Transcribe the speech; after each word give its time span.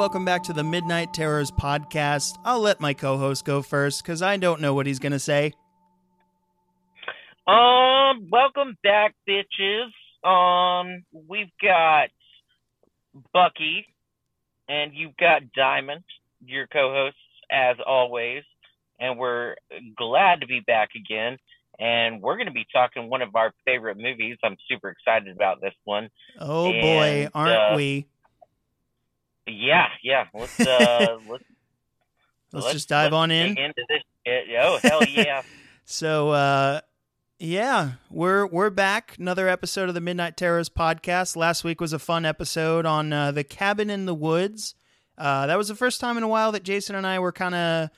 Welcome 0.00 0.24
back 0.24 0.44
to 0.44 0.54
the 0.54 0.64
Midnight 0.64 1.12
Terrors 1.12 1.50
podcast. 1.50 2.38
I'll 2.42 2.60
let 2.60 2.80
my 2.80 2.94
co 2.94 3.18
host 3.18 3.44
go 3.44 3.60
first 3.60 4.02
because 4.02 4.22
I 4.22 4.38
don't 4.38 4.62
know 4.62 4.72
what 4.72 4.86
he's 4.86 4.98
going 4.98 5.12
to 5.12 5.18
say. 5.18 5.52
Um, 7.46 8.30
welcome 8.32 8.78
back, 8.82 9.14
bitches. 9.28 9.90
Um, 10.26 11.04
we've 11.28 11.50
got 11.60 12.08
Bucky, 13.34 13.84
and 14.70 14.92
you've 14.94 15.18
got 15.18 15.42
Diamond, 15.54 16.04
your 16.46 16.66
co-hosts 16.66 17.18
as 17.50 17.76
always, 17.86 18.42
and 18.98 19.18
we're 19.18 19.54
glad 19.98 20.40
to 20.40 20.46
be 20.46 20.60
back 20.66 20.92
again. 20.96 21.36
And 21.78 22.22
we're 22.22 22.36
going 22.36 22.46
to 22.46 22.54
be 22.54 22.64
talking 22.72 23.10
one 23.10 23.20
of 23.20 23.36
our 23.36 23.52
favorite 23.66 23.98
movies. 23.98 24.38
I'm 24.42 24.56
super 24.66 24.88
excited 24.88 25.36
about 25.36 25.60
this 25.60 25.74
one. 25.84 26.08
Oh 26.38 26.72
boy, 26.72 27.28
aren't 27.34 27.74
uh, 27.74 27.76
we? 27.76 28.06
Yeah. 30.10 30.26
Let's 30.34 30.58
uh, 30.58 31.18
let's 31.28 31.44
Let's, 32.52 32.72
just 32.72 32.88
dive 32.88 33.12
on 33.12 33.30
in. 33.30 33.56
into 33.56 33.82
this. 33.88 34.02
shit. 34.26 34.44
Oh 34.60 34.78
hell 34.82 35.04
yeah! 35.04 35.42
So, 35.84 36.30
uh, 36.30 36.80
yeah, 37.40 37.92
we're 38.10 38.46
we're 38.46 38.70
back. 38.70 39.16
Another 39.18 39.48
episode 39.48 39.88
of 39.88 39.94
the 39.94 40.00
Midnight 40.00 40.36
Terrors 40.36 40.68
podcast. 40.68 41.34
Last 41.36 41.62
week 41.64 41.80
was 41.80 41.92
a 41.92 41.98
fun 41.98 42.24
episode 42.24 42.86
on 42.86 43.12
uh, 43.12 43.30
the 43.32 43.42
cabin 43.44 43.88
in 43.90 44.06
the 44.06 44.14
woods. 44.14 44.74
Uh, 45.18 45.46
that 45.46 45.56
was 45.58 45.66
the 45.68 45.74
first 45.76 46.00
time 46.00 46.16
in 46.16 46.22
a 46.24 46.28
while 46.28 46.50
that 46.52 46.62
Jason 46.64 46.94
and 46.96 47.06
I 47.06 47.18
were 47.20 47.32
kind 47.32 47.54
of 47.54 47.90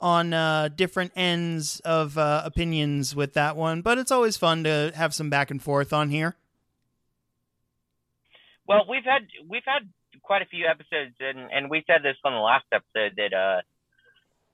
on 0.00 0.32
uh, 0.32 0.68
different 0.74 1.12
ends 1.16 1.78
of 1.80 2.16
uh, 2.18 2.42
opinions 2.44 3.14
with 3.14 3.34
that 3.34 3.56
one, 3.56 3.82
but 3.82 3.98
it's 3.98 4.10
always 4.12 4.36
fun 4.36 4.64
to 4.64 4.92
have 4.96 5.14
some 5.14 5.30
back 5.30 5.50
and 5.52 5.62
forth 5.62 5.92
on 5.92 6.10
here. 6.10 6.36
Well, 8.66 8.84
we've 8.88 9.04
had 9.04 9.22
we've 9.48 9.62
had 9.64 9.88
quite 10.32 10.40
a 10.40 10.46
few 10.46 10.64
episodes, 10.64 11.14
and 11.20 11.52
and 11.52 11.68
we 11.68 11.84
said 11.86 12.02
this 12.02 12.16
on 12.24 12.32
the 12.32 12.38
last 12.38 12.64
episode 12.72 13.12
that 13.18 13.34
uh, 13.36 13.60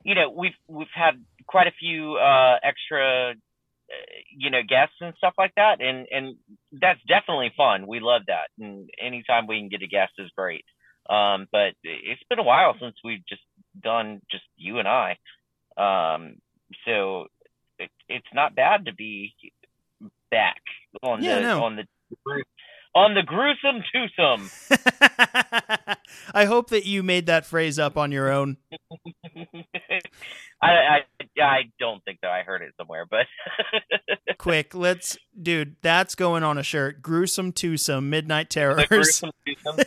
you 0.03 0.17
know, 0.17 0.29
we've 0.29 0.59
we've 0.67 0.89
had 0.93 1.25
quite 1.47 1.69
a 1.69 1.79
few 1.79 2.17
uh 2.17 2.57
extra, 2.65 3.31
uh, 3.31 4.07
you 4.37 4.51
know, 4.51 4.63
guests 4.69 4.97
and 5.01 5.15
stuff 5.19 5.35
like 5.39 5.55
that, 5.55 5.81
and 5.81 6.09
and 6.11 6.35
that's 6.73 6.99
definitely 7.07 7.53
fun. 7.57 7.87
We 7.87 8.01
love 8.01 8.23
that, 8.27 8.49
and 8.59 8.91
anytime 9.01 9.47
we 9.47 9.61
can 9.61 9.69
get 9.69 9.83
a 9.83 9.87
guest 9.87 10.15
is 10.19 10.31
great. 10.37 10.65
Um, 11.09 11.47
but 11.53 11.75
it's 11.85 12.23
been 12.29 12.41
a 12.41 12.43
while 12.43 12.75
since 12.81 12.97
we've 13.05 13.25
just 13.29 13.43
done 13.81 14.21
just 14.33 14.45
you 14.57 14.81
and 14.81 14.89
I. 14.89 15.17
Um, 15.77 16.39
so 16.87 17.29
it, 17.79 17.91
it's 18.09 18.35
not 18.35 18.57
bad 18.57 18.87
to 18.87 18.95
be 18.95 19.33
back 20.29 20.61
on 21.05 21.23
Yeah, 21.23 21.37
the 21.37 21.43
no. 21.43 21.63
on 21.65 21.77
the 21.77 21.85
on 22.99 23.15
the 23.15 23.23
gruesome 23.23 23.83
twosome. 23.93 24.51
I 26.35 26.45
hope 26.47 26.71
that 26.71 26.85
you 26.85 27.03
made 27.03 27.27
that 27.27 27.47
phrase 27.47 27.79
up 27.79 27.97
on 27.97 28.11
your 28.13 28.31
own. 28.31 28.57
I, 30.61 30.69
I 30.71 30.99
I 31.41 31.59
don't 31.79 32.05
think 32.05 32.19
that 32.23 32.31
I 32.31 32.43
heard 32.43 32.63
it 32.63 32.75
somewhere, 32.77 33.07
but 33.09 33.27
Quick, 34.39 34.75
let's, 34.75 35.17
dude, 35.41 35.77
that's 35.83 36.17
going 36.17 36.43
on 36.43 36.59
a 36.59 36.63
shirt. 36.65 37.01
Gruesome 37.01 37.53
twosome, 37.53 38.11
Midnight 38.11 38.49
the 38.51 38.55
Terrors. 38.55 38.87
gruesome 38.87 39.31
twosome. 39.47 39.85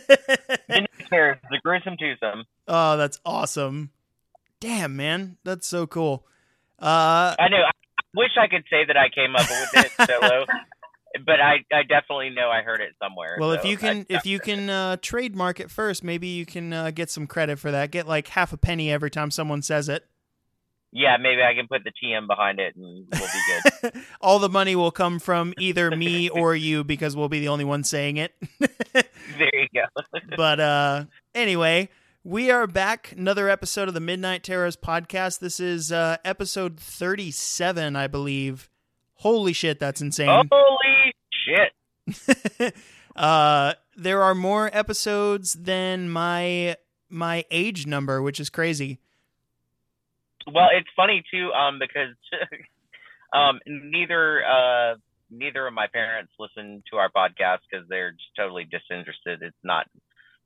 Midnight 0.68 0.90
Terrors, 1.10 1.38
the 1.50 1.60
gruesome 1.62 1.96
twosome. 1.98 2.44
oh, 2.68 2.96
that's 2.96 3.20
awesome. 3.26 3.90
Damn, 4.60 4.96
man. 4.96 5.36
That's 5.44 5.66
so 5.66 5.86
cool. 5.86 6.26
Uh, 6.78 7.36
I 7.38 7.48
know. 7.50 7.58
I 7.58 7.70
wish 8.14 8.30
I 8.40 8.46
could 8.46 8.64
say 8.70 8.84
that 8.86 8.96
I 8.96 9.08
came 9.08 9.34
up 9.36 9.48
with 9.48 9.84
it 9.86 9.92
solo, 10.06 10.46
but 11.24 11.40
I 11.40 11.64
I 11.72 11.82
definitely 11.88 12.30
know 12.30 12.50
I 12.50 12.62
heard 12.62 12.80
it 12.80 12.94
somewhere. 13.02 13.36
well, 13.38 13.52
if 13.52 13.64
you 13.64 13.76
can, 13.76 14.06
if 14.08 14.26
you 14.26 14.38
can 14.40 14.68
uh, 14.70 14.96
trademark 15.02 15.60
it 15.60 15.70
first, 15.70 16.02
maybe 16.04 16.26
you 16.28 16.46
can 16.46 16.72
uh, 16.72 16.90
get 16.90 17.10
some 17.10 17.26
credit 17.26 17.58
for 17.58 17.70
that. 17.70 17.90
Get 17.90 18.06
like 18.06 18.28
half 18.28 18.52
a 18.52 18.56
penny 18.56 18.90
every 18.90 19.10
time 19.10 19.30
someone 19.30 19.62
says 19.62 19.88
it. 19.88 20.06
yeah, 20.92 21.16
maybe 21.16 21.42
I 21.42 21.54
can 21.54 21.66
put 21.68 21.82
the 21.84 21.90
TM 21.90 22.26
behind 22.26 22.58
it 22.60 22.76
and 22.76 23.06
we'll 23.10 23.20
be 23.82 23.90
good. 23.92 24.02
All 24.20 24.38
the 24.38 24.48
money 24.50 24.76
will 24.76 24.90
come 24.90 25.18
from 25.18 25.54
either 25.58 25.90
me 25.90 26.28
or 26.42 26.54
you 26.54 26.84
because 26.84 27.16
we'll 27.16 27.30
be 27.30 27.40
the 27.40 27.48
only 27.48 27.64
one 27.64 27.82
saying 27.82 28.18
it. 28.18 28.34
there 28.60 29.50
you 29.54 29.68
go. 29.74 30.02
but 30.36 30.60
uh 30.60 31.04
anyway 31.34 31.88
we 32.24 32.50
are 32.50 32.66
back 32.66 33.12
another 33.16 33.48
episode 33.48 33.88
of 33.88 33.94
the 33.94 34.00
midnight 34.00 34.42
terrors 34.44 34.76
podcast 34.76 35.38
this 35.40 35.58
is 35.58 35.90
uh 35.90 36.16
episode 36.24 36.78
37 36.78 37.96
i 37.96 38.06
believe 38.06 38.68
holy 39.22 39.52
shit 39.52 39.78
that's 39.78 40.00
insane 40.00 40.48
Holy 40.50 41.14
shit! 41.46 42.74
uh 43.16 43.72
there 43.96 44.22
are 44.22 44.34
more 44.34 44.70
episodes 44.72 45.52
than 45.54 46.08
my 46.08 46.76
my 47.08 47.44
age 47.50 47.86
number 47.86 48.20
which 48.22 48.40
is 48.40 48.50
crazy 48.50 48.98
Well, 50.46 50.68
it's 50.72 50.88
funny 50.96 51.22
too, 51.30 51.52
um, 51.52 51.78
because 51.78 52.16
um, 53.32 53.60
neither 53.66 54.42
uh, 54.44 54.94
neither 55.30 55.66
of 55.66 55.72
my 55.72 55.86
parents 55.86 56.32
listen 56.38 56.82
to 56.90 56.96
our 56.96 57.10
podcast 57.10 57.58
because 57.70 57.86
they're 57.88 58.10
just 58.10 58.34
totally 58.36 58.64
disinterested. 58.64 59.42
It's 59.42 59.56
not 59.62 59.86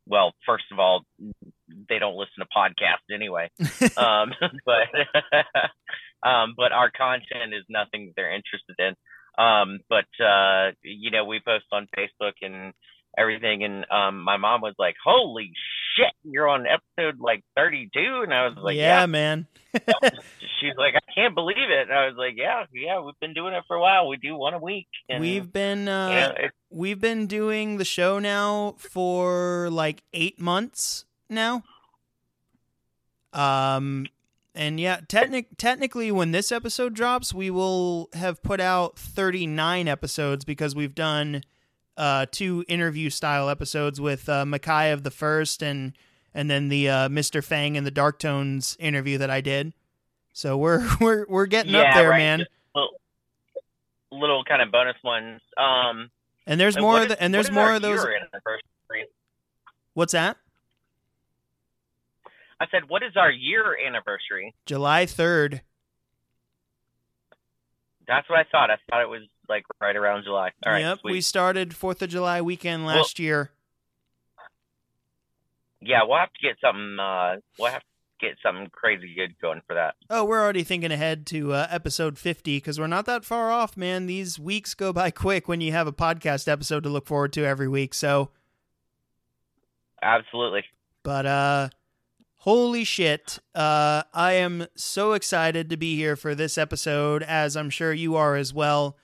well. 0.06 0.34
First 0.44 0.64
of 0.70 0.78
all, 0.78 1.04
they 1.88 1.98
don't 1.98 2.16
listen 2.16 2.40
to 2.40 2.46
podcasts 2.54 3.08
anyway. 3.14 3.50
um, 3.96 4.34
but 4.66 4.88
um, 6.22 6.54
but 6.56 6.72
our 6.72 6.90
content 6.90 7.54
is 7.54 7.64
nothing 7.68 8.06
that 8.06 8.12
they're 8.16 8.34
interested 8.34 8.76
in. 8.78 8.94
Um, 9.42 9.80
but 9.88 10.06
uh, 10.24 10.72
you 10.82 11.10
know, 11.10 11.24
we 11.24 11.40
post 11.40 11.66
on 11.72 11.88
Facebook 11.96 12.32
and 12.42 12.72
everything, 13.18 13.64
and 13.64 13.84
um, 13.90 14.22
my 14.22 14.36
mom 14.38 14.60
was 14.62 14.74
like, 14.78 14.96
"Holy 15.04 15.50
shit, 15.96 16.12
you're 16.24 16.48
on 16.48 16.66
episode 16.66 17.20
like 17.20 17.42
32," 17.56 18.22
and 18.22 18.32
I 18.32 18.48
was 18.48 18.56
like, 18.58 18.76
yeah, 18.76 19.00
"Yeah." 19.00 19.06
man 19.06 19.46
She's 20.60 20.74
like, 20.78 20.94
"I 20.94 21.12
can't 21.14 21.34
believe 21.34 21.56
it," 21.58 21.88
and 21.90 21.92
I 21.92 22.06
was 22.06 22.14
like, 22.16 22.32
"Yeah, 22.36 22.64
yeah, 22.72 22.98
we've 23.00 23.18
been 23.20 23.34
doing 23.34 23.52
it 23.52 23.62
for 23.68 23.76
a 23.76 23.80
while. 23.80 24.08
We 24.08 24.16
do 24.16 24.34
one 24.36 24.54
a 24.54 24.58
week." 24.58 24.88
And, 25.10 25.20
we've 25.20 25.52
been 25.52 25.86
uh 25.86 26.08
you 26.08 26.14
know, 26.14 26.34
it- 26.46 26.52
we've 26.70 27.00
been 27.00 27.26
doing 27.26 27.76
the 27.76 27.84
show 27.84 28.18
now 28.18 28.74
for 28.78 29.68
like 29.70 30.02
eight 30.14 30.40
months 30.40 31.04
now. 31.28 31.62
Um, 33.32 34.06
and 34.56 34.80
yeah, 34.80 35.00
technic- 35.08 35.56
technically, 35.58 36.10
when 36.10 36.32
this 36.32 36.50
episode 36.50 36.94
drops, 36.94 37.32
we 37.34 37.50
will 37.50 38.08
have 38.14 38.42
put 38.42 38.60
out 38.60 38.98
39 38.98 39.86
episodes 39.88 40.44
because 40.44 40.74
we've 40.74 40.94
done 40.94 41.42
uh, 41.96 42.26
two 42.30 42.64
interview 42.68 43.10
style 43.10 43.48
episodes 43.48 44.00
with 44.00 44.28
uh, 44.28 44.44
Makai 44.44 44.92
of 44.92 45.02
the 45.02 45.10
First 45.10 45.62
and 45.62 45.92
and 46.34 46.50
then 46.50 46.68
the 46.68 46.88
uh, 46.88 47.08
Mr. 47.08 47.42
Fang 47.42 47.76
and 47.76 47.86
the 47.86 47.90
Dark 47.90 48.18
Tones 48.18 48.76
interview 48.78 49.16
that 49.18 49.30
I 49.30 49.40
did. 49.40 49.72
So 50.32 50.56
we're 50.56 50.86
we're 51.00 51.24
we're 51.28 51.46
getting 51.46 51.74
up 51.74 51.94
there, 51.94 52.10
right. 52.10 52.18
man. 52.18 52.44
little, 52.74 52.90
little 54.12 54.44
kind 54.44 54.60
of 54.62 54.70
bonus 54.70 54.96
ones. 55.02 55.40
Um, 55.56 56.10
And 56.46 56.60
there's 56.60 56.78
more 56.78 57.00
is- 57.02 57.08
the, 57.08 57.22
and 57.22 57.32
there's 57.32 57.50
more 57.50 57.72
of 57.72 57.82
those. 57.82 58.00
anniversary? 58.00 59.08
What's 59.94 60.12
that? 60.12 60.36
I 62.60 62.66
said, 62.70 62.88
"What 62.88 63.02
is 63.02 63.12
our 63.16 63.30
year 63.30 63.76
anniversary?" 63.86 64.54
July 64.64 65.04
3rd. 65.06 65.60
That's 68.06 68.28
what 68.30 68.38
I 68.38 68.44
thought. 68.50 68.70
I 68.70 68.76
thought 68.88 69.02
it 69.02 69.08
was 69.08 69.22
like 69.48 69.64
right 69.80 69.96
around 69.96 70.24
July. 70.24 70.50
All 70.64 70.72
right, 70.72 70.80
yep, 70.80 70.98
sweet. 71.00 71.12
we 71.12 71.20
started 71.20 71.74
Fourth 71.74 72.00
of 72.02 72.08
July 72.08 72.40
weekend 72.40 72.84
Well- 72.84 72.96
last 72.96 73.18
year. 73.18 73.50
yeah, 75.80 76.00
we'll 76.04 76.18
have 76.18 76.32
to 76.32 76.40
get 76.40 76.56
something. 76.60 76.98
Uh, 76.98 77.36
we'll 77.58 77.70
have 77.72 77.80
to 77.82 77.86
get 78.20 78.36
something 78.42 78.68
crazy 78.70 79.12
good 79.14 79.38
going 79.40 79.60
for 79.66 79.74
that. 79.74 79.94
Oh, 80.08 80.24
we're 80.24 80.40
already 80.40 80.62
thinking 80.64 80.90
ahead 80.92 81.26
to 81.26 81.52
uh, 81.52 81.66
episode 81.70 82.16
fifty 82.18 82.58
because 82.58 82.78
we're 82.78 82.86
not 82.86 83.06
that 83.06 83.24
far 83.24 83.50
off, 83.50 83.76
man. 83.76 84.06
These 84.06 84.38
weeks 84.38 84.72
go 84.74 84.92
by 84.92 85.10
quick 85.10 85.48
when 85.48 85.60
you 85.60 85.72
have 85.72 85.86
a 85.88 85.92
podcast 85.92 86.48
episode 86.48 86.84
to 86.84 86.88
look 86.88 87.06
forward 87.06 87.32
to 87.34 87.44
every 87.44 87.68
week. 87.68 87.92
So, 87.92 88.30
Absolutely. 90.00 90.62
but 91.02 91.26
uh, 91.26 91.68
holy 92.46 92.84
shit, 92.84 93.40
uh, 93.56 94.04
I 94.14 94.34
am 94.34 94.68
so 94.76 95.14
excited 95.14 95.68
to 95.68 95.76
be 95.76 95.96
here 95.96 96.14
for 96.14 96.32
this 96.32 96.56
episode, 96.56 97.24
as 97.24 97.56
I'm 97.56 97.70
sure 97.70 97.92
you 97.92 98.14
are 98.14 98.36
as 98.36 98.54
well. 98.54 98.96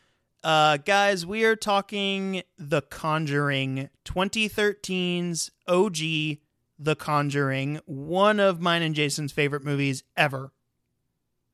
Uh, 0.45 0.77
guys, 0.77 1.27
we 1.27 1.43
are 1.45 1.57
talking 1.57 2.45
The 2.57 2.83
Conjuring 2.83 3.91
2013's 4.05 5.51
OG 5.67 6.39
The 6.79 6.95
Conjuring, 6.97 7.81
one 7.85 8.39
of 8.39 8.61
mine 8.61 8.83
and 8.83 8.95
Jason's 8.95 9.33
favorite 9.33 9.65
movies 9.65 10.05
ever. 10.17 10.53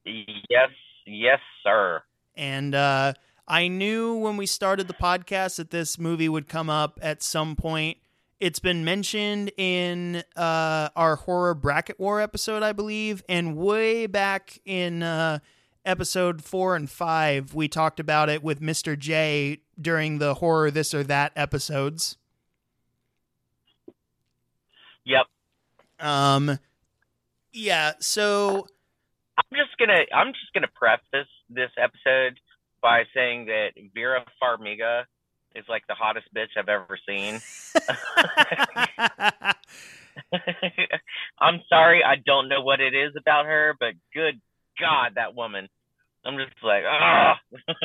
Yes, 0.05 0.69
yes, 1.07 1.41
sir. 1.63 2.03
And 2.37 2.75
uh, 2.75 3.15
I 3.47 3.69
knew 3.69 4.15
when 4.15 4.37
we 4.37 4.45
started 4.45 4.89
the 4.89 4.95
podcast 4.95 5.57
that 5.57 5.71
this 5.71 5.99
movie 5.99 6.29
would 6.29 6.49
come 6.49 6.69
up 6.69 6.99
at 7.01 7.23
some 7.23 7.57
point. 7.57 7.97
It's 8.41 8.61
been 8.61 8.85
mentioned 8.85 9.51
in 9.57 10.23
uh, 10.37 10.91
our 10.95 11.17
horror 11.17 11.55
bracket 11.55 11.99
war 11.99 12.21
episode, 12.21 12.63
I 12.63 12.73
believe, 12.73 13.25
and 13.29 13.57
way 13.57 14.07
back 14.07 14.61
in 14.65 15.03
uh, 15.03 15.41
episode 15.85 16.45
four 16.45 16.77
and 16.77 16.89
five, 16.89 17.55
we 17.55 17.67
talked 17.67 17.99
about 17.99 18.29
it 18.29 18.43
with 18.45 18.61
Mr. 18.61 18.97
J 18.97 19.63
during 19.81 20.19
the 20.19 20.35
horror 20.35 20.71
this 20.71 20.95
or 20.95 21.03
that 21.05 21.33
episodes. 21.35 22.17
Yep. 25.05 25.27
Um, 25.99 26.59
yeah. 27.53 27.95
So 27.99 28.69
I'm 29.37 29.57
just 29.57 29.77
gonna 29.79 30.03
I'm 30.15 30.33
just 30.33 30.53
gonna 30.53 30.69
prep 30.75 31.01
this 31.13 31.27
this 31.49 31.71
episode 31.77 32.39
by 32.83 33.05
saying 33.15 33.47
that 33.47 33.71
Vera 33.95 34.25
Farmiga 34.41 35.05
is 35.55 35.65
like 35.69 35.87
the 35.87 35.95
hottest 35.95 36.27
bitch 36.35 36.57
I've 36.57 36.69
ever 36.69 36.99
seen. 37.07 37.41
I'm 41.39 41.61
sorry, 41.69 42.03
I 42.05 42.17
don't 42.17 42.49
know 42.49 42.63
what 42.63 42.81
it 42.81 42.95
is 42.95 43.13
about 43.17 43.47
her, 43.47 43.75
but 43.79 43.95
good 44.15 44.41
God, 44.79 45.13
that 45.17 45.35
woman. 45.35 45.69
I'm 46.25 46.37
just 46.37 46.63
like, 46.63 46.83
ah. 46.87 47.39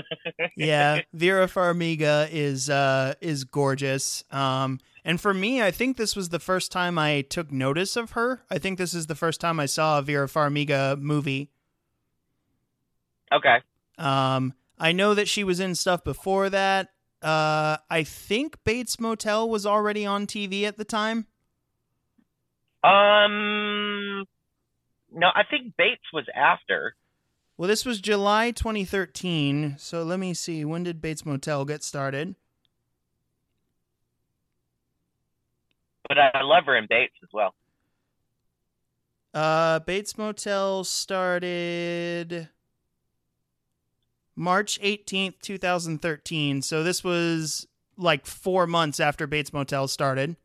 yeah, 0.58 1.02
Vera 1.14 1.48
Farmiga 1.48 2.28
is 2.32 2.70
uh 2.70 3.14
is 3.22 3.44
gorgeous. 3.44 4.24
Um 4.32 4.80
and 5.06 5.20
for 5.20 5.34
me, 5.34 5.62
I 5.62 5.72
think 5.72 5.98
this 5.98 6.16
was 6.16 6.30
the 6.30 6.40
first 6.40 6.72
time 6.72 6.98
I 6.98 7.22
took 7.22 7.52
notice 7.52 7.96
of 7.96 8.12
her. 8.12 8.44
I 8.50 8.58
think 8.58 8.78
this 8.78 8.94
is 8.94 9.08
the 9.08 9.16
first 9.16 9.40
time 9.40 9.60
I 9.60 9.66
saw 9.66 10.00
a 10.00 10.02
Vera 10.02 10.28
Farmiga 10.28 11.00
movie. 11.00 11.52
Okay. 13.32 13.58
Um 13.98 14.54
I 14.80 14.92
know 14.92 15.14
that 15.14 15.30
she 15.30 15.44
was 15.44 15.60
in 15.60 15.76
stuff 15.76 16.04
before 16.04 16.50
that. 16.50 16.90
Uh 17.24 17.78
I 17.90 18.04
think 18.04 18.64
Bates 18.64 19.00
Motel 19.00 19.50
was 19.50 19.66
already 19.66 20.06
on 20.06 20.28
TV 20.28 20.64
at 20.64 20.78
the 20.78 20.86
time. 20.86 21.28
Um 22.84 24.26
no, 25.16 25.28
I 25.34 25.44
think 25.50 25.76
Bates 25.78 26.12
was 26.12 26.26
after. 26.36 26.96
Well, 27.56 27.68
this 27.68 27.86
was 27.86 28.02
July 28.02 28.52
2013. 28.52 29.76
So 29.78 30.04
let 30.04 30.20
me 30.20 30.34
see. 30.34 30.66
When 30.66 30.84
did 30.84 31.02
Bates 31.02 31.26
Motel 31.26 31.66
get 31.66 31.84
started? 31.84 32.36
But 36.08 36.18
I 36.18 36.42
love 36.42 36.66
her 36.66 36.76
in 36.76 36.88
Bates 36.90 37.14
as 37.24 37.30
well. 37.32 37.54
Uh, 39.34 39.80
Bates 39.80 40.18
Motel 40.18 40.84
started 40.84 42.50
March 44.36 44.80
18th, 44.82 45.40
2013. 45.42 46.62
So 46.62 46.84
this 46.84 47.04
was 47.04 47.68
like 47.98 48.26
four 48.26 48.66
months 48.68 49.00
after 49.00 49.28
Bates 49.28 49.54
Motel 49.54 49.88
started. 49.88 50.36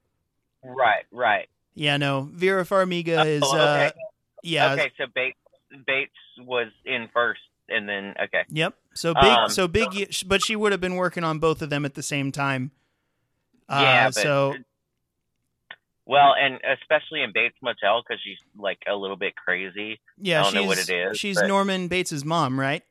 Right, 0.63 1.05
right. 1.13 1.49
Yeah, 1.75 1.97
no. 1.97 2.29
Vera 2.33 2.65
Farmiga 2.65 3.25
is, 3.27 3.43
oh, 3.45 3.55
okay. 3.57 3.87
uh, 3.87 3.91
yeah. 4.43 4.73
Okay, 4.73 4.91
so 4.99 5.05
Bates 5.15 5.39
Bates 5.87 6.13
was 6.41 6.69
in 6.85 7.09
first, 7.13 7.41
and 7.69 7.89
then 7.89 8.15
okay. 8.25 8.45
Yep. 8.49 8.75
So 8.95 9.15
big, 9.15 9.25
Um, 9.25 9.49
so 9.51 9.69
big, 9.69 9.89
but 10.27 10.43
she 10.43 10.57
would 10.57 10.73
have 10.73 10.81
been 10.81 10.97
working 10.97 11.25
on 11.25 11.39
both 11.39 11.63
of 11.63 11.71
them 11.71 11.85
at 11.85 11.95
the 11.95 12.03
same 12.03 12.33
time. 12.33 12.73
Uh, 13.69 13.81
Yeah, 13.83 14.11
so 14.11 14.55
Well, 16.07 16.35
and 16.41 16.59
especially 16.81 17.23
in 17.23 17.33
Bates 17.33 17.57
Motel 17.63 18.03
because 18.03 18.21
she's 18.25 18.39
like 18.57 18.79
a 18.89 18.97
little 18.97 19.17
bit 19.17 19.37
crazy. 19.37 20.01
yeah, 20.17 20.41
I 20.41 20.43
don't 20.45 20.53
she's 20.53 20.61
know 20.63 20.67
what 20.67 20.79
it 20.79 20.89
is, 20.91 21.19
she's 21.19 21.39
but- 21.41 21.47
Norman 21.47 21.89
Bates's 21.89 22.25
mom, 22.25 22.59
right? 22.59 22.83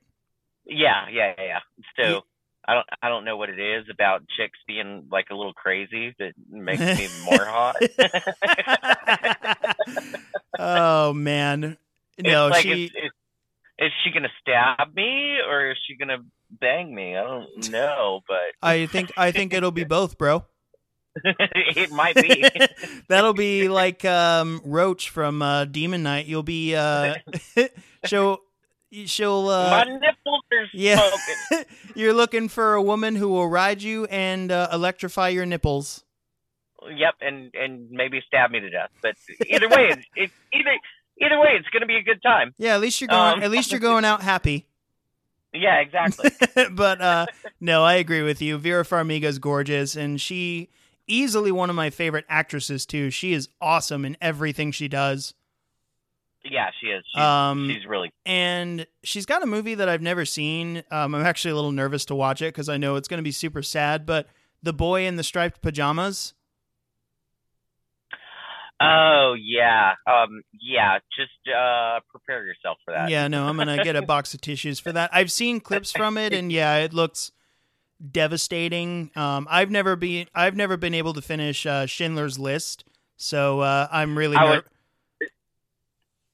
Yeah, 0.67 1.07
yeah, 1.11 1.33
yeah. 1.37 1.43
yeah. 1.43 1.59
So 1.95 2.03
Ye- 2.03 2.21
I 2.67 2.73
don't 2.73 2.85
I 3.01 3.09
don't 3.09 3.23
know 3.23 3.37
what 3.37 3.49
it 3.49 3.59
is 3.59 3.85
about 3.89 4.23
chicks 4.37 4.59
being 4.67 5.07
like 5.09 5.27
a 5.31 5.35
little 5.35 5.53
crazy 5.53 6.13
that 6.19 6.33
makes 6.49 6.81
me 6.81 7.07
more 7.25 7.45
hot. 7.45 7.77
oh 10.59 11.13
man, 11.13 11.77
no, 12.19 12.49
like, 12.49 12.63
she. 12.63 12.91
is, 13.79 13.91
she 14.03 14.11
gonna 14.11 14.27
stab 14.41 14.93
me 14.95 15.37
or 15.47 15.71
is 15.71 15.77
she 15.87 15.95
gonna 15.95 16.17
bang 16.59 16.93
me? 16.93 17.15
I 17.15 17.23
don't 17.23 17.47
know, 17.71 18.19
but 18.27 18.37
I 18.61 18.87
think 18.87 19.13
I 19.15 19.31
think 19.31 19.53
it'll 19.53 19.71
be 19.71 19.85
both, 19.85 20.17
bro. 20.17 20.43
it 21.23 21.89
might 21.89 22.15
be. 22.15 22.43
That'll 23.07 23.33
be 23.33 23.69
like 23.69 24.03
um, 24.05 24.61
Roach 24.65 25.09
from 25.09 25.41
uh, 25.41 25.65
Demon 25.65 26.03
Knight. 26.03 26.27
You'll 26.27 26.43
be 26.43 26.75
uh, 26.75 27.15
she'll 28.91 29.07
she'll 29.07 29.45
My 29.45 29.81
uh, 29.81 29.85
nipples 29.85 30.43
are 30.51 30.67
yeah. 30.73 31.09
smoking. 31.49 31.65
you're 31.95 32.13
looking 32.13 32.49
for 32.49 32.73
a 32.73 32.81
woman 32.81 33.15
who 33.15 33.29
will 33.29 33.47
ride 33.47 33.81
you 33.81 34.05
and 34.05 34.51
uh, 34.51 34.69
electrify 34.71 35.29
your 35.29 35.45
nipples. 35.45 36.03
Yep, 36.83 37.15
and 37.21 37.53
and 37.55 37.89
maybe 37.89 38.21
stab 38.25 38.51
me 38.51 38.59
to 38.59 38.69
death. 38.69 38.89
But 39.01 39.15
either 39.49 39.67
way, 39.67 39.89
it's, 39.89 40.05
it's 40.15 40.33
either 40.53 40.77
either 41.19 41.39
way, 41.39 41.49
it's 41.57 41.67
gonna 41.69 41.85
be 41.85 41.97
a 41.97 42.03
good 42.03 42.21
time. 42.21 42.53
Yeah, 42.57 42.75
at 42.75 42.81
least 42.81 43.01
you're 43.01 43.07
going. 43.07 43.35
Um, 43.35 43.43
at 43.43 43.51
least 43.51 43.71
you're 43.71 43.79
going 43.79 44.05
out 44.05 44.21
happy. 44.21 44.67
Yeah, 45.53 45.79
exactly. 45.79 46.29
but 46.71 47.01
uh, 47.01 47.25
no, 47.59 47.83
I 47.83 47.95
agree 47.95 48.21
with 48.21 48.41
you. 48.41 48.57
Vera 48.57 48.83
Farmiga's 48.83 49.39
gorgeous, 49.39 49.95
and 49.95 50.21
she 50.21 50.69
easily 51.07 51.51
one 51.51 51.69
of 51.69 51.75
my 51.75 51.89
favorite 51.89 52.25
actresses 52.29 52.85
too. 52.85 53.09
She 53.09 53.33
is 53.33 53.49
awesome 53.61 54.05
in 54.05 54.17
everything 54.21 54.71
she 54.71 54.87
does. 54.87 55.33
Yeah, 56.49 56.69
she 56.79 56.87
is. 56.87 57.03
She's, 57.13 57.21
Um, 57.21 57.69
she's 57.69 57.85
really 57.85 58.11
and 58.25 58.85
she's 59.03 59.25
got 59.25 59.43
a 59.43 59.45
movie 59.45 59.75
that 59.75 59.87
I've 59.89 60.01
never 60.01 60.25
seen. 60.25 60.83
Um, 60.91 61.13
I'm 61.15 61.25
actually 61.25 61.51
a 61.51 61.55
little 61.55 61.71
nervous 61.71 62.05
to 62.05 62.15
watch 62.15 62.41
it 62.41 62.53
because 62.53 62.69
I 62.69 62.77
know 62.77 62.95
it's 62.95 63.07
going 63.07 63.19
to 63.19 63.23
be 63.23 63.31
super 63.31 63.61
sad. 63.61 64.05
But 64.05 64.27
the 64.63 64.73
boy 64.73 65.05
in 65.05 65.15
the 65.15 65.23
striped 65.23 65.61
pajamas. 65.61 66.33
Oh 68.79 69.35
yeah, 69.41 69.93
um, 70.05 70.43
yeah. 70.61 70.99
Just 71.17 71.31
uh, 71.47 71.99
prepare 72.11 72.45
yourself 72.45 72.77
for 72.85 72.93
that. 72.93 73.09
Yeah, 73.09 73.27
no, 73.27 73.47
I'm 73.47 73.57
gonna 73.57 73.83
get 73.83 73.95
a 73.95 74.01
box 74.05 74.35
of 74.35 74.41
tissues 74.41 74.79
for 74.79 74.91
that. 74.91 75.09
I've 75.11 75.31
seen 75.31 75.59
clips 75.59 75.91
from 75.91 76.15
it, 76.17 76.31
and 76.31 76.51
yeah, 76.51 76.77
it 76.77 76.93
looks 76.93 77.31
devastating. 78.11 79.09
Um, 79.15 79.47
I've 79.49 79.71
never 79.71 79.95
been 79.95 80.27
I've 80.35 80.55
never 80.55 80.77
been 80.77 80.93
able 80.93 81.13
to 81.13 81.23
finish 81.23 81.65
uh, 81.65 81.87
Schindler's 81.87 82.37
List, 82.37 82.83
so 83.15 83.61
uh, 83.61 83.87
I'm 83.91 84.15
really 84.15 84.37
ner- 84.37 84.47
would- 84.57 84.65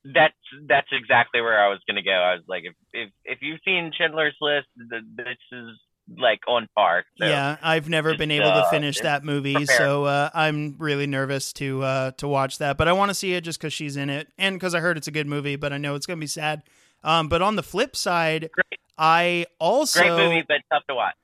That's 0.06 0.34
that's 0.68 0.88
exactly 0.92 1.42
where 1.42 1.64
I 1.64 1.70
was 1.70 1.80
gonna 1.88 2.04
go. 2.04 2.12
I 2.12 2.36
was 2.36 2.44
like, 2.48 2.64
if 2.66 2.74
if, 2.94 3.10
if 3.24 3.40
you've 3.42 3.60
seen 3.64 3.92
Schindler's 3.98 4.36
List, 4.42 4.68
th- 4.90 5.04
this 5.16 5.38
is 5.52 5.70
like 6.18 6.40
on 6.48 6.68
par. 6.76 7.06
So. 7.18 7.26
yeah. 7.26 7.58
I've 7.62 7.88
never 7.88 8.16
been 8.18 8.32
able 8.32 8.50
to 8.50 8.66
uh, 8.66 8.70
finish 8.70 9.00
that 9.00 9.24
movie, 9.24 9.54
prepare. 9.54 9.78
so 9.78 10.04
uh, 10.06 10.30
I'm 10.34 10.76
really 10.78 11.08
nervous 11.08 11.54
to 11.54 11.84
uh, 11.84 12.12
to 12.18 12.28
watch 12.28 12.58
that. 12.58 12.78
But 12.78 12.88
I 12.88 12.94
want 12.94 13.10
to 13.10 13.16
see 13.16 13.34
it 13.34 13.42
just 13.42 13.60
because 13.60 13.74
she's 13.74 13.98
in 13.98 14.10
it, 14.10 14.28
and 14.38 14.56
because 14.56 14.76
I 14.76 14.80
heard 14.80 14.98
it's 14.98 15.08
a 15.08 15.12
good 15.12 15.28
movie. 15.28 15.56
But 15.56 15.74
I 15.74 15.78
know 15.78 15.96
it's 15.96 16.06
gonna 16.06 16.20
be 16.20 16.28
sad. 16.28 16.64
Um, 17.04 17.28
but 17.28 17.42
on 17.42 17.56
the 17.56 17.64
flip 17.64 17.96
side, 17.96 18.50
Great. 18.52 18.80
I 18.98 19.46
also 19.60 20.00
Great 20.00 20.12
movie, 20.12 20.44
but 20.48 20.58
tough 20.72 20.84
to 20.88 20.96
watch. 20.96 21.16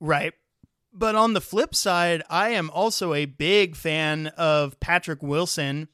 Right. 0.00 0.34
But 0.92 1.16
on 1.16 1.32
the 1.32 1.40
flip 1.40 1.74
side, 1.74 2.22
I 2.30 2.50
am 2.50 2.70
also 2.70 3.14
a 3.14 3.24
big 3.24 3.74
fan 3.74 4.28
of 4.28 4.78
Patrick 4.80 5.22
Wilson. 5.22 5.88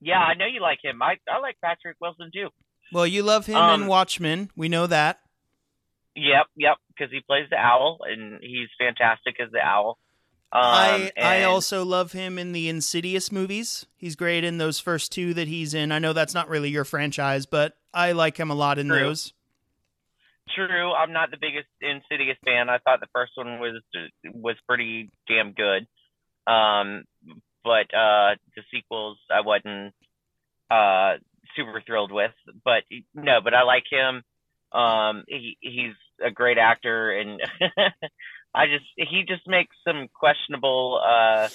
Yeah, 0.00 0.18
I 0.18 0.34
know 0.34 0.46
you 0.46 0.60
like 0.60 0.78
him. 0.82 1.02
I 1.02 1.16
I 1.28 1.38
like 1.40 1.56
Patrick 1.62 1.96
Wilson 2.00 2.30
too. 2.32 2.48
Well, 2.92 3.06
you 3.06 3.22
love 3.22 3.46
him 3.46 3.56
Um, 3.56 3.82
in 3.82 3.88
Watchmen. 3.88 4.50
We 4.56 4.68
know 4.68 4.86
that. 4.86 5.20
Yep, 6.14 6.46
yep, 6.56 6.76
because 6.88 7.12
he 7.12 7.20
plays 7.20 7.46
the 7.50 7.56
owl 7.56 7.98
and 8.02 8.40
he's 8.40 8.68
fantastic 8.78 9.36
as 9.40 9.50
the 9.52 9.60
owl. 9.60 9.98
Um, 10.50 10.62
I 10.62 11.12
I 11.20 11.42
also 11.42 11.84
love 11.84 12.12
him 12.12 12.38
in 12.38 12.52
the 12.52 12.68
Insidious 12.68 13.30
movies. 13.30 13.84
He's 13.96 14.16
great 14.16 14.44
in 14.44 14.56
those 14.58 14.80
first 14.80 15.12
two 15.12 15.34
that 15.34 15.46
he's 15.46 15.74
in. 15.74 15.92
I 15.92 15.98
know 15.98 16.12
that's 16.14 16.32
not 16.34 16.48
really 16.48 16.70
your 16.70 16.84
franchise, 16.86 17.44
but 17.44 17.76
I 17.92 18.12
like 18.12 18.38
him 18.38 18.50
a 18.50 18.54
lot 18.54 18.78
in 18.78 18.88
True. 18.88 18.98
those. 18.98 19.32
True, 20.56 20.92
I'm 20.94 21.12
not 21.12 21.30
the 21.30 21.36
biggest 21.38 21.68
Insidious 21.82 22.38
fan. 22.44 22.70
I 22.70 22.78
thought 22.78 23.00
the 23.00 23.08
first 23.14 23.32
one 23.34 23.60
was 23.60 23.82
was 24.32 24.56
pretty 24.66 25.10
damn 25.28 25.52
good. 25.52 25.86
Um, 26.50 27.04
but 27.68 27.94
uh, 27.94 28.36
the 28.56 28.62
sequels 28.72 29.18
I 29.30 29.42
wasn't 29.42 29.92
uh 30.70 31.18
super 31.54 31.82
thrilled 31.86 32.12
with. 32.12 32.32
But 32.64 32.84
no, 33.14 33.40
but 33.44 33.54
I 33.54 33.62
like 33.62 33.84
him. 33.90 34.22
Um, 34.72 35.24
he 35.28 35.56
he's 35.60 35.94
a 36.24 36.30
great 36.30 36.58
actor, 36.58 37.12
and 37.12 37.40
I 38.54 38.66
just 38.66 38.86
he 38.96 39.24
just 39.28 39.46
makes 39.46 39.76
some 39.86 40.08
questionable 40.12 41.00
uh 41.04 41.48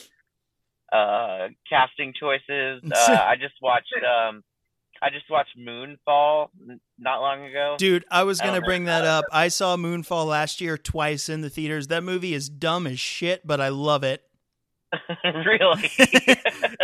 uh 0.96 1.48
casting 1.70 2.13
choices. 2.20 2.84
Uh, 2.93 3.25
I 3.32 3.36
just 3.39 3.55
watched 3.62 3.93
um. 4.03 4.43
I 5.01 5.10
just 5.10 5.29
watched 5.29 5.58
Moonfall 5.60 6.48
not 6.98 7.20
long 7.20 7.46
ago. 7.46 7.75
Dude, 7.77 8.05
I 8.10 8.24
was 8.24 8.39
going 8.39 8.53
to 8.53 8.62
bring 8.62 8.86
that 8.86 9.03
up. 9.03 9.25
I 9.34 9.50
saw 9.50 9.75
Moonfall 9.75 10.27
last 10.27 10.62
year 10.62 10.77
twice 10.77 11.27
in 11.27 11.41
the 11.41 11.50
theaters. 11.50 11.88
That 11.88 12.03
movie 12.03 12.34
is 12.34 12.48
dumb 12.48 12.88
as 12.88 13.01
shit, 13.01 13.46
but 13.46 13.60
I 13.60 13.67
love 13.67 14.05
it. 14.05 14.24
really? 15.45 15.89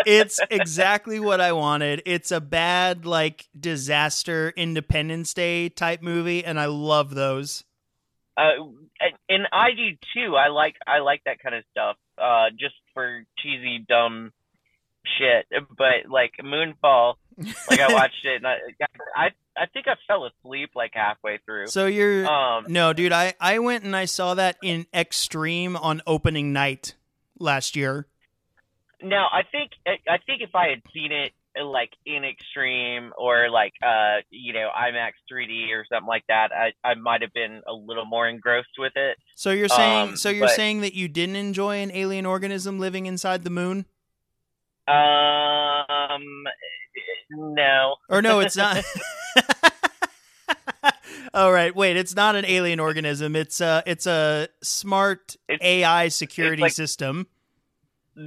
it's 0.05 0.39
exactly 0.49 1.19
what 1.19 1.41
I 1.41 1.51
wanted. 1.51 2.01
It's 2.05 2.31
a 2.31 2.39
bad 2.41 3.05
like 3.05 3.47
disaster 3.59 4.53
Independence 4.55 5.33
Day 5.33 5.69
type 5.69 6.01
movie 6.01 6.43
and 6.45 6.59
I 6.59 6.65
love 6.65 7.13
those. 7.15 7.63
uh, 8.37 8.51
and- 9.29 9.47
I 9.51 9.71
do 9.71 9.91
too. 10.13 10.35
I 10.35 10.47
like 10.49 10.75
I 10.87 10.99
like 10.99 11.21
that 11.25 11.39
kind 11.39 11.55
of 11.55 11.63
stuff. 11.71 11.97
Uh, 12.17 12.49
just 12.57 12.75
for 12.93 13.23
cheesy, 13.39 13.85
dumb 13.87 14.31
shit. 15.17 15.45
But 15.77 16.09
like 16.09 16.31
Moonfall, 16.41 17.15
like 17.69 17.79
I 17.79 17.93
watched 17.93 18.25
it, 18.25 18.35
and 18.37 18.47
I 18.47 18.57
I 19.15 19.29
I 19.57 19.65
think 19.73 19.87
I 19.87 19.95
fell 20.07 20.25
asleep 20.25 20.71
like 20.75 20.91
halfway 20.93 21.39
through. 21.45 21.67
so 21.67 21.85
you're 21.87 22.25
Um, 22.29 22.65
No, 22.69 22.93
dude, 22.93 23.11
I 23.13 23.33
I 23.39 23.59
went 23.59 23.83
and 23.83 23.95
I 23.95 24.05
saw 24.05 24.33
that 24.35 24.57
in 24.61 24.85
Extreme 24.93 25.75
on 25.77 26.01
opening 26.07 26.51
night 26.53 26.95
last 27.39 27.75
year. 27.75 28.07
Now 29.01 29.27
I 29.31 29.43
think 29.51 29.71
I 29.87 30.17
think 30.25 30.41
if 30.41 30.53
I 30.55 30.67
had 30.69 30.81
seen 30.93 31.11
it 31.11 31.31
like 31.61 31.89
in 32.05 32.23
extreme 32.23 33.11
or 33.17 33.49
like 33.49 33.73
uh 33.83 34.17
you 34.29 34.53
know 34.53 34.69
IMAX 34.77 35.11
3D 35.31 35.71
or 35.73 35.85
something 35.91 36.07
like 36.07 36.23
that, 36.27 36.51
I 36.53 36.71
I 36.83 36.93
might 36.95 37.21
have 37.21 37.33
been 37.33 37.61
a 37.67 37.73
little 37.73 38.05
more 38.05 38.27
engrossed 38.27 38.77
with 38.77 38.93
it. 38.95 39.17
So 39.35 39.51
you're 39.51 39.67
saying 39.67 40.09
Um, 40.09 40.15
so 40.17 40.29
you're 40.29 40.47
but- 40.47 40.55
saying 40.55 40.81
that 40.81 40.93
you 40.93 41.07
didn't 41.07 41.35
enjoy 41.37 41.77
an 41.77 41.91
alien 41.93 42.25
organism 42.25 42.79
living 42.79 43.05
inside 43.07 43.43
the 43.43 43.49
moon? 43.49 43.85
Um, 44.87 46.43
no. 47.31 47.95
Or 48.09 48.21
no, 48.21 48.39
it's 48.39 48.57
not. 48.57 48.83
All 51.33 51.51
right, 51.51 51.75
wait, 51.75 51.95
it's 51.95 52.15
not 52.15 52.35
an 52.35 52.43
alien 52.45 52.79
organism. 52.79 53.35
It's 53.35 53.61
a 53.61 53.83
it's 53.85 54.07
a 54.07 54.47
smart 54.63 55.35
It's- 55.47 55.59
AI 55.65 56.07
security 56.07 56.63
like- 56.63 56.71
system. 56.71 57.27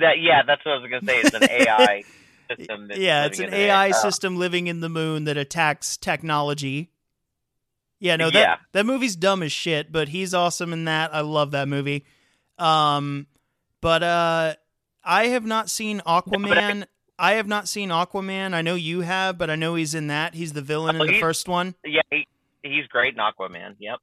That 0.00 0.20
yeah, 0.20 0.42
that's 0.46 0.64
what 0.64 0.72
I 0.76 0.78
was 0.78 0.90
gonna 0.90 1.04
say. 1.06 1.20
It's 1.20 1.34
an 1.34 1.42
AI 1.44 2.04
system. 2.56 2.88
That's 2.88 3.00
yeah, 3.00 3.26
it's 3.26 3.38
an 3.38 3.52
AI. 3.52 3.90
Uh, 3.90 3.92
system 3.92 4.36
living 4.36 4.66
in 4.66 4.80
the 4.80 4.88
moon 4.88 5.24
that 5.24 5.36
attacks 5.36 5.96
technology. 5.96 6.90
Yeah, 8.00 8.16
no, 8.16 8.30
that 8.30 8.38
Yeah. 8.40 8.56
that 8.72 8.86
movie's 8.86 9.16
dumb 9.16 9.42
as 9.42 9.52
shit, 9.52 9.92
but 9.92 10.08
he's 10.08 10.34
awesome 10.34 10.72
in 10.72 10.86
that. 10.86 11.14
I 11.14 11.20
love 11.20 11.50
that 11.52 11.68
movie. 11.68 12.04
Um, 12.58 13.26
but 13.80 14.02
uh, 14.02 14.54
I 15.04 15.26
have 15.28 15.44
not 15.44 15.68
seen 15.70 16.00
Aquaman. 16.06 16.86
I 17.18 17.32
have 17.34 17.46
not 17.46 17.68
seen 17.68 17.90
Aquaman. 17.90 18.54
I 18.54 18.62
know 18.62 18.74
you 18.74 19.02
have, 19.02 19.38
but 19.38 19.50
I 19.50 19.56
know 19.56 19.74
he's 19.74 19.94
in 19.94 20.06
that. 20.08 20.34
He's 20.34 20.52
the 20.52 20.62
villain 20.62 20.96
Oh, 20.96 21.02
in 21.02 21.06
the 21.12 21.20
first 21.20 21.48
one. 21.48 21.74
yeah, 21.84 22.00
he, 22.10 22.26
he's 22.62 22.86
great 22.86 23.14
in 23.14 23.20
Aquaman. 23.20 23.76
Yep. 23.78 23.98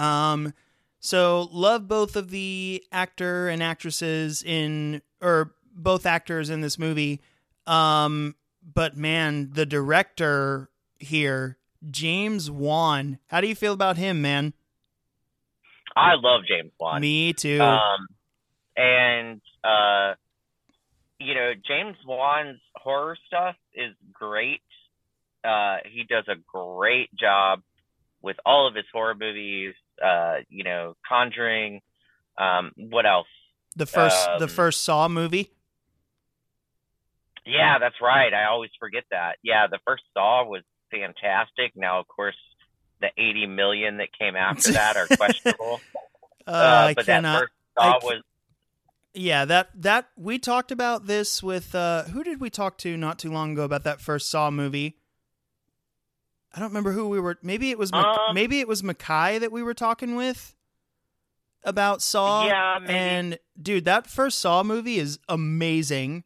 Um, 0.00 0.52
so 1.06 1.48
love 1.52 1.86
both 1.86 2.16
of 2.16 2.30
the 2.30 2.82
actor 2.90 3.46
and 3.46 3.62
actresses 3.62 4.42
in, 4.42 5.02
or 5.22 5.54
both 5.72 6.04
actors 6.04 6.50
in 6.50 6.62
this 6.62 6.80
movie. 6.80 7.20
Um, 7.64 8.34
but 8.74 8.96
man, 8.96 9.50
the 9.52 9.64
director 9.64 10.68
here, 10.98 11.58
James 11.88 12.50
Wan. 12.50 13.20
How 13.28 13.40
do 13.40 13.46
you 13.46 13.54
feel 13.54 13.72
about 13.72 13.96
him, 13.96 14.20
man? 14.20 14.52
I 15.94 16.14
love 16.16 16.42
James 16.48 16.72
Wan. 16.80 17.00
Me 17.00 17.32
too. 17.32 17.60
Um, 17.60 18.08
and 18.76 19.40
uh, 19.62 20.14
you 21.20 21.34
know, 21.34 21.52
James 21.68 21.96
Wan's 22.04 22.58
horror 22.74 23.16
stuff 23.28 23.54
is 23.74 23.94
great. 24.12 24.60
Uh, 25.44 25.76
he 25.84 26.02
does 26.02 26.24
a 26.26 26.34
great 26.52 27.14
job 27.14 27.62
with 28.22 28.38
all 28.44 28.66
of 28.66 28.74
his 28.74 28.86
horror 28.92 29.14
movies. 29.14 29.74
Uh, 30.04 30.36
you 30.48 30.64
know, 30.64 30.94
Conjuring. 31.08 31.80
Um, 32.38 32.72
what 32.76 33.06
else? 33.06 33.26
the 33.76 33.86
first, 33.86 34.16
the 34.38 34.44
um, 34.44 34.48
first 34.50 34.82
Saw 34.84 35.06
movie. 35.08 35.50
Yeah, 37.44 37.78
that's 37.78 37.94
right. 38.02 38.32
I 38.34 38.46
always 38.50 38.70
forget 38.80 39.04
that. 39.10 39.36
Yeah, 39.42 39.66
the 39.70 39.78
first 39.86 40.02
Saw 40.14 40.44
was 40.44 40.62
fantastic. 40.90 41.72
Now, 41.76 42.00
of 42.00 42.08
course, 42.08 42.36
the 43.00 43.08
80 43.16 43.46
million 43.46 43.98
that 43.98 44.08
came 44.18 44.34
after 44.36 44.72
that 44.72 44.96
are 44.96 45.06
questionable. 45.16 45.80
Uh, 46.46 46.50
Uh, 46.50 46.86
I 46.88 46.94
but 46.94 47.06
cannot. 47.06 47.32
that 47.32 47.40
first 47.40 47.52
Saw 47.78 48.00
c- 48.00 48.06
was 48.06 48.22
Yeah, 49.14 49.44
that 49.44 49.70
that 49.82 50.08
we 50.16 50.38
talked 50.38 50.70
about 50.72 51.06
this 51.06 51.42
with 51.42 51.74
uh 51.74 52.04
who 52.04 52.24
did 52.24 52.40
we 52.40 52.50
talk 52.50 52.78
to 52.78 52.96
not 52.96 53.18
too 53.18 53.30
long 53.30 53.52
ago 53.52 53.64
about 53.64 53.84
that 53.84 54.00
first 54.00 54.28
Saw 54.30 54.50
movie? 54.50 54.96
I 56.56 56.60
don't 56.60 56.68
remember 56.70 56.92
who 56.92 57.08
we 57.10 57.20
were. 57.20 57.38
Maybe 57.42 57.70
it 57.70 57.78
was 57.78 57.92
Mac- 57.92 58.04
Um, 58.06 58.34
maybe 58.34 58.60
it 58.60 58.66
was 58.66 58.82
Mackay 58.82 59.38
that 59.38 59.52
we 59.52 59.62
were 59.62 59.74
talking 59.74 60.16
with 60.16 60.56
about 61.62 62.00
Saw. 62.00 62.46
yeah, 62.46 62.78
maybe. 62.80 62.94
And 62.94 63.38
dude, 63.60 63.84
that 63.84 64.06
first 64.06 64.40
Saw 64.40 64.62
movie 64.62 64.98
is 64.98 65.18
amazing. 65.28 66.24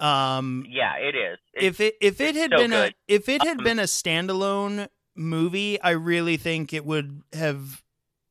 Um, 0.00 0.66
yeah, 0.68 0.96
it 0.96 1.14
is. 1.14 1.38
It's, 1.52 1.64
if 1.64 1.80
it 1.80 1.96
if 2.00 2.20
it 2.20 2.34
had 2.34 2.50
so 2.50 2.56
been 2.58 2.72
a 2.72 2.92
if 3.06 3.28
it 3.28 3.42
had 3.42 3.58
Um, 3.58 3.64
been 3.64 3.78
a 3.78 3.84
standalone 3.84 4.88
movie, 5.14 5.80
I 5.80 5.90
really 5.90 6.36
think 6.36 6.72
it 6.72 6.84
would 6.84 7.22
have 7.32 7.82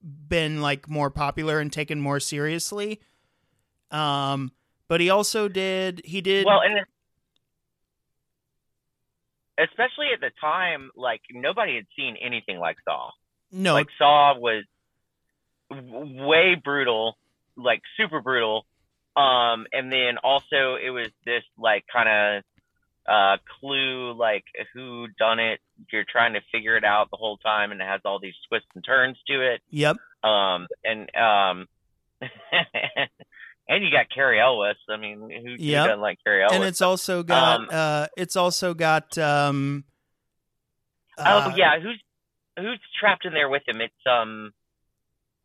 been 0.01 0.61
like 0.61 0.89
more 0.89 1.09
popular 1.09 1.59
and 1.59 1.71
taken 1.71 2.01
more 2.01 2.19
seriously. 2.19 2.99
Um, 3.91 4.51
but 4.89 4.99
he 4.99 5.09
also 5.09 5.47
did 5.47 6.01
he 6.03 6.19
did 6.19 6.45
well, 6.45 6.59
and 6.61 6.85
especially 9.57 10.07
at 10.13 10.21
the 10.21 10.31
time, 10.41 10.91
like 10.95 11.21
nobody 11.31 11.75
had 11.75 11.85
seen 11.95 12.17
anything 12.21 12.59
like 12.59 12.77
Saw. 12.85 13.11
no 13.51 13.73
Like 13.73 13.87
Saw 13.97 14.37
was 14.37 14.63
w- 15.69 16.25
way 16.25 16.55
brutal, 16.55 17.17
like 17.55 17.81
super 17.97 18.21
brutal. 18.21 18.65
Um, 19.15 19.67
and 19.71 19.91
then 19.91 20.17
also 20.23 20.75
it 20.83 20.89
was 20.89 21.07
this 21.25 21.43
like 21.57 21.85
kind 21.91 22.09
of 22.09 22.43
uh 23.05 23.37
clue, 23.59 24.13
like 24.13 24.45
who 24.73 25.07
done 25.19 25.39
it. 25.39 25.59
You're 25.91 26.05
trying 26.09 26.33
to 26.33 26.41
figure 26.51 26.75
it 26.77 26.83
out 26.83 27.11
the 27.11 27.17
whole 27.17 27.37
time, 27.37 27.71
and 27.71 27.81
it 27.81 27.87
has 27.87 28.01
all 28.05 28.19
these 28.19 28.35
twists 28.49 28.69
and 28.75 28.83
turns 28.83 29.17
to 29.27 29.53
it. 29.53 29.61
yep 29.69 29.97
Um, 30.23 30.67
and 30.83 31.15
um, 31.15 31.67
and 33.67 33.83
you 33.83 33.91
got 33.91 34.07
Cary 34.13 34.39
Elwes. 34.39 34.75
I 34.89 34.97
mean, 34.97 35.19
who, 35.19 35.27
who 35.27 35.55
Yep. 35.57 35.85
doesn't 35.85 36.01
like 36.01 36.19
Cary 36.23 36.43
Elwes? 36.43 36.55
and 36.55 36.63
it's 36.63 36.81
also 36.81 37.23
got 37.23 37.59
Um, 37.61 37.67
uh 37.71 38.07
it's 38.17 38.35
also 38.35 38.73
got 38.73 39.17
um 39.17 39.83
oh 41.17 41.23
uh, 41.23 41.53
yeah, 41.55 41.79
who's 41.79 42.01
who's 42.57 42.79
trapped 42.99 43.25
in 43.25 43.33
there 43.33 43.49
with 43.49 43.63
him? 43.67 43.81
It's 43.81 43.93
um. 44.09 44.53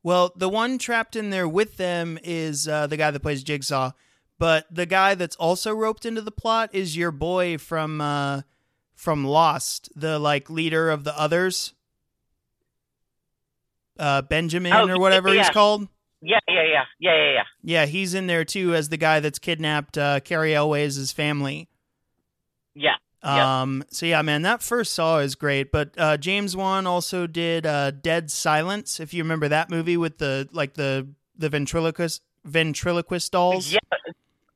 Well, 0.03 0.33
the 0.37 0.49
one 0.49 0.79
trapped 0.79 1.17
in 1.17 1.31
there 1.31 1.49
with 1.49 1.77
them 1.77 2.19
is 2.23 2.69
uh, 2.69 2.87
the 2.87 2.97
guy 2.97 3.11
that 3.11 3.21
plays 3.21 3.43
Jigsaw, 3.43 3.91
but 4.39 4.65
the 4.71 4.87
guy 4.87 5.15
that's 5.17 5.35
also 5.37 5.75
roped 5.75 6.07
into 6.07 6.23
the 6.23 6.31
plot 6.31 6.71
is 6.73 6.97
your 6.97 7.11
boy 7.11 7.59
from 7.59 8.01
uh, 8.01 8.43
from 8.95 9.25
Lost, 9.25 9.91
the 9.97 10.19
like 10.19 10.49
leader 10.49 10.89
of 10.89 11.03
the 11.05 11.19
others, 11.19 11.75
uh, 13.99 14.23
Benjamin 14.23 14.73
Oh, 14.73 14.89
or 14.89 14.99
whatever 15.01 15.29
he's 15.35 15.51
called. 15.51 15.89
Yeah, 16.21 16.39
yeah, 16.49 16.63
yeah, 16.65 16.85
yeah, 16.99 17.15
yeah, 17.17 17.33
yeah. 17.33 17.43
Yeah, 17.63 17.87
he's 17.87 18.15
in 18.15 18.27
there 18.27 18.45
too 18.45 18.75
as 18.75 18.89
the 18.89 18.97
guy 18.97 19.21
that's 19.21 19.39
kidnapped 19.39 19.97
uh, 19.97 20.21
Cary 20.21 20.55
Elwes' 20.55 21.13
family. 21.13 21.69
Yeah. 22.75 22.95
Yep. 23.25 23.33
Um. 23.33 23.85
So 23.91 24.07
yeah, 24.07 24.23
man, 24.23 24.43
that 24.43 24.63
first 24.63 24.95
Saw 24.95 25.19
is 25.19 25.35
great. 25.35 25.73
But 25.73 25.91
uh, 25.99 26.17
James 26.17 26.57
Wan 26.57 26.87
also 26.87 27.27
did 27.27 27.67
uh, 27.67 27.91
Dead 27.91 28.31
Silence. 28.31 29.01
If 29.01 29.13
you 29.13 29.23
remember 29.23 29.49
that 29.49 29.71
movie 29.71 29.97
with 29.97 30.19
the 30.19 30.49
like 30.53 30.75
the 30.75 31.09
the 31.37 31.49
ventriloquist 31.49 32.23
ventriloquist 32.45 33.33
dolls. 33.33 33.73
Yeah, 33.73 33.79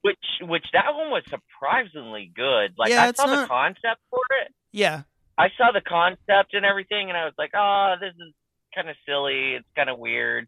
which 0.03 0.19
which 0.43 0.65
that 0.73 0.95
one 0.95 1.11
was 1.11 1.23
surprisingly 1.29 2.31
good. 2.35 2.75
Like 2.79 2.91
Yeah, 2.91 3.03
I 3.05 3.13
saw 3.13 3.27
not- 3.27 3.43
the 3.43 3.49
concept 3.49 4.01
for 4.11 4.21
it. 4.45 4.53
Yeah. 4.71 5.03
I 5.39 5.49
saw 5.57 5.73
the 5.73 5.81
concept 5.81 6.53
and 6.55 6.65
everything, 6.65 7.09
and 7.09 7.17
I 7.17 7.25
was 7.25 7.35
like, 7.39 7.53
oh, 7.55 7.95
this 8.01 8.15
is 8.15 8.33
kind 8.75 8.89
of 8.91 8.97
silly. 9.07 9.55
It's 9.55 9.67
kind 9.75 9.89
of 9.89 9.99
weird. 9.99 10.47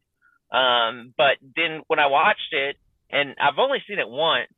Um, 0.54 1.14
but 1.16 1.36
then 1.56 1.80
when 1.88 1.98
I 1.98 2.06
watched 2.06 2.52
it, 2.52 2.76
and 3.10 3.34
I've 3.40 3.58
only 3.58 3.78
seen 3.88 3.98
it 3.98 4.08
once, 4.08 4.50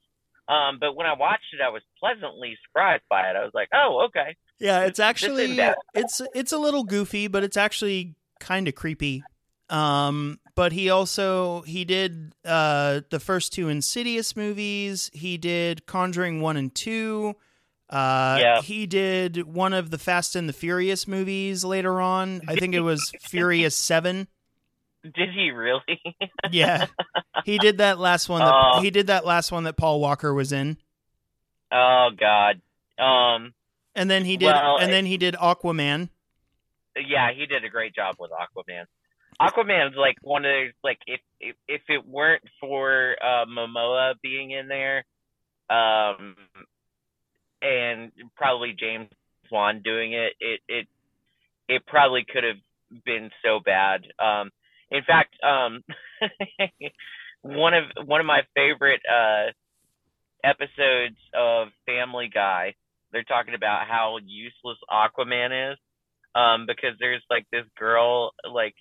um, 0.48 0.78
but 0.80 0.94
when 0.94 1.06
I 1.06 1.14
watched 1.14 1.52
it, 1.52 1.60
I 1.64 1.70
was 1.70 1.82
pleasantly 1.98 2.56
surprised 2.66 3.02
by 3.08 3.30
it. 3.30 3.36
I 3.36 3.42
was 3.42 3.52
like, 3.54 3.68
oh, 3.72 4.06
okay. 4.08 4.36
Yeah, 4.58 4.84
it's 4.84 5.00
actually 5.00 5.58
it's 5.94 6.20
it's 6.34 6.52
a 6.52 6.58
little 6.58 6.84
goofy, 6.84 7.26
but 7.26 7.42
it's 7.44 7.56
actually 7.56 8.14
kind 8.40 8.68
of 8.68 8.74
creepy. 8.74 9.24
Um, 9.68 10.38
but 10.54 10.72
he 10.72 10.90
also 10.90 11.62
he 11.62 11.84
did 11.84 12.32
uh 12.44 13.00
the 13.10 13.18
first 13.18 13.52
two 13.52 13.68
Insidious 13.68 14.36
movies. 14.36 15.10
He 15.12 15.36
did 15.38 15.86
Conjuring 15.86 16.40
one 16.40 16.56
and 16.56 16.74
two. 16.74 17.34
Uh, 17.90 18.38
Yeah. 18.40 18.62
he 18.62 18.86
did 18.86 19.44
one 19.46 19.72
of 19.72 19.90
the 19.90 19.98
Fast 19.98 20.36
and 20.36 20.48
the 20.48 20.52
Furious 20.52 21.06
movies 21.08 21.64
later 21.64 22.00
on. 22.00 22.42
I 22.48 22.54
think 22.56 22.74
it 22.74 22.80
was 22.80 23.12
Furious 23.20 23.76
Seven. 23.76 24.28
Did 25.14 25.30
he 25.32 25.50
really? 25.50 26.00
Yeah, 26.50 26.86
he 27.44 27.58
did 27.58 27.78
that 27.78 27.98
last 27.98 28.28
one. 28.28 28.40
That, 28.40 28.52
Oh. 28.54 28.80
he 28.80 28.90
did 28.90 29.06
that 29.08 29.24
last 29.24 29.52
one 29.52 29.64
that 29.64 29.76
Paul 29.76 30.00
Walker 30.00 30.32
was 30.34 30.52
in, 30.52 30.76
oh 31.72 32.10
God. 32.18 32.60
Um, 32.98 33.52
and 33.94 34.10
then 34.10 34.24
he 34.24 34.36
did, 34.36 34.46
Well, 34.46 34.78
and 34.78 34.90
then 34.92 35.06
he 35.06 35.16
did 35.18 35.34
Aquaman. 35.34 36.08
yeah, 36.96 37.30
he 37.32 37.46
did 37.46 37.64
a 37.64 37.68
great 37.68 37.94
job 37.94 38.16
with 38.18 38.30
Aquaman. 38.30 38.84
Aquaman's 39.40 39.96
like 39.96 40.16
one 40.22 40.44
of 40.44 40.50
those 40.50 40.72
like 40.82 40.98
if 41.06 41.20
if, 41.40 41.56
if 41.68 41.82
it 41.88 42.06
weren't 42.08 42.42
for 42.60 43.16
uh, 43.22 43.44
Momoa 43.46 44.14
being 44.22 44.50
in 44.52 44.68
there, 44.68 45.04
um, 45.68 46.36
and 47.62 48.12
probably 48.36 48.74
James 48.78 49.08
Wan 49.50 49.82
doing 49.82 50.12
it, 50.12 50.32
it 50.40 50.60
it 50.68 50.88
it 51.68 51.86
probably 51.86 52.24
could 52.24 52.44
have 52.44 52.56
been 53.04 53.30
so 53.44 53.60
bad. 53.64 54.06
Um, 54.18 54.50
in 54.90 55.02
fact, 55.04 55.34
um, 55.42 55.82
one 57.42 57.74
of 57.74 57.84
one 58.06 58.20
of 58.20 58.26
my 58.26 58.42
favorite 58.54 59.00
uh, 59.10 59.52
episodes 60.44 61.16
of 61.34 61.68
Family 61.86 62.30
Guy, 62.32 62.74
they're 63.12 63.24
talking 63.24 63.54
about 63.54 63.86
how 63.88 64.18
useless 64.24 64.78
Aquaman 64.90 65.72
is 65.72 65.78
um, 66.36 66.66
because 66.66 66.96
there's 67.00 67.22
like 67.30 67.46
this 67.50 67.64
girl 67.78 68.32
like 68.50 68.74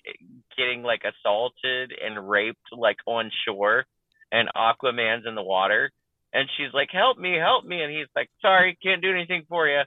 getting 0.56 0.82
like 0.82 1.02
assaulted 1.04 1.92
and 2.04 2.28
raped 2.28 2.72
like 2.72 2.98
on 3.06 3.30
shore, 3.46 3.86
and 4.30 4.48
Aquaman's 4.54 5.26
in 5.26 5.34
the 5.34 5.42
water, 5.42 5.90
and 6.32 6.48
she's 6.56 6.72
like, 6.74 6.90
"Help 6.92 7.18
me, 7.18 7.36
help 7.36 7.64
me!" 7.64 7.82
And 7.82 7.92
he's 7.92 8.08
like, 8.14 8.28
"Sorry, 8.42 8.76
can't 8.82 9.02
do 9.02 9.10
anything 9.10 9.44
for 9.48 9.66
you." 9.66 9.80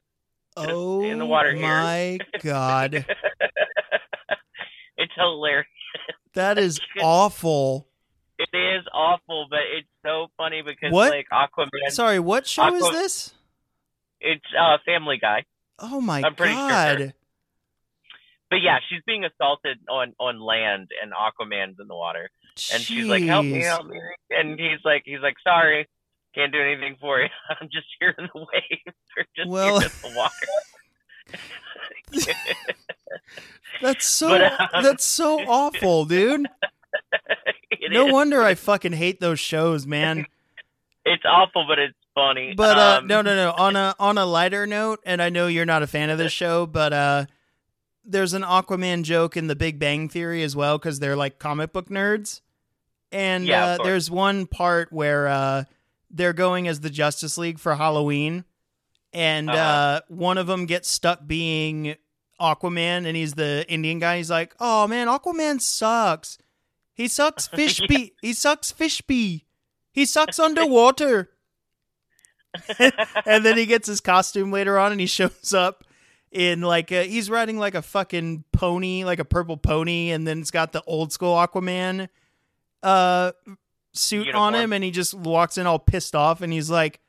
Oh 0.57 1.03
in 1.03 1.19
the 1.19 1.25
water 1.25 1.53
here. 1.53 1.61
my 1.61 2.19
god, 2.43 2.93
it's 4.97 5.13
hilarious. 5.15 5.67
That 6.39 6.57
is 6.57 6.79
awful. 7.01 7.87
It 8.37 8.49
is 8.55 8.85
awful, 8.93 9.47
but 9.49 9.59
it's 9.77 9.87
so 10.05 10.27
funny 10.37 10.61
because 10.61 10.91
What? 10.93 11.11
like 11.11 11.27
Aquaman, 11.31 11.89
Sorry, 11.91 12.19
what 12.19 12.47
show 12.47 12.73
is 12.73 12.89
this? 12.91 13.33
it's 14.21 14.45
uh, 14.59 14.77
Family 14.85 15.17
Guy. 15.19 15.43
Oh 15.77 16.01
my 16.01 16.21
I'm 16.23 16.35
pretty 16.35 16.53
sure. 16.53 16.69
god. 16.69 17.13
But 18.49 18.57
yeah, 18.63 18.79
she's 18.89 19.01
being 19.05 19.25
assaulted 19.25 19.77
on 19.89 20.13
on 20.19 20.39
land, 20.39 20.87
and 21.03 21.11
Aquaman's 21.13 21.79
in 21.79 21.87
the 21.87 21.95
water, 21.95 22.29
and 22.73 22.81
she's 22.81 23.05
like, 23.05 23.23
"Help 23.23 23.45
me, 23.45 23.61
help 23.61 23.85
me!" 23.85 23.99
And 24.31 24.59
he's 24.59 24.79
like, 24.83 25.03
"He's 25.05 25.19
like, 25.21 25.35
sorry, 25.43 25.87
can't 26.33 26.51
do 26.51 26.59
anything 26.59 26.95
for 26.99 27.19
you. 27.21 27.27
I'm 27.61 27.69
just 27.71 27.85
here 27.99 28.15
in 28.17 28.27
the 28.33 28.39
waves, 28.39 28.97
or 29.17 29.25
just 29.35 29.49
Well- 29.49 29.79
here 29.81 29.89
in 30.03 30.11
the 30.11 30.17
water." 30.17 30.47
That's 33.81 34.05
so 34.05 34.29
But, 34.29 34.41
uh, 34.41 34.81
that's 34.81 35.05
so 35.05 35.39
awful, 35.47 36.05
dude. 36.05 36.47
No 37.91 38.07
is. 38.07 38.13
wonder 38.13 38.41
I 38.43 38.55
fucking 38.55 38.93
hate 38.93 39.19
those 39.19 39.39
shows, 39.39 39.85
man. 39.87 40.25
It's 41.05 41.23
awful, 41.25 41.65
but 41.67 41.79
it's 41.79 41.95
funny. 42.13 42.53
But 42.55 42.77
uh 42.77 42.97
Um, 42.99 43.07
no 43.07 43.21
no 43.21 43.35
no, 43.35 43.51
on 43.57 43.75
a 43.75 43.95
on 43.99 44.17
a 44.17 44.25
lighter 44.25 44.67
note, 44.67 44.99
and 45.05 45.21
I 45.21 45.29
know 45.29 45.47
you're 45.47 45.65
not 45.65 45.81
a 45.81 45.87
fan 45.87 46.09
of 46.09 46.17
this 46.17 46.31
show, 46.31 46.65
but 46.65 46.93
uh 46.93 47.25
there's 48.03 48.33
an 48.33 48.41
Aquaman 48.43 49.03
joke 49.03 49.37
in 49.37 49.47
the 49.47 49.55
Big 49.55 49.79
Bang 49.79 50.09
Theory 50.09 50.43
as 50.43 50.55
well 50.55 50.77
cuz 50.79 50.99
they're 50.99 51.15
like 51.15 51.39
comic 51.39 51.71
book 51.73 51.89
nerds. 51.89 52.41
And 53.11 53.45
Yeah, 53.47 53.65
uh 53.65 53.77
there's 53.83 54.11
one 54.11 54.45
part 54.45 54.91
where 54.91 55.27
uh 55.27 55.63
they're 56.11 56.33
going 56.33 56.67
as 56.67 56.81
the 56.81 56.89
Justice 56.89 57.37
League 57.37 57.59
for 57.59 57.75
Halloween 57.75 58.45
and 59.13 59.49
uh 59.49 59.53
Uh-huh. 59.53 60.01
one 60.09 60.37
of 60.37 60.47
them 60.47 60.65
gets 60.65 60.89
stuck 60.89 61.25
being 61.25 61.95
Aquaman 62.39 63.05
and 63.05 63.15
he's 63.15 63.33
the 63.33 63.65
Indian 63.69 63.99
guy. 63.99 64.17
He's 64.17 64.29
like, 64.29 64.55
"Oh 64.59 64.87
man, 64.87 65.07
Aquaman 65.07 65.61
sucks. 65.61 66.37
He 66.93 67.07
sucks 67.07 67.47
fish 67.47 67.79
Yeah. 67.81 67.87
pee. 67.87 68.13
He 68.21 68.33
sucks 68.33 68.71
fish 68.71 69.01
pee. 69.07 69.45
He 69.91 70.05
sucks 70.05 70.39
underwater." 70.39 71.29
and 73.25 73.45
then 73.45 73.57
he 73.57 73.65
gets 73.67 73.87
his 73.87 74.01
costume 74.01 74.51
later 74.51 74.79
on 74.79 74.91
and 74.91 74.99
he 74.99 75.05
shows 75.05 75.53
up 75.53 75.83
in 76.31 76.61
like 76.61 76.91
a, 76.91 77.05
he's 77.05 77.29
riding 77.29 77.59
like 77.59 77.75
a 77.75 77.81
fucking 77.81 78.43
pony 78.51 79.03
like 79.03 79.19
a 79.19 79.25
purple 79.25 79.55
pony 79.55 80.09
and 80.09 80.27
then 80.27 80.39
it's 80.39 80.49
got 80.49 80.71
the 80.71 80.81
old 80.87 81.13
school 81.13 81.35
aquaman 81.35 82.09
uh 82.81 83.31
suit 83.93 84.33
on 84.33 84.55
him 84.55 84.73
and 84.73 84.83
he 84.83 84.89
just 84.89 85.13
walks 85.13 85.59
in 85.59 85.67
all 85.67 85.77
pissed 85.77 86.15
off 86.15 86.41
and 86.41 86.51
he's 86.51 86.71
like 86.71 86.99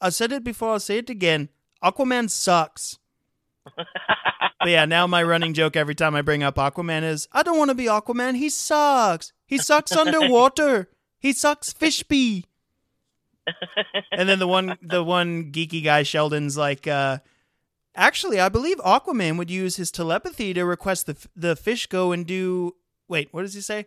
i 0.00 0.08
said 0.08 0.32
it 0.32 0.42
before 0.42 0.70
i'll 0.70 0.80
say 0.80 0.98
it 0.98 1.08
again 1.10 1.48
aquaman 1.82 2.28
sucks 2.28 2.98
but 4.60 4.68
yeah 4.68 4.84
now 4.84 5.06
my 5.06 5.22
running 5.22 5.54
joke 5.54 5.76
every 5.76 5.94
time 5.94 6.14
i 6.14 6.22
bring 6.22 6.42
up 6.42 6.56
aquaman 6.56 7.02
is 7.02 7.28
i 7.32 7.42
don't 7.42 7.58
want 7.58 7.70
to 7.70 7.74
be 7.74 7.86
aquaman. 7.86 8.36
He 8.36 8.48
sucks. 8.48 9.32
He 9.46 9.58
sucks 9.58 9.92
underwater. 9.92 10.88
He 11.18 11.32
sucks 11.32 11.72
fish 11.72 12.06
pee. 12.06 12.44
And 14.12 14.28
then 14.28 14.38
the 14.38 14.46
one 14.46 14.76
the 14.82 15.02
one 15.02 15.50
geeky 15.52 15.82
guy 15.82 16.02
Sheldon's 16.02 16.56
like 16.56 16.86
uh 16.86 17.18
actually 17.94 18.38
I 18.40 18.48
believe 18.48 18.78
Aquaman 18.78 19.38
would 19.38 19.50
use 19.50 19.76
his 19.76 19.90
telepathy 19.90 20.52
to 20.54 20.64
request 20.64 21.06
the 21.06 21.16
the 21.34 21.56
fish 21.56 21.86
go 21.86 22.12
and 22.12 22.26
do 22.26 22.74
wait 23.08 23.28
what 23.30 23.42
does 23.42 23.54
he 23.54 23.60
say? 23.60 23.86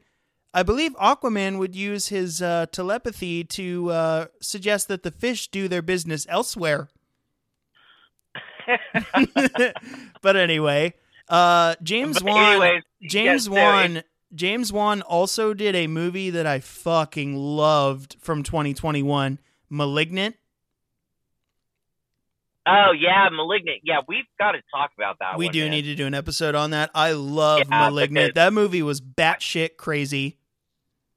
I 0.53 0.63
believe 0.63 0.95
Aquaman 0.95 1.60
would 1.60 1.75
use 1.75 2.10
his 2.10 2.41
uh, 2.41 2.65
telepathy 2.73 3.45
to 3.45 3.89
uh, 3.89 4.25
suggest 4.41 4.89
that 4.89 5.03
the 5.03 5.12
fish 5.12 5.47
do 5.47 5.69
their 5.69 5.81
business 5.81 6.27
elsewhere 6.27 6.89
but 10.21 10.36
anyway 10.36 10.93
uh 11.30 11.76
James 11.82 12.19
But 12.19 12.26
Wan 12.26 12.52
anyways, 12.52 12.84
James 13.02 13.47
yes, 13.47 13.50
Wan 13.50 14.04
James 14.34 14.71
Wan 14.71 15.02
also 15.02 15.54
did 15.54 15.76
a 15.76 15.88
movie 15.88 16.30
that 16.30 16.47
I 16.47 16.60
fucking 16.60 17.36
loved 17.36 18.15
from 18.21 18.43
2021, 18.43 19.39
Malignant. 19.69 20.38
Oh 22.65 22.91
yeah, 22.97 23.28
malignant. 23.32 23.80
Yeah, 23.84 24.02
we've 24.08 24.26
got 24.38 24.52
to 24.52 24.60
talk 24.74 24.91
about 24.95 25.17
that. 25.19 25.38
we 25.38 25.45
one, 25.45 25.54
do 25.54 25.62
man. 25.62 25.71
need 25.71 25.82
to 25.84 25.95
do 25.95 26.06
an 26.06 26.13
episode 26.13 26.54
on 26.54 26.71
that. 26.71 26.91
I 26.93 27.13
love 27.13 27.60
Yeah, 27.69 27.89
Malignant. 27.89 28.36
That 28.36 28.54
movie 28.54 28.84
was 28.84 29.02
batshit 29.02 29.78
crazy. 29.78 30.38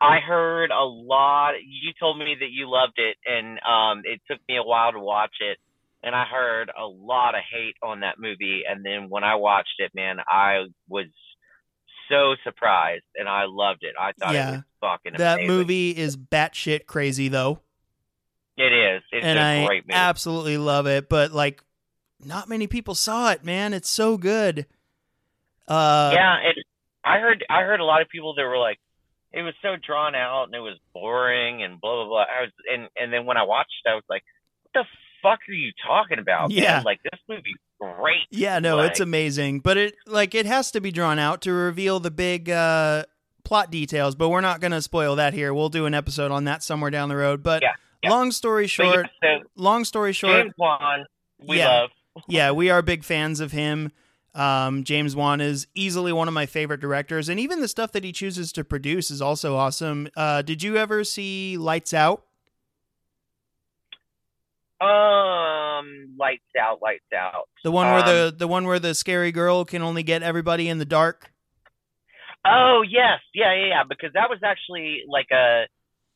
I 0.00 0.20
heard 0.20 0.70
a 0.70 0.85
lot. 0.85 1.52
You 1.62 1.92
told 2.00 2.18
me 2.18 2.35
that 2.40 2.50
you 2.50 2.68
loved 2.68 2.98
it, 2.98 3.16
and 3.26 3.59
um, 3.61 4.02
it 4.04 4.20
took 4.28 4.40
me 4.48 4.57
a 4.57 4.62
while 4.62 4.92
to 4.92 4.98
watch 4.98 5.35
it. 5.40 5.59
And 6.04 6.14
I 6.14 6.24
heard 6.24 6.70
a 6.78 6.84
lot 6.86 7.34
of 7.34 7.40
hate 7.50 7.76
on 7.82 8.00
that 8.00 8.16
movie. 8.18 8.62
And 8.68 8.84
then 8.84 9.08
when 9.08 9.24
I 9.24 9.36
watched 9.36 9.74
it, 9.78 9.92
man, 9.94 10.18
I 10.28 10.66
was 10.88 11.06
so 12.10 12.34
surprised, 12.44 13.04
and 13.16 13.26
I 13.28 13.44
loved 13.48 13.82
it. 13.82 13.94
I 13.98 14.12
thought 14.12 14.34
Yeah. 14.34 14.48
it 14.48 14.52
was 14.56 14.62
fucking 14.80 15.12
That 15.16 15.34
amazing. 15.38 15.46
movie 15.56 15.90
is 15.96 16.16
batshit 16.18 16.84
crazy 16.86 17.28
though, 17.28 17.60
It 18.58 18.72
is. 18.72 19.02
It's 19.10 19.24
and 19.24 19.38
a 19.38 19.42
I 19.42 19.66
great 19.66 19.84
movie. 19.86 19.94
I 19.94 20.08
absolutely 20.10 20.58
love 20.58 20.86
it. 20.86 21.08
But 21.08 21.32
like, 21.32 21.62
not 22.20 22.48
many 22.48 22.66
people 22.66 22.94
saw 22.94 23.30
it, 23.32 23.42
man. 23.42 23.72
It's 23.72 23.88
so 23.90 24.18
good. 24.18 24.66
Uh, 25.66 26.10
yeah, 26.14 26.36
and 26.44 26.54
I 27.02 27.18
heard 27.20 27.44
I 27.48 27.62
heard 27.62 27.80
a 27.80 27.84
lot 27.84 28.02
of 28.02 28.08
people 28.10 28.34
that 28.34 28.42
were 28.44 28.58
like, 28.58 28.78
it 29.32 29.42
was 29.42 29.54
so 29.62 29.76
drawn 29.76 30.14
out 30.14 30.44
and 30.44 30.54
it 30.54 30.60
was 30.60 30.78
boring 30.92 31.62
and 31.62 31.80
blah 31.80 31.94
blah 32.04 32.06
blah. 32.06 32.24
I 32.24 32.42
was 32.42 32.50
and 32.70 32.88
and 32.96 33.12
then 33.12 33.24
when 33.24 33.36
I 33.38 33.44
watched, 33.44 33.72
it, 33.84 33.88
I 33.88 33.94
was 33.94 34.04
like, 34.10 34.22
what 34.64 34.84
the 34.84 34.84
fuck 35.24 35.40
are 35.48 35.52
you 35.52 35.72
talking 35.84 36.18
about? 36.20 36.50
man? 36.50 36.58
Yeah. 36.58 36.82
like 36.84 37.00
this 37.02 37.18
movie's 37.28 37.56
great. 37.80 38.28
Yeah, 38.30 38.58
no, 38.60 38.78
it's 38.80 39.00
amazing, 39.00 39.60
but 39.60 39.76
it 39.76 39.94
like 40.06 40.34
it 40.34 40.46
has 40.46 40.70
to 40.72 40.80
be 40.80 40.92
drawn 40.92 41.18
out 41.18 41.40
to 41.42 41.52
reveal 41.52 41.98
the 41.98 42.10
big 42.12 42.48
uh 42.50 43.04
plot 43.44 43.70
details, 43.70 44.14
but 44.14 44.28
we're 44.28 44.40
not 44.40 44.60
going 44.60 44.72
to 44.72 44.80
spoil 44.82 45.16
that 45.16 45.34
here. 45.34 45.52
We'll 45.52 45.68
do 45.68 45.87
an 45.87 45.94
episode 45.94 46.30
on 46.30 46.44
that 46.44 46.62
somewhere 46.62 46.90
down 46.90 47.08
the 47.08 47.16
road. 47.16 47.42
But 47.42 47.62
Yeah, 47.62 47.72
yeah. 48.02 48.10
long 48.10 48.30
story 48.32 48.66
short, 48.66 49.08
yeah, 49.22 49.38
so 49.38 49.44
long 49.56 49.84
story 49.84 50.12
short, 50.12 50.44
James 50.44 50.54
Wan, 50.58 51.04
we 51.46 51.58
love. 51.58 51.90
yeah, 52.28 52.52
we 52.52 52.70
are 52.70 52.80
big 52.82 53.04
fans 53.04 53.40
of 53.40 53.52
him. 53.52 53.90
Um, 54.34 54.82
James 54.82 55.14
Wan 55.14 55.40
is 55.40 55.68
easily 55.74 56.12
one 56.12 56.26
of 56.26 56.34
my 56.34 56.46
favorite 56.46 56.80
directors, 56.80 57.28
and 57.28 57.38
even 57.38 57.60
the 57.60 57.68
stuff 57.68 57.92
that 57.92 58.02
he 58.02 58.12
chooses 58.12 58.50
to 58.52 58.64
produce 58.64 59.10
is 59.10 59.22
also 59.22 59.56
awesome. 59.56 60.08
Uh, 60.16 60.42
did 60.42 60.62
you 60.62 60.76
ever 60.76 61.04
see 61.04 61.56
Lights 61.56 61.94
Out? 61.94 62.24
Um, 64.80 66.14
lights 66.18 66.42
out, 66.60 66.80
lights 66.82 67.04
out. 67.16 67.48
The 67.62 67.70
one 67.70 67.87
where 67.87 68.00
Um, 68.00 68.06
the 68.06 68.34
the 68.38 68.48
one 68.48 68.66
where 68.66 68.78
the 68.78 68.94
scary 68.94 69.32
girl 69.32 69.64
can 69.64 69.82
only 69.82 70.02
get 70.02 70.22
everybody 70.22 70.68
in 70.68 70.78
the 70.78 70.84
dark. 70.84 71.30
Oh 72.44 72.82
yes, 72.87 73.20
yeah, 73.32 73.54
yeah, 73.54 73.66
yeah. 73.68 73.82
Because 73.88 74.12
that 74.14 74.28
was 74.28 74.40
actually 74.44 75.02
like 75.08 75.30
a 75.32 75.64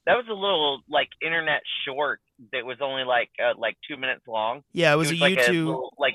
that 0.07 0.14
was 0.16 0.27
a 0.29 0.35
little 0.35 0.81
like 0.88 1.09
internet 1.23 1.62
short 1.87 2.21
that 2.53 2.64
was 2.64 2.79
only 2.81 3.05
like 3.05 3.31
uh, 3.42 3.53
like 3.59 3.77
two 3.88 3.97
minutes 3.97 4.23
long. 4.27 4.62
Yeah, 4.73 4.92
it 4.92 4.97
was, 4.97 5.11
a 5.11 5.16
like 5.16 5.38
YouTube, 5.38 5.66
little, 5.66 5.94
like 5.99 6.14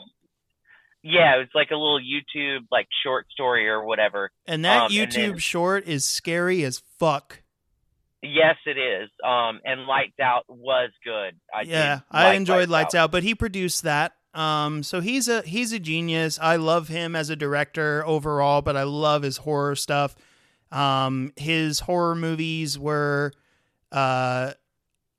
yeah, 1.03 1.36
it 1.36 1.39
was 1.39 1.49
like 1.56 1.71
a 1.71 1.75
little 1.75 1.99
YouTube 1.99 2.65
like 2.71 2.88
short 3.03 3.27
story 3.32 3.67
or 3.69 3.84
whatever. 3.86 4.32
and 4.47 4.65
that 4.65 4.77
um, 4.77 4.84
and 4.86 4.91
YouTube 4.91 5.13
then- 5.32 5.38
short 5.38 5.88
is 5.88 6.06
scary 6.06 6.63
as 6.63 6.79
fuck. 6.99 7.42
Yes, 8.23 8.55
it 8.65 8.77
is. 8.77 9.09
Um, 9.23 9.59
and 9.65 9.86
Lights 9.86 10.17
Out 10.21 10.45
was 10.47 10.91
good. 11.03 11.36
I 11.53 11.63
yeah, 11.63 11.99
I 12.09 12.33
enjoyed 12.33 12.69
Lights 12.69 12.95
Out. 12.95 13.12
but 13.12 13.21
he 13.23 13.36
produced 13.36 13.83
that. 13.83 14.13
Um, 14.33 14.81
so 14.81 15.01
he's 15.01 15.27
a 15.27 15.41
he's 15.43 15.73
a 15.73 15.79
genius. 15.79 16.39
I 16.41 16.55
love 16.55 16.88
him 16.88 17.15
as 17.15 17.29
a 17.29 17.36
director 17.36 18.03
overall, 18.07 18.62
but 18.62 18.77
I 18.77 18.83
love 18.83 19.23
his 19.23 19.38
horror 19.38 19.75
stuff. 19.75 20.15
Um, 20.71 21.33
his 21.36 21.81
horror 21.81 22.15
movies 22.15 22.79
were 22.79 23.33
uh 23.91 24.53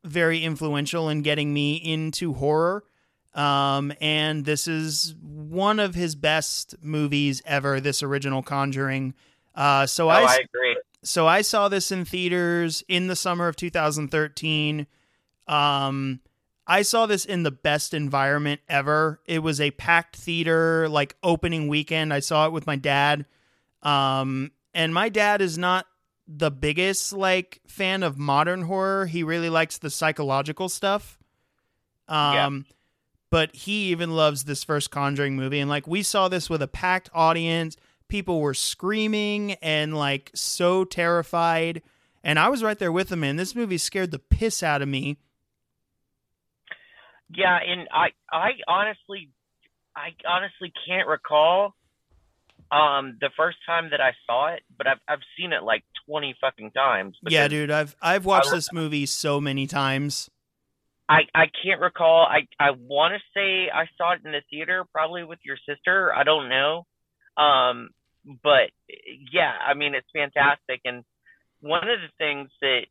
very 0.02 0.42
influential 0.42 1.08
in 1.10 1.22
getting 1.22 1.52
me 1.52 1.76
into 1.76 2.32
horror. 2.32 2.84
Um, 3.34 3.92
and 4.00 4.44
this 4.44 4.66
is 4.66 5.14
one 5.20 5.78
of 5.80 5.94
his 5.94 6.14
best 6.14 6.74
movies 6.82 7.42
ever. 7.44 7.80
This 7.80 8.02
original 8.02 8.42
Conjuring. 8.42 9.14
Uh, 9.54 9.86
so 9.86 10.06
Oh, 10.06 10.10
I 10.10 10.22
I 10.22 10.34
agree. 10.36 10.76
So 11.04 11.26
I 11.26 11.42
saw 11.42 11.68
this 11.68 11.92
in 11.92 12.04
theaters 12.04 12.82
in 12.88 13.06
the 13.06 13.16
summer 13.16 13.46
of 13.48 13.56
2013. 13.56 14.86
Um, 15.46 16.20
I 16.66 16.82
saw 16.82 17.06
this 17.06 17.24
in 17.24 17.42
the 17.42 17.50
best 17.50 17.92
environment 17.92 18.60
ever. 18.68 19.20
It 19.26 19.40
was 19.40 19.60
a 19.60 19.70
packed 19.72 20.16
theater, 20.16 20.88
like 20.88 21.16
opening 21.22 21.68
weekend. 21.68 22.12
I 22.12 22.20
saw 22.20 22.46
it 22.46 22.52
with 22.52 22.66
my 22.66 22.76
dad. 22.76 23.26
Um, 23.82 24.50
and 24.72 24.94
my 24.94 25.10
dad 25.10 25.42
is 25.42 25.58
not 25.58 25.86
the 26.26 26.50
biggest 26.50 27.12
like 27.12 27.60
fan 27.66 28.02
of 28.02 28.18
modern 28.18 28.62
horror. 28.62 29.06
He 29.06 29.22
really 29.22 29.50
likes 29.50 29.78
the 29.78 29.90
psychological 29.90 30.70
stuff. 30.70 31.18
Um, 32.08 32.66
but 33.30 33.54
he 33.54 33.90
even 33.90 34.14
loves 34.14 34.44
this 34.44 34.64
first 34.64 34.90
Conjuring 34.90 35.36
movie. 35.36 35.60
And 35.60 35.68
like 35.68 35.86
we 35.86 36.02
saw 36.02 36.28
this 36.28 36.48
with 36.48 36.62
a 36.62 36.68
packed 36.68 37.10
audience. 37.12 37.76
People 38.08 38.40
were 38.40 38.54
screaming 38.54 39.52
and 39.54 39.96
like 39.96 40.30
so 40.34 40.84
terrified. 40.84 41.82
And 42.22 42.38
I 42.38 42.48
was 42.48 42.62
right 42.62 42.78
there 42.78 42.92
with 42.92 43.08
them, 43.08 43.20
man. 43.20 43.36
This 43.36 43.54
movie 43.54 43.78
scared 43.78 44.10
the 44.10 44.18
piss 44.18 44.62
out 44.62 44.82
of 44.82 44.88
me. 44.88 45.18
Yeah, 47.30 47.58
and 47.66 47.88
I 47.92 48.08
I 48.30 48.50
honestly 48.68 49.30
I 49.96 50.10
honestly 50.26 50.72
can't 50.86 51.08
recall 51.08 51.74
um 52.70 53.16
the 53.20 53.30
first 53.36 53.58
time 53.66 53.90
that 53.90 54.00
I 54.00 54.12
saw 54.26 54.54
it, 54.54 54.62
but 54.76 54.86
I've 54.86 55.00
I've 55.08 55.20
seen 55.36 55.52
it 55.52 55.62
like 55.62 55.84
twenty 56.06 56.34
fucking 56.40 56.70
times. 56.72 57.16
Yeah, 57.28 57.48
dude, 57.48 57.70
I've 57.70 57.96
I've 58.00 58.24
watched 58.24 58.48
I- 58.48 58.56
this 58.56 58.72
movie 58.72 59.06
so 59.06 59.40
many 59.40 59.66
times. 59.66 60.30
I 61.08 61.22
I 61.34 61.46
can't 61.62 61.80
recall. 61.80 62.26
I 62.26 62.46
I 62.58 62.70
want 62.70 63.14
to 63.14 63.20
say 63.34 63.70
I 63.70 63.86
saw 63.98 64.12
it 64.12 64.20
in 64.24 64.32
the 64.32 64.40
theater, 64.50 64.84
probably 64.92 65.24
with 65.24 65.38
your 65.44 65.58
sister. 65.68 66.14
I 66.14 66.24
don't 66.24 66.48
know. 66.48 66.86
Um, 67.36 67.90
but 68.42 68.70
yeah, 69.32 69.52
I 69.66 69.74
mean 69.74 69.94
it's 69.94 70.08
fantastic, 70.12 70.80
and 70.84 71.04
one 71.60 71.88
of 71.88 71.98
the 72.00 72.12
things 72.18 72.50
that 72.60 72.86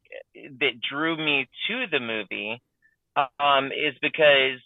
that 0.60 0.82
drew 0.90 1.16
me 1.16 1.48
to 1.68 1.86
the 1.92 2.00
movie 2.00 2.62
um 3.40 3.68
is 3.68 3.94
because 4.02 4.60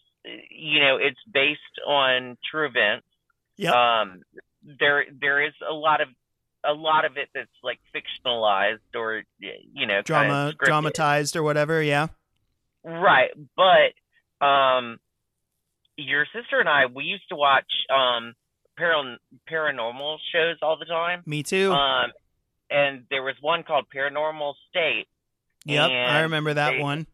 you 0.50 0.80
know 0.80 0.98
it's 0.98 1.20
based 1.32 1.60
on 1.86 2.38
true 2.50 2.68
events. 2.68 3.08
Yep. 3.58 3.74
Um, 3.74 4.22
there 4.80 5.06
there 5.20 5.46
is 5.46 5.54
a 5.68 5.74
lot 5.74 6.02
of 6.02 6.10
a 6.66 6.74
lot 6.74 7.06
of 7.06 7.18
it 7.18 7.30
that's 7.34 7.50
like 7.64 7.80
fictionalized 7.96 8.80
or 8.96 9.24
you 9.40 9.88
know 9.88 10.02
Drama 10.02 10.28
kind 10.28 10.50
of 10.50 10.58
dramatized 10.58 11.36
or 11.36 11.44
whatever, 11.44 11.82
yeah. 11.82 12.08
Right, 12.84 13.32
but 13.56 14.46
um, 14.46 14.98
your 15.98 16.26
sister 16.34 16.60
and 16.60 16.70
I, 16.70 16.86
we 16.94 17.04
used 17.04 17.28
to 17.30 17.36
watch 17.36 17.72
um 17.94 18.34
paran- 18.78 19.18
paranormal 19.50 20.18
shows 20.32 20.58
all 20.62 20.78
the 20.78 20.86
time. 20.86 21.24
Me 21.26 21.44
too. 21.44 21.72
Um, 21.72 22.12
and 22.70 23.06
there 23.10 23.24
was 23.24 23.36
one 23.42 23.64
called 23.64 23.86
Paranormal 23.94 24.54
State. 24.70 25.08
yep, 25.66 25.90
I 25.90 26.22
remember 26.22 26.54
that 26.54 26.72
they- 26.72 26.82
one. 26.82 27.08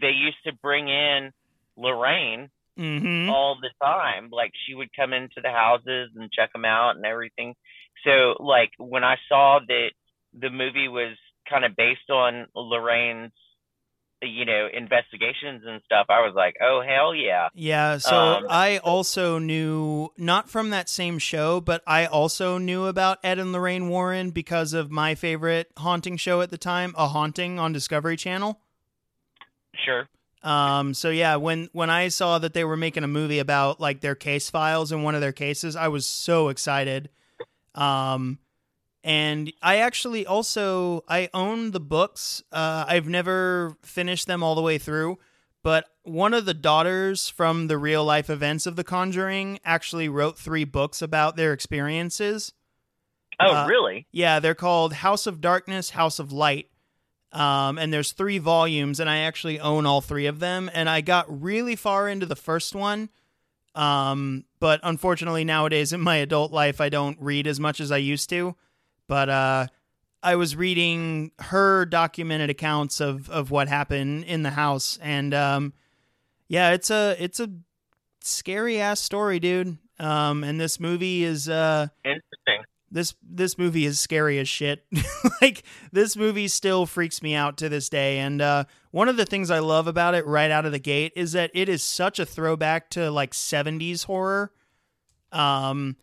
They 0.00 0.10
used 0.10 0.42
to 0.44 0.52
bring 0.52 0.88
in 0.88 1.32
Lorraine 1.76 2.50
Mhm. 2.78 3.28
all 3.30 3.56
the 3.60 3.70
time. 3.82 4.28
Like 4.30 4.52
she 4.66 4.74
would 4.74 4.92
come 4.94 5.12
into 5.12 5.40
the 5.40 5.50
houses 5.50 6.10
and 6.14 6.30
check 6.32 6.52
them 6.52 6.64
out 6.64 6.96
and 6.96 7.04
everything. 7.06 7.54
So 8.04 8.36
like 8.40 8.70
when 8.78 9.04
I 9.04 9.16
saw 9.28 9.58
that 9.66 9.92
the 10.34 10.50
movie 10.50 10.88
was 10.88 11.16
kind 11.48 11.64
of 11.64 11.74
based 11.76 12.10
on 12.10 12.46
Lorraine's, 12.54 13.32
you 14.22 14.44
know, 14.44 14.68
investigations 14.72 15.62
and 15.66 15.80
stuff, 15.84 16.06
I 16.10 16.20
was 16.20 16.34
like, 16.34 16.56
oh 16.60 16.82
hell 16.86 17.14
yeah. 17.14 17.48
Yeah, 17.54 17.98
so 17.98 18.16
Um, 18.16 18.46
I 18.50 18.78
also 18.78 19.38
knew 19.38 20.10
not 20.18 20.50
from 20.50 20.70
that 20.70 20.88
same 20.88 21.18
show, 21.18 21.60
but 21.60 21.82
I 21.86 22.06
also 22.06 22.58
knew 22.58 22.86
about 22.86 23.18
Ed 23.24 23.38
and 23.38 23.52
Lorraine 23.52 23.88
Warren 23.88 24.30
because 24.30 24.74
of 24.74 24.90
my 24.90 25.14
favorite 25.14 25.70
haunting 25.78 26.16
show 26.16 26.42
at 26.42 26.50
the 26.50 26.58
time, 26.58 26.94
A 26.98 27.08
Haunting 27.08 27.58
on 27.58 27.72
Discovery 27.72 28.16
Channel. 28.16 28.60
Sure. 29.84 30.08
Um, 30.42 30.94
so 30.94 31.10
yeah, 31.10 31.36
when 31.36 31.68
when 31.72 31.90
I 31.90 32.08
saw 32.08 32.38
that 32.38 32.54
they 32.54 32.64
were 32.64 32.76
making 32.76 33.04
a 33.04 33.08
movie 33.08 33.38
about 33.38 33.80
like 33.80 34.00
their 34.00 34.14
case 34.14 34.48
files 34.50 34.90
in 34.90 35.02
one 35.02 35.14
of 35.14 35.20
their 35.20 35.32
cases, 35.32 35.76
I 35.76 35.88
was 35.88 36.06
so 36.06 36.48
excited. 36.48 37.10
Um, 37.74 38.38
and 39.02 39.52
I 39.62 39.76
actually 39.78 40.26
also 40.26 41.04
I 41.08 41.28
own 41.32 41.70
the 41.70 41.80
books. 41.80 42.42
Uh, 42.52 42.84
I've 42.86 43.08
never 43.08 43.76
finished 43.82 44.26
them 44.26 44.42
all 44.42 44.54
the 44.54 44.62
way 44.62 44.78
through, 44.78 45.18
but 45.62 45.86
one 46.02 46.34
of 46.34 46.44
the 46.46 46.54
daughters 46.54 47.28
from 47.28 47.66
the 47.68 47.78
real 47.78 48.04
life 48.04 48.30
events 48.30 48.66
of 48.66 48.76
The 48.76 48.84
Conjuring 48.84 49.58
actually 49.64 50.08
wrote 50.08 50.38
three 50.38 50.64
books 50.64 51.02
about 51.02 51.36
their 51.36 51.52
experiences. 51.52 52.52
Oh, 53.38 53.54
Uh, 53.54 53.66
really? 53.66 54.06
Yeah, 54.10 54.38
they're 54.40 54.54
called 54.54 54.92
House 54.94 55.26
of 55.26 55.40
Darkness, 55.40 55.90
House 55.90 56.18
of 56.18 56.32
Light. 56.32 56.68
Um, 57.32 57.78
and 57.78 57.92
there's 57.92 58.12
three 58.12 58.38
volumes, 58.38 58.98
and 58.98 59.08
I 59.08 59.18
actually 59.18 59.60
own 59.60 59.86
all 59.86 60.00
three 60.00 60.26
of 60.26 60.40
them. 60.40 60.68
And 60.74 60.90
I 60.90 61.00
got 61.00 61.26
really 61.42 61.76
far 61.76 62.08
into 62.08 62.26
the 62.26 62.34
first 62.36 62.74
one. 62.74 63.08
Um, 63.74 64.44
but 64.58 64.80
unfortunately, 64.82 65.44
nowadays 65.44 65.92
in 65.92 66.00
my 66.00 66.16
adult 66.16 66.50
life, 66.50 66.80
I 66.80 66.88
don't 66.88 67.16
read 67.20 67.46
as 67.46 67.60
much 67.60 67.78
as 67.78 67.92
I 67.92 67.98
used 67.98 68.28
to. 68.30 68.56
But 69.10 69.28
uh, 69.28 69.66
I 70.22 70.36
was 70.36 70.54
reading 70.54 71.32
her 71.40 71.84
documented 71.84 72.48
accounts 72.48 73.00
of, 73.00 73.28
of 73.28 73.50
what 73.50 73.66
happened 73.66 74.22
in 74.22 74.44
the 74.44 74.50
house. 74.50 75.00
And 75.02 75.34
um, 75.34 75.72
yeah, 76.46 76.70
it's 76.70 76.92
a 76.92 77.16
it's 77.18 77.40
a 77.40 77.50
scary 78.20 78.80
ass 78.80 79.00
story, 79.00 79.40
dude. 79.40 79.78
Um, 79.98 80.44
and 80.44 80.60
this 80.60 80.78
movie 80.78 81.24
is 81.24 81.48
uh, 81.48 81.88
Interesting. 82.04 82.62
this 82.92 83.16
this 83.20 83.58
movie 83.58 83.84
is 83.84 83.98
scary 83.98 84.38
as 84.38 84.48
shit. 84.48 84.86
like 85.42 85.64
this 85.90 86.16
movie 86.16 86.46
still 86.46 86.86
freaks 86.86 87.20
me 87.20 87.34
out 87.34 87.56
to 87.56 87.68
this 87.68 87.88
day. 87.88 88.20
And 88.20 88.40
uh, 88.40 88.64
one 88.92 89.08
of 89.08 89.16
the 89.16 89.26
things 89.26 89.50
I 89.50 89.58
love 89.58 89.88
about 89.88 90.14
it 90.14 90.24
right 90.24 90.52
out 90.52 90.66
of 90.66 90.72
the 90.72 90.78
gate 90.78 91.14
is 91.16 91.32
that 91.32 91.50
it 91.52 91.68
is 91.68 91.82
such 91.82 92.20
a 92.20 92.24
throwback 92.24 92.90
to 92.90 93.10
like 93.10 93.32
'70s 93.32 94.04
horror. 94.04 94.52
Um, 95.32 95.96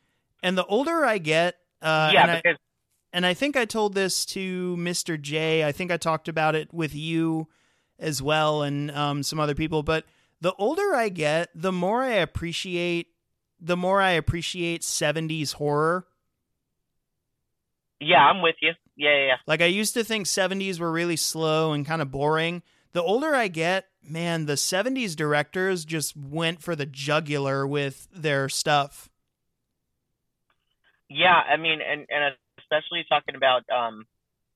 and 0.43 0.57
the 0.57 0.65
older 0.65 1.05
I 1.05 1.19
get, 1.19 1.55
uh, 1.81 2.11
yeah, 2.13 2.35
because 2.35 2.57
and 3.17 3.25
I 3.25 3.33
think 3.33 3.57
I 3.57 3.65
told 3.65 3.95
this 3.95 4.25
to 4.27 4.77
Mr. 4.77 5.19
J. 5.19 5.65
I 5.65 5.71
think 5.71 5.91
I 5.91 5.97
talked 5.97 6.27
about 6.27 6.53
it 6.53 6.71
with 6.71 6.93
you 6.93 7.47
as 7.97 8.21
well 8.21 8.61
and 8.61 8.91
um, 8.91 9.23
some 9.23 9.39
other 9.39 9.55
people. 9.55 9.81
But 9.81 10.05
the 10.39 10.53
older 10.59 10.93
I 10.93 11.09
get, 11.09 11.49
the 11.55 11.71
more 11.71 12.03
I 12.03 12.11
appreciate 12.11 13.07
the 13.59 13.75
more 13.75 13.99
I 13.99 14.11
appreciate 14.11 14.83
'70s 14.83 15.53
horror. 15.53 16.05
yeah, 17.99 18.19
I'm 18.19 18.43
with 18.43 18.57
you. 18.61 18.73
Yeah, 18.95 19.09
yeah, 19.17 19.25
yeah. 19.25 19.35
Like 19.47 19.63
I 19.63 19.65
used 19.65 19.95
to 19.95 20.03
think 20.03 20.27
70s 20.27 20.79
were 20.79 20.91
really 20.91 21.15
slow 21.15 21.73
and 21.73 21.87
kind 21.87 22.03
of 22.03 22.11
boring. 22.11 22.61
The 22.93 23.01
older 23.01 23.33
I 23.33 23.47
get, 23.47 23.87
man, 24.07 24.45
the 24.45 24.53
70s 24.53 25.15
directors 25.15 25.85
just 25.85 26.15
went 26.15 26.61
for 26.61 26.75
the 26.75 26.85
jugular 26.85 27.65
with 27.65 28.07
their 28.13 28.47
stuff. 28.47 29.09
Yeah, 31.09 31.33
I 31.33 31.57
mean, 31.57 31.79
and 31.81 32.05
and 32.11 32.35
especially 32.69 33.05
talking 33.09 33.35
about 33.35 33.63
um, 33.69 34.05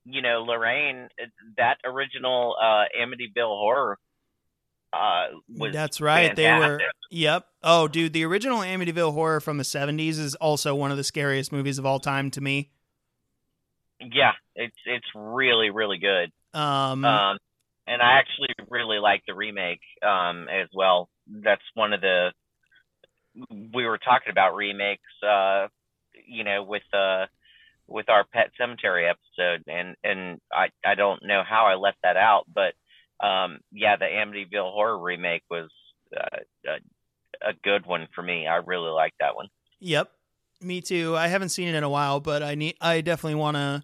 you 0.05 0.21
know, 0.21 0.43
Lorraine, 0.43 1.09
that 1.57 1.77
original 1.85 2.55
uh 2.61 2.85
Amityville 2.99 3.57
horror 3.59 3.97
uh 4.93 5.27
was 5.47 5.73
That's 5.73 6.01
right. 6.01 6.35
They 6.35 6.51
were. 6.51 6.79
Yep. 7.11 7.45
Oh, 7.63 7.87
dude, 7.87 8.13
the 8.13 8.25
original 8.25 8.59
Amityville 8.59 9.13
horror 9.13 9.39
from 9.39 9.57
the 9.57 9.63
70s 9.63 10.17
is 10.17 10.35
also 10.35 10.73
one 10.73 10.91
of 10.91 10.97
the 10.97 11.03
scariest 11.03 11.51
movies 11.51 11.77
of 11.77 11.85
all 11.85 11.99
time 11.99 12.31
to 12.31 12.41
me. 12.41 12.71
Yeah, 13.99 14.31
it's 14.55 14.77
it's 14.85 15.05
really 15.13 15.69
really 15.69 15.99
good. 15.99 16.31
Um, 16.53 17.05
Um, 17.05 17.37
and 17.87 18.01
I 18.01 18.19
actually 18.19 18.49
really 18.69 18.99
like 18.99 19.21
the 19.27 19.35
remake 19.35 19.81
um 20.01 20.47
as 20.49 20.67
well. 20.73 21.09
That's 21.27 21.61
one 21.75 21.93
of 21.93 22.01
the 22.01 22.31
we 23.73 23.85
were 23.85 23.97
talking 23.97 24.31
about 24.31 24.55
remakes, 24.55 25.01
uh, 25.25 25.67
you 26.25 26.43
know, 26.43 26.63
with 26.63 26.83
uh 26.93 27.27
with 27.91 28.09
our 28.09 28.23
Pet 28.23 28.51
Sematary 28.59 29.09
episode, 29.09 29.63
and 29.67 29.95
and 30.03 30.39
I 30.51 30.69
I 30.85 30.95
don't 30.95 31.21
know 31.23 31.43
how 31.47 31.65
I 31.65 31.75
left 31.75 31.97
that 32.03 32.17
out, 32.17 32.45
but 32.53 32.73
um 33.25 33.59
yeah, 33.71 33.97
the 33.97 34.05
Amityville 34.05 34.71
horror 34.71 34.97
remake 34.97 35.43
was 35.49 35.69
uh, 36.15 36.39
a, 36.67 37.49
a 37.49 37.53
good 37.63 37.85
one 37.85 38.07
for 38.15 38.21
me. 38.21 38.47
I 38.47 38.57
really 38.57 38.89
like 38.89 39.13
that 39.19 39.35
one. 39.35 39.47
Yep. 39.79 40.09
Me 40.61 40.81
too. 40.81 41.15
I 41.15 41.27
haven't 41.27 41.49
seen 41.49 41.67
it 41.67 41.75
in 41.75 41.83
a 41.83 41.89
while, 41.89 42.19
but 42.19 42.43
I 42.43 42.55
need 42.55 42.75
I 42.81 43.01
definitely 43.01 43.35
want 43.35 43.57
to 43.57 43.83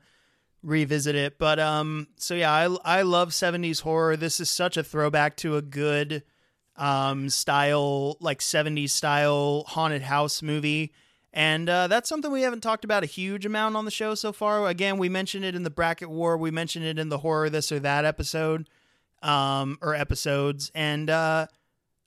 revisit 0.63 1.15
it. 1.15 1.37
But 1.37 1.59
um 1.59 2.07
so 2.17 2.33
yeah, 2.33 2.51
I 2.51 2.99
I 2.99 3.01
love 3.03 3.29
70s 3.29 3.81
horror. 3.81 4.15
This 4.15 4.39
is 4.39 4.49
such 4.49 4.77
a 4.77 4.83
throwback 4.83 5.37
to 5.37 5.57
a 5.57 5.61
good 5.61 6.23
um 6.75 7.29
style 7.29 8.17
like 8.19 8.39
70s 8.39 8.91
style 8.91 9.63
haunted 9.67 10.03
house 10.03 10.41
movie. 10.41 10.93
And 11.37 11.69
uh, 11.69 11.85
that's 11.85 12.09
something 12.09 12.31
we 12.31 12.41
haven't 12.41 12.61
talked 12.61 12.83
about 12.83 13.03
a 13.03 13.05
huge 13.05 13.45
amount 13.45 13.75
on 13.75 13.85
the 13.85 13.91
show 13.91 14.15
so 14.15 14.33
far. 14.33 14.67
Again, 14.67 14.97
we 14.97 15.07
mentioned 15.07 15.45
it 15.45 15.53
in 15.53 15.61
the 15.61 15.69
bracket 15.69 16.09
war. 16.09 16.35
We 16.35 16.49
mentioned 16.49 16.83
it 16.83 16.97
in 16.97 17.09
the 17.09 17.19
horror 17.19 17.47
this 17.47 17.71
or 17.71 17.77
that 17.77 18.05
episode, 18.05 18.67
um, 19.21 19.77
or 19.79 19.93
episodes. 19.93 20.71
And 20.73 21.11
uh, 21.11 21.45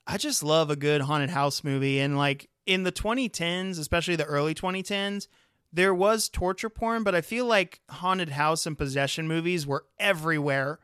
I 0.04 0.16
just 0.16 0.42
love 0.42 0.68
a 0.68 0.74
good 0.74 1.02
haunted 1.02 1.30
house 1.30 1.62
movie. 1.62 2.00
And 2.00 2.18
like 2.18 2.50
in 2.66 2.82
the 2.82 2.90
2010s, 2.90 3.78
especially 3.78 4.16
the 4.16 4.24
early 4.24 4.52
2010s, 4.52 5.28
there 5.72 5.94
was 5.94 6.28
torture 6.28 6.68
porn, 6.68 7.04
but 7.04 7.14
I 7.14 7.20
feel 7.20 7.46
like 7.46 7.82
haunted 7.88 8.30
house 8.30 8.66
and 8.66 8.76
possession 8.76 9.28
movies 9.28 9.64
were 9.64 9.84
everywhere 10.00 10.80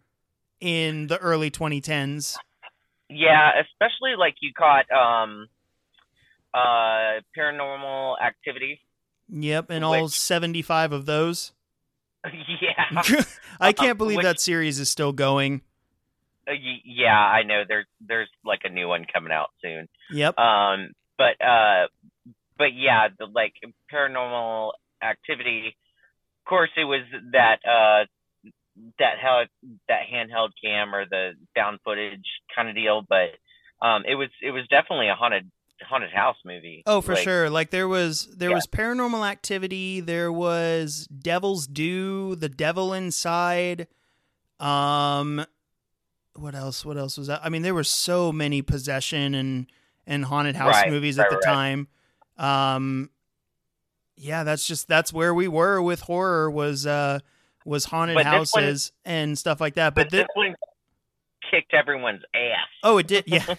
in 0.61 1.09
the 1.09 1.19
early 1.19 1.51
2010s. 1.51 2.37
Yeah, 3.09 3.51
especially 3.61 4.15
like 4.17 4.37
you 4.41 4.53
caught 4.57 4.89
um 4.93 5.49
uh 6.57 7.21
paranormal 7.37 8.21
activity. 8.21 8.81
Yep, 9.29 9.71
and 9.71 9.85
all 9.85 10.05
Which- 10.05 10.13
75 10.13 10.93
of 10.93 11.05
those. 11.07 11.53
yeah. 12.25 13.03
I 13.61 13.69
Uh, 13.71 13.73
can't 13.73 13.99
believe 13.99 14.19
which- 14.19 14.25
that 14.25 14.41
series 14.41 14.79
is 14.81 14.89
still 14.89 15.13
going. 15.13 15.63
Uh, 16.49 16.53
yeah, 16.85 17.19
I 17.19 17.43
know 17.43 17.63
there's 17.67 17.87
there's 18.01 18.29
like 18.45 18.61
a 18.65 18.69
new 18.69 18.87
one 18.89 19.05
coming 19.13 19.33
out 19.33 19.51
soon. 19.63 19.89
Yep. 20.13 20.39
Um, 20.39 20.93
but 21.19 21.41
uh, 21.45 21.89
but 22.57 22.73
yeah, 22.75 23.09
the 23.19 23.27
like 23.27 23.55
paranormal 23.93 24.73
activity. 25.03 25.77
Of 26.45 26.49
course, 26.49 26.71
it 26.77 26.85
was 26.85 27.01
that 27.33 27.59
uh 27.67 28.05
that 29.01 29.19
held 29.21 29.49
that 29.89 30.03
handheld 30.13 30.51
cam 30.63 30.95
or 30.95 31.05
the 31.07 31.33
found 31.57 31.81
footage 31.85 32.27
kind 32.55 32.69
of 32.69 32.77
deal. 32.77 33.03
But 33.03 33.31
um, 33.85 34.05
it 34.07 34.15
was 34.15 34.29
it 34.41 34.53
was 34.53 34.67
definitely 34.69 35.09
a 35.09 35.15
haunted 35.17 35.51
haunted 35.83 36.11
house 36.13 36.37
movie. 36.45 36.83
Oh, 36.87 37.01
for 37.01 37.15
Like, 37.15 37.25
sure. 37.25 37.51
Like 37.51 37.71
there 37.71 37.89
was 37.89 38.27
there 38.37 38.51
Yeah. 38.51 38.55
was 38.57 38.67
Paranormal 38.67 39.29
Activity, 39.29 40.01
there 40.01 40.33
was 40.33 41.07
Devil's 41.09 41.67
Due, 41.67 42.35
The 42.37 42.49
Devil 42.49 42.93
Inside. 42.93 43.87
Um 44.61 45.45
what 46.35 46.55
else? 46.55 46.85
What 46.85 46.97
else 46.99 47.17
was 47.17 47.29
that? 47.29 47.41
I 47.45 47.49
mean, 47.49 47.63
there 47.63 47.75
were 47.75 47.85
so 47.85 48.33
many 48.33 48.63
possession 48.63 49.35
and 49.35 49.67
and 50.07 50.25
haunted 50.25 50.57
house 50.57 50.75
Right, 50.75 50.91
movies 50.91 51.19
right, 51.19 51.25
at 51.25 51.31
the 51.31 51.37
right. 51.47 51.55
time. 51.55 51.89
Um 52.39 53.11
yeah, 54.17 54.45
that's 54.45 54.67
just 54.67 54.89
that's 54.89 55.13
where 55.13 55.35
we 55.35 55.47
were 55.49 55.81
with 55.83 56.01
horror 56.03 56.51
was 56.51 56.87
uh 56.87 57.19
was 57.65 57.87
haunted 57.87 58.17
this 58.17 58.25
one- 58.25 58.35
houses 58.35 58.93
and 59.05 59.37
stuff 59.39 59.61
like 59.61 59.75
that. 59.75 59.95
But 59.95 60.05
But 60.07 60.11
thi- 60.11 60.17
this 60.19 60.27
one 60.35 60.55
kicked 61.51 61.75
everyone's 61.75 62.23
ass. 62.35 62.67
oh, 62.83 62.99
it 62.99 63.07
did. 63.07 63.25
Yeah. 63.27 63.45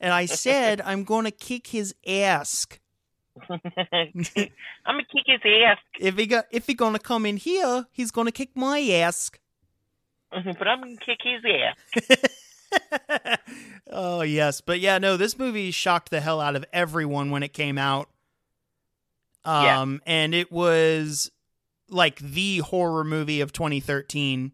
and 0.00 0.12
I 0.12 0.26
said 0.26 0.80
I'm 0.80 1.04
going 1.04 1.24
to 1.24 1.30
kick 1.30 1.68
his 1.68 1.94
ass. 2.06 2.66
I'm 3.50 3.60
gonna 4.86 5.04
kick 5.12 5.24
his 5.26 5.40
ass, 5.44 5.78
If 5.98 6.16
he 6.16 6.26
got 6.26 6.46
if 6.50 6.66
he 6.66 6.74
gonna 6.74 6.98
come 6.98 7.26
in 7.26 7.36
here, 7.36 7.86
he's 7.90 8.10
gonna 8.10 8.32
kick 8.32 8.50
my 8.54 8.80
ass. 8.80 9.30
but 10.30 10.68
I'm 10.68 10.80
gonna 10.80 10.96
kick 10.96 11.18
his 11.22 11.42
ass. 11.44 13.38
oh 13.90 14.22
yes, 14.22 14.60
but 14.60 14.80
yeah, 14.80 14.98
no, 14.98 15.16
this 15.16 15.38
movie 15.38 15.70
shocked 15.70 16.10
the 16.10 16.20
hell 16.20 16.40
out 16.40 16.56
of 16.56 16.64
everyone 16.72 17.30
when 17.30 17.42
it 17.42 17.52
came 17.52 17.78
out. 17.78 18.08
Yeah. 19.44 19.80
Um, 19.80 20.00
and 20.06 20.34
it 20.34 20.50
was 20.50 21.30
like 21.90 22.18
the 22.18 22.58
horror 22.58 23.04
movie 23.04 23.40
of 23.40 23.52
2013. 23.52 24.52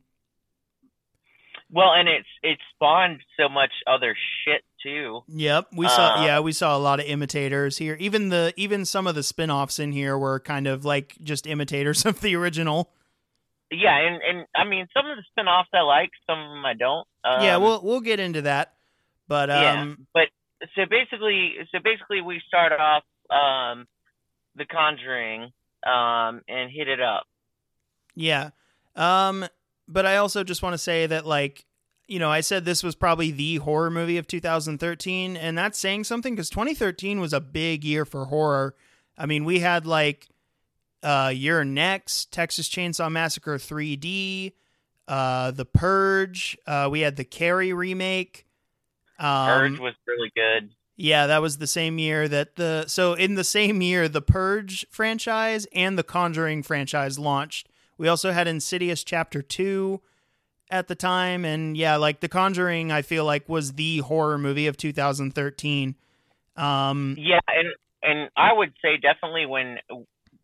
Well, 1.70 1.92
and 1.92 2.08
it's 2.08 2.28
it 2.42 2.58
spawned 2.74 3.20
so 3.38 3.48
much 3.48 3.70
other 3.86 4.16
shit 4.44 4.64
too. 4.82 5.22
Yep, 5.28 5.68
we 5.74 5.88
saw. 5.88 6.14
Uh, 6.14 6.24
yeah, 6.24 6.40
we 6.40 6.52
saw 6.52 6.76
a 6.76 6.78
lot 6.78 7.00
of 7.00 7.06
imitators 7.06 7.78
here. 7.78 7.96
Even 8.00 8.28
the 8.28 8.52
even 8.56 8.84
some 8.84 9.06
of 9.06 9.14
the 9.14 9.22
spin-offs 9.22 9.78
in 9.78 9.92
here 9.92 10.18
were 10.18 10.40
kind 10.40 10.66
of 10.66 10.84
like 10.84 11.16
just 11.22 11.46
imitators 11.46 12.04
of 12.06 12.20
the 12.20 12.36
original. 12.36 12.90
Yeah, 13.70 13.96
and 13.96 14.20
and 14.22 14.46
I 14.54 14.64
mean 14.64 14.88
some 14.94 15.06
of 15.06 15.16
the 15.16 15.22
spin-offs 15.30 15.68
I 15.72 15.80
like, 15.82 16.10
some 16.28 16.38
of 16.38 16.50
them 16.50 16.64
I 16.64 16.74
don't. 16.74 17.06
Um, 17.24 17.42
yeah, 17.42 17.56
we'll 17.56 17.82
we'll 17.82 18.00
get 18.00 18.20
into 18.20 18.42
that. 18.42 18.74
But 19.28 19.48
yeah, 19.48 19.82
um, 19.82 20.06
but 20.12 20.28
so 20.74 20.82
basically, 20.88 21.54
so 21.72 21.78
basically, 21.82 22.20
we 22.20 22.42
start 22.46 22.72
off 22.72 23.04
um, 23.30 23.86
the 24.56 24.64
Conjuring 24.66 25.52
um, 25.86 26.42
and 26.48 26.70
hit 26.70 26.88
it 26.88 27.00
up. 27.00 27.24
Yeah. 28.16 28.50
Um 28.96 29.46
but 29.90 30.06
I 30.06 30.16
also 30.16 30.44
just 30.44 30.62
want 30.62 30.74
to 30.74 30.78
say 30.78 31.06
that 31.06 31.26
like 31.26 31.66
you 32.10 32.18
know, 32.18 32.30
I 32.30 32.40
said 32.40 32.64
this 32.64 32.82
was 32.82 32.96
probably 32.96 33.30
the 33.30 33.56
horror 33.56 33.90
movie 33.90 34.18
of 34.18 34.26
2013 34.26 35.36
and 35.36 35.56
that's 35.56 35.78
saying 35.78 36.04
something 36.04 36.36
cuz 36.36 36.50
2013 36.50 37.20
was 37.20 37.32
a 37.32 37.40
big 37.40 37.84
year 37.84 38.04
for 38.04 38.24
horror. 38.26 38.74
I 39.16 39.26
mean, 39.26 39.44
we 39.44 39.60
had 39.60 39.86
like 39.86 40.26
uh 41.04 41.32
You're 41.34 41.64
Next, 41.64 42.32
Texas 42.32 42.68
Chainsaw 42.68 43.10
Massacre 43.12 43.58
3D, 43.58 44.52
uh 45.06 45.52
The 45.52 45.64
Purge, 45.64 46.58
uh 46.66 46.88
we 46.90 47.00
had 47.00 47.14
the 47.14 47.24
Carrie 47.24 47.72
remake. 47.72 48.44
Um 49.20 49.46
Purge 49.46 49.78
was 49.78 49.94
really 50.08 50.32
good. 50.34 50.70
yeah, 50.96 51.28
that 51.28 51.40
was 51.40 51.58
the 51.58 51.68
same 51.68 51.98
year 52.00 52.26
that 52.26 52.56
the 52.56 52.86
so 52.88 53.14
in 53.14 53.36
the 53.36 53.44
same 53.44 53.82
year 53.82 54.08
the 54.08 54.20
Purge 54.20 54.84
franchise 54.90 55.66
and 55.72 55.96
the 55.96 56.02
Conjuring 56.02 56.64
franchise 56.64 57.20
launched. 57.20 57.68
We 57.98 58.08
also 58.08 58.32
had 58.32 58.48
Insidious 58.48 59.04
Chapter 59.04 59.42
2 59.42 60.00
at 60.70 60.88
the 60.88 60.94
time 60.94 61.44
and 61.44 61.76
yeah, 61.76 61.96
like 61.96 62.20
The 62.20 62.28
Conjuring 62.28 62.92
I 62.92 63.02
feel 63.02 63.24
like 63.24 63.48
was 63.48 63.72
the 63.72 63.98
horror 63.98 64.38
movie 64.38 64.66
of 64.66 64.76
2013. 64.76 65.94
Um 66.56 67.16
Yeah, 67.18 67.40
and 67.48 67.68
and 68.02 68.30
I 68.36 68.52
would 68.52 68.72
say 68.82 68.96
definitely 68.96 69.46
when 69.46 69.78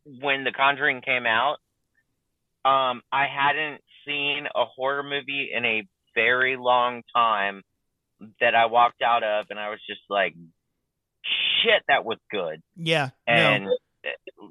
when 0.05 0.45
The 0.45 0.53
Conjuring 0.53 1.01
came 1.03 1.27
out, 1.27 1.57
um, 2.65 3.03
I 3.13 3.27
hadn't 3.27 3.81
seen 4.07 4.47
a 4.55 4.65
horror 4.65 5.03
movie 5.03 5.51
in 5.55 5.65
a 5.65 5.87
very 6.15 6.57
long 6.57 7.03
time 7.15 7.63
that 8.41 8.55
I 8.55 8.67
walked 8.67 9.03
out 9.03 9.23
of, 9.23 9.47
and 9.51 9.59
I 9.59 9.71
was 9.71 9.81
just 9.87 10.01
like, 10.09 10.35
"Shit, 11.25 11.83
that 11.89 12.05
was 12.05 12.19
good." 12.31 12.63
yeah. 12.77 13.11
And 13.27 13.67
uh, 13.67 13.71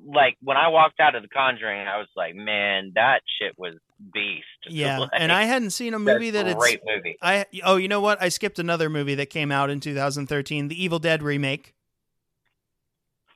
like 0.06 0.38
when 0.42 0.58
I 0.58 0.68
walked 0.70 1.00
out 1.00 1.16
of 1.16 1.22
The 1.22 1.30
Conjuring, 1.30 1.88
I 1.88 1.98
was 1.98 2.08
like, 2.16 2.36
"Man, 2.36 2.92
that 2.96 3.22
shit 3.40 3.58
was 3.58 3.76
beast." 4.14 4.46
Yeah, 4.68 5.00
Like, 5.00 5.10
and 5.14 5.32
I 5.32 5.44
hadn't 5.44 5.70
seen 5.72 5.94
a 5.94 6.00
movie 6.00 6.32
that 6.32 6.48
a 6.48 6.50
it's 6.50 6.60
great 6.60 6.82
movie. 6.86 7.18
I 7.22 7.46
oh, 7.64 7.76
you 7.76 7.88
know 7.88 8.02
what? 8.02 8.22
I 8.22 8.30
skipped 8.30 8.58
another 8.58 8.90
movie 8.90 9.16
that 9.16 9.30
came 9.30 9.52
out 9.52 9.70
in 9.70 9.80
2013, 9.80 10.70
The 10.70 10.84
Evil 10.84 11.00
Dead 11.00 11.22
remake. 11.22 11.76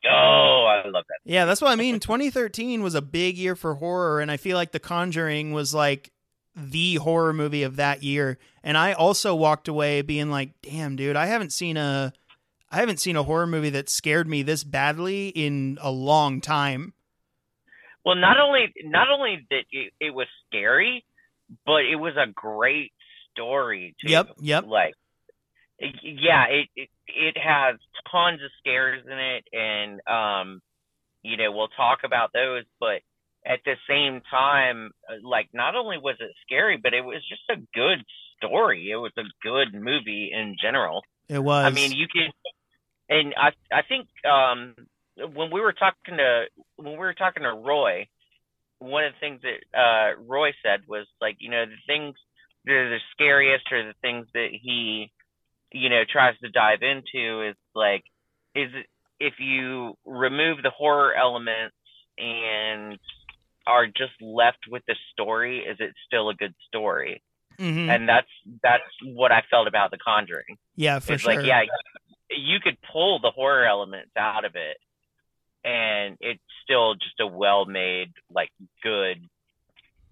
Oh, 0.10 0.66
I 0.66 0.88
love 0.88 1.04
that. 1.08 1.20
Yeah, 1.26 1.46
that's 1.46 1.62
what 1.62 1.72
I 1.72 1.76
mean. 1.76 2.00
2013 2.00 2.82
was 2.82 2.96
a 2.96 3.02
big 3.02 3.38
year 3.38 3.56
for 3.56 3.76
horror, 3.76 4.22
and 4.22 4.32
I 4.32 4.38
feel 4.38 4.56
like 4.56 4.72
The 4.72 4.80
Conjuring 4.80 5.52
was 5.52 5.74
like 5.74 6.12
the 6.56 6.96
horror 6.96 7.34
movie 7.34 7.64
of 7.64 7.76
that 7.76 8.02
year. 8.02 8.38
And 8.64 8.78
I 8.78 8.94
also 8.94 9.36
walked 9.36 9.68
away 9.68 10.02
being 10.02 10.30
like, 10.32 10.52
"Damn, 10.62 10.96
dude, 10.96 11.16
I 11.16 11.26
haven't 11.28 11.54
seen 11.54 11.78
a, 11.78 12.14
I 12.72 12.78
haven't 12.78 13.00
seen 13.00 13.16
a 13.16 13.24
horror 13.24 13.48
movie 13.48 13.72
that 13.72 13.90
scared 13.90 14.28
me 14.28 14.44
this 14.44 14.64
badly 14.64 15.30
in 15.30 15.78
a 15.82 15.92
long 15.92 16.42
time." 16.42 16.94
Well, 18.06 18.16
not 18.16 18.40
only 18.40 18.74
not 18.84 19.10
only 19.10 19.46
that 19.50 19.66
it, 19.72 19.94
it 20.00 20.14
was 20.14 20.28
scary, 20.48 21.06
but 21.66 21.86
it 21.86 21.96
was 21.96 22.16
a 22.16 22.32
great 22.32 22.94
story 23.32 23.96
too. 24.02 24.12
Yep, 24.12 24.36
yep. 24.40 24.66
Like, 24.68 24.96
yeah, 25.80 26.46
it, 26.46 26.70
it 26.76 26.90
it 27.08 27.38
has 27.38 27.76
tons 28.12 28.42
of 28.44 28.52
scares 28.60 29.04
in 29.06 29.18
it, 29.18 29.48
and 29.54 30.02
um, 30.08 30.62
you 31.22 31.38
know, 31.38 31.52
we'll 31.52 31.70
talk 31.70 32.00
about 32.04 32.32
those. 32.34 32.64
But 32.80 33.02
at 33.46 33.60
the 33.66 33.76
same 33.88 34.22
time, 34.30 34.92
like, 35.24 35.50
not 35.54 35.76
only 35.76 35.98
was 35.98 36.16
it 36.20 36.32
scary, 36.46 36.78
but 36.78 36.94
it 36.94 37.02
was 37.02 37.22
just 37.28 37.42
a 37.50 37.62
good 37.74 38.04
story. 38.38 38.90
It 38.92 38.98
was 38.98 39.12
a 39.18 39.24
good 39.44 39.74
movie 39.74 40.32
in 40.34 40.56
general. 40.62 41.04
It 41.28 41.40
was. 41.40 41.66
I 41.66 41.70
mean, 41.70 41.92
you 41.92 42.08
can, 42.08 42.32
and 43.10 43.34
I 43.38 43.52
I 43.72 43.82
think 43.84 44.08
um, 44.26 44.76
when 45.34 45.52
we 45.52 45.62
were 45.62 45.74
talking 45.74 46.18
to 46.18 46.46
when 46.78 46.94
we 46.94 46.98
were 47.00 47.14
talking 47.14 47.44
to 47.44 47.50
Roy, 47.54 48.08
one 48.80 49.04
of 49.04 49.14
the 49.14 49.20
things 49.20 49.42
that 49.42 49.78
uh, 49.78 50.22
Roy 50.26 50.52
said 50.64 50.82
was 50.88 51.08
like, 51.22 51.38
you 51.40 51.50
know, 51.50 51.66
the 51.66 51.76
things 51.88 52.16
that 52.66 52.74
are 52.74 52.90
the 52.90 53.00
scariest 53.12 53.66
or 53.72 53.84
the 53.84 53.94
things 54.02 54.28
that 54.34 54.50
he, 54.52 55.12
you 55.72 55.90
know, 55.90 56.04
tries 56.10 56.38
to 56.40 56.50
dive 56.50 56.80
into 56.82 57.48
is 57.50 57.56
like, 57.76 58.04
is 58.56 58.70
it- 58.74 58.88
if 59.22 59.34
you 59.38 59.98
remove 60.06 60.64
the 60.64 60.70
horror 60.70 61.14
elements 61.14 61.76
and 62.18 62.98
are 63.68 63.86
just 63.86 64.14
left 64.22 64.60
with 64.70 64.82
the 64.88 64.96
story, 65.12 65.60
is 65.60 65.76
it 65.82 65.94
still 66.08 66.30
a 66.30 66.34
good 66.36 66.54
story? 66.68 67.22
Mhm. 67.60 67.90
And 67.90 68.08
that's 68.08 68.30
that's 68.64 68.84
what 69.04 69.34
I 69.34 69.42
felt 69.52 69.68
about 69.68 69.92
The 69.92 69.98
Conjuring 69.98 70.58
yeah, 70.78 71.00
for 71.00 71.14
it's 71.14 71.24
sure. 71.24 71.34
like 71.36 71.46
yeah 71.46 71.64
you 72.30 72.60
could 72.60 72.78
pull 72.92 73.20
the 73.20 73.32
horror 73.32 73.66
elements 73.66 74.12
out 74.18 74.46
of 74.46 74.56
it 74.56 74.78
and 75.64 76.18
it's 76.22 76.42
still 76.64 76.96
just 76.96 77.20
a 77.20 77.28
well 77.28 77.66
made 77.66 78.12
like 78.34 78.50
good 78.84 79.18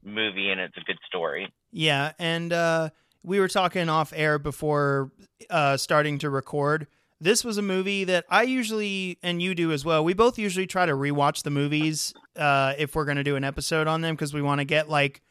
movie 0.03 0.49
and 0.49 0.59
it's 0.59 0.77
a 0.77 0.81
good 0.81 0.97
story 1.07 1.47
Yeah, 1.71 2.13
and 2.17 2.51
uh, 2.51 2.89
we 3.23 3.39
were 3.39 3.47
talking 3.47 3.89
off 3.89 4.13
air 4.15 4.39
before 4.39 5.11
uh, 5.49 5.77
starting 5.77 6.17
to 6.19 6.29
record. 6.29 6.87
This 7.19 7.43
was 7.43 7.57
a 7.57 7.61
movie 7.61 8.03
that 8.05 8.25
I 8.29 8.43
usually, 8.43 9.17
and 9.23 9.41
you 9.41 9.55
do 9.55 9.71
as 9.71 9.83
well. 9.83 10.03
We 10.03 10.13
both 10.13 10.37
usually 10.37 10.67
try 10.67 10.85
to 10.85 10.93
rewatch 10.93 11.43
the 11.43 11.49
movies 11.49 12.13
uh, 12.35 12.73
if 12.77 12.95
we're 12.95 13.05
going 13.05 13.17
to 13.17 13.23
do 13.23 13.35
an 13.35 13.43
episode 13.43 13.87
on 13.87 14.01
them 14.01 14.15
because 14.15 14.33
we 14.33 14.41
want 14.41 14.59
to 14.59 14.65
get 14.65 14.87
like 14.87 15.21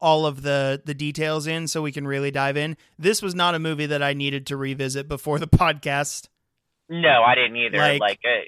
all 0.00 0.24
of 0.26 0.42
the 0.42 0.80
the 0.84 0.94
details 0.94 1.46
in 1.46 1.68
so 1.68 1.82
we 1.82 1.92
can 1.92 2.06
really 2.06 2.30
dive 2.30 2.56
in. 2.56 2.76
This 2.98 3.20
was 3.22 3.34
not 3.34 3.54
a 3.54 3.58
movie 3.58 3.86
that 3.86 4.02
I 4.02 4.12
needed 4.14 4.46
to 4.46 4.56
revisit 4.56 5.08
before 5.08 5.38
the 5.38 5.48
podcast. 5.64 6.28
no 6.88 7.22
i 7.22 7.34
didn't 7.34 7.56
either. 7.56 7.78
Like- 7.78 8.00
like, 8.00 8.20
uh, 8.24 8.40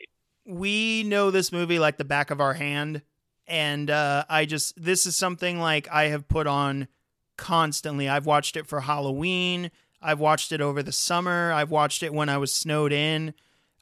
we 0.45 1.05
know 1.05 1.31
this 1.31 1.53
movie 1.53 1.79
like 1.79 1.99
the 1.99 2.05
back 2.05 2.31
of 2.33 2.41
our 2.41 2.55
hand 2.55 3.03
and 3.47 3.89
uh 3.91 4.25
i 4.29 4.45
just 4.45 4.75
this 4.83 5.07
is 5.07 5.17
something 5.17 5.61
like 5.61 5.87
i 5.93 6.05
have 6.09 6.27
put 6.27 6.47
on 6.49 6.89
constantly. 7.37 8.09
I've 8.09 8.27
watched 8.27 8.57
it 8.57 8.67
for 8.67 8.81
halloween. 8.81 9.71
I've 10.01 10.21
watched 10.21 10.51
it 10.53 10.61
over 10.61 10.83
the 10.83 10.93
summer. 10.93 11.53
I've 11.53 11.71
watched 11.71 12.03
it 12.03 12.13
when 12.13 12.29
i 12.29 12.39
was 12.39 12.53
snowed 12.53 12.93
in. 12.93 13.35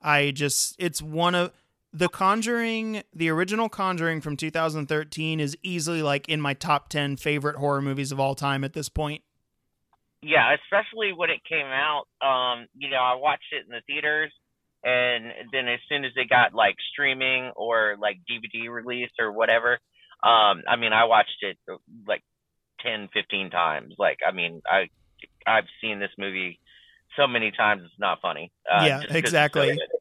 I 0.02 0.30
just 0.32 0.76
it's 0.78 1.00
one 1.02 1.34
of 1.34 1.52
the 1.92 2.08
conjuring 2.08 3.02
the 3.12 3.28
original 3.28 3.68
conjuring 3.68 4.20
from 4.20 4.36
2013 4.36 5.40
is 5.40 5.56
easily 5.62 6.02
like 6.02 6.28
in 6.28 6.40
my 6.40 6.54
top 6.54 6.88
10 6.88 7.16
favorite 7.16 7.56
horror 7.56 7.82
movies 7.82 8.12
of 8.12 8.20
all 8.20 8.34
time 8.34 8.62
at 8.64 8.72
this 8.72 8.88
point 8.88 9.22
yeah 10.22 10.54
especially 10.54 11.12
when 11.12 11.30
it 11.30 11.40
came 11.48 11.66
out 11.66 12.04
um 12.22 12.66
you 12.76 12.90
know 12.90 12.98
i 12.98 13.14
watched 13.14 13.52
it 13.52 13.64
in 13.64 13.70
the 13.70 13.82
theaters 13.86 14.32
and 14.84 15.26
then 15.52 15.68
as 15.68 15.80
soon 15.88 16.04
as 16.04 16.12
it 16.16 16.28
got 16.28 16.54
like 16.54 16.76
streaming 16.92 17.50
or 17.56 17.96
like 18.00 18.18
dvd 18.30 18.70
release 18.70 19.10
or 19.18 19.32
whatever 19.32 19.72
um 20.22 20.62
i 20.68 20.76
mean 20.78 20.92
i 20.92 21.04
watched 21.04 21.42
it 21.42 21.58
like 22.06 22.22
10 22.82 23.08
15 23.12 23.50
times 23.50 23.94
like 23.98 24.18
i 24.26 24.32
mean 24.32 24.62
i 24.66 24.88
i've 25.46 25.66
seen 25.80 25.98
this 25.98 26.10
movie 26.16 26.60
so 27.16 27.26
many 27.26 27.50
times 27.50 27.82
it's 27.84 27.98
not 27.98 28.20
funny. 28.22 28.52
Uh, 28.72 28.86
Yeah, 28.86 28.98
just 28.98 29.08
'cause 29.08 29.14
it's 29.16 29.18
exactly. 29.18 29.76
so. 29.76 29.99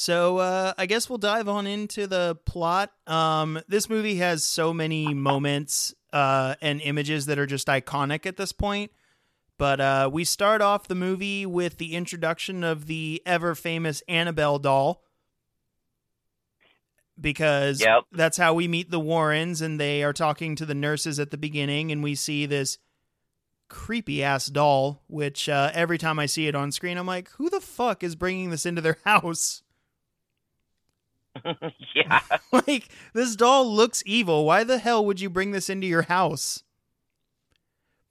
So 0.00 0.38
uh, 0.38 0.74
I 0.78 0.86
guess 0.86 1.08
we'll 1.08 1.18
dive 1.18 1.48
on 1.48 1.66
into 1.66 2.06
the 2.06 2.38
plot. 2.44 2.92
Um, 3.08 3.60
this 3.66 3.90
movie 3.90 4.14
has 4.18 4.44
so 4.44 4.72
many 4.72 5.12
moments 5.12 5.92
uh, 6.12 6.54
and 6.62 6.80
images 6.80 7.26
that 7.26 7.36
are 7.36 7.46
just 7.46 7.66
iconic 7.66 8.24
at 8.24 8.36
this 8.36 8.52
point. 8.52 8.92
But 9.58 9.80
uh, 9.80 10.08
we 10.12 10.22
start 10.22 10.62
off 10.62 10.86
the 10.86 10.94
movie 10.94 11.46
with 11.46 11.78
the 11.78 11.96
introduction 11.96 12.62
of 12.62 12.86
the 12.86 13.20
ever 13.26 13.56
famous 13.56 14.00
Annabelle 14.06 14.60
doll. 14.60 15.02
Because 17.20 17.80
Yep. 17.80 18.04
that's 18.12 18.36
how 18.36 18.54
we 18.54 18.68
meet 18.68 18.92
the 18.92 19.00
Warrens, 19.00 19.60
and 19.60 19.80
they 19.80 20.04
are 20.04 20.12
talking 20.12 20.54
to 20.54 20.64
the 20.64 20.76
nurses 20.76 21.18
at 21.18 21.32
the 21.32 21.36
beginning, 21.36 21.90
and 21.90 22.04
we 22.04 22.14
see 22.14 22.46
this 22.46 22.78
creepy 23.68 24.22
ass 24.22 24.46
doll. 24.46 25.02
Which 25.08 25.48
uh, 25.48 25.72
every 25.74 25.98
time 25.98 26.20
I 26.20 26.26
see 26.26 26.46
it 26.46 26.54
on 26.54 26.70
screen, 26.70 26.98
I'm 26.98 27.06
like, 27.08 27.30
who 27.30 27.50
the 27.50 27.60
fuck 27.60 28.04
is 28.04 28.14
bringing 28.14 28.50
this 28.50 28.64
into 28.64 28.80
their 28.80 28.98
house? 29.04 29.64
yeah, 31.94 32.20
like 32.52 32.88
this 33.12 33.36
doll 33.36 33.70
looks 33.70 34.02
evil. 34.06 34.44
Why 34.44 34.64
the 34.64 34.78
hell 34.78 35.04
would 35.04 35.20
you 35.20 35.30
bring 35.30 35.50
this 35.52 35.70
into 35.70 35.86
your 35.86 36.02
house? 36.02 36.62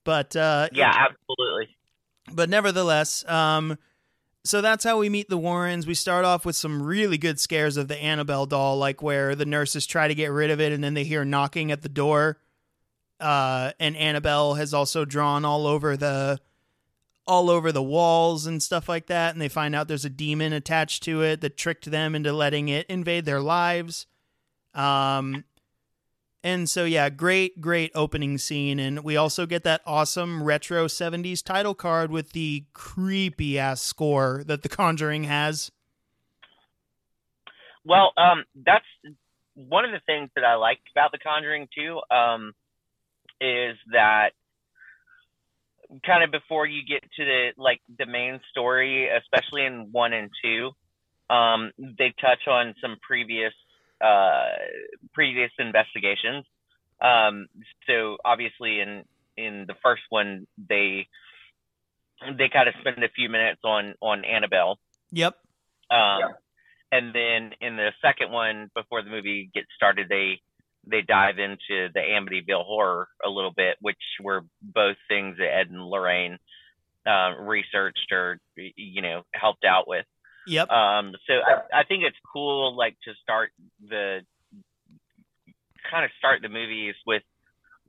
But 0.04 0.36
uh 0.36 0.70
yeah, 0.72 0.94
absolutely. 1.10 1.76
but 2.32 2.50
nevertheless, 2.50 3.28
um 3.30 3.78
so 4.46 4.62
that's 4.62 4.84
how 4.84 4.98
we 4.98 5.10
meet 5.10 5.30
the 5.30 5.38
Warrens. 5.38 5.86
We 5.86 5.94
start 5.94 6.24
off 6.24 6.46
with 6.46 6.56
some 6.56 6.82
really 6.82 7.18
good 7.18 7.38
scares 7.38 7.76
of 7.76 7.90
the 7.90 7.98
Annabelle 8.02 8.46
doll, 8.46 8.78
like 8.78 9.02
where 9.02 9.36
the 9.36 9.46
nurses 9.46 9.86
try 9.86 10.08
to 10.08 10.16
get 10.16 10.32
rid 10.32 10.50
of 10.52 10.62
it 10.62 10.72
and 10.72 10.82
then 10.82 10.94
they 10.94 11.04
hear 11.04 11.26
knocking 11.26 11.72
at 11.72 11.82
the 11.82 11.90
door. 11.90 12.38
Uh 13.20 13.72
and 13.80 13.98
Annabelle 13.98 14.54
has 14.56 14.74
also 14.74 15.04
drawn 15.06 15.44
all 15.44 15.68
over 15.68 15.98
the 15.98 16.40
all 17.28 17.50
over 17.50 17.72
the 17.72 17.84
walls 17.84 18.46
and 18.46 18.64
stuff 18.64 18.88
like 18.88 19.08
that 19.08 19.34
and 19.34 19.42
they 19.42 19.50
find 19.50 19.76
out 19.76 19.88
there's 19.88 20.06
a 20.06 20.10
demon 20.10 20.54
attached 20.54 21.04
to 21.04 21.22
it 21.22 21.42
that 21.42 21.58
tricked 21.58 21.92
them 21.92 22.16
into 22.16 22.32
letting 22.32 22.70
it 22.70 22.86
invade 22.88 23.26
their 23.26 23.42
lives. 23.42 24.08
Um 24.74 25.44
and 26.44 26.70
so 26.70 26.86
yeah, 26.86 27.10
great 27.10 27.60
great 27.60 27.92
opening 27.94 28.38
scene 28.38 28.80
and 28.80 29.04
we 29.04 29.18
also 29.18 29.46
get 29.46 29.64
that 29.64 29.82
awesome 29.86 30.44
retro 30.44 30.88
70s 30.88 31.44
title 31.44 31.76
card 31.76 32.12
with 32.12 32.32
the 32.32 32.66
creepy 32.74 33.60
ass 33.60 33.82
score 33.82 34.44
that 34.46 34.64
The 34.64 34.70
Conjuring 34.70 35.26
has. 35.26 35.72
Well, 37.84 38.12
um, 38.18 38.44
that's 38.66 38.86
one 39.56 39.86
of 39.86 39.92
the 39.92 40.02
things 40.06 40.30
that 40.36 40.44
I 40.44 40.56
liked 40.56 40.90
about 40.94 41.12
The 41.12 41.20
Conjuring 41.20 41.68
too. 41.74 42.02
Um, 42.12 42.54
is 43.40 43.78
that 43.92 44.32
kind 46.06 46.24
of 46.24 46.32
before 46.32 46.66
you 46.66 46.82
get 46.86 47.04
to 47.18 47.26
the 47.26 47.50
like 47.58 47.82
the 47.98 48.06
main 48.06 48.40
story, 48.52 49.10
especially 49.10 49.66
in 49.66 49.90
one 49.92 50.14
and 50.14 50.30
two, 50.44 50.72
um, 51.30 51.72
they 51.78 52.14
touch 52.20 52.48
on 52.48 52.76
some 52.82 52.98
previous 53.02 53.54
uh 54.02 54.50
previous 55.14 55.52
investigations. 55.60 56.46
Um, 57.02 57.48
so 57.88 58.18
obviously 58.24 58.80
in 58.80 59.04
in 59.36 59.66
the 59.68 59.76
first 59.84 60.04
one 60.10 60.48
they 60.58 61.08
they 62.38 62.50
kind 62.50 62.68
of 62.68 62.76
spend 62.82 63.04
a 63.04 63.10
few 63.10 63.30
minutes 63.30 63.62
on 63.64 63.96
on 64.02 64.26
Annabelle. 64.26 64.80
Yep. 65.12 65.36
Um, 65.90 66.34
and 66.92 67.14
then 67.14 67.52
in 67.62 67.76
the 67.76 67.92
second 68.02 68.32
one, 68.32 68.70
before 68.76 69.02
the 69.02 69.10
movie 69.10 69.50
gets 69.54 69.68
started, 69.76 70.08
they 70.10 70.42
they 70.86 71.02
dive 71.02 71.40
into 71.40 71.90
the 71.94 72.00
Amityville 72.00 72.66
horror 72.66 73.08
a 73.26 73.30
little 73.30 73.52
bit, 73.52 73.78
which 73.82 73.98
were 74.22 74.44
both 74.62 74.98
things 75.08 75.38
that 75.38 75.54
Ed 75.54 75.70
and 75.70 75.84
Lorraine 75.84 76.38
uh, 77.06 77.36
researched 77.40 78.12
or 78.12 78.40
you 78.56 79.02
know 79.02 79.24
helped 79.34 79.66
out 79.66 79.88
with. 79.88 80.06
Yep. 80.48 80.70
Um, 80.70 81.14
so 81.28 81.34
I, 81.34 81.82
I 81.82 81.84
think 81.84 82.04
it's 82.04 82.18
cool, 82.32 82.76
like 82.76 82.96
to 83.04 83.14
start 83.22 83.52
the 83.82 84.22
kind 85.90 86.06
of 86.06 86.12
start 86.18 86.42
the 86.42 86.50
movies 86.50 86.96
with 87.06 87.24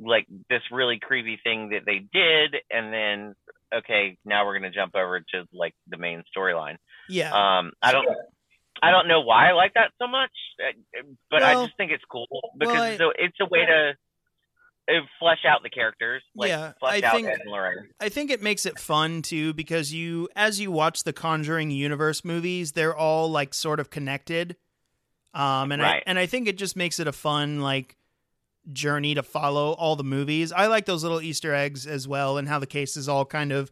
like 0.01 0.27
this 0.49 0.63
really 0.71 0.99
creepy 1.01 1.39
thing 1.43 1.71
that 1.71 1.83
they 1.85 1.99
did, 2.13 2.57
and 2.71 2.93
then 2.93 3.35
okay, 3.75 4.17
now 4.25 4.47
we're 4.47 4.59
gonna 4.59 4.71
jump 4.71 4.95
over 4.95 5.21
to 5.21 5.45
like 5.53 5.75
the 5.89 5.99
main 5.99 6.25
storyline. 6.37 6.77
yeah. 7.09 7.31
Um, 7.31 7.73
I 7.83 7.93
don't, 7.93 8.09
I 8.83 8.91
don't 8.91 9.09
know 9.09 9.21
why 9.21 9.49
I 9.51 9.53
like 9.53 9.75
that 9.75 9.93
so 10.01 10.07
much, 10.07 10.31
but 11.31 11.41
Well- 11.43 11.63
I 11.63 11.67
just 11.67 11.77
think 11.77 11.91
it's 11.93 12.05
cool 12.11 12.27
because 12.59 12.75
well, 12.75 12.83
I- 12.83 12.97
so 12.97 13.13
it's 13.17 13.37
a 13.41 13.47
way 13.47 13.65
to 13.67 13.95
uh, 14.91 15.01
flesh 15.19 15.45
out 15.47 15.63
the 15.63 15.69
characters, 15.71 16.23
like 16.35 16.49
Yeah, 16.49 16.73
flesh 16.81 17.03
I 17.03 17.07
out 17.07 17.15
think- 17.15 17.29
Ed 17.29 17.41
and 17.43 17.51
Lorraine. 17.51 17.89
I 18.01 18.09
think 18.09 18.31
it 18.31 18.43
makes 18.43 18.65
it 18.65 18.79
fun 18.79 19.21
too 19.23 19.53
because 19.53 19.93
you 19.93 20.29
as 20.35 20.61
you 20.61 20.71
watch 20.71 21.05
the 21.05 21.13
Conjuring 21.13 21.71
universe 21.71 22.25
movies, 22.25 22.73
they're 22.73 22.97
all 22.97 23.31
like 23.31 23.53
sort 23.53 23.81
of 23.81 23.91
connected. 23.91 24.57
Um 25.35 25.73
and 25.73 25.83
I 25.85 26.03
and 26.07 26.19
I 26.19 26.25
think 26.27 26.49
it 26.49 26.57
just 26.57 26.75
makes 26.75 26.99
it 26.99 27.07
a 27.07 27.13
fun 27.13 27.61
like 27.61 27.97
journey 28.73 29.15
to 29.15 29.23
follow 29.23 29.73
all 29.73 29.95
the 29.97 30.05
movies. 30.05 30.53
I 30.53 30.67
like 30.69 30.87
those 30.87 31.03
little 31.03 31.21
Easter 31.21 31.55
eggs 31.55 31.87
as 31.87 32.09
well 32.09 32.39
and 32.39 32.49
how 32.49 32.59
the 32.59 32.67
cases 32.67 33.09
all 33.09 33.25
kind 33.27 33.53
of 33.53 33.71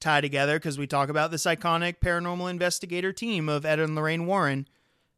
tie 0.00 0.20
together 0.20 0.58
because 0.58 0.78
we 0.78 0.86
talk 0.86 1.08
about 1.08 1.30
this 1.30 1.44
iconic 1.44 1.96
paranormal 2.00 2.50
investigator 2.50 3.12
team 3.12 3.48
of 3.48 3.64
Ed 3.64 3.80
and 3.80 3.94
Lorraine 3.94 4.26
Warren. 4.26 4.68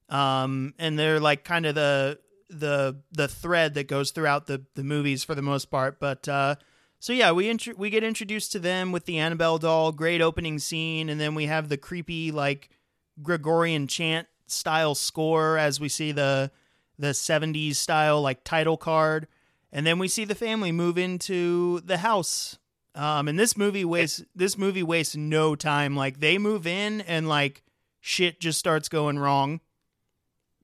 Um 0.09 0.75
and 0.79 0.99
they're 0.99 1.21
like 1.21 1.45
kind 1.45 1.67
of 1.67 1.75
the 1.75 2.19
the 2.49 3.01
the 3.13 3.29
thread 3.29 3.75
that 3.75 3.89
goes 3.89 4.11
throughout 4.11 4.47
the 4.47 4.65
the 4.75 4.85
movies 4.85 5.23
for 5.25 5.35
the 5.35 5.43
most 5.43 5.71
part, 5.71 6.01
but 6.01 6.29
uh 6.29 6.57
so 7.03 7.15
yeah, 7.15 7.33
we 7.33 7.49
intro- 7.49 7.75
we 7.79 7.89
get 7.89 8.05
introduced 8.05 8.53
to 8.53 8.59
them 8.59 8.93
with 8.93 9.07
the 9.07 9.19
Annabelle 9.19 9.57
doll, 9.57 9.91
great 9.91 10.21
opening 10.21 10.59
scene, 10.59 11.09
and 11.09 11.19
then 11.19 11.35
we 11.35 11.47
have 11.47 11.71
the 11.71 11.79
creepy 11.79 12.31
like 12.31 12.69
Gregorian 13.23 13.87
chant 13.87 14.29
style 14.47 14.95
score 14.95 15.57
as 15.57 15.81
we 15.81 15.89
see 15.89 16.13
the 16.13 16.51
the 16.99 17.09
70s 17.09 17.77
style 17.77 18.21
like 18.21 18.45
title 18.45 18.77
card, 18.77 19.27
and 19.73 19.87
then 19.87 19.99
we 19.99 20.09
see 20.09 20.27
the 20.27 20.35
family 20.35 20.71
move 20.73 20.99
into 20.99 21.81
the 21.81 21.99
house. 21.99 22.59
Um, 22.95 23.29
and 23.29 23.39
this 23.39 23.57
movie 23.57 23.85
wastes 23.85 24.25
this 24.35 24.59
movie 24.59 24.83
wastes 24.83 25.15
no 25.17 25.55
time. 25.55 25.95
Like 25.97 26.21
they 26.21 26.39
move 26.39 26.67
in 26.67 27.01
and 27.03 27.29
like 27.29 27.63
shit 28.01 28.41
just 28.41 28.59
starts 28.59 28.89
going 28.89 29.19
wrong. 29.19 29.61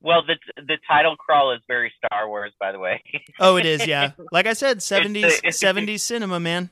Well, 0.01 0.23
the 0.27 0.37
the 0.63 0.79
title 0.89 1.17
crawl 1.17 1.53
is 1.55 1.61
very 1.67 1.93
Star 2.05 2.29
Wars, 2.29 2.53
by 2.61 2.73
the 2.73 2.79
way. 2.79 3.03
Oh, 3.41 3.57
it 3.57 3.65
is, 3.67 3.87
yeah. 3.87 4.13
Like 4.33 4.47
I 4.47 4.53
said, 4.53 4.79
70s 4.79 5.41
70s 5.45 6.01
cinema, 6.11 6.39
man. 6.41 6.71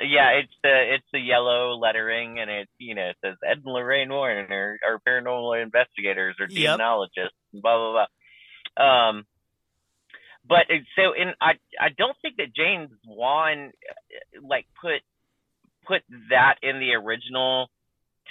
yeah, 0.00 0.30
it's 0.30 0.52
the 0.62 0.94
it's 0.94 1.04
the 1.12 1.20
yellow 1.20 1.74
lettering, 1.76 2.38
and 2.38 2.50
it 2.50 2.68
you 2.78 2.94
know 2.94 3.08
it 3.08 3.16
says 3.24 3.36
Ed 3.44 3.58
and 3.64 3.66
Lorraine 3.66 4.10
Warren 4.10 4.50
are, 4.52 4.78
are 4.86 5.00
paranormal 5.06 5.62
investigators 5.62 6.36
or 6.38 6.46
Yep. 6.50 6.78
demonologists, 6.78 7.30
blah 7.52 7.76
blah 7.78 8.06
blah. 8.76 9.08
Um, 9.08 9.26
but 10.48 10.66
so 10.96 11.12
in 11.12 11.32
I 11.40 11.52
I 11.80 11.88
don't 11.96 12.16
think 12.22 12.36
that 12.36 12.54
James 12.54 12.90
Wan 13.06 13.70
uh, 13.88 14.40
like 14.46 14.66
put 14.80 15.02
put 15.86 16.02
that 16.30 16.56
in 16.62 16.80
the 16.80 16.94
original 16.94 17.70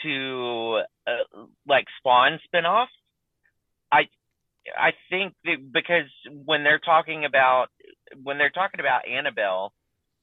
to 0.03 0.81
uh, 1.07 1.45
like 1.67 1.85
Spawn 1.99 2.39
spinoff. 2.53 2.87
I 3.91 4.07
I 4.77 4.91
think 5.09 5.33
that 5.45 5.71
because 5.71 6.09
when 6.45 6.63
they're 6.63 6.79
talking 6.79 7.25
about 7.25 7.67
when 8.23 8.37
they're 8.37 8.49
talking 8.49 8.79
about 8.79 9.07
Annabelle 9.07 9.73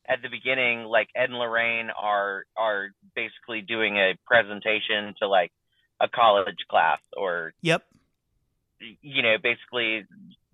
at 0.06 0.20
the 0.22 0.28
beginning, 0.28 0.84
like 0.84 1.08
Ed 1.14 1.30
and 1.30 1.38
Lorraine 1.38 1.90
are 1.90 2.44
are 2.56 2.90
basically 3.14 3.60
doing 3.60 3.96
a 3.96 4.14
presentation 4.26 5.14
to 5.20 5.28
like 5.28 5.52
a 6.00 6.08
college 6.08 6.58
class 6.68 7.00
or 7.16 7.54
Yep. 7.62 7.84
you 9.00 9.22
know 9.22 9.36
basically 9.42 10.04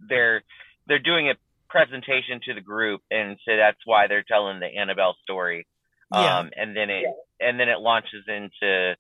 they're 0.08 0.42
they're 0.88 0.98
doing 0.98 1.28
a 1.30 1.34
presentation 1.68 2.40
to 2.46 2.54
the 2.54 2.60
group 2.62 3.02
and 3.10 3.36
so 3.44 3.56
that's 3.56 3.78
why 3.84 4.06
they're 4.06 4.24
telling 4.26 4.58
the 4.58 4.66
Annabelle 4.66 5.16
story 5.22 5.66
Yeah. 6.12 6.38
um 6.38 6.50
and 6.56 6.74
then 6.76 6.88
it 6.90 7.04
and 7.40 7.60
then 7.60 7.68
it 7.68 7.78
launches 7.78 8.24
into 8.26 8.96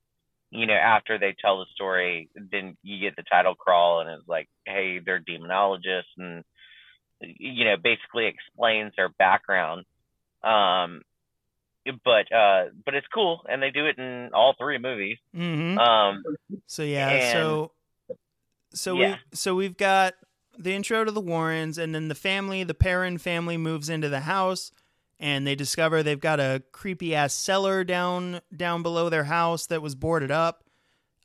you 0.50 0.66
know 0.66 0.74
after 0.74 1.18
they 1.18 1.34
tell 1.40 1.58
the 1.60 1.66
story 1.74 2.28
then 2.34 2.76
you 2.82 3.00
get 3.00 3.16
the 3.16 3.22
title 3.22 3.54
crawl 3.54 4.00
and 4.00 4.10
it's 4.10 4.28
like 4.28 4.48
hey 4.66 4.98
they're 5.04 5.20
demonologists 5.20 6.12
and 6.18 6.44
you 7.20 7.64
know 7.64 7.76
basically 7.82 8.26
explains 8.26 8.92
their 8.96 9.08
background 9.08 9.84
um 10.44 11.00
but 12.04 12.30
uh 12.32 12.66
but 12.84 12.94
it's 12.94 13.06
cool 13.14 13.40
and 13.48 13.62
they 13.62 13.70
do 13.70 13.86
it 13.86 13.98
in 13.98 14.30
all 14.34 14.54
three 14.58 14.76
movies 14.78 15.16
Mhm. 15.34 15.78
um 15.78 16.22
So 16.66 16.82
yeah, 16.82 17.08
And- 17.10 17.22
so 17.32 17.72
so 18.74 18.94
Yeah. 18.94 19.14
we 19.32 19.36
so 19.38 19.54
we've 19.54 19.76
got 19.76 20.14
the 20.58 20.74
intro 20.74 21.04
to 21.04 21.10
the 21.10 21.20
Warrens, 21.20 21.78
and 21.78 21.94
then 21.94 22.08
the 22.08 22.14
family, 22.14 22.64
the 22.64 22.74
Perron 22.74 23.18
family, 23.18 23.56
moves 23.56 23.88
into 23.88 24.08
the 24.08 24.20
house, 24.20 24.72
and 25.20 25.46
they 25.46 25.54
discover 25.54 26.02
they've 26.02 26.20
got 26.20 26.40
a 26.40 26.62
creepy 26.72 27.14
ass 27.14 27.34
cellar 27.34 27.84
down 27.84 28.40
down 28.54 28.82
below 28.82 29.08
their 29.08 29.24
house 29.24 29.66
that 29.66 29.82
was 29.82 29.94
boarded 29.94 30.30
up. 30.30 30.64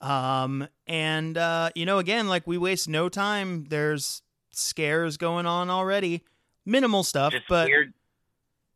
Um, 0.01 0.67
and 0.87 1.37
uh, 1.37 1.69
you 1.75 1.85
know, 1.85 1.97
again, 1.99 2.27
like 2.27 2.45
we 2.45 2.57
waste 2.57 2.87
no 2.87 3.09
time. 3.09 3.65
There's 3.69 4.21
scares 4.51 5.17
going 5.17 5.45
on 5.45 5.69
already, 5.69 6.23
minimal 6.65 7.03
stuff, 7.03 7.33
just 7.33 7.47
but 7.47 7.67
weird 7.67 7.93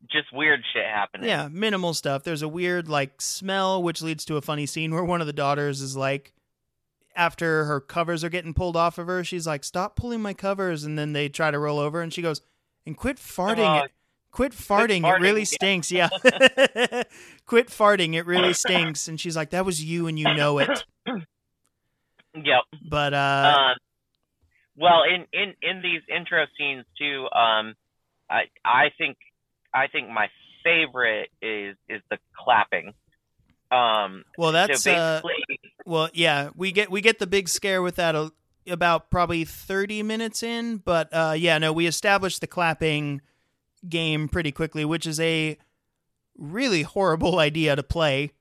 just 0.09 0.31
weird 0.31 0.61
shit 0.73 0.85
happening. 0.85 1.27
Yeah, 1.27 1.49
minimal 1.51 1.93
stuff. 1.93 2.23
There's 2.23 2.41
a 2.41 2.47
weird 2.47 2.87
like 2.87 3.21
smell, 3.21 3.81
which 3.81 4.01
leads 4.01 4.25
to 4.25 4.37
a 4.37 4.41
funny 4.41 4.65
scene 4.65 4.93
where 4.93 5.03
one 5.03 5.21
of 5.21 5.27
the 5.27 5.33
daughters 5.33 5.81
is 5.81 5.97
like, 5.97 6.33
after 7.17 7.65
her 7.65 7.81
covers 7.81 8.23
are 8.23 8.29
getting 8.29 8.53
pulled 8.53 8.77
off 8.77 8.97
of 8.97 9.07
her, 9.07 9.23
she's 9.23 9.45
like, 9.45 9.63
"Stop 9.63 9.95
pulling 9.95 10.21
my 10.21 10.33
covers," 10.33 10.83
and 10.83 10.97
then 10.97 11.13
they 11.13 11.27
try 11.27 11.51
to 11.51 11.59
roll 11.59 11.79
over, 11.79 12.01
and 12.01 12.13
she 12.13 12.21
goes, 12.21 12.41
"And 12.85 12.95
quit 12.95 13.17
farting." 13.17 13.81
Uh, 13.81 13.85
it, 13.85 13.91
quit 14.31 14.53
farting. 14.53 15.01
farting, 15.01 15.17
It 15.17 15.21
really 15.21 15.45
stinks. 15.45 15.91
Yeah, 15.91 16.09
quit 17.45 17.67
farting. 17.67 18.13
It 18.13 18.25
really 18.25 18.53
stinks. 18.53 19.07
And 19.07 19.19
she's 19.19 19.35
like, 19.35 19.49
"That 19.49 19.65
was 19.65 19.83
you, 19.83 20.07
and 20.07 20.17
you 20.17 20.33
know 20.33 20.59
it." 20.59 20.85
Yep. 22.43 22.63
But 22.89 23.13
uh, 23.13 23.55
um, 23.57 23.77
well, 24.75 25.01
in, 25.03 25.25
in, 25.33 25.55
in 25.61 25.81
these 25.81 26.01
intro 26.07 26.45
scenes 26.57 26.85
too, 26.97 27.23
um, 27.33 27.73
I 28.29 28.43
I 28.63 28.89
think 28.97 29.17
I 29.73 29.87
think 29.87 30.09
my 30.09 30.27
favorite 30.63 31.29
is 31.41 31.75
is 31.89 32.01
the 32.09 32.17
clapping. 32.37 32.93
Um, 33.69 34.23
well, 34.37 34.51
that's 34.51 34.83
so 34.83 34.93
uh, 34.93 35.21
Well, 35.85 36.09
yeah, 36.13 36.49
we 36.55 36.71
get 36.71 36.89
we 36.89 37.01
get 37.01 37.19
the 37.19 37.27
big 37.27 37.49
scare 37.49 37.81
with 37.81 37.95
that 37.95 38.15
a, 38.15 38.31
about 38.67 39.09
probably 39.09 39.43
30 39.45 40.03
minutes 40.03 40.43
in, 40.43 40.77
but 40.77 41.09
uh 41.11 41.35
yeah, 41.37 41.57
no, 41.57 41.73
we 41.73 41.87
established 41.87 42.41
the 42.41 42.47
clapping 42.47 43.21
game 43.87 44.29
pretty 44.29 44.51
quickly, 44.51 44.85
which 44.85 45.05
is 45.05 45.19
a 45.19 45.57
really 46.37 46.83
horrible 46.83 47.39
idea 47.49 47.75
to 47.75 47.83
play. 47.83 48.31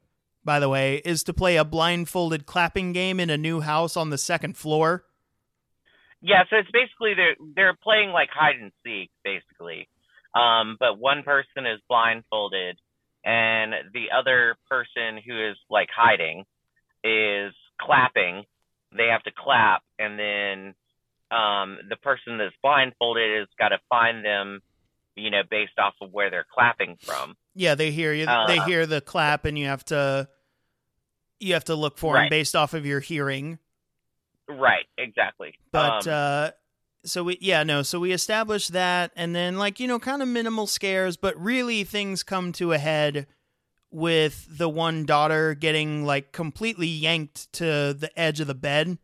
By 0.44 0.60
the 0.60 0.68
way, 0.68 1.02
is 1.04 1.24
to 1.24 1.34
play 1.34 1.56
a 1.56 1.64
blindfolded 1.64 2.46
clapping 2.46 2.92
game 2.92 3.18
in 3.18 3.30
a 3.30 3.36
new 3.36 3.62
house 3.62 3.96
on 3.96 4.10
the 4.10 4.18
second 4.18 4.56
floor. 4.56 5.04
yeah. 6.20 6.44
So 6.48 6.56
it's 6.56 6.70
basically 6.70 7.14
they're 7.14 7.34
they're 7.56 7.78
playing 7.82 8.10
like 8.10 8.28
hide 8.32 8.54
and 8.60 8.70
seek, 8.84 9.10
basically. 9.24 9.88
Um, 10.36 10.76
but 10.78 10.98
one 10.98 11.22
person 11.24 11.66
is 11.66 11.80
blindfolded, 11.88 12.78
and 13.26 13.74
the 13.92 14.06
other 14.16 14.56
person 14.70 15.20
who 15.26 15.50
is 15.50 15.56
like 15.68 15.88
hiding 15.94 16.44
is 17.04 17.52
clapping. 17.80 18.44
They 18.96 19.08
have 19.08 19.22
to 19.24 19.32
clap, 19.36 19.82
and 19.98 20.18
then 20.18 20.74
um, 21.36 21.78
the 21.90 21.96
person 21.96 22.38
that's 22.38 22.54
blindfolded 22.62 23.40
has 23.40 23.48
got 23.58 23.70
to 23.70 23.78
find 23.88 24.24
them, 24.24 24.60
you 25.16 25.30
know, 25.30 25.42
based 25.50 25.76
off 25.78 25.94
of 26.00 26.12
where 26.12 26.30
they're 26.30 26.46
clapping 26.54 26.96
from. 27.04 27.34
Yeah, 27.54 27.74
they 27.74 27.90
hear 27.90 28.12
you. 28.12 28.26
they 28.26 28.58
Uh, 28.58 28.64
hear 28.64 28.86
the 28.86 29.00
clap, 29.00 29.44
and 29.44 29.58
you 29.58 29.66
have 29.66 29.84
to 29.86 30.28
you 31.40 31.52
have 31.54 31.64
to 31.64 31.74
look 31.74 31.98
for 31.98 32.14
them 32.14 32.28
based 32.30 32.56
off 32.56 32.72
of 32.72 32.86
your 32.86 33.00
hearing. 33.00 33.58
Right, 34.48 34.86
exactly. 34.96 35.54
But 35.72 36.06
Um, 36.06 36.14
uh 36.14 36.50
so 37.06 37.24
we 37.24 37.38
yeah, 37.40 37.62
no, 37.62 37.82
so 37.82 38.00
we 38.00 38.12
established 38.12 38.72
that 38.72 39.12
and 39.16 39.34
then 39.34 39.58
like, 39.58 39.80
you 39.80 39.86
know, 39.86 39.98
kind 39.98 40.22
of 40.22 40.28
minimal 40.28 40.66
scares, 40.66 41.16
but 41.16 41.40
really 41.40 41.84
things 41.84 42.22
come 42.22 42.52
to 42.52 42.72
a 42.72 42.78
head 42.78 43.26
with 43.90 44.46
the 44.50 44.68
one 44.68 45.06
daughter 45.06 45.54
getting 45.54 46.04
like 46.04 46.32
completely 46.32 46.88
yanked 46.88 47.52
to 47.54 47.94
the 47.94 48.10
edge 48.16 48.40
of 48.40 48.46
the 48.46 48.54
bed. 48.54 48.98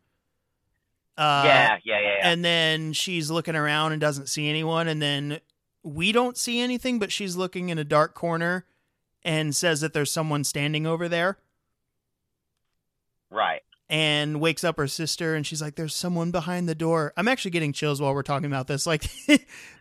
Uh 1.17 1.43
yeah, 1.45 1.77
yeah, 1.83 1.99
yeah, 1.99 1.99
yeah. 2.01 2.31
and 2.31 2.43
then 2.43 2.91
she's 2.93 3.29
looking 3.29 3.55
around 3.55 3.91
and 3.91 4.01
doesn't 4.01 4.29
see 4.29 4.49
anyone 4.49 4.87
and 4.87 5.01
then 5.01 5.39
we 5.83 6.11
don't 6.11 6.37
see 6.37 6.59
anything 6.59 6.97
but 6.97 7.11
she's 7.11 7.35
looking 7.35 7.69
in 7.69 7.77
a 7.77 7.83
dark 7.83 8.15
corner 8.15 8.65
and 9.23 9.55
says 9.55 9.81
that 9.81 9.93
there's 9.93 10.11
someone 10.11 10.43
standing 10.43 10.87
over 10.87 11.07
there 11.07 11.37
right. 13.29 13.61
And 13.93 14.41
wakes 14.41 14.63
up 14.63 14.77
her 14.77 14.87
sister 14.87 15.35
and 15.35 15.45
she's 15.45 15.61
like 15.61 15.75
there's 15.75 15.93
someone 15.93 16.31
behind 16.31 16.67
the 16.67 16.73
door. 16.73 17.13
I'm 17.15 17.27
actually 17.27 17.51
getting 17.51 17.73
chills 17.73 18.01
while 18.01 18.15
we're 18.15 18.23
talking 18.23 18.47
about 18.47 18.65
this. 18.65 18.87
Like 18.93 19.03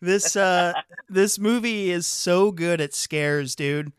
this 0.02 0.36
uh 0.36 0.74
this 1.08 1.38
movie 1.38 1.90
is 1.90 2.06
so 2.06 2.52
good 2.52 2.80
at 2.82 2.92
scares 2.92 3.54
dude. 3.54 3.92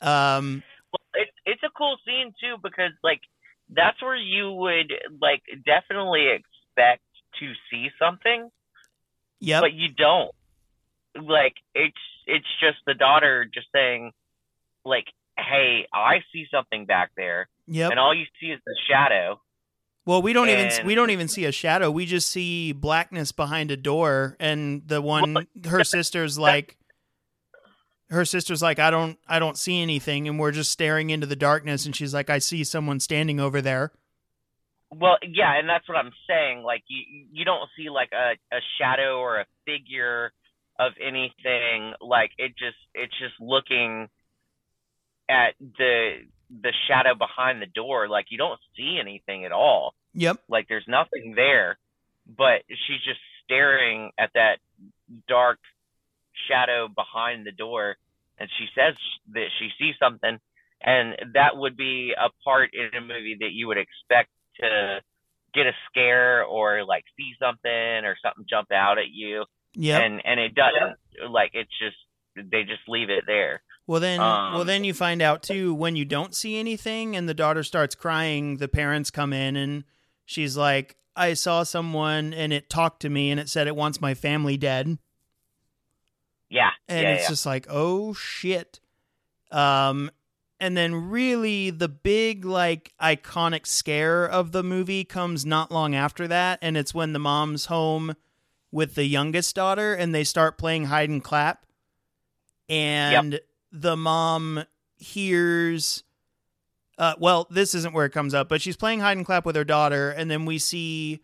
Um 0.00 0.64
Well, 0.92 1.22
it's 1.22 1.30
it's 1.46 1.62
a 1.62 1.70
cool 1.78 1.96
scene 2.04 2.34
too 2.40 2.56
because 2.60 2.90
like 3.04 3.20
that's 3.68 4.02
where 4.02 4.16
you 4.16 4.50
would 4.50 4.92
like 5.20 5.42
definitely 5.64 6.26
expect 6.28 7.02
to 7.38 7.52
see 7.70 7.88
something, 8.00 8.50
yeah 9.38 9.60
but 9.60 9.72
you 9.72 9.90
don't. 9.90 10.34
Like 11.14 11.54
it's 11.72 11.96
it's 12.26 12.46
just 12.60 12.78
the 12.84 12.94
daughter 12.94 13.44
just 13.44 13.68
saying, 13.72 14.12
like, 14.84 15.06
"Hey, 15.40 15.86
I 15.92 16.22
see 16.32 16.46
something 16.50 16.86
back 16.86 17.10
there," 17.16 17.48
yep 17.66 17.90
and 17.90 17.98
all 18.00 18.14
you 18.14 18.24
see 18.40 18.48
is 18.48 18.60
the 18.66 18.76
shadow. 18.88 19.40
well 20.06 20.22
we 20.22 20.32
don't 20.32 20.48
even 20.48 20.70
we 20.86 20.94
don't 20.94 21.10
even 21.10 21.28
see 21.28 21.44
a 21.44 21.52
shadow 21.52 21.90
we 21.90 22.06
just 22.06 22.28
see 22.30 22.72
blackness 22.72 23.32
behind 23.32 23.70
a 23.70 23.76
door 23.76 24.36
and 24.40 24.82
the 24.86 25.00
one 25.00 25.46
her 25.68 25.84
sister's 25.84 26.38
like 26.38 26.76
her 28.08 28.24
sister's 28.24 28.60
like 28.62 28.78
i 28.80 28.90
don't 28.90 29.18
i 29.28 29.38
don't 29.38 29.56
see 29.56 29.80
anything 29.80 30.26
and 30.26 30.38
we're 30.40 30.50
just 30.50 30.72
staring 30.72 31.10
into 31.10 31.26
the 31.26 31.36
darkness 31.36 31.86
and 31.86 31.94
she's 31.94 32.12
like 32.12 32.28
i 32.30 32.38
see 32.38 32.64
someone 32.64 32.98
standing 32.98 33.38
over 33.38 33.60
there 33.62 33.92
Well, 34.90 35.18
yeah, 35.22 35.56
and 35.56 35.68
that's 35.68 35.88
what 35.88 35.96
I'm 35.96 36.10
saying. 36.26 36.64
Like 36.64 36.82
you 36.88 37.26
you 37.30 37.44
don't 37.44 37.68
see 37.76 37.88
like 37.90 38.10
a 38.12 38.34
a 38.52 38.60
shadow 38.78 39.18
or 39.20 39.38
a 39.38 39.46
figure 39.64 40.32
of 40.80 40.92
anything. 41.00 41.92
Like 42.00 42.32
it 42.38 42.52
just 42.58 42.80
it's 42.94 43.16
just 43.20 43.34
looking 43.38 44.08
at 45.30 45.54
the 45.78 46.22
the 46.50 46.72
shadow 46.88 47.14
behind 47.14 47.62
the 47.62 47.66
door. 47.66 48.08
Like 48.08 48.26
you 48.30 48.38
don't 48.38 48.58
see 48.76 48.98
anything 49.00 49.44
at 49.44 49.52
all. 49.52 49.94
yep 50.14 50.38
Like 50.48 50.66
there's 50.68 50.88
nothing 50.88 51.34
there, 51.36 51.78
but 52.26 52.62
she's 52.68 53.02
just 53.04 53.20
staring 53.44 54.10
at 54.18 54.30
that 54.34 54.58
dark 55.28 55.58
shadow 56.48 56.88
behind 56.88 57.46
the 57.46 57.52
door, 57.52 57.96
and 58.38 58.48
she 58.58 58.66
says 58.74 58.94
that 59.32 59.46
she 59.58 59.68
sees 59.78 59.94
something, 60.00 60.38
and 60.82 61.16
that 61.34 61.56
would 61.56 61.76
be 61.76 62.12
a 62.18 62.30
part 62.44 62.70
in 62.74 62.96
a 62.96 63.00
movie 63.00 63.36
that 63.40 63.52
you 63.52 63.68
would 63.68 63.78
expect 63.78 64.30
to 64.60 65.00
get 65.54 65.66
a 65.66 65.72
scare 65.90 66.44
or 66.44 66.84
like 66.84 67.04
see 67.16 67.32
something 67.40 68.04
or 68.04 68.16
something 68.22 68.44
jump 68.48 68.70
out 68.72 68.98
at 68.98 69.10
you, 69.12 69.44
yep 69.74 70.02
and 70.02 70.20
and 70.24 70.40
it 70.40 70.54
doesn't. 70.54 70.96
Like 71.30 71.52
it's 71.54 71.70
just 71.78 71.96
they 72.50 72.62
just 72.62 72.88
leave 72.88 73.10
it 73.10 73.24
there. 73.26 73.62
Well 73.90 73.98
then, 73.98 74.20
well 74.20 74.60
Um, 74.60 74.66
then 74.68 74.84
you 74.84 74.94
find 74.94 75.20
out 75.20 75.42
too 75.42 75.74
when 75.74 75.96
you 75.96 76.04
don't 76.04 76.32
see 76.32 76.56
anything 76.60 77.16
and 77.16 77.28
the 77.28 77.34
daughter 77.34 77.64
starts 77.64 77.96
crying. 77.96 78.58
The 78.58 78.68
parents 78.68 79.10
come 79.10 79.32
in 79.32 79.56
and 79.56 79.82
she's 80.24 80.56
like, 80.56 80.94
"I 81.16 81.34
saw 81.34 81.64
someone 81.64 82.32
and 82.32 82.52
it 82.52 82.70
talked 82.70 83.02
to 83.02 83.10
me 83.10 83.32
and 83.32 83.40
it 83.40 83.48
said 83.48 83.66
it 83.66 83.74
wants 83.74 84.00
my 84.00 84.14
family 84.14 84.56
dead." 84.56 84.96
Yeah, 86.48 86.70
And 86.86 87.02
yeah, 87.02 87.14
it's 87.14 87.24
yeah. 87.24 87.28
just 87.30 87.44
like, 87.44 87.66
"Oh 87.68 88.14
shit!" 88.14 88.78
Um, 89.50 90.12
and 90.60 90.76
then 90.76 91.10
really 91.10 91.70
the 91.70 91.88
big 91.88 92.44
like 92.44 92.92
iconic 93.02 93.66
scare 93.66 94.24
of 94.24 94.52
the 94.52 94.62
movie 94.62 95.02
comes 95.02 95.44
not 95.44 95.72
long 95.72 95.96
after 95.96 96.28
that, 96.28 96.60
and 96.62 96.76
it's 96.76 96.94
when 96.94 97.12
the 97.12 97.18
mom's 97.18 97.66
home 97.66 98.14
with 98.70 98.94
the 98.94 99.06
youngest 99.06 99.56
daughter 99.56 99.94
and 99.94 100.14
they 100.14 100.22
start 100.22 100.58
playing 100.58 100.84
hide 100.84 101.08
and 101.10 101.24
clap, 101.24 101.66
and 102.68 103.40
the 103.72 103.96
mom 103.96 104.64
hears. 104.96 106.04
Uh, 106.98 107.14
well, 107.18 107.46
this 107.50 107.74
isn't 107.74 107.94
where 107.94 108.04
it 108.04 108.12
comes 108.12 108.34
up, 108.34 108.48
but 108.48 108.60
she's 108.60 108.76
playing 108.76 109.00
hide 109.00 109.16
and 109.16 109.24
clap 109.24 109.46
with 109.46 109.56
her 109.56 109.64
daughter, 109.64 110.10
and 110.10 110.30
then 110.30 110.44
we 110.44 110.58
see 110.58 111.20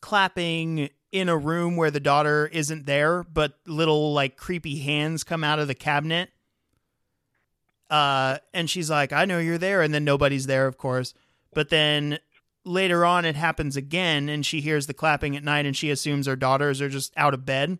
clapping 0.00 0.90
in 1.10 1.28
a 1.28 1.36
room 1.36 1.76
where 1.76 1.90
the 1.90 2.00
daughter 2.00 2.46
isn't 2.52 2.86
there, 2.86 3.24
but 3.24 3.58
little 3.66 4.12
like 4.12 4.36
creepy 4.36 4.78
hands 4.80 5.24
come 5.24 5.42
out 5.42 5.58
of 5.58 5.66
the 5.66 5.74
cabinet. 5.74 6.30
Uh, 7.90 8.38
and 8.52 8.68
she's 8.68 8.90
like, 8.90 9.12
I 9.12 9.24
know 9.24 9.38
you're 9.38 9.58
there. 9.58 9.82
And 9.82 9.94
then 9.94 10.04
nobody's 10.04 10.46
there, 10.46 10.66
of 10.66 10.76
course. 10.76 11.14
But 11.54 11.70
then 11.70 12.18
later 12.64 13.04
on, 13.04 13.24
it 13.24 13.36
happens 13.36 13.76
again, 13.76 14.28
and 14.28 14.44
she 14.44 14.60
hears 14.60 14.86
the 14.86 14.94
clapping 14.94 15.36
at 15.36 15.44
night, 15.44 15.64
and 15.64 15.76
she 15.76 15.90
assumes 15.90 16.26
her 16.26 16.36
daughters 16.36 16.82
are 16.82 16.90
just 16.90 17.12
out 17.16 17.34
of 17.34 17.46
bed. 17.46 17.78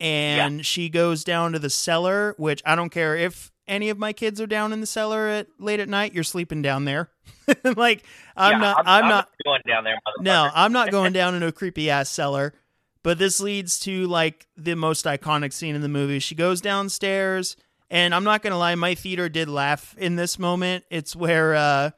And 0.00 0.64
she 0.64 0.88
goes 0.88 1.24
down 1.24 1.52
to 1.52 1.58
the 1.58 1.70
cellar, 1.70 2.34
which 2.38 2.62
I 2.64 2.74
don't 2.74 2.88
care 2.90 3.16
if 3.16 3.52
any 3.68 3.90
of 3.90 3.98
my 3.98 4.12
kids 4.12 4.40
are 4.40 4.46
down 4.46 4.72
in 4.72 4.80
the 4.80 4.86
cellar 4.86 5.28
at 5.28 5.46
late 5.58 5.78
at 5.78 5.88
night. 5.88 6.14
You're 6.14 6.24
sleeping 6.24 6.62
down 6.62 6.86
there. 6.86 7.10
like 7.76 8.04
I'm 8.36 8.52
Yeah, 8.52 8.58
not. 8.58 8.82
I'm, 8.86 9.08
not. 9.08 9.28
going 9.44 9.60
down 9.66 9.84
there. 9.84 9.98
No. 10.20 10.48
I'm 10.54 10.72
not 10.72 10.90
going 10.90 11.12
down 11.20 11.34
in 11.34 11.42
a 11.42 11.52
creepy 11.52 11.90
ass 11.90 12.08
cellar. 12.08 12.54
But 13.02 13.18
this 13.18 13.40
leads 13.40 13.78
to 13.80 14.06
like 14.08 14.46
the 14.56 14.74
most 14.74 15.04
iconic 15.06 15.52
scene 15.52 15.74
in 15.74 15.80
the 15.80 15.88
movie. 15.88 16.18
She 16.18 16.34
goes 16.34 16.60
downstairs, 16.60 17.56
and 17.90 18.14
I'm 18.14 18.24
not 18.24 18.42
gonna 18.42 18.58
lie, 18.58 18.74
my 18.74 18.94
theater 18.94 19.28
did 19.30 19.48
laugh 19.48 19.94
in 19.98 20.16
this 20.16 20.38
moment. 20.38 20.84
It's 20.90 21.16
where 21.16 21.54
uh, 21.54 21.90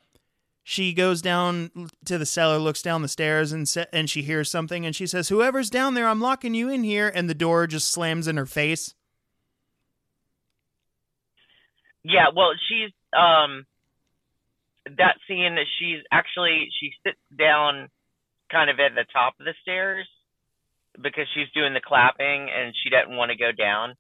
she 0.65 0.93
goes 0.93 1.21
down 1.23 1.89
to 2.05 2.19
the 2.19 2.27
cellar, 2.27 2.59
looks 2.59 2.83
down 2.83 3.03
the 3.03 3.09
stairs, 3.09 3.53
and 3.53 3.67
and 3.93 4.09
she 4.09 4.23
hears 4.23 4.51
something, 4.51 4.87
and 4.87 4.95
she 4.95 5.07
says, 5.07 5.29
"Whoever's 5.29 5.71
down 5.71 5.95
there, 5.95 6.09
I'm 6.09 6.21
locking 6.21 6.55
you 6.55 6.69
in 6.69 6.85
here." 6.85 7.11
And 7.15 7.29
the 7.29 7.35
door 7.35 7.67
just 7.67 7.91
slams 7.91 8.29
in 8.29 8.37
her 8.37 8.47
face. 8.47 8.95
Yeah, 12.05 12.27
well, 12.35 12.53
she's 12.69 12.91
um 13.13 13.67
that 14.87 15.17
scene 15.29 15.57
she's 15.79 16.01
actually 16.11 16.69
she 16.81 16.91
sits 17.07 17.19
down 17.39 17.89
kind 18.51 18.69
of 18.71 18.81
at 18.81 18.95
the 18.95 19.05
top 19.13 19.35
of 19.39 19.47
the 19.47 19.55
stairs 19.63 20.09
because 21.01 21.27
she's 21.35 21.51
doing 21.55 21.73
the 21.75 21.81
clapping 21.81 22.49
and 22.51 22.75
she 22.83 22.91
doesn't 22.91 23.17
want 23.17 23.31
to 23.31 23.37
go 23.37 23.53
down. 23.53 23.95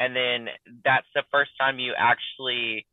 and 0.00 0.14
then 0.14 0.48
that's 0.84 1.06
the 1.14 1.22
first 1.32 1.50
time 1.58 1.78
you 1.78 1.92
actually 1.96 2.86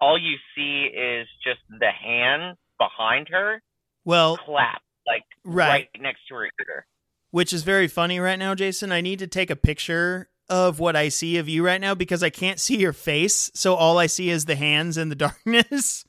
all 0.00 0.18
you 0.18 0.36
see 0.54 0.84
is 0.94 1.26
just 1.44 1.60
the 1.68 1.90
hand 1.90 2.56
behind 2.78 3.28
her 3.30 3.62
Well, 4.04 4.36
clap 4.36 4.82
like 5.06 5.22
Right. 5.44 5.68
right, 5.68 5.88
next 6.00 6.20
to 6.28 6.34
her 6.36 6.44
ear. 6.44 6.86
which 7.30 7.52
is 7.52 7.62
very 7.62 7.88
funny 7.88 8.18
right 8.18 8.38
now, 8.38 8.54
Jason. 8.54 8.90
I 8.92 9.00
need 9.00 9.18
to 9.20 9.26
take 9.26 9.50
a 9.50 9.56
picture 9.56 10.28
of 10.48 10.78
what 10.78 10.94
I 10.96 11.08
see 11.08 11.36
of 11.38 11.48
you 11.48 11.64
right 11.64 11.80
now 11.80 11.94
because 11.94 12.22
I 12.22 12.30
can't 12.30 12.60
see 12.60 12.76
your 12.78 12.92
face. 12.92 13.50
So 13.54 13.74
all 13.74 13.98
I 13.98 14.06
see 14.06 14.28
is 14.30 14.44
the 14.44 14.56
hands 14.56 14.96
in 14.98 15.08
the 15.08 15.14
darkness. 15.26 16.04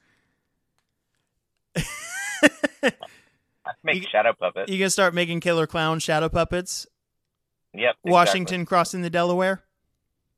Make 3.84 4.04
You- 4.04 4.10
shadow 4.12 4.34
puppets. 4.34 4.72
You 4.72 4.78
gonna 4.80 4.90
start 4.90 5.14
making 5.14 5.40
killer 5.42 5.68
clown 5.68 6.00
shadow 6.00 6.30
puppets? 6.30 6.88
yep. 7.74 7.92
exactly. 7.96 8.12
Washington 8.12 8.66
crossing 8.66 9.02
the 9.02 9.10
Delaware? 9.10 9.64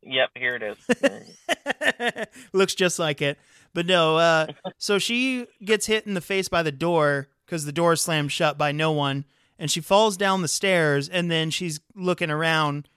Yep, 0.03 0.29
here 0.35 0.55
it 0.61 1.87
is. 2.23 2.27
Looks 2.53 2.75
just 2.75 2.99
like 2.99 3.21
it. 3.21 3.37
But 3.73 3.85
no, 3.85 4.17
uh, 4.17 4.47
so 4.77 4.99
she 4.99 5.47
gets 5.63 5.85
hit 5.85 6.07
in 6.07 6.13
the 6.13 6.21
face 6.21 6.49
by 6.49 6.63
the 6.63 6.71
door 6.71 7.27
because 7.45 7.65
the 7.65 7.71
door 7.71 7.95
slammed 7.95 8.31
shut 8.31 8.57
by 8.57 8.71
no 8.71 8.91
one. 8.91 9.25
And 9.59 9.71
she 9.71 9.81
falls 9.81 10.17
down 10.17 10.41
the 10.41 10.47
stairs 10.47 11.09
and 11.09 11.31
then 11.31 11.49
she's 11.49 11.79
looking 11.95 12.29
around. 12.29 12.87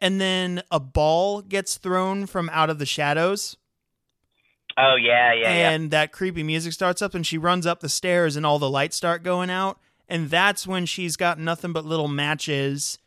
And 0.00 0.20
then 0.20 0.62
a 0.70 0.80
ball 0.80 1.42
gets 1.42 1.76
thrown 1.76 2.26
from 2.26 2.48
out 2.50 2.70
of 2.70 2.78
the 2.78 2.86
shadows. 2.86 3.56
oh 4.76 4.96
yeah, 4.96 5.32
yeah, 5.32 5.54
yeah. 5.54 5.70
and 5.70 5.90
that 5.90 6.12
creepy 6.12 6.42
music 6.42 6.72
starts 6.72 7.02
up 7.02 7.14
and 7.14 7.26
she 7.26 7.38
runs 7.38 7.66
up 7.66 7.80
the 7.80 7.88
stairs 7.88 8.36
and 8.36 8.44
all 8.46 8.58
the 8.58 8.70
lights 8.70 8.96
start 8.96 9.22
going 9.22 9.50
out. 9.50 9.78
And 10.08 10.30
that's 10.30 10.66
when 10.66 10.86
she's 10.86 11.16
got 11.16 11.38
nothing 11.38 11.72
but 11.72 11.84
little 11.84 12.08
matches 12.08 12.98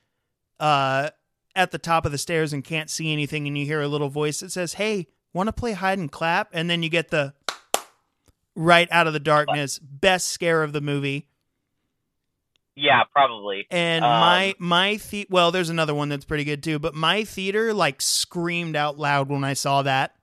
uh, 0.60 1.10
at 1.56 1.72
the 1.72 1.78
top 1.78 2.06
of 2.06 2.12
the 2.12 2.18
stairs 2.18 2.54
and 2.54 2.64
can't 2.64 2.89
see 2.89 3.12
anything. 3.12 3.47
And 3.47 3.58
you 3.58 3.66
hear 3.66 3.82
a 3.82 3.88
little 3.88 4.10
voice 4.10 4.39
that 4.39 4.52
says, 4.52 4.74
Hey, 4.74 5.08
want 5.34 5.47
to 5.47 5.54
play 5.54 5.74
hide 5.74 5.99
and 5.99 6.12
clap? 6.12 6.49
And 6.54 6.70
then 6.70 6.84
you 6.84 6.89
get 6.89 7.10
the 7.10 7.34
right 8.56 8.88
out 8.91 9.08
of 9.08 9.14
the 9.14 9.20
darkness. 9.20 9.80
Best 9.80 10.28
scare 10.30 10.64
of 10.64 10.74
the 10.74 10.82
movie. 10.82 11.28
Yeah, 12.76 13.04
probably. 13.12 13.68
And 13.70 14.04
Um, 14.06 14.10
my 14.12 14.56
my 14.58 14.95
the- 14.95 15.28
well, 15.30 15.52
there's 15.52 15.70
another 15.70 15.93
one 15.93 16.10
that's 16.10 16.26
pretty 16.26 16.45
good 16.45 16.64
too. 16.64 16.80
But 16.80 16.95
my 16.95 17.24
theater 17.26 17.74
like 17.74 18.02
screamed 18.02 18.76
out 18.76 18.97
loud 18.97 19.30
when 19.30 19.43
I 19.43 19.54
saw 19.54 19.82
that. 19.82 20.16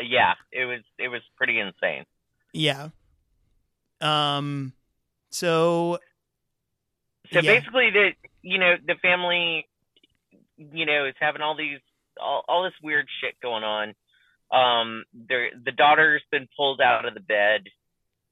Yeah, 0.00 0.34
it 0.52 0.64
was 0.64 0.80
it 0.98 1.08
was 1.08 1.22
pretty 1.36 1.58
insane. 1.58 2.04
Yeah. 2.52 2.90
Um. 4.00 4.74
So 5.30 5.98
So 7.32 7.40
Yeah. 7.40 7.58
basically, 7.58 7.90
the 7.90 8.10
you 8.42 8.58
know 8.58 8.76
the 8.86 8.94
family, 9.02 9.66
you 10.56 10.86
know, 10.86 11.06
is 11.06 11.14
having 11.20 11.42
all 11.42 11.56
these 11.56 11.80
all, 12.20 12.44
all 12.48 12.64
this 12.64 12.72
weird 12.82 13.06
shit 13.20 13.34
going 13.42 13.64
on. 13.64 13.94
Um, 14.50 15.04
the 15.12 15.48
the 15.64 15.72
daughter's 15.72 16.22
been 16.30 16.48
pulled 16.56 16.80
out 16.80 17.04
of 17.06 17.14
the 17.14 17.20
bed, 17.20 17.62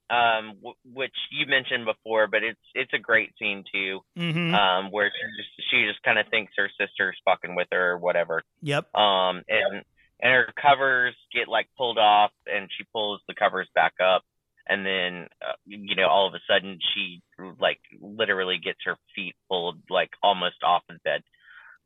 um, 0.09 0.55
w- 0.57 0.75
which 0.93 1.15
you 1.31 1.45
mentioned 1.47 1.85
before, 1.85 2.27
but 2.27 2.43
it's 2.43 2.59
it's 2.73 2.93
a 2.93 2.99
great 2.99 3.33
scene 3.37 3.63
too. 3.71 3.99
mhm. 4.17 4.53
Um, 4.53 4.91
where 4.91 5.11
she 5.11 5.41
just 5.43 5.69
she 5.71 5.85
just 5.87 6.01
kind 6.03 6.17
of 6.19 6.27
thinks 6.29 6.53
her 6.57 6.69
sister's 6.79 7.17
fucking 7.25 7.55
with 7.55 7.67
her 7.71 7.91
or 7.91 7.97
whatever. 7.97 8.43
yep. 8.61 8.93
Um, 8.95 9.43
and 9.49 9.83
and 10.21 10.31
her 10.33 10.53
covers 10.61 11.15
get 11.33 11.47
like 11.49 11.67
pulled 11.77 11.97
off, 11.97 12.31
and 12.47 12.69
she 12.77 12.85
pulls 12.93 13.21
the 13.27 13.35
covers 13.35 13.67
back 13.75 13.93
up, 14.01 14.23
and 14.67 14.85
then 14.85 15.27
uh, 15.41 15.53
you 15.65 15.95
know 15.95 16.07
all 16.07 16.27
of 16.27 16.33
a 16.33 16.39
sudden 16.47 16.79
she 16.93 17.21
like 17.59 17.81
literally 17.99 18.57
gets 18.63 18.79
her 18.85 18.95
feet 19.15 19.35
pulled 19.49 19.79
like 19.89 20.11
almost 20.23 20.63
off 20.63 20.83
the 20.87 20.97
bed. 21.03 21.23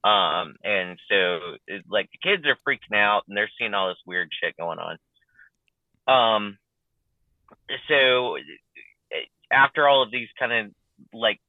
Um, 0.04 0.56
and 0.64 0.97
so 1.10 1.39
it, 1.68 1.84
like 1.89 2.10
the 2.12 2.30
kids 2.30 2.43
are 2.45 2.58
freaking 2.68 2.97
out, 2.97 3.24
and 3.28 3.36
they're 3.38 3.50
seeing 3.58 3.74
all 3.74 3.89
this 3.89 3.97
weird 4.06 4.30
shit 4.41 4.56
going 4.58 4.80
on. 4.80 4.97
Um, 6.08 6.58
so 7.88 8.38
after 9.52 9.88
all 9.88 10.04
of 10.04 10.12
these 10.12 10.30
kind 10.38 10.54
of 10.54 10.72
like 11.14 11.39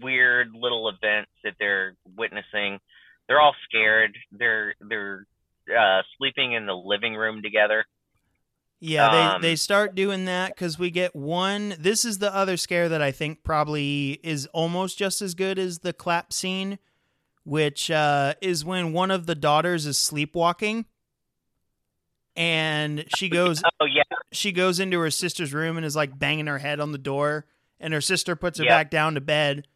weird 0.00 0.48
little 0.54 0.88
events 0.88 1.30
that 1.44 1.54
they're 1.58 1.94
witnessing 2.16 2.80
they're 3.30 3.40
all 3.40 3.54
scared. 3.64 4.18
They're 4.32 4.74
they're 4.80 5.24
uh, 5.70 6.02
sleeping 6.18 6.52
in 6.52 6.66
the 6.66 6.74
living 6.74 7.14
room 7.14 7.42
together. 7.42 7.84
Yeah, 8.80 9.34
Um, 9.34 9.40
they 9.40 9.50
they 9.50 9.56
start 9.56 9.94
doing 9.94 10.24
that 10.24 10.48
because 10.48 10.80
we 10.80 10.90
get 10.90 11.14
one. 11.14 11.76
This 11.78 12.04
is 12.04 12.18
the 12.18 12.34
other 12.34 12.56
scare 12.56 12.88
that 12.88 13.00
I 13.00 13.12
think 13.12 13.44
probably 13.44 14.18
is 14.24 14.46
almost 14.46 14.98
just 14.98 15.22
as 15.22 15.34
good 15.34 15.60
as 15.60 15.78
the 15.78 15.92
clap 15.92 16.32
scene, 16.32 16.80
which 17.50 17.90
uh, 17.90 18.32
is 18.40 18.64
when 18.64 18.92
one 18.92 19.10
of 19.10 19.26
the 19.26 19.34
daughters 19.34 19.84
is 19.84 19.98
sleepwalking, 19.98 20.84
and 22.36 23.04
she 23.16 23.28
goes 23.28 23.60
Oh 23.80 23.86
yeah, 23.86 24.04
she 24.30 24.52
goes 24.52 24.78
into 24.78 25.00
her 25.00 25.10
sister's 25.10 25.52
room 25.52 25.76
and 25.76 25.84
is 25.84 25.96
like 25.96 26.16
banging 26.16 26.46
her 26.46 26.58
head 26.58 26.78
on 26.78 26.92
the 26.92 26.98
door, 26.98 27.46
and 27.80 27.92
her 27.92 28.00
sister 28.00 28.36
puts 28.36 28.58
her 28.58 28.64
Yep. 28.64 28.70
back 28.70 28.90
down 28.90 29.14
to 29.14 29.20
bed. 29.20 29.66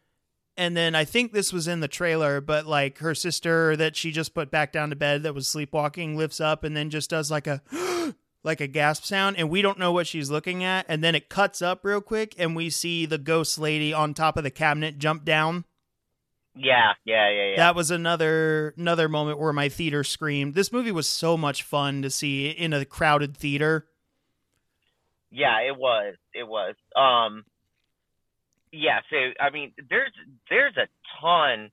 And 0.55 0.77
then 0.77 0.95
I 0.95 1.03
think 1.03 1.33
this 1.33 1.51
was 1.51 1.67
in 1.67 1.81
the 1.81 1.89
trailer, 1.89 2.39
but 2.39 2.65
like 2.65 2.99
her 2.99 3.13
sister 3.13 3.75
that 3.75 3.97
she 3.97 4.13
just 4.13 4.33
put 4.33 4.49
back 4.49 4.71
down 4.71 4.89
to 4.91 4.95
bed 4.95 5.23
that 5.23 5.35
was 5.35 5.45
sleepwalking 5.49 6.15
lifts 6.15 6.39
up 6.39 6.63
and 6.63 6.77
then 6.77 6.89
just 6.89 7.09
does 7.09 7.29
like 7.29 7.45
a 7.45 7.61
like 8.45 8.61
a 8.61 8.67
gasp 8.67 9.03
sound 9.03 9.35
and 9.37 9.49
we 9.49 9.61
don't 9.61 9.79
know 9.79 9.91
what 9.91 10.07
she's 10.07 10.29
looking 10.31 10.63
at 10.63 10.85
and 10.87 11.03
then 11.03 11.13
it 11.13 11.27
cuts 11.27 11.61
up 11.61 11.83
real 11.83 11.99
quick 11.99 12.35
and 12.37 12.55
we 12.55 12.69
see 12.69 13.05
the 13.05 13.17
ghost 13.17 13.59
lady 13.59 13.91
on 13.91 14.13
top 14.13 14.37
of 14.37 14.45
the 14.45 14.51
cabinet 14.51 14.97
jump 14.97 15.25
down. 15.25 15.65
Yeah, 16.55 16.93
yeah, 17.05 17.29
yeah, 17.29 17.49
yeah. 17.51 17.55
That 17.57 17.75
was 17.75 17.91
another 17.91 18.73
another 18.77 19.09
moment 19.09 19.39
where 19.39 19.53
my 19.53 19.69
theater 19.69 20.03
screamed. 20.03 20.53
This 20.53 20.71
movie 20.71 20.91
was 20.91 21.07
so 21.07 21.35
much 21.37 21.63
fun 21.63 22.01
to 22.01 22.09
see 22.09 22.49
in 22.49 22.73
a 22.73 22.85
crowded 22.85 23.35
theater. 23.37 23.87
yeah, 25.31 25.59
it 25.61 25.77
was, 25.77 26.15
it 26.33 26.47
was. 26.47 26.75
Um, 26.95 27.43
yeah. 28.71 28.99
So 29.09 29.17
I 29.39 29.49
mean, 29.49 29.73
there's 29.89 30.11
there's 30.49 30.75
a 30.77 30.87
ton 31.21 31.71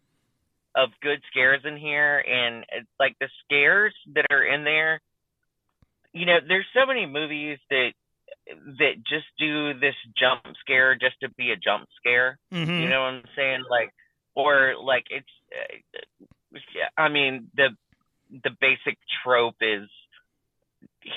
of 0.75 0.89
good 1.03 1.21
scares 1.31 1.61
in 1.65 1.77
here, 1.77 2.19
and 2.19 2.65
it's 2.73 2.89
like 2.99 3.17
the 3.21 3.29
scares 3.45 3.95
that 4.15 4.27
are 4.31 4.43
in 4.43 4.65
there. 4.65 5.01
You 6.13 6.27
know, 6.27 6.39
there's 6.47 6.67
so 6.75 6.87
many 6.87 7.07
movies 7.07 7.59
that 7.71 7.93
that 8.79 8.95
just 9.09 9.27
do 9.39 9.75
this 9.79 9.95
jump 10.19 10.43
scare 10.61 10.95
just 10.95 11.21
to 11.21 11.29
be 11.31 11.51
a 11.53 11.57
jump 11.57 11.89
scare. 11.97 12.39
Mhm. 12.53 12.81
You 12.83 12.89
know 12.89 13.01
what 13.03 13.15
I'm 13.15 13.25
saying? 13.37 13.63
Like, 13.71 13.93
or 14.35 14.75
like 14.83 15.05
it's. 15.11 15.27
Uh, 15.53 16.59
I 16.97 17.09
mean 17.09 17.49
the 17.57 17.71
the 18.45 18.51
basic 18.61 18.99
trope 19.25 19.57
is 19.61 19.89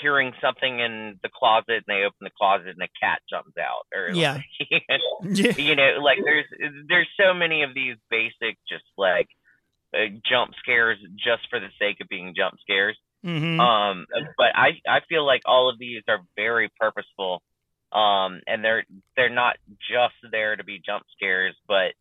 hearing 0.01 0.34
something 0.41 0.80
in 0.80 1.20
the 1.24 1.30
closet 1.30 1.70
and 1.70 1.84
they 1.88 2.03
open 2.03 2.18
the 2.22 2.30
closet 2.38 2.68
and 2.70 2.82
a 2.82 2.88
cat 2.99 3.20
jumps 3.30 3.57
out 3.57 3.86
or 3.93 4.09
Yeah. 4.13 4.39
Yeah. 5.24 5.53
you 5.57 5.76
know 5.76 5.99
like 6.01 6.20
there's 6.24 6.45
there's 6.88 7.07
so 7.20 7.34
many 7.34 7.63
of 7.63 7.74
these 7.74 7.95
basic 8.09 8.57
just 8.70 8.84
like 8.97 9.28
uh, 9.93 10.07
jump 10.30 10.53
scares 10.59 10.97
just 11.16 11.49
for 11.49 11.59
the 11.59 11.70
sake 11.80 11.97
of 12.01 12.07
being 12.09 12.34
jump 12.36 12.55
scares 12.61 12.97
Mhm. 13.24 13.59
um 13.59 14.05
but 14.38 14.51
i 14.55 14.80
i 14.88 14.99
feel 15.09 15.26
like 15.26 15.41
all 15.45 15.70
of 15.70 15.80
these 15.80 16.03
are 16.07 16.20
very 16.36 16.70
purposeful 16.80 17.41
um 17.91 18.41
and 18.47 18.63
they're 18.63 18.86
they're 19.16 19.30
not 19.30 19.55
just 19.89 20.13
there 20.32 20.55
to 20.55 20.63
be 20.63 20.80
jump 20.86 21.03
scares 21.16 21.55
but 21.68 21.93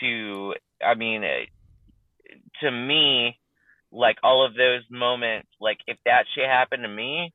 to 0.00 0.54
i 0.84 0.94
mean 0.94 1.24
uh, 1.24 1.44
to 2.60 2.70
me 2.70 3.38
like 3.92 4.16
all 4.22 4.44
of 4.44 4.54
those 4.54 4.82
moments 4.90 5.48
like 5.60 5.78
if 5.86 5.96
that 6.04 6.24
shit 6.34 6.46
happened 6.46 6.82
to 6.82 6.88
me 6.88 7.32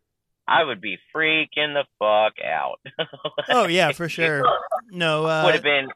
i 0.47 0.63
would 0.63 0.81
be 0.81 0.97
freaking 1.15 1.73
the 1.73 1.85
fuck 1.99 2.33
out. 2.43 2.79
Oh 3.49 3.67
yeah, 3.67 3.91
for 3.91 4.07
sure. 4.09 4.43
No, 4.91 5.25
uh, 5.25 5.43
would 5.45 5.55
have 5.55 5.63
been 5.63 5.87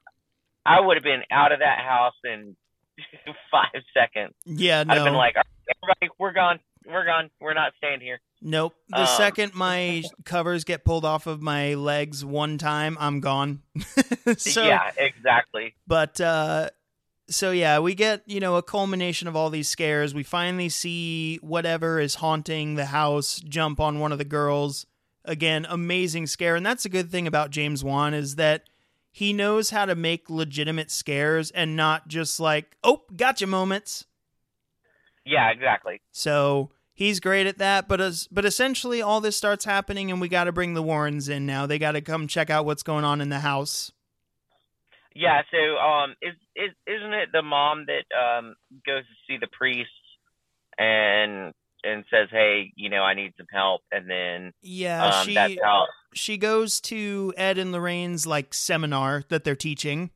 i 0.66 0.80
would 0.80 0.97
have 0.97 1.03
been 1.03 1.22
out 1.32 1.51
of 1.51 1.59
that 1.59 1.80
house 1.80 2.13
in 2.24 2.55
five 3.51 3.82
seconds. 3.93 4.34
Yeah, 4.45 4.82
i'd 4.82 4.89
have 4.89 5.03
been 5.05 5.13
like 5.13 5.36
"All 5.36 5.43
right, 5.43 5.76
everybody 5.99 6.16
we're 6.20 6.34
gone. 6.34 6.59
We're 6.88 7.05
gone. 7.05 7.30
We're 7.41 7.53
not 7.53 7.74
staying 7.78 8.01
here 8.01 8.20
nope. 8.46 8.74
The 8.89 9.02
um, 9.02 9.08
second 9.08 9.54
my 9.54 10.04
covers 10.24 10.64
get 10.64 10.86
pulled 10.86 11.04
off 11.04 11.28
of 11.28 11.41
my 11.41 11.74
legs 11.74 12.24
one 12.24 12.58
time, 12.58 12.96
I'm 13.00 13.20
gone. 13.20 13.62
so, 14.38 14.64
yeah 14.64 14.91
exactly 14.98 15.74
but 15.88 16.22
uh, 16.22 16.70
so 17.28 17.52
yeah, 17.52 17.80
we 17.80 17.96
get 17.96 18.22
you 18.26 18.39
know 18.39 18.56
a 18.56 18.64
culmination 18.64 19.28
of 19.28 19.36
all 19.36 19.50
these 19.50 19.68
scares. 19.68 20.14
We 20.14 20.24
finally 20.24 20.70
see 20.70 21.38
whatever 21.38 22.00
is 22.00 22.16
haunting 22.16 22.76
the 22.76 22.86
house 22.86 23.39
jump 23.39 23.80
on 23.80 24.00
one 24.00 24.12
of 24.12 24.18
the 24.18 24.26
girls. 24.26 24.86
Again, 25.28 25.66
amazing 25.68 26.28
scare, 26.28 26.56
and 26.56 26.64
that's 26.66 26.86
a 26.86 26.89
good 26.89 27.10
thing 27.10 27.26
about 27.26 27.50
James 27.50 27.84
Wan 27.84 28.14
is 28.14 28.36
that 28.36 28.64
he 29.12 29.34
knows 29.34 29.72
how 29.72 29.86
to 29.86 29.96
make 29.96 30.30
legitimate 30.30 30.91
scares 30.91 31.50
and 31.52 31.76
not 31.76 32.08
just 32.08 32.39
like 32.39 32.78
oh 32.84 33.04
gotcha 33.16 33.48
moments. 33.48 34.06
yeah 35.26 35.50
exactly 35.50 36.02
So 36.12 36.70
he's 36.96 37.20
great 37.20 37.46
at 37.46 37.60
that. 37.60 37.88
But 37.88 38.02
as 38.02 38.28
but 38.32 38.46
essentially, 38.46 39.02
all 39.02 39.22
this 39.22 39.38
starts 39.38 39.66
happening, 39.66 40.10
and 40.10 40.20
we 40.20 40.28
got 40.28 40.46
to 40.46 40.52
bring 40.52 40.74
the 40.74 40.82
Warrens 40.82 41.30
in 41.30 41.46
now. 41.46 41.68
They 41.68 41.78
got 41.78 41.91
to 41.91 42.02
come 42.02 42.28
check 42.28 42.50
out 42.50 42.66
what's 42.66 42.82
going 42.82 43.06
on 43.06 43.22
in 43.22 43.30
the 43.30 43.39
house. 43.39 43.91
Yeah, 45.14 45.43
so 45.52 45.78
um, 45.78 46.16
is 46.22 46.34
is 46.56 46.72
isn't 46.88 47.14
it 47.14 47.30
the 47.32 47.43
mom 47.43 47.86
that 47.86 48.06
um 48.18 48.56
goes 48.86 49.04
to 49.04 49.14
see 49.28 49.38
the 49.39 49.48
priest 49.48 49.89
and 50.78 51.54
and 51.84 52.04
says, 52.10 52.30
"Hey, 52.32 52.72
you 52.76 52.89
know, 52.89 53.04
I 53.04 53.14
need 53.14 53.34
some 53.38 53.48
help." 53.52 53.82
And 53.91 54.10
then 54.10 54.52
Yeah, 54.62 55.06
um, 55.06 55.28
she 55.28 55.36
that's 55.36 55.54
how. 55.64 55.86
she 56.14 56.38
goes 56.38 56.82
to 56.82 57.34
Ed 57.38 57.58
and 57.58 57.72
Lorraine's 57.72 58.26
like 58.26 58.54
seminar 58.54 59.24
that 59.30 59.43
they're 59.43 59.56
teaching. 59.56 60.10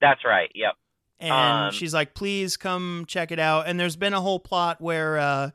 That's 0.00 0.24
right. 0.24 0.50
Yep. 0.54 0.74
And 1.20 1.66
Um, 1.66 1.72
she's 1.72 1.94
like, 1.94 2.14
"Please 2.14 2.56
come 2.56 3.04
check 3.06 3.32
it 3.32 3.38
out." 3.38 3.66
And 3.66 3.78
there's 3.78 3.96
been 3.96 4.14
a 4.14 4.20
whole 4.20 4.38
plot 4.40 4.80
where 4.80 5.18
uh, 5.18 5.50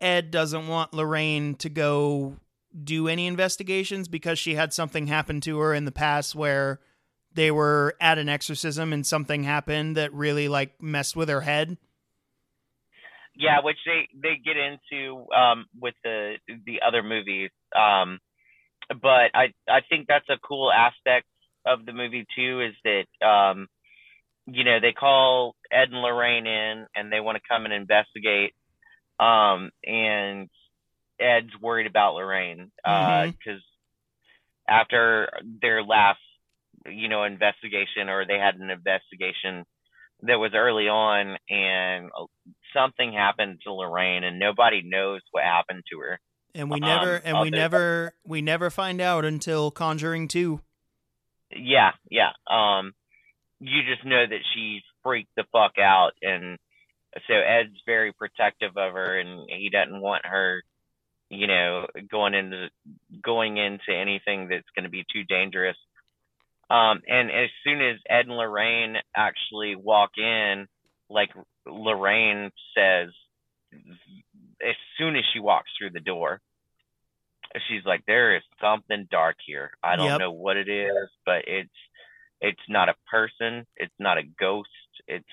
Ed 0.00 0.30
doesn't 0.30 0.68
want 0.68 0.92
Lorraine 0.92 1.54
to 1.56 1.68
go 1.68 2.36
do 2.84 3.08
any 3.08 3.26
investigations 3.26 4.08
because 4.08 4.38
she 4.38 4.54
had 4.54 4.72
something 4.72 5.06
happen 5.06 5.40
to 5.40 5.58
her 5.58 5.72
in 5.72 5.86
the 5.86 5.92
past 5.92 6.34
where 6.34 6.80
they 7.32 7.50
were 7.50 7.94
at 8.00 8.18
an 8.18 8.28
exorcism 8.28 8.92
and 8.92 9.06
something 9.06 9.44
happened 9.44 9.96
that 9.96 10.12
really 10.12 10.48
like 10.48 10.82
messed 10.82 11.16
with 11.16 11.28
her 11.28 11.42
head. 11.42 11.76
Yeah, 13.34 13.60
which 13.62 13.76
they 13.84 14.08
they 14.14 14.40
get 14.42 14.56
into 14.56 15.26
um, 15.32 15.66
with 15.78 15.94
the 16.02 16.36
the 16.64 16.80
other 16.86 17.02
movies. 17.02 17.50
Um, 17.74 18.18
but 18.88 19.30
I 19.34 19.52
I 19.68 19.80
think 19.88 20.06
that's 20.08 20.28
a 20.30 20.38
cool 20.38 20.72
aspect 20.72 21.26
of 21.66 21.84
the 21.84 21.92
movie 21.92 22.26
too 22.34 22.60
is 22.60 22.74
that 22.84 23.26
um, 23.26 23.68
you 24.46 24.64
know 24.64 24.78
they 24.80 24.92
call 24.92 25.54
Ed 25.70 25.88
and 25.90 26.00
Lorraine 26.02 26.46
in 26.46 26.86
and 26.94 27.12
they 27.12 27.20
want 27.20 27.36
to 27.36 27.48
come 27.48 27.64
and 27.64 27.74
investigate. 27.74 28.54
Um, 29.18 29.70
and 29.84 30.48
Ed's 31.18 31.50
worried 31.60 31.86
about 31.86 32.14
Lorraine 32.14 32.70
because 32.84 33.32
Mhm. 33.62 33.62
after 34.68 35.28
their 35.62 35.82
last 35.82 36.20
you 36.86 37.08
know 37.08 37.24
investigation 37.24 38.08
or 38.08 38.26
they 38.26 38.38
had 38.38 38.56
an 38.56 38.70
investigation 38.70 39.64
that 40.22 40.38
was 40.38 40.52
early 40.54 40.88
on 40.88 41.36
and 41.50 42.10
something 42.72 43.12
happened 43.12 43.60
to 43.64 43.72
Lorraine 43.72 44.24
and 44.24 44.38
nobody 44.38 44.82
knows 44.82 45.20
what 45.30 45.44
happened 45.44 45.82
to 45.90 45.98
her. 46.00 46.20
And 46.54 46.70
we 46.70 46.80
Um, 46.80 46.86
never 46.86 47.16
and 47.24 47.40
we 47.40 47.50
never 47.50 48.14
we 48.24 48.40
never 48.42 48.70
find 48.70 49.00
out 49.00 49.24
until 49.24 49.70
Conjuring 49.70 50.28
2. 50.28 50.60
Yeah, 51.54 51.92
yeah. 52.10 52.30
Um 52.46 52.92
you 53.60 53.82
just 53.84 54.04
know 54.04 54.24
that 54.26 54.40
she's 54.54 54.82
freaked 55.02 55.34
the 55.36 55.44
fuck 55.52 55.78
out 55.78 56.12
and 56.22 56.58
so 57.28 57.34
Ed's 57.34 57.76
very 57.86 58.12
protective 58.12 58.76
of 58.76 58.92
her 58.92 59.18
and 59.18 59.48
he 59.48 59.70
doesn't 59.70 60.00
want 60.00 60.26
her 60.26 60.62
you 61.30 61.46
know 61.46 61.86
going 62.10 62.34
into 62.34 62.68
going 63.22 63.56
into 63.56 63.92
anything 63.94 64.48
that's 64.48 64.68
going 64.74 64.84
to 64.84 64.90
be 64.90 65.04
too 65.12 65.24
dangerous. 65.24 65.76
Um 66.70 67.00
and 67.08 67.30
as 67.30 67.48
soon 67.64 67.80
as 67.80 67.96
Ed 68.08 68.26
and 68.26 68.36
Lorraine 68.36 68.96
actually 69.16 69.76
walk 69.76 70.10
in 70.18 70.66
like 71.08 71.30
Lorraine 71.66 72.50
says 72.76 73.08
as 74.62 74.74
soon 74.98 75.16
as 75.16 75.24
she 75.32 75.40
walks 75.40 75.70
through 75.78 75.90
the 75.90 76.00
door 76.00 76.40
she's 77.68 77.84
like 77.84 78.02
there 78.06 78.36
is 78.36 78.42
something 78.60 79.06
dark 79.10 79.36
here 79.46 79.70
i 79.82 79.96
don't 79.96 80.06
Yep. 80.06 80.18
know 80.18 80.30
what 80.32 80.56
it 80.56 80.68
is 80.68 81.08
but 81.24 81.44
it's 81.46 81.70
it's 82.40 82.60
not 82.68 82.88
a 82.88 82.94
person 83.10 83.66
it's 83.76 83.94
not 83.98 84.18
a 84.18 84.22
ghost 84.22 84.68
it's 85.06 85.24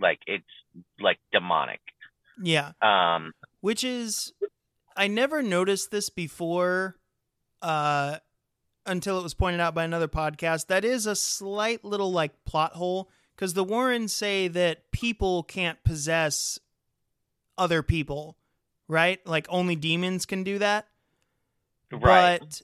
like 0.00 0.20
it's 0.26 0.44
like 1.00 1.18
demonic 1.32 1.80
Yeah. 2.42 2.72
um 2.82 3.32
which 3.60 3.82
is 3.84 4.32
I 4.96 5.08
never 5.08 5.42
noticed 5.42 5.90
this 5.90 6.10
before 6.10 6.96
uh 7.62 8.18
until 8.86 9.18
it 9.18 9.22
was 9.22 9.32
pointed 9.34 9.60
out 9.60 9.74
by 9.74 9.82
another 9.84 10.08
podcast. 10.08 10.66
That 10.66 10.84
is 10.84 11.06
a 11.06 11.16
slight 11.16 11.84
little 11.84 12.12
like 12.12 12.44
plot 12.44 12.74
hole 12.74 13.10
cuz 13.36 13.54
the 13.54 13.64
Warrens 13.64 14.12
say 14.12 14.46
that 14.48 14.90
people 14.92 15.42
can't 15.42 15.82
possess 15.82 16.58
other 17.56 17.82
people, 17.82 18.36
right? 18.86 19.26
Like 19.26 19.46
only 19.48 19.74
demons 19.76 20.26
can 20.26 20.44
do 20.44 20.58
that. 20.58 20.86
right 21.90 22.40
But 22.40 22.62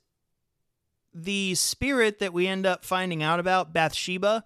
the 1.14 1.54
spirit 1.54 2.18
that 2.20 2.32
we 2.32 2.46
end 2.46 2.66
up 2.66 2.84
finding 2.84 3.22
out 3.22 3.40
about, 3.40 3.72
Bathsheba, 3.72 4.44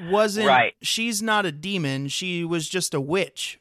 wasn't 0.00 0.46
Right. 0.46 0.74
she's 0.82 1.22
not 1.22 1.46
a 1.46 1.52
demon, 1.52 2.08
she 2.08 2.44
was 2.44 2.68
just 2.68 2.94
a 2.94 3.00
witch. 3.00 3.58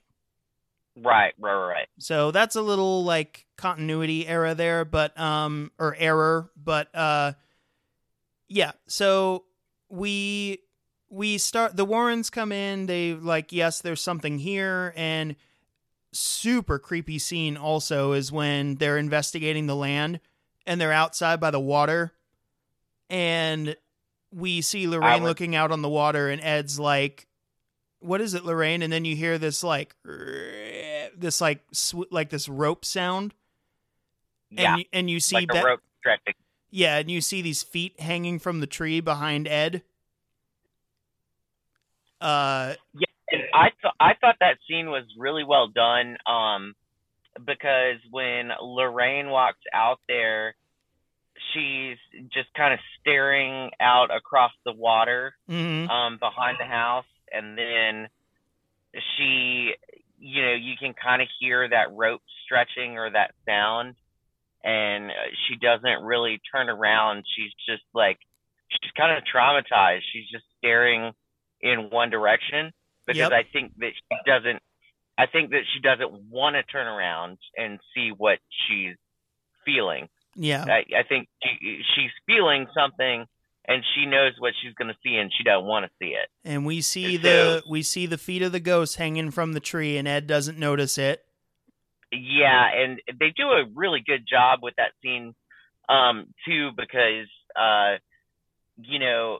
right 0.95 1.33
right 1.39 1.53
right 1.53 1.67
right 1.67 1.87
So 1.99 2.31
that's 2.31 2.55
a 2.55 2.61
little 2.61 3.03
like 3.03 3.45
continuity 3.55 4.27
error 4.27 4.53
there, 4.53 4.85
but 4.85 5.17
um 5.19 5.71
or 5.79 5.95
error, 5.97 6.51
but 6.55 6.93
uh 6.95 7.33
yeah. 8.47 8.71
So 8.87 9.45
we 9.89 10.59
we 11.09 11.37
start 11.37 11.75
the 11.77 11.85
Warrens 11.85 12.29
come 12.29 12.51
in, 12.51 12.85
they 12.85 13.13
like 13.13 13.51
yes, 13.51 13.81
there's 13.81 14.01
something 14.01 14.37
here 14.39 14.93
and 14.95 15.35
super 16.13 16.79
creepy 16.79 17.19
scene 17.19 17.57
also 17.57 18.13
is 18.13 18.31
when 18.31 18.75
they're 18.75 18.97
investigating 18.97 19.67
the 19.67 19.75
land 19.75 20.19
and 20.67 20.79
they're 20.79 20.93
outside 20.93 21.39
by 21.39 21.49
the 21.49 21.59
water 21.59 22.13
and 23.09 23.75
we 24.31 24.61
see 24.61 24.87
Lorraine 24.87 25.23
looking 25.23 25.55
out 25.55 25.71
on 25.71 25.81
the 25.81 25.89
water 25.89 26.29
and 26.29 26.41
Ed's 26.43 26.77
like 26.79 27.25
what 27.99 28.21
is 28.21 28.35
it 28.35 28.45
Lorraine? 28.45 28.83
And 28.83 28.93
then 28.93 29.05
you 29.05 29.15
hear 29.15 29.39
this 29.39 29.63
like 29.63 29.95
this 31.17 31.41
like 31.41 31.61
sw- 31.73 32.11
like 32.11 32.29
this 32.29 32.47
rope 32.47 32.85
sound. 32.85 33.33
And 34.51 34.59
yeah. 34.59 34.77
you, 34.77 34.85
and 34.93 35.09
you 35.09 35.19
see 35.19 35.35
like 35.35 35.49
that 35.51 35.65
rope 35.65 35.79
stretching. 35.99 36.35
Yeah 36.69 36.97
and 36.97 37.09
you 37.09 37.21
see 37.21 37.41
these 37.41 37.63
feet 37.63 37.99
hanging 37.99 38.37
from 38.37 38.59
the 38.59 38.67
tree 38.67 38.99
behind 38.99 39.47
Ed. 39.47 39.81
Uh 42.21 42.75
And 43.31 43.43
I 43.53 43.71
thought 43.81 43.95
I 43.99 44.13
thought 44.19 44.35
that 44.41 44.57
scene 44.67 44.89
was 44.89 45.03
really 45.17 45.43
well 45.43 45.67
done. 45.67 46.17
Um, 46.25 46.75
because 47.45 47.97
when 48.11 48.51
Lorraine 48.61 49.29
walks 49.29 49.59
out 49.73 49.99
there, 50.07 50.55
she's 51.53 51.97
just 52.33 52.53
kind 52.55 52.73
of 52.73 52.79
staring 52.99 53.71
out 53.79 54.15
across 54.15 54.51
the 54.65 54.73
water 54.73 55.35
mhm. 55.49 55.89
um, 55.89 56.17
behind 56.19 56.57
the 56.59 56.65
house, 56.65 57.05
and 57.31 57.57
then 57.57 58.07
she, 59.15 59.73
you 60.19 60.41
know, 60.41 60.53
you 60.53 60.73
can 60.79 60.93
kind 60.93 61.21
of 61.21 61.27
hear 61.39 61.67
that 61.69 61.93
rope 61.93 62.21
stretching 62.45 62.97
or 62.97 63.09
that 63.11 63.31
sound, 63.45 63.95
and 64.63 65.11
she 65.47 65.55
doesn't 65.57 66.03
really 66.03 66.39
turn 66.51 66.69
around. 66.69 67.23
She's 67.35 67.51
just 67.67 67.83
like, 67.93 68.17
she's 68.69 68.91
kind 68.97 69.17
of 69.17 69.23
traumatized. 69.23 70.01
She's 70.11 70.27
just 70.31 70.45
staring 70.57 71.13
in 71.61 71.89
one 71.89 72.09
direction 72.09 72.71
because 73.05 73.19
Yep. 73.19 73.31
I 73.31 73.43
think 73.43 73.73
that 73.77 73.91
she 73.95 74.17
doesn't. 74.25 74.61
I 75.17 75.25
think 75.25 75.51
that 75.51 75.61
she 75.73 75.79
doesn't 75.79 76.29
want 76.29 76.55
to 76.55 76.63
turn 76.63 76.87
around 76.87 77.37
and 77.55 77.79
see 77.95 78.11
what 78.15 78.39
she's 78.67 78.95
feeling. 79.65 80.07
yeah 80.35 80.65
I, 80.65 80.99
I 80.99 81.03
think 81.07 81.27
she, 81.43 81.81
she's 81.95 82.11
feeling 82.25 82.67
something, 82.73 83.25
and 83.67 83.83
she 83.95 84.05
knows 84.05 84.33
what 84.39 84.53
she's 84.61 84.73
going 84.75 84.89
to 84.89 84.97
see, 85.03 85.15
and 85.15 85.31
she 85.35 85.43
doesn't 85.43 85.65
want 85.65 85.85
to 85.85 85.91
see 85.99 86.11
it. 86.11 86.29
and 86.45 86.65
we 86.65 86.81
see 86.81 87.17
the 87.17 87.63
we 87.69 87.81
see 87.81 88.05
the 88.05 88.17
feet 88.17 88.41
of 88.41 88.51
the 88.51 88.59
ghost 88.59 88.97
hanging 88.97 89.31
from 89.31 89.53
the 89.53 89.59
tree 89.59 89.97
and 89.97 90.07
Ed 90.07 90.27
doesn't 90.27 90.57
notice 90.57 90.97
it 90.97 91.23
Yeah, 92.11 92.65
and 92.75 93.01
they 93.19 93.33
do 93.35 93.47
a 93.49 93.65
really 93.75 94.03
good 94.05 94.25
job 94.29 94.59
with 94.61 94.75
that 94.77 94.91
scene 95.01 95.33
um, 95.89 96.27
too, 96.45 96.71
because 96.75 97.27
uh, 97.55 97.97
you 98.77 98.99
know, 98.99 99.39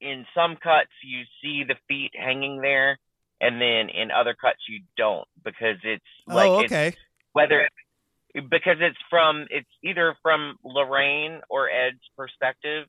in 0.00 0.24
some 0.34 0.56
cuts 0.56 0.90
you 1.04 1.22
see 1.42 1.64
the 1.66 1.76
feet 1.88 2.12
hanging 2.14 2.60
there, 2.60 2.98
and 3.40 3.60
then 3.60 3.88
in 3.88 4.10
other 4.10 4.34
cuts 4.34 4.60
you 4.68 4.80
don't, 4.96 5.26
because 5.44 5.76
it's 5.82 6.04
oh, 6.28 6.34
like 6.34 6.48
oh 6.50 6.60
it's 6.60 6.72
okay 6.72 6.94
whether 7.32 7.68
because 8.34 8.76
it's 8.80 8.98
from 9.08 9.46
it's 9.50 9.68
either 9.82 10.16
from 10.22 10.56
Lorraine 10.64 11.40
or 11.48 11.68
Ed's 11.68 12.00
perspective. 12.16 12.86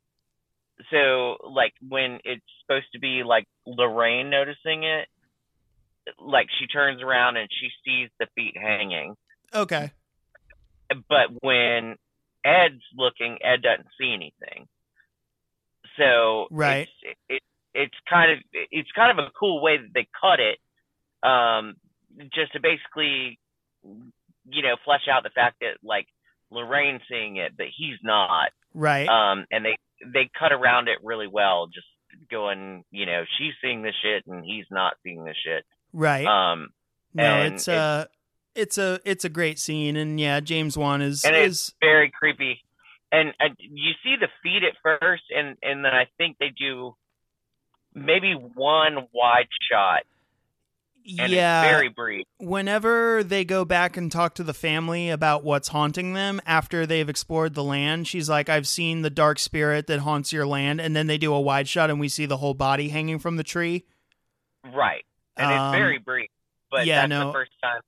So 0.90 1.38
like 1.48 1.74
when 1.88 2.20
it's 2.24 2.46
supposed 2.62 2.88
to 2.94 3.00
be 3.00 3.24
like 3.24 3.48
Lorraine 3.66 4.30
noticing 4.30 4.84
it, 4.84 5.08
like 6.20 6.48
she 6.60 6.68
turns 6.68 7.02
around 7.02 7.38
and 7.38 7.50
she 7.52 7.70
sees 7.86 8.10
the 8.20 8.28
feet 8.36 8.58
hanging. 8.58 9.16
okay 9.54 9.92
But 10.90 11.28
when 11.42 11.96
Ed's 12.44 12.82
looking, 12.96 13.38
Ed 13.44 13.62
doesn't 13.62 13.88
see 14.00 14.14
anything. 14.14 14.68
So 15.98 16.48
Right. 16.50 16.88
it's, 17.04 17.18
it, 17.30 17.44
it's 17.74 17.96
kind 18.10 18.32
of 18.34 18.38
it's 18.72 18.90
kind 18.96 19.18
of 19.18 19.26
a 19.26 19.30
cool 19.40 19.62
way 19.62 19.78
that 19.78 19.94
they 19.94 20.08
cut 20.20 20.40
it, 20.40 20.58
um, 21.28 21.76
just 22.34 22.54
to 22.54 22.60
basically, 22.60 23.40
you 23.84 24.62
know, 24.62 24.76
flesh 24.86 25.08
out 25.12 25.24
the 25.24 25.30
fact 25.30 25.58
that 25.62 25.78
like 25.84 26.08
Lorraine's 26.50 27.02
seeing 27.10 27.38
it, 27.38 27.54
but 27.58 27.68
he's 27.76 27.98
not. 28.04 28.50
right 28.74 29.08
Um, 29.08 29.46
and 29.52 29.64
they 29.66 29.78
they 30.06 30.30
cut 30.38 30.52
around 30.52 30.88
it 30.88 30.98
really 31.04 31.28
well, 31.28 31.68
just 31.68 31.88
going, 32.30 32.84
you 32.92 33.06
know, 33.06 33.24
she's 33.38 33.54
seeing 33.62 33.84
the 33.84 33.94
shit 34.04 34.26
and 34.28 34.44
he's 34.44 34.66
not 34.70 34.94
seeing 35.04 35.24
the 35.24 35.34
shit. 35.46 35.64
right 35.94 36.26
Um, 36.26 36.70
no 37.14 37.24
and 37.24 37.54
it's 37.54 37.68
uh 37.68 38.06
it's 38.56 38.78
a 38.78 39.00
it's 39.06 39.24
a 39.26 39.30
great 39.30 39.60
scene 39.60 39.96
and 39.96 40.20
yeah 40.20 40.40
James 40.42 40.78
Wan 40.78 41.02
is 41.02 41.24
And 41.24 41.36
it's- 41.36 41.52
is 41.52 41.74
very 41.82 42.12
creepy. 42.12 42.62
And 43.14 43.34
uh, 43.42 43.50
you 43.60 43.92
see 44.04 44.16
the 44.18 44.30
feet 44.42 44.64
at 44.64 44.74
first, 44.82 45.24
and 45.36 45.58
and 45.62 45.84
then 45.84 45.94
I 45.94 46.08
think 46.18 46.38
they 46.40 46.48
do 46.58 46.96
maybe 47.94 48.34
one 48.34 49.08
wide 49.14 49.48
shot 49.70 50.04
and 51.20 51.32
yeah. 51.32 51.64
it's 51.64 51.72
very 51.72 51.90
brief. 51.90 52.26
whenever 52.38 53.24
they 53.24 53.44
go 53.44 53.66
back 53.66 53.98
and 53.98 54.12
talk 54.12 54.36
to 54.36 54.44
the 54.44 54.54
family 54.54 55.10
about 55.10 55.44
what's 55.44 55.70
haunting 55.70 56.14
them 56.14 56.42
after 56.46 56.86
they've 56.86 57.10
explored 57.10 57.54
the 57.54 57.64
land, 57.64 58.08
she's 58.08 58.30
like, 58.30 58.50
I've 58.50 58.68
seen 58.68 59.02
the 59.02 59.10
dark 59.10 59.40
spirit 59.40 59.88
that 59.88 60.00
haunts 60.00 60.32
your 60.32 60.46
land. 60.46 60.80
And 60.80 60.96
then 60.96 61.08
they 61.08 61.18
do 61.18 61.34
a 61.34 61.42
wide 61.42 61.68
shot 61.68 61.90
and 61.90 62.00
we 62.00 62.08
see 62.08 62.26
the 62.26 62.38
whole 62.38 62.54
body 62.54 62.90
hanging 62.90 63.20
from 63.20 63.38
the 63.38 63.44
tree. 63.44 63.86
Right. 64.64 65.04
And 65.38 65.52
Um, 65.52 65.74
it's 65.74 65.80
very 65.80 65.98
brief. 65.98 66.30
But 66.70 66.86
yeah, 66.86 67.02
that's 67.02 67.10
no. 67.10 67.28
the 67.28 67.34
first 67.34 67.52
time 67.62 67.82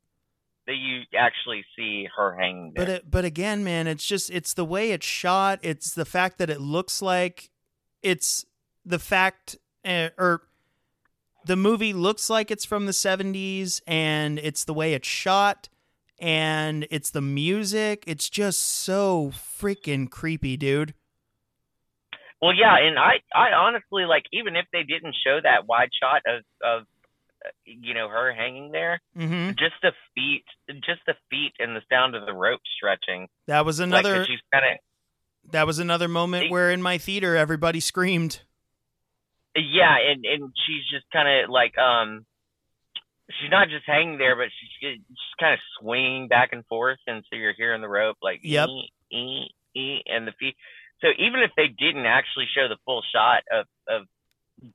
that 0.66 0.76
you 0.76 1.01
actually 1.18 1.66
see 1.76 2.08
her 2.16 2.36
hanging 2.36 2.74
there. 2.76 2.86
But 2.86 2.89
it, 2.93 3.12
but 3.12 3.26
again, 3.26 3.64
man, 3.64 3.88
it's 3.88 4.06
just 4.06 4.30
it's 4.30 4.54
the 4.54 4.66
way 4.66 4.91
it's 4.91 5.06
shot. 5.06 5.60
It's 5.62 5.93
the 5.93 6.06
fact 6.06 6.38
that 6.39 6.49
it 6.49 6.60
looks 6.60 7.01
like 7.01 7.49
it's 8.01 8.45
the 8.86 8.99
fact 8.99 9.58
uh, 9.86 10.10
or 10.18 10.44
the 11.46 11.56
movie 11.56 11.94
looks 11.94 12.30
like 12.30 12.52
it's 12.52 12.66
from 12.66 12.86
the 12.86 12.92
70s 12.92 13.82
and 13.86 14.40
it's 14.40 14.64
the 14.64 14.74
way 14.74 14.94
it's 14.94 15.08
shot 15.08 15.70
and 16.20 16.88
it's 16.90 17.10
the 17.10 17.22
music. 17.22 18.04
It's 18.08 18.30
just 18.30 18.60
so 18.60 19.32
freaking 19.34 20.10
creepy, 20.10 20.58
dude. 20.58 20.94
Well, 22.42 22.54
yeah, 22.54 22.76
and 22.78 23.00
I, 23.00 23.22
I 23.34 23.54
honestly 23.54 24.04
like 24.06 24.24
even 24.34 24.56
if 24.56 24.66
they 24.72 24.84
didn't 24.84 25.16
show 25.26 25.40
that 25.42 25.68
wide 25.68 25.90
shot 26.02 26.22
of, 26.28 26.44
of, 26.64 26.88
you 27.66 27.94
know, 27.94 28.08
her 28.10 28.34
hanging 28.34 28.72
there, 28.72 29.02
mm-hmm. 29.18 29.50
just 29.52 29.76
the 29.82 29.92
feet, 30.16 30.46
just 30.86 31.02
the 31.08 31.16
feet 31.30 31.54
and 31.60 31.76
the 31.76 31.82
sound 31.90 32.16
of 32.16 32.26
the 32.26 32.34
rope 32.34 32.62
stretching. 32.78 33.28
That 33.48 33.66
was 33.66 33.80
Like, 33.80 33.88
another 33.88 34.26
she's 34.26 34.40
kind 34.52 34.66
of, 34.74 35.52
that 35.52 35.68
was 35.68 35.80
another 35.80 36.08
moment 36.08 36.52
where 36.52 36.72
in 36.72 36.82
my 36.82 36.98
theater 36.98 37.36
everybody 37.36 37.80
screamed. 37.80 38.42
Yeah, 39.56 39.95
and 40.10 40.26
and 40.26 40.51
she's 40.66 40.84
just 40.91 41.06
kind 41.12 41.28
of 41.43 41.49
like, 41.49 41.78
um, 41.78 42.26
she's 43.30 43.51
not 43.51 43.70
just 43.70 43.86
hanging 43.86 44.18
there, 44.18 44.36
but 44.36 44.47
she's 44.60 44.70
she's 44.80 44.99
kind 45.39 45.54
of 45.54 45.60
swinging 45.80 46.28
back 46.28 46.49
and 46.51 46.66
forth, 46.68 46.99
and 47.08 47.24
so 47.30 47.36
you're 47.38 47.54
hearing 47.56 47.82
the 47.82 47.88
rope 47.89 48.18
like, 48.22 48.39
Yep. 48.43 48.68
ee, 48.70 48.89
ee, 49.12 49.45
ee, 49.76 50.01
and 50.08 50.28
the 50.28 50.34
feet. 50.39 50.56
So 51.01 51.08
even 51.20 51.41
if 51.41 51.51
they 51.58 51.68
didn't 51.68 52.06
actually 52.06 52.45
show 52.56 52.68
the 52.68 52.78
full 52.86 53.04
shot 53.14 53.43
of 53.51 53.66
of 53.88 54.08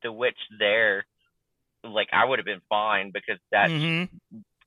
the 0.02 0.12
witch 0.12 0.38
there, 0.58 1.06
like 1.84 2.08
I 2.12 2.24
would 2.24 2.38
have 2.38 2.46
been 2.46 2.60
fine 2.68 3.10
because 3.12 3.38
that 3.52 3.70
Mhm. 3.70 4.08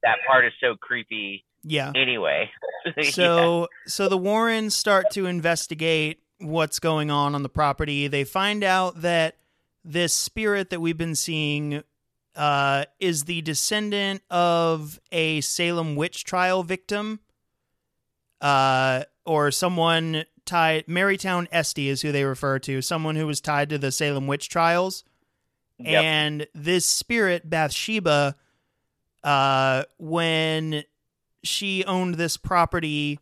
that 0.04 0.18
part 0.26 0.46
is 0.46 0.54
so 0.60 0.76
creepy 0.76 1.46
Yeah. 1.64 1.92
anyway. 1.96 2.50
Yeah. 2.98 3.04
So 3.12 3.68
so 3.86 4.10
the 4.10 4.18
Warrens 4.18 4.76
start 4.76 5.12
to 5.12 5.28
investigate 5.28 6.20
what's 6.40 6.80
going 6.80 7.12
on 7.12 7.36
on 7.36 7.44
the 7.44 7.50
property. 7.50 8.08
They 8.08 8.24
find 8.24 8.64
out 8.64 9.02
that 9.02 9.36
this 9.84 10.14
spirit 10.14 10.70
that 10.70 10.80
we've 10.80 10.98
been 10.98 11.16
seeing 11.16 11.84
uh, 12.36 12.86
is 13.00 13.26
the 13.26 13.42
descendant 13.42 14.22
of 14.30 15.00
a 15.12 15.42
Salem 15.42 15.96
witch 15.96 16.24
trial 16.24 16.64
victim, 16.64 17.20
uh, 18.40 19.04
or 19.26 19.52
someone 19.52 20.26
tied. 20.46 20.88
Mary 20.88 21.18
Towne 21.18 21.48
Estey 21.48 21.88
is 21.88 22.02
who 22.02 22.12
they 22.12 22.24
refer 22.24 22.60
to. 22.60 22.82
Someone 22.82 23.16
who 23.16 23.28
was 23.28 23.42
tied 23.42 23.70
to 23.70 23.78
the 23.78 23.92
Salem 23.92 24.28
witch 24.28 24.50
trials. 24.50 25.04
Yep. 25.78 26.04
And 26.04 26.48
this 26.54 26.86
spirit, 26.86 27.50
Bathsheba, 27.50 28.36
uh, 29.24 29.84
when 29.98 30.84
she 31.44 31.84
owned 31.86 32.16
this 32.16 32.38
property, 32.38 33.20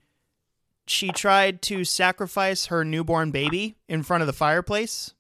she 0.86 1.10
tried 1.10 1.62
to 1.64 1.86
sacrifice 1.86 2.66
her 2.68 2.84
newborn 2.84 3.32
baby 3.32 3.78
in 3.88 4.04
front 4.04 4.22
of 4.22 4.28
the 4.28 4.34
fireplace. 4.34 5.14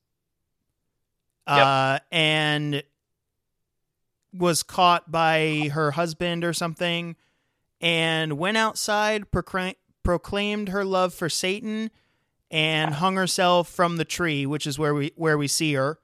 Uh, 1.58 2.00
and 2.12 2.84
was 4.34 4.64
caught 4.64 5.12
by 5.12 5.70
her 5.74 5.92
husband 5.92 6.44
or 6.44 6.54
something 6.54 7.16
and 7.82 8.38
went 8.38 8.58
outside, 8.58 9.32
procra- 9.32 9.76
proclaimed 10.04 10.70
her 10.70 10.84
love 10.84 11.14
for 11.14 11.30
Satan, 11.30 11.92
and 12.52 12.96
hung 12.96 13.16
herself 13.16 13.70
from 13.70 13.98
the 13.98 14.06
tree, 14.06 14.46
which 14.46 14.66
is 14.66 14.80
where 14.80 14.94
we 14.94 15.12
where 15.16 15.38
we 15.38 15.48
see 15.48 15.74
her. 15.74 16.00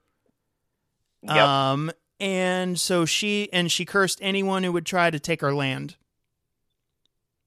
Yep. 1.22 1.36
Um, 1.36 1.90
and 2.20 2.78
so 2.78 3.04
she 3.04 3.52
and 3.52 3.70
she 3.70 3.84
cursed 3.84 4.18
anyone 4.22 4.62
who 4.62 4.72
would 4.72 4.86
try 4.86 5.10
to 5.10 5.18
take 5.18 5.40
her 5.40 5.54
land. 5.54 5.96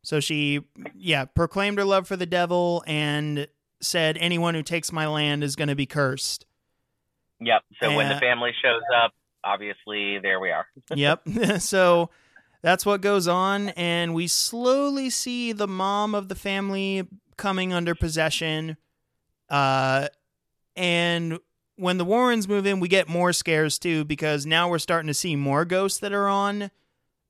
So 0.01 0.19
she, 0.19 0.61
yeah, 0.95 1.25
proclaimed 1.25 1.77
her 1.77 1.85
love 1.85 2.07
for 2.07 2.15
the 2.15 2.25
devil 2.25 2.83
and 2.87 3.47
said, 3.81 4.17
"Anyone 4.17 4.53
who 4.53 4.63
takes 4.63 4.91
my 4.91 5.07
land 5.07 5.43
is 5.43 5.55
going 5.55 5.69
to 5.69 5.75
be 5.75 5.85
cursed." 5.85 6.45
Yep. 7.41 7.61
So 7.81 7.95
when 7.95 8.09
the 8.09 8.19
family 8.19 8.51
shows 8.61 8.81
up, 9.03 9.13
obviously 9.43 10.19
there 10.19 10.39
we 10.39 10.51
are. 10.51 10.65
yep. 10.95 11.21
so 11.59 12.09
that's 12.61 12.85
what 12.85 13.01
goes 13.01 13.27
on, 13.27 13.69
and 13.69 14.13
we 14.13 14.27
slowly 14.27 15.09
see 15.09 15.53
the 15.53 15.67
mom 15.67 16.13
of 16.13 16.27
the 16.27 16.35
family 16.35 17.07
coming 17.37 17.73
under 17.73 17.95
possession. 17.95 18.77
Uh, 19.49 20.07
and 20.75 21.39
when 21.77 21.97
the 21.97 22.05
Warrens 22.05 22.47
move 22.47 22.65
in, 22.65 22.81
we 22.81 22.89
get 22.89 23.07
more 23.07 23.31
scares 23.31 23.79
too 23.79 24.03
because 24.03 24.45
now 24.45 24.69
we're 24.69 24.79
starting 24.79 25.07
to 25.07 25.13
see 25.13 25.35
more 25.35 25.63
ghosts 25.63 25.99
that 25.99 26.11
are 26.11 26.27
on 26.27 26.69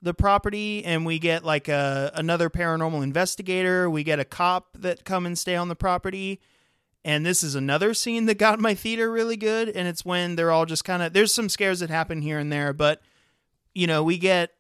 the 0.02 0.14
property, 0.14 0.84
and 0.84 1.06
we 1.06 1.20
get 1.20 1.44
like 1.44 1.68
a 1.68 2.12
another 2.16 2.50
paranormal 2.50 3.04
investigator. 3.04 3.90
We 3.90 4.04
get 4.04 4.20
a 4.20 4.26
cop 4.26 4.78
that 4.80 5.04
come 5.04 5.26
and 5.26 5.38
stay 5.38 5.56
on 5.56 5.68
the 5.68 5.76
property. 5.76 6.40
And 7.06 7.26
this 7.26 7.44
is 7.44 7.56
another 7.56 7.94
scene 7.94 8.26
that 8.26 8.38
got 8.38 8.60
my 8.60 8.74
theater 8.76 9.10
really 9.10 9.38
good. 9.38 9.70
And 9.70 9.88
it's 9.88 10.04
when 10.04 10.36
they're 10.36 10.52
all 10.52 10.66
just 10.66 10.84
kind 10.84 11.02
of, 11.02 11.14
there's 11.14 11.34
some 11.34 11.48
scares 11.50 11.80
that 11.80 11.90
happen 11.90 12.22
here 12.22 12.38
and 12.40 12.52
there, 12.52 12.74
but, 12.74 13.02
you 13.74 13.88
know, 13.88 14.04
we 14.04 14.18
get 14.18 14.52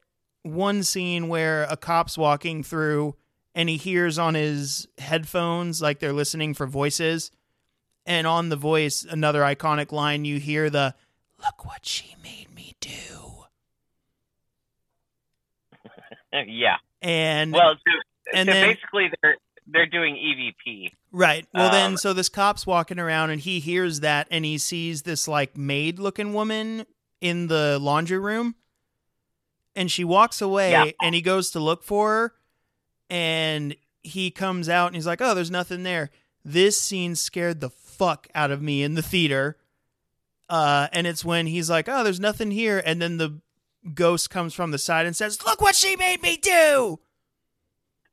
one 0.44 0.84
scene 0.84 1.28
where 1.28 1.64
a 1.64 1.76
cop's 1.76 2.18
walking 2.18 2.64
through 2.64 3.16
and 3.54 3.68
he 3.68 3.76
hears 3.76 4.18
on 4.18 4.36
his 4.36 4.88
headphones, 5.00 5.82
like 5.82 6.00
they're 6.00 6.14
listening 6.14 6.54
for 6.54 6.66
voices. 6.66 7.30
And 8.06 8.26
on 8.26 8.48
the 8.50 8.56
voice, 8.56 9.06
another 9.08 9.42
iconic 9.42 9.92
line, 9.92 10.24
you 10.24 10.40
hear 10.40 10.70
the, 10.70 10.96
look 11.44 11.66
what 11.66 11.86
she 11.86 12.16
made 12.24 12.56
me 12.56 12.76
do. 12.80 12.90
yeah. 16.48 16.78
And, 17.02 17.52
Well, 17.52 17.76
so, 17.76 17.94
and 18.34 18.48
so 18.48 18.54
then- 18.54 18.68
basically 18.74 19.12
they're 19.22 19.38
they're 19.72 19.86
doing 19.86 20.16
EVP. 20.16 20.92
Right. 21.12 21.46
Well, 21.54 21.72
then, 21.72 21.92
Um, 21.92 21.98
so 21.98 22.14
this 22.14 22.30
cop's 22.30 22.66
walking 22.68 23.00
around 23.00 23.30
and 23.32 23.42
he 23.42 23.60
hears 23.60 24.00
that 24.02 24.28
and 24.32 24.46
he 24.46 24.58
sees 24.58 25.02
this 25.04 25.28
like 25.28 25.58
maid 25.58 26.00
looking 26.00 26.34
woman 26.34 26.86
in 27.22 27.48
the 27.48 27.78
laundry 27.80 28.20
room. 28.20 28.56
And 29.76 29.92
she 29.92 30.04
walks 30.04 30.42
away 30.42 30.72
Yeah. 30.72 30.92
and 31.02 31.14
he 31.16 31.22
goes 31.22 31.52
to 31.52 31.60
look 31.60 31.84
for 31.84 32.10
her. 32.10 32.34
And 33.10 33.76
he 34.04 34.30
comes 34.32 34.70
out 34.70 34.88
and 34.88 34.96
he's 34.96 35.08
like, 35.08 35.22
oh, 35.22 35.34
there's 35.34 35.52
nothing 35.52 35.84
there. 35.84 36.10
This 36.46 36.80
scene 36.80 37.16
scared 37.16 37.60
the 37.60 37.70
fuck 37.70 38.28
out 38.36 38.52
of 38.52 38.62
me 38.62 38.84
in 38.84 38.96
the 38.96 39.02
theater. 39.02 39.58
Uh, 40.48 40.88
and 40.94 41.06
it's 41.06 41.24
when 41.26 41.48
he's 41.48 41.70
like, 41.70 41.88
oh, 41.90 42.04
there's 42.04 42.20
nothing 42.20 42.52
here. 42.52 42.82
And 42.86 43.02
then 43.02 43.18
the 43.18 43.40
ghost 43.94 44.30
comes 44.30 44.54
from 44.54 44.72
the 44.72 44.78
side 44.78 45.06
and 45.06 45.16
says, 45.16 45.44
look 45.46 45.62
what 45.62 45.76
she 45.76 45.96
made 45.96 46.22
me 46.22 46.38
do. 46.38 47.00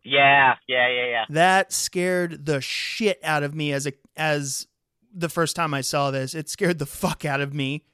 Yeah, 0.08 0.54
yeah, 0.68 0.88
yeah, 0.88 1.06
yeah. 1.06 1.24
That 1.30 1.72
scared 1.72 2.46
the 2.46 2.60
shit 2.60 3.18
out 3.24 3.42
of 3.42 3.54
me 3.54 3.72
as 3.72 3.86
a 3.88 3.92
as 4.16 4.68
the 5.12 5.28
first 5.28 5.56
time 5.56 5.74
I 5.74 5.80
saw 5.80 6.10
this. 6.12 6.34
It 6.34 6.48
scared 6.48 6.78
the 6.78 6.86
fuck 6.86 7.24
out 7.24 7.40
of 7.40 7.52
me. 7.52 7.84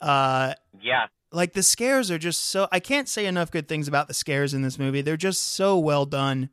Uh 0.00 0.52
Yeah. 0.80 1.06
like 1.30 1.54
the 1.54 1.62
scares 1.62 2.10
are 2.10 2.18
just 2.18 2.46
so 2.46 2.68
I 2.70 2.80
can't 2.80 3.08
say 3.08 3.24
enough 3.24 3.50
good 3.50 3.66
things 3.66 3.88
about 3.88 4.08
the 4.08 4.14
scares 4.14 4.52
in 4.52 4.60
this 4.60 4.78
movie. 4.78 5.00
They're 5.00 5.16
just 5.16 5.42
so 5.54 5.78
well 5.78 6.04
done. 6.04 6.50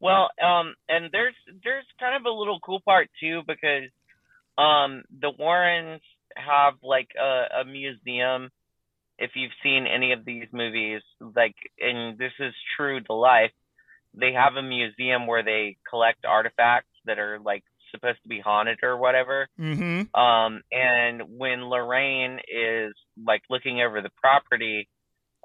Well, 0.00 0.30
um, 0.42 0.74
and 0.88 1.08
there's 1.12 1.34
there's 1.62 1.86
kind 2.00 2.16
of 2.16 2.24
a 2.26 2.34
little 2.36 2.58
cool 2.60 2.80
part 2.80 3.08
too 3.20 3.42
because 3.46 3.90
um 4.58 5.04
the 5.20 5.30
Warrens 5.38 6.00
have 6.36 6.74
like 6.82 7.08
a, 7.20 7.60
a 7.60 7.64
museum. 7.64 8.50
If 9.22 9.30
you've 9.36 9.52
seen 9.62 9.86
any 9.86 10.12
of 10.12 10.24
these 10.24 10.48
movies, 10.52 11.00
like, 11.20 11.54
and 11.80 12.18
this 12.18 12.32
is 12.40 12.52
true 12.76 13.00
to 13.00 13.12
life, 13.14 13.52
they 14.14 14.32
have 14.32 14.56
a 14.56 14.62
museum 14.62 15.26
where 15.26 15.44
they 15.44 15.76
collect 15.88 16.26
artifacts 16.26 16.90
that 17.06 17.18
are 17.18 17.38
like 17.38 17.62
supposed 17.92 18.22
to 18.24 18.28
be 18.28 18.40
haunted 18.40 18.78
or 18.82 18.96
whatever. 18.96 19.48
Mhm. 19.58 20.14
Um, 20.16 20.62
and 20.72 21.38
when 21.38 21.64
Lorraine 21.66 22.40
is 22.48 22.94
like 23.16 23.42
looking 23.48 23.80
over 23.80 24.02
the 24.02 24.10
property 24.20 24.88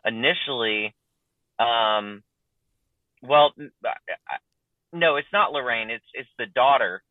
initially, 0.04 0.96
um, 1.60 2.24
well, 3.22 3.54
no, 4.92 5.18
it's 5.18 5.32
not 5.32 5.52
Lorraine. 5.52 5.90
It's 5.90 6.06
it's 6.14 6.30
the 6.38 6.46
daughter. 6.48 7.04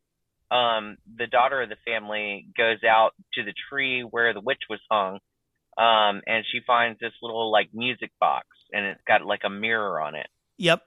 Um, 0.49 0.97
the 1.17 1.27
daughter 1.27 1.61
of 1.61 1.69
the 1.69 1.75
family 1.85 2.47
goes 2.57 2.83
out 2.83 3.13
to 3.33 3.43
the 3.43 3.53
tree 3.69 4.01
where 4.01 4.33
the 4.33 4.41
witch 4.41 4.63
was 4.69 4.79
hung, 4.89 5.19
um, 5.77 6.21
and 6.25 6.43
she 6.51 6.59
finds 6.65 6.99
this 6.99 7.13
little 7.21 7.51
like 7.51 7.69
music 7.73 8.11
box, 8.19 8.47
and 8.71 8.85
it's 8.85 9.01
got 9.07 9.25
like 9.25 9.41
a 9.45 9.49
mirror 9.49 10.01
on 10.01 10.15
it. 10.15 10.27
Yep. 10.57 10.81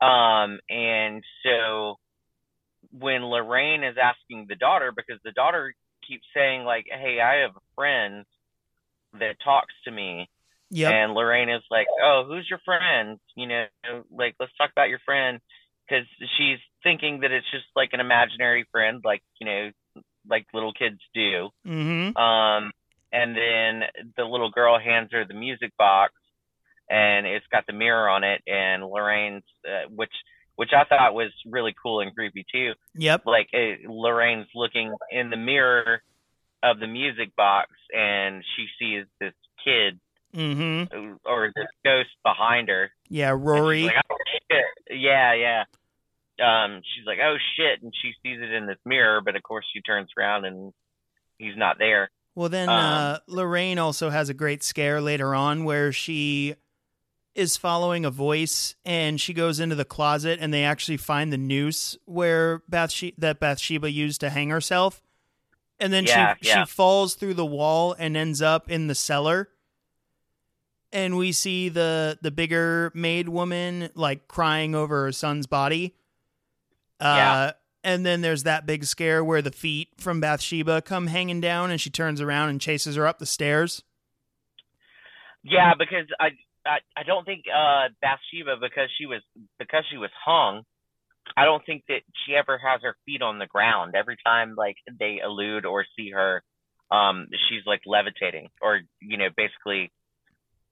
Um, 0.00 0.58
and 0.68 1.22
so 1.44 1.98
when 2.90 3.24
Lorraine 3.24 3.84
is 3.84 3.96
asking 4.02 4.46
the 4.48 4.56
daughter, 4.56 4.92
because 4.94 5.20
the 5.24 5.30
daughter 5.30 5.74
keeps 6.06 6.24
saying 6.34 6.64
like, 6.64 6.86
"Hey, 6.90 7.20
I 7.20 7.42
have 7.42 7.56
a 7.56 7.74
friend 7.76 8.24
that 9.18 9.36
talks 9.44 9.74
to 9.84 9.90
me. 9.90 10.28
Yep. 10.70 10.92
And 10.92 11.14
Lorraine 11.14 11.50
is 11.50 11.62
like, 11.70 11.86
"Oh, 12.02 12.24
who's 12.26 12.48
your 12.48 12.60
friend? 12.64 13.20
You 13.36 13.46
know, 13.46 13.66
like 14.10 14.34
let's 14.40 14.52
talk 14.56 14.70
about 14.72 14.88
your 14.88 15.00
friend." 15.04 15.40
Because 15.86 16.06
she's 16.38 16.58
thinking 16.82 17.20
that 17.20 17.32
it's 17.32 17.50
just 17.50 17.66
like 17.76 17.90
an 17.92 18.00
imaginary 18.00 18.64
friend, 18.72 19.02
like 19.04 19.22
you 19.40 19.46
know, 19.46 19.70
like 20.28 20.46
little 20.54 20.72
kids 20.72 20.98
do. 21.14 21.50
mm-hmm. 21.66 22.16
Um, 22.16 22.72
and 23.12 23.36
then 23.36 23.82
the 24.16 24.24
little 24.24 24.50
girl 24.50 24.78
hands 24.78 25.10
her 25.12 25.24
the 25.26 25.34
music 25.34 25.72
box, 25.78 26.12
and 26.88 27.26
it's 27.26 27.46
got 27.52 27.66
the 27.66 27.72
mirror 27.72 28.08
on 28.08 28.24
it, 28.24 28.42
and 28.46 28.82
Lorraine's, 28.84 29.44
uh, 29.66 29.88
which 29.90 30.12
which 30.56 30.70
I 30.76 30.84
thought 30.84 31.14
was 31.14 31.30
really 31.46 31.74
cool 31.82 32.00
and 32.00 32.14
creepy 32.14 32.44
too. 32.52 32.72
Yep. 32.94 33.22
Like 33.26 33.48
uh, 33.54 33.88
Lorraine's 33.88 34.48
looking 34.54 34.94
in 35.10 35.30
the 35.30 35.36
mirror 35.36 36.02
of 36.62 36.78
the 36.78 36.86
music 36.86 37.34
box, 37.36 37.70
and 37.94 38.44
she 38.56 38.66
sees 38.78 39.06
this 39.20 39.34
kid 39.64 39.98
Mm-hmm. 40.34 41.16
or 41.26 41.52
this 41.54 41.66
ghost 41.84 42.08
behind 42.24 42.70
her. 42.70 42.90
Yeah, 43.10 43.34
Rory. 43.36 43.82
like, 43.84 43.96
oh. 44.10 44.16
Yeah, 44.90 45.34
yeah. 45.34 45.64
Um, 46.42 46.80
she's 46.82 47.06
like, 47.06 47.18
oh 47.22 47.36
shit, 47.56 47.82
and 47.82 47.92
she 47.94 48.12
sees 48.22 48.40
it 48.40 48.50
in 48.52 48.66
this 48.66 48.78
mirror, 48.86 49.20
but 49.20 49.36
of 49.36 49.42
course 49.42 49.66
she 49.72 49.82
turns 49.82 50.08
around 50.18 50.44
and 50.44 50.72
he's 51.38 51.56
not 51.56 51.78
there. 51.78 52.10
Well, 52.34 52.48
then 52.48 52.68
Um, 52.68 52.74
uh, 52.78 53.18
Lorraine 53.26 53.78
also 53.78 54.10
has 54.10 54.28
a 54.28 54.34
great 54.34 54.62
scare 54.62 55.00
later 55.00 55.34
on 55.34 55.64
where 55.64 55.92
she 55.92 56.54
is 57.34 57.56
following 57.56 58.04
a 58.04 58.10
voice 58.10 58.74
and 58.84 59.20
she 59.20 59.32
goes 59.32 59.58
into 59.60 59.74
the 59.74 59.84
closet 59.84 60.38
and 60.40 60.52
they 60.52 60.64
actually 60.64 60.98
find 60.98 61.32
the 61.32 61.38
noose 61.38 61.96
where 62.04 62.62
Bathsheba 62.68 63.14
that 63.18 63.40
Bathsheba 63.40 63.90
used 63.90 64.20
to 64.20 64.30
hang 64.30 64.50
herself. 64.50 65.02
And 65.80 65.92
then 65.92 66.04
Yeah, 66.04 66.34
she 66.40 66.48
yeah. 66.48 66.64
she 66.64 66.70
falls 66.70 67.14
through 67.14 67.34
the 67.34 67.46
wall 67.46 67.94
and 67.98 68.16
ends 68.16 68.40
up 68.42 68.70
in 68.70 68.86
the 68.86 68.94
cellar. 68.94 69.48
And 70.92 71.16
we 71.16 71.32
see 71.32 71.68
the 71.70 72.18
the 72.20 72.30
bigger 72.30 72.92
maid 72.94 73.28
woman 73.28 73.88
like 73.94 74.28
crying 74.28 74.74
over 74.74 75.04
her 75.04 75.12
son's 75.12 75.46
body. 75.46 75.94
Uh 77.00 77.04
Yeah. 77.16 77.52
And 77.84 78.06
then 78.06 78.20
there's 78.20 78.44
that 78.44 78.66
big 78.66 78.84
scare 78.84 79.24
where 79.24 79.42
the 79.42 79.50
feet 79.50 79.88
from 79.98 80.20
Bathsheba 80.20 80.82
come 80.82 81.08
hanging 81.08 81.40
down 81.40 81.70
and 81.70 81.80
she 81.80 81.90
turns 81.90 82.20
around 82.20 82.48
and 82.48 82.60
chases 82.60 82.96
her 82.96 83.06
up 83.06 83.18
the 83.18 83.26
stairs. 83.26 83.82
Yeah, 85.42 85.72
because 85.78 86.06
I 86.20 86.30
I, 86.64 86.78
I 86.96 87.02
don't 87.04 87.24
think 87.24 87.44
uh 87.52 87.88
Bathsheba 88.00 88.56
because 88.60 88.88
she 88.98 89.06
was 89.06 89.22
because 89.58 89.84
she 89.90 89.96
was 89.98 90.10
hung, 90.24 90.62
I 91.36 91.44
don't 91.44 91.64
think 91.66 91.84
that 91.88 92.02
she 92.24 92.34
ever 92.34 92.58
has 92.58 92.82
her 92.82 92.96
feet 93.04 93.22
on 93.22 93.38
the 93.38 93.46
ground. 93.46 93.94
Every 93.96 94.16
time 94.24 94.54
like 94.56 94.76
they 94.98 95.18
elude 95.22 95.64
or 95.64 95.84
see 95.96 96.10
her, 96.10 96.42
um, 96.90 97.26
she's 97.48 97.62
like 97.66 97.82
levitating 97.86 98.48
or 98.60 98.80
you 99.00 99.16
know 99.16 99.28
basically 99.36 99.90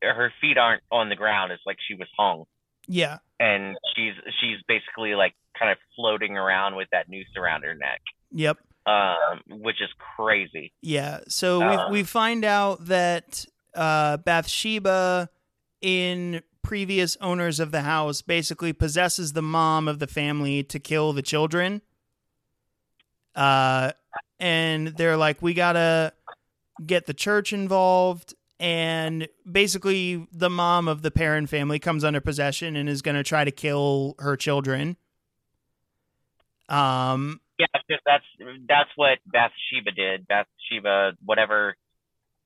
her 0.02 0.32
feet 0.40 0.58
aren't 0.58 0.82
on 0.90 1.08
the 1.08 1.16
ground. 1.16 1.52
It's 1.52 1.62
like 1.66 1.78
she 1.86 1.94
was 1.94 2.08
hung. 2.16 2.44
Yeah. 2.86 3.18
and 3.38 3.76
she's 3.94 4.14
she's 4.40 4.58
basically 4.66 5.14
like 5.14 5.34
kind 5.60 5.70
of 5.70 5.78
floating 5.94 6.36
around 6.36 6.74
with 6.74 6.88
that 6.90 7.08
noose 7.08 7.28
around 7.36 7.62
her 7.62 7.74
neck, 7.74 8.00
Yep. 8.32 8.58
um, 8.86 9.40
which 9.60 9.80
is 9.80 9.90
crazy. 10.16 10.72
Yeah. 10.82 11.20
So 11.28 11.86
we 11.88 11.98
we 11.98 12.02
find 12.02 12.44
out 12.44 12.86
that 12.86 13.44
uh, 13.74 14.16
Bathsheba, 14.16 15.28
in 15.82 16.42
previous 16.62 17.16
owners 17.20 17.60
of 17.60 17.70
the 17.72 17.82
house, 17.82 18.22
basically 18.22 18.72
possesses 18.72 19.32
the 19.34 19.42
mom 19.42 19.86
of 19.88 19.98
the 19.98 20.06
family 20.06 20.62
to 20.64 20.78
kill 20.80 21.12
the 21.12 21.22
children. 21.22 21.82
Uh, 23.34 23.92
and 24.38 24.88
they're 24.88 25.16
like, 25.16 25.40
we 25.42 25.54
gotta 25.54 26.12
get 26.84 27.06
the 27.06 27.14
church 27.14 27.52
involved. 27.52 28.34
And 28.58 29.26
basically, 29.50 30.26
the 30.32 30.50
mom 30.50 30.86
of 30.88 31.00
the 31.00 31.10
Perron 31.10 31.46
family 31.46 31.78
comes 31.78 32.04
under 32.04 32.20
possession 32.20 32.76
and 32.76 32.90
is 32.90 33.00
going 33.00 33.14
to 33.16 33.22
try 33.22 33.42
to 33.42 33.50
kill 33.50 34.16
her 34.18 34.36
children. 34.36 34.98
Um, 36.70 37.40
Yeah, 37.58 37.66
because 37.86 38.00
that's 38.06 38.24
that's 38.68 38.90
what 38.96 39.18
Bathsheba 39.26 39.90
did. 39.94 40.26
Bathsheba, 40.28 41.12
whatever 41.24 41.76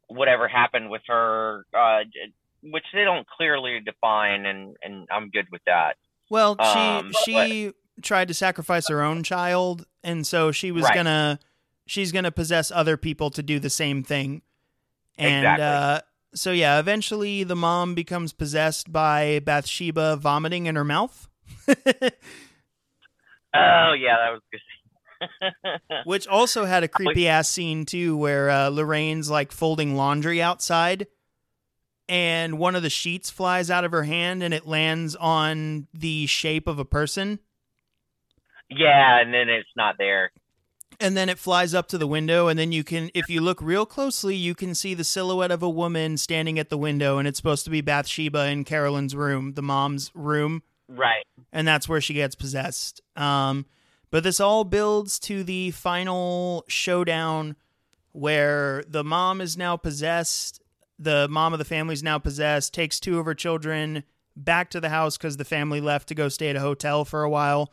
whatever 0.09 0.49
happened 0.49 0.91
with 0.91 1.03
her, 1.07 1.65
uh, 1.77 2.01
which 2.63 2.85
they 2.93 3.05
don't 3.05 3.27
clearly 3.29 3.81
define, 3.85 4.47
and 4.47 4.77
and 4.83 5.07
I'm 5.11 5.31
good 5.31 5.47
with 5.53 5.63
that. 5.67 5.97
Well, 6.31 6.57
she 6.57 6.79
Um, 6.99 7.13
she 7.13 7.73
tried 8.03 8.29
to 8.29 8.35
sacrifice 8.35 8.89
her 8.89 9.03
own 9.03 9.23
child, 9.23 9.87
and 10.03 10.27
so 10.27 10.51
she 10.53 10.73
was 10.73 10.85
Right. 10.85 10.95
gonna 10.95 11.39
she's 11.87 12.13
gonna 12.13 12.33
possess 12.33 12.71
other 12.71 12.97
people 12.97 13.31
to 13.31 13.43
do 13.43 13.59
the 13.59 13.71
same 13.71 14.03
thing. 14.03 14.43
And 15.17 15.45
Exactly. 15.45 15.65
uh, 15.65 16.01
so 16.35 16.51
yeah, 16.53 16.79
eventually 16.81 17.45
the 17.45 17.55
mom 17.57 17.95
becomes 17.95 18.33
possessed 18.33 18.91
by 18.93 19.41
Bathsheba 19.45 20.17
vomiting 20.17 20.67
in 20.67 20.75
her 20.75 20.85
mouth, 20.85 21.29
Oh 23.55 23.93
yeah, 23.93 24.17
that 24.19 24.33
was 24.33 24.41
good. 24.51 24.61
which 26.05 26.27
also 26.27 26.65
had 26.65 26.83
a 26.83 26.89
creepy 26.89 27.29
ass 27.29 27.49
scene 27.49 27.87
too, 27.87 28.17
where 28.17 28.51
uh, 28.51 28.69
Lorraine's 28.69 29.31
like 29.31 29.53
folding 29.53 29.95
laundry 29.95 30.43
outside. 30.43 31.07
And 32.09 32.59
one 32.59 32.75
of 32.77 32.83
the 32.83 32.91
sheets 32.91 33.31
flies 33.31 33.71
out 33.71 33.85
of 33.85 33.93
her 33.93 34.03
hand 34.03 34.43
and 34.43 34.53
it 34.53 34.67
lands 34.67 35.17
on 35.17 35.87
the 35.95 36.27
shape 36.27 36.67
of 36.67 36.79
a 36.79 36.85
person. 36.85 37.39
yeah, 38.69 39.21
and 39.21 39.33
then 39.33 39.49
it's 39.49 39.69
not 39.77 39.95
there. 39.99 40.31
and 41.01 41.17
then 41.17 41.29
it 41.29 41.39
flies 41.39 41.75
up 41.75 41.89
to 41.89 41.99
the 41.99 42.07
window 42.07 42.47
and 42.49 42.59
then 42.59 42.71
you 42.73 42.85
can 42.85 43.11
if 43.15 43.29
you 43.29 43.41
look 43.41 43.61
real 43.61 43.85
closely 43.85 44.37
you 44.37 44.55
can 44.55 44.75
see 44.77 44.95
the 44.95 45.03
silhouette 45.03 45.51
of 45.51 45.61
a 45.63 45.69
woman 45.69 46.17
standing 46.17 46.57
at 46.59 46.69
the 46.71 46.79
window 46.79 47.19
and 47.19 47.27
it's 47.27 47.37
supposed 47.37 47.65
to 47.65 47.71
be 47.71 47.81
bathsheba 47.81 48.47
in 48.47 48.63
carolyn's 48.63 49.17
room 49.17 49.55
the 49.55 49.63
mom's 49.63 50.13
room 50.15 50.63
Right. 50.89 51.25
and 51.53 51.67
that's 51.67 51.89
where 51.89 52.01
she 52.01 52.15
gets 52.15 52.35
possessed 52.35 53.01
um, 53.17 53.67
but 54.11 54.23
this 54.23 54.41
all 54.41 54.65
builds 54.65 55.19
to 55.21 55.43
the 55.43 55.71
final 55.71 56.65
showdown 56.69 57.57
where 58.13 58.85
the 58.87 59.03
mom 59.03 59.41
is 59.41 59.57
now 59.57 59.77
possessed 59.77 60.61
the 60.99 61.27
mom 61.29 61.53
of 61.53 61.59
the 61.59 61.65
family 61.65 61.95
is 61.95 62.03
now 62.03 62.19
possessed 62.19 62.75
takes 62.75 63.01
two 63.01 63.19
of 63.19 63.27
her 63.27 63.35
children 63.35 64.05
back 64.37 64.71
to 64.71 64.81
the 64.81 64.91
house 64.91 65.17
because 65.17 65.37
the 65.37 65.45
family 65.45 65.81
left 65.81 66.09
to 66.09 66.15
go 66.15 66.29
stay 66.29 66.49
at 66.51 66.57
a 66.57 66.61
hotel 66.61 67.05
for 67.05 67.23
a 67.23 67.31
while 67.31 67.73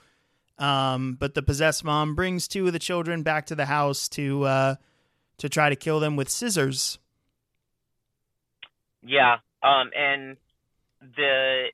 um, 0.61 1.17
but 1.19 1.33
the 1.33 1.41
possessed 1.41 1.83
mom 1.83 2.13
brings 2.13 2.47
two 2.47 2.67
of 2.67 2.73
the 2.73 2.79
children 2.79 3.23
back 3.23 3.47
to 3.47 3.55
the 3.55 3.65
house 3.65 4.07
to 4.09 4.43
uh, 4.43 4.75
to 5.39 5.49
try 5.49 5.69
to 5.69 5.75
kill 5.75 5.99
them 5.99 6.15
with 6.15 6.29
scissors. 6.29 6.99
Yeah. 9.01 9.37
Um, 9.63 9.89
and 9.97 10.37
the 11.01 11.71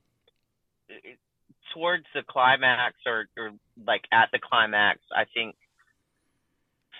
towards 1.74 2.04
the 2.14 2.22
climax 2.28 2.96
or, 3.06 3.26
or 3.36 3.50
like 3.86 4.02
at 4.12 4.28
the 4.32 4.38
climax, 4.38 5.00
I 5.14 5.24
think 5.32 5.56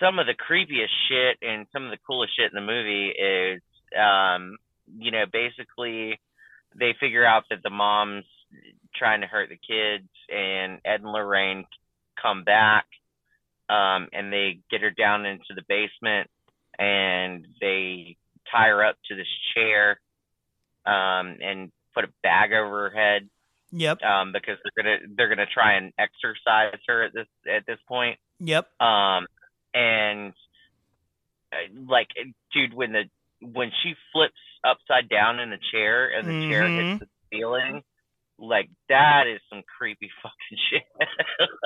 some 0.01 0.19
of 0.19 0.27
the 0.27 0.35
creepiest 0.35 0.95
shit 1.09 1.39
and 1.43 1.67
some 1.73 1.85
of 1.85 1.91
the 1.91 1.99
coolest 2.07 2.33
shit 2.37 2.53
in 2.53 2.55
the 2.55 2.73
movie 2.73 3.09
is, 3.09 3.63
um, 3.99 4.57
you 4.99 5.11
know, 5.11 5.25
basically 5.31 6.21
they 6.79 6.95
figure 7.01 7.27
out 7.27 7.45
that 7.51 7.63
the 7.63 7.71
mom's 7.71 8.25
trying 8.95 9.21
to 9.21 9.27
hurt 9.27 9.49
the 9.49 9.57
kids 9.57 10.09
and 10.29 10.81
Ed 10.85 11.01
and 11.03 11.13
Lorraine 11.13 11.65
come 12.21 12.45
back, 12.45 12.87
um, 13.69 14.09
and 14.13 14.33
they 14.33 14.61
get 14.71 14.83
her 14.83 14.91
down 14.91 15.27
into 15.27 15.55
the 15.55 15.63
basement 15.69 16.31
and 16.79 17.47
they 17.61 18.17
tie 18.51 18.69
her 18.69 18.85
up 18.85 18.97
to 19.09 19.17
this 19.17 19.27
chair 19.55 20.01
um, 20.87 21.37
and 21.43 21.71
put 21.95 22.05
a 22.05 22.13
bag 22.23 22.53
over 22.53 22.89
her 22.89 22.97
head 22.97 23.29
Yep, 23.71 24.03
um, 24.03 24.33
because 24.33 24.57
they're 24.65 24.83
gonna 24.85 24.99
they're 25.17 25.29
gonna 25.29 25.47
try 25.53 25.75
and 25.77 25.93
exorcise 25.99 26.79
her 26.87 27.03
at 27.05 27.13
this 27.13 27.27
at 27.49 27.67
this 27.67 27.79
point. 27.87 28.19
yep, 28.41 28.69
Um, 28.81 29.27
and 29.75 30.33
uh, 31.53 31.57
like, 31.87 32.09
dude, 32.53 32.75
when 32.75 32.93
the 32.93 33.05
when 33.41 33.71
she 33.83 33.95
flips 34.13 34.35
upside 34.65 35.09
down 35.09 35.39
in 35.39 35.51
the 35.51 35.59
chair 35.73 36.09
and 36.09 36.29
the 36.29 36.49
chair 36.49 36.69
Mhm. 36.69 36.77
hits 36.99 37.01
the 37.01 37.37
ceiling, 37.37 37.83
like 38.39 38.69
that 38.89 39.27
is 39.27 39.41
some 39.51 39.63
creepy 39.77 40.11
fucking 40.23 40.59
shit. 40.71 40.83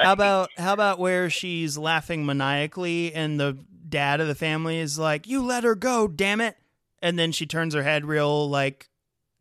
How 0.01 0.13
about 0.13 0.51
how 0.57 0.73
about 0.73 0.99
where 0.99 1.31
she's 1.31 1.79
laughing 1.79 2.27
maniacally 2.27 3.15
and 3.15 3.39
the 3.39 3.59
dad 3.89 4.21
of 4.21 4.27
the 4.29 4.35
family 4.35 4.79
is 4.79 4.99
like, 4.99 5.27
"You 5.29 5.43
let 5.43 5.65
her 5.65 5.75
go, 5.75 6.09
damn 6.09 6.41
it!" 6.41 6.57
And 7.01 7.19
then 7.19 7.31
she 7.33 7.47
turns 7.47 7.75
her 7.75 7.83
head 7.83 8.05
real 8.05 8.49
like 8.49 8.89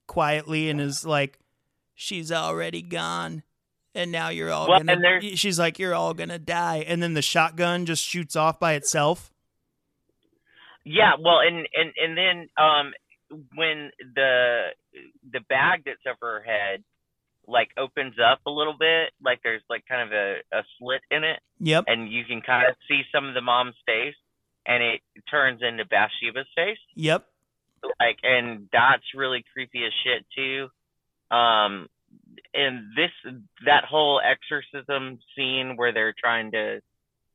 quietly 0.07 0.69
and 0.69 0.79
is 0.81 1.05
like, 1.05 1.39
"She's 2.01 2.31
already 2.31 2.81
gone." 2.81 3.43
And 3.93 4.11
now 4.11 4.29
you're 4.29 4.49
all 4.51 4.67
Well, 4.69 4.79
gonna. 4.83 5.21
She's 5.35 5.59
like, 5.59 5.77
"You're 5.77 5.93
all 5.93 6.13
gonna 6.13 6.39
die." 6.39 6.83
And 6.87 7.03
then 7.03 7.13
the 7.13 7.21
shotgun 7.21 7.85
just 7.85 8.03
shoots 8.03 8.35
off 8.35 8.59
by 8.59 8.73
itself. 8.73 9.31
Yeah, 10.83 11.11
well, 11.19 11.39
and 11.39 11.67
and 11.75 11.91
and 12.01 12.17
then 12.17 12.49
um, 12.57 12.93
when 13.55 13.91
the 14.15 14.69
the 15.31 15.41
bag 15.41 15.83
that's 15.85 15.99
over 16.07 16.39
her 16.39 16.43
head 16.43 16.83
like 17.47 17.69
opens 17.77 18.15
up 18.23 18.39
a 18.45 18.49
little 18.51 18.75
bit, 18.77 19.11
like 19.23 19.41
there's 19.43 19.61
like 19.69 19.85
kind 19.87 20.01
of 20.07 20.11
a, 20.13 20.37
a 20.57 20.63
slit 20.79 21.01
in 21.11 21.23
it, 21.23 21.39
Yep. 21.59 21.85
and 21.87 22.09
you 22.11 22.23
can 22.25 22.41
kind 22.41 22.67
of 22.69 22.75
see 22.87 23.01
some 23.13 23.27
of 23.27 23.33
the 23.33 23.41
mom's 23.41 23.75
face, 23.85 24.15
and 24.65 24.81
it 24.81 25.01
turns 25.29 25.61
into 25.61 25.83
Bathsheba's 25.85 26.47
face. 26.55 26.77
Yep. 26.95 27.27
like, 27.99 28.17
and 28.23 28.69
that's 28.71 29.03
really 29.15 29.43
creepy 29.53 29.83
as 29.85 29.91
shit 30.03 30.25
too. 30.35 30.69
Um, 31.31 31.87
and 32.53 32.87
this 32.95 33.11
that 33.65 33.85
whole 33.85 34.21
exorcism 34.23 35.19
scene 35.35 35.77
where 35.77 35.93
they're 35.93 36.13
trying 36.19 36.51
to, 36.51 36.81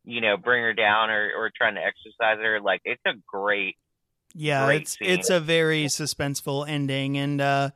you 0.04 0.20
know, 0.20 0.36
bring 0.36 0.62
her 0.62 0.74
down 0.74 1.10
or 1.10 1.32
or 1.36 1.50
trying 1.56 1.74
to 1.76 1.80
exorcise 1.80 2.38
her, 2.42 2.60
like 2.60 2.82
it's 2.84 3.02
a 3.06 3.14
great 3.26 3.76
Yeah, 4.34 4.66
Great 4.66 4.82
it's 4.82 4.98
scene. 4.98 5.08
it's 5.08 5.30
a 5.30 5.40
very 5.40 5.86
suspenseful 5.86 6.68
ending, 6.68 7.16
and 7.16 7.40
uh, 7.40 7.70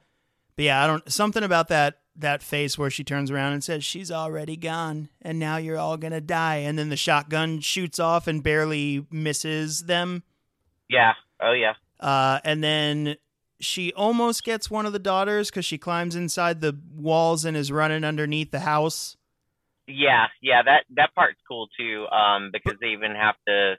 but 0.57 0.65
yeah, 0.67 0.85
I 0.85 0.87
don't 0.87 1.11
something 1.11 1.43
about 1.43 1.69
that 1.69 2.01
that 2.17 2.43
face 2.43 2.77
where 2.77 2.91
she 2.91 3.03
turns 3.05 3.31
around 3.31 3.55
and 3.55 3.65
says 3.65 3.83
she's 3.85 4.11
already 4.11 4.57
gone, 4.57 5.09
and 5.23 5.39
now 5.39 5.57
you're 5.57 5.79
all 5.79 5.97
gonna 5.97 6.21
die, 6.21 6.57
and 6.57 6.79
then 6.79 6.91
the 6.91 6.97
shotgun 6.97 7.61
shoots 7.61 7.99
off 7.99 8.27
and 8.27 8.43
barely 8.43 9.07
misses 9.11 9.85
them, 9.87 10.23
yeah. 10.91 11.15
Oh 11.41 11.53
yeah. 11.53 11.73
uh, 12.01 12.41
and 12.45 12.63
then 12.63 13.17
she 13.61 13.93
almost 13.93 14.43
gets 14.45 14.71
one 14.71 14.87
of 14.87 14.93
the 14.93 14.99
daughters 14.99 15.51
because 15.51 15.65
she 15.65 15.79
climbs 15.79 16.17
inside 16.17 16.61
the 16.61 16.79
walls 16.95 17.45
and 17.45 17.57
is 17.57 17.71
running 17.71 18.05
underneath 18.05 18.51
the 18.51 18.61
house. 18.61 19.17
Yeah, 19.87 20.27
yeah, 20.41 20.63
that 20.65 20.85
that 20.97 21.15
part's 21.15 21.41
cool 21.49 21.69
too. 21.79 22.07
Um, 22.09 22.51
because 22.53 22.79
they 22.81 22.89
even 22.89 23.15
have 23.15 23.35
to 23.47 23.75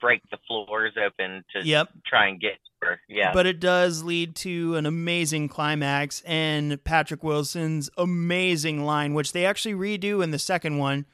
break 0.00 0.22
the 0.30 0.38
floors 0.46 0.94
open 0.96 1.44
to 1.54 1.66
Yep. 1.66 1.88
try 2.06 2.28
and 2.28 2.40
get 2.40 2.58
her. 2.80 3.00
Yeah, 3.08 3.32
But 3.32 3.46
it 3.46 3.60
does 3.60 4.02
lead 4.02 4.34
to 4.36 4.76
an 4.76 4.86
amazing 4.86 5.48
climax 5.48 6.22
and 6.22 6.82
Patrick 6.84 7.22
Wilson's 7.22 7.90
amazing 7.98 8.84
line, 8.84 9.14
which 9.14 9.32
they 9.32 9.44
actually 9.44 9.74
redo 9.74 10.22
in 10.22 10.30
the 10.30 10.38
second 10.38 10.78
one. 10.78 11.06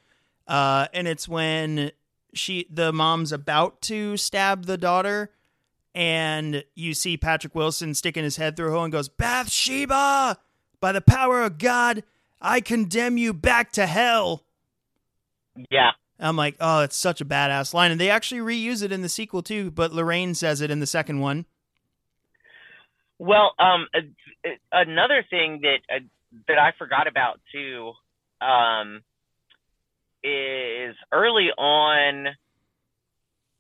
Uh, 0.47 0.87
and 0.93 1.09
it's 1.09 1.29
when 1.29 1.93
she, 2.35 2.67
the 2.71 2.93
mom's 2.93 3.33
about 3.33 3.81
to 3.83 4.17
stab 4.17 4.67
the 4.67 4.79
daughter, 4.79 5.33
and 5.95 6.65
you 6.75 6.95
see 6.95 7.17
Patrick 7.17 7.55
Wilson 7.55 7.95
sticking 7.95 8.25
his 8.25 8.37
head 8.37 8.57
through 8.57 8.69
a 8.69 8.73
hole 8.73 8.85
and 8.85 8.93
goes, 8.93 9.09
Bathsheba, 9.09 10.39
by 10.81 10.93
the 10.93 11.01
power 11.01 11.43
of 11.43 11.59
God, 11.59 12.03
I 12.41 12.61
condemn 12.61 13.19
you 13.19 13.33
back 13.33 13.73
to 13.73 13.87
hell. 13.87 14.45
yeah, 15.71 15.91
I'm 16.19 16.37
like, 16.37 16.57
oh, 16.61 16.81
it's 16.81 16.97
such 16.97 17.21
a 17.21 17.25
badass 17.25 17.75
line. 17.75 17.91
And 17.91 18.01
they 18.01 18.11
actually 18.11 18.41
reuse 18.41 18.83
it 18.83 18.93
in 18.93 19.03
the 19.03 19.09
sequel 19.09 19.43
too, 19.43 19.71
but 19.71 19.93
Lorraine 19.93 20.35
says 20.35 20.61
it 20.61 20.71
in 20.71 20.81
the 20.81 20.87
second 20.87 21.21
one. 21.21 21.47
Well, 23.19 23.53
um, 23.59 23.87
uh, 23.95 24.49
another 24.73 25.25
thing 25.29 25.61
that 25.63 25.79
uh, 25.95 26.01
that 26.49 26.59
I 26.59 26.73
forgot 26.79 27.07
about 27.07 27.41
too, 27.53 27.93
um, 28.41 29.03
is 30.23 30.95
early 31.13 31.49
on 31.57 32.29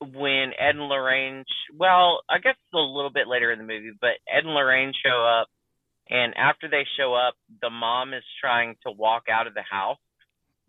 when 0.00 0.52
Ed 0.58 0.76
and 0.76 0.88
Lorraine. 0.88 1.44
Well, 1.76 2.22
I 2.28 2.38
guess 2.38 2.56
a 2.74 2.78
little 2.78 3.10
bit 3.10 3.28
later 3.28 3.52
in 3.52 3.58
the 3.58 3.64
movie, 3.64 3.92
but 4.00 4.16
Ed 4.28 4.44
and 4.44 4.54
Lorraine 4.54 4.92
show 5.04 5.24
up, 5.24 5.48
and 6.08 6.34
after 6.36 6.68
they 6.68 6.86
show 6.98 7.14
up, 7.14 7.34
the 7.62 7.70
mom 7.70 8.14
is 8.14 8.24
trying 8.40 8.76
to 8.86 8.92
walk 8.92 9.24
out 9.30 9.46
of 9.46 9.54
the 9.54 9.62
house 9.62 9.98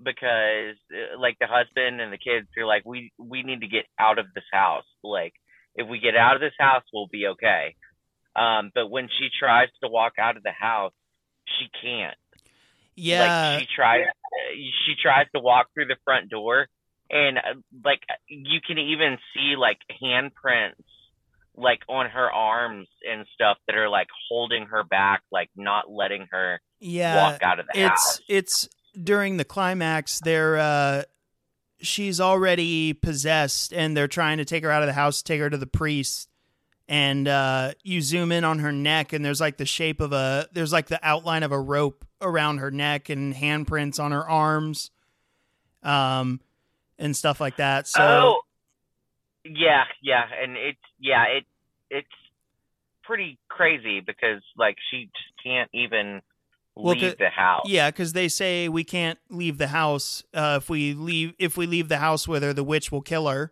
because, 0.03 0.75
uh, 0.93 1.19
like, 1.19 1.37
the 1.39 1.47
husband 1.47 2.01
and 2.01 2.11
the 2.11 2.17
kids 2.17 2.47
are 2.57 2.65
like, 2.65 2.83
"We 2.85 3.11
we 3.17 3.43
need 3.43 3.61
to 3.61 3.67
get 3.67 3.85
out 3.97 4.19
of 4.19 4.25
this 4.33 4.43
house. 4.51 4.85
Like, 5.03 5.33
if 5.75 5.87
we 5.87 5.99
get 5.99 6.15
out 6.15 6.35
of 6.35 6.41
this 6.41 6.53
house, 6.59 6.83
we'll 6.93 7.07
be 7.07 7.27
okay." 7.27 7.75
Um, 8.35 8.71
but 8.73 8.89
when 8.89 9.09
she 9.19 9.29
tries 9.39 9.69
to 9.83 9.89
walk 9.89 10.13
out 10.19 10.37
of 10.37 10.43
the 10.43 10.51
house, 10.51 10.93
she 11.59 11.69
can't. 11.81 12.17
Yeah. 12.95 13.51
Like 13.51 13.61
she 13.61 13.67
tries, 13.75 14.05
she 14.85 14.95
tries 15.01 15.27
to 15.35 15.41
walk 15.41 15.67
through 15.73 15.87
the 15.87 15.97
front 16.03 16.29
door, 16.29 16.67
and 17.11 17.37
uh, 17.37 17.41
like 17.83 18.01
you 18.27 18.59
can 18.65 18.77
even 18.77 19.17
see 19.33 19.55
like 19.57 19.77
handprints, 20.01 20.81
like 21.55 21.81
on 21.87 22.09
her 22.09 22.31
arms 22.31 22.87
and 23.07 23.27
stuff 23.33 23.57
that 23.67 23.75
are 23.75 23.89
like 23.89 24.07
holding 24.29 24.65
her 24.67 24.83
back, 24.83 25.21
like 25.31 25.49
not 25.55 25.91
letting 25.91 26.27
her 26.31 26.59
yeah. 26.81 27.31
walk 27.31 27.43
out 27.43 27.59
of 27.59 27.67
the 27.67 27.79
it's 27.79 27.89
house. 27.89 28.21
it's 28.27 28.69
during 29.01 29.37
the 29.37 29.45
climax 29.45 30.19
they're 30.19 30.57
uh 30.57 31.03
she's 31.79 32.19
already 32.19 32.93
possessed 32.93 33.71
and 33.73 33.95
they're 33.95 34.07
trying 34.07 34.37
to 34.37 34.45
take 34.45 34.63
her 34.63 34.71
out 34.71 34.83
of 34.83 34.87
the 34.87 34.93
house 34.93 35.21
take 35.21 35.39
her 35.39 35.49
to 35.49 35.57
the 35.57 35.67
priest 35.67 36.29
and 36.89 37.27
uh 37.27 37.71
you 37.83 38.01
zoom 38.01 38.31
in 38.31 38.43
on 38.43 38.59
her 38.59 38.71
neck 38.71 39.13
and 39.13 39.23
there's 39.23 39.39
like 39.39 39.57
the 39.57 39.65
shape 39.65 40.01
of 40.01 40.11
a 40.11 40.47
there's 40.51 40.73
like 40.73 40.87
the 40.87 40.99
outline 41.03 41.43
of 41.43 41.51
a 41.51 41.59
rope 41.59 42.05
around 42.21 42.57
her 42.57 42.69
neck 42.69 43.09
and 43.09 43.33
handprints 43.33 44.03
on 44.03 44.11
her 44.11 44.27
arms 44.29 44.91
um 45.83 46.39
and 47.01 47.15
stuff 47.15 47.41
like 47.41 47.57
that 47.57 47.87
so 47.87 48.01
oh, 48.01 48.41
yeah, 49.43 49.83
yeah, 50.01 50.23
and 50.41 50.55
it's 50.57 50.79
yeah, 50.99 51.23
it 51.25 51.45
it's 51.89 52.07
pretty 53.03 53.39
crazy 53.49 53.99
because 53.99 54.41
like 54.57 54.77
she 54.89 55.05
just 55.05 55.43
can't 55.43 55.69
even 55.73 56.21
Well, 56.75 56.95
leave 56.95 57.17
the 57.17 57.29
house. 57.29 57.63
Yeah, 57.65 57.89
because 57.89 58.13
they 58.13 58.27
say 58.27 58.69
we 58.69 58.83
can't 58.83 59.19
leave 59.29 59.57
the 59.57 59.67
house. 59.67 60.23
Uh, 60.33 60.59
if 60.61 60.69
we 60.69 60.93
leave, 60.93 61.33
if 61.39 61.57
we 61.57 61.65
leave 61.65 61.89
the 61.89 61.97
house 61.97 62.27
with 62.27 62.43
her, 62.43 62.53
the 62.53 62.63
witch 62.63 62.91
will 62.91 63.01
kill 63.01 63.27
her. 63.27 63.51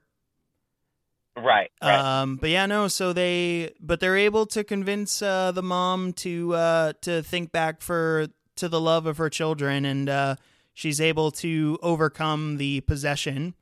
Right, 1.35 1.71
right. 1.81 2.21
Um, 2.21 2.35
but 2.35 2.49
yeah, 2.49 2.65
no. 2.65 2.87
So 2.87 3.13
they, 3.13 3.73
but 3.79 3.99
they're 3.99 4.17
able 4.17 4.45
to 4.47 4.63
convince 4.63 5.21
uh, 5.21 5.51
the 5.53 5.63
mom 5.63 6.13
to 6.13 6.53
uh, 6.53 6.93
to 7.01 7.23
think 7.23 7.51
back 7.51 7.81
for 7.81 8.27
to 8.57 8.67
the 8.67 8.81
love 8.81 9.05
of 9.05 9.17
her 9.17 9.29
children, 9.29 9.85
and 9.85 10.09
uh, 10.09 10.35
she's 10.79 11.01
able 11.01 11.29
to 11.29 11.77
overcome 11.81 12.55
the 12.55 12.79
possession. 12.81 13.53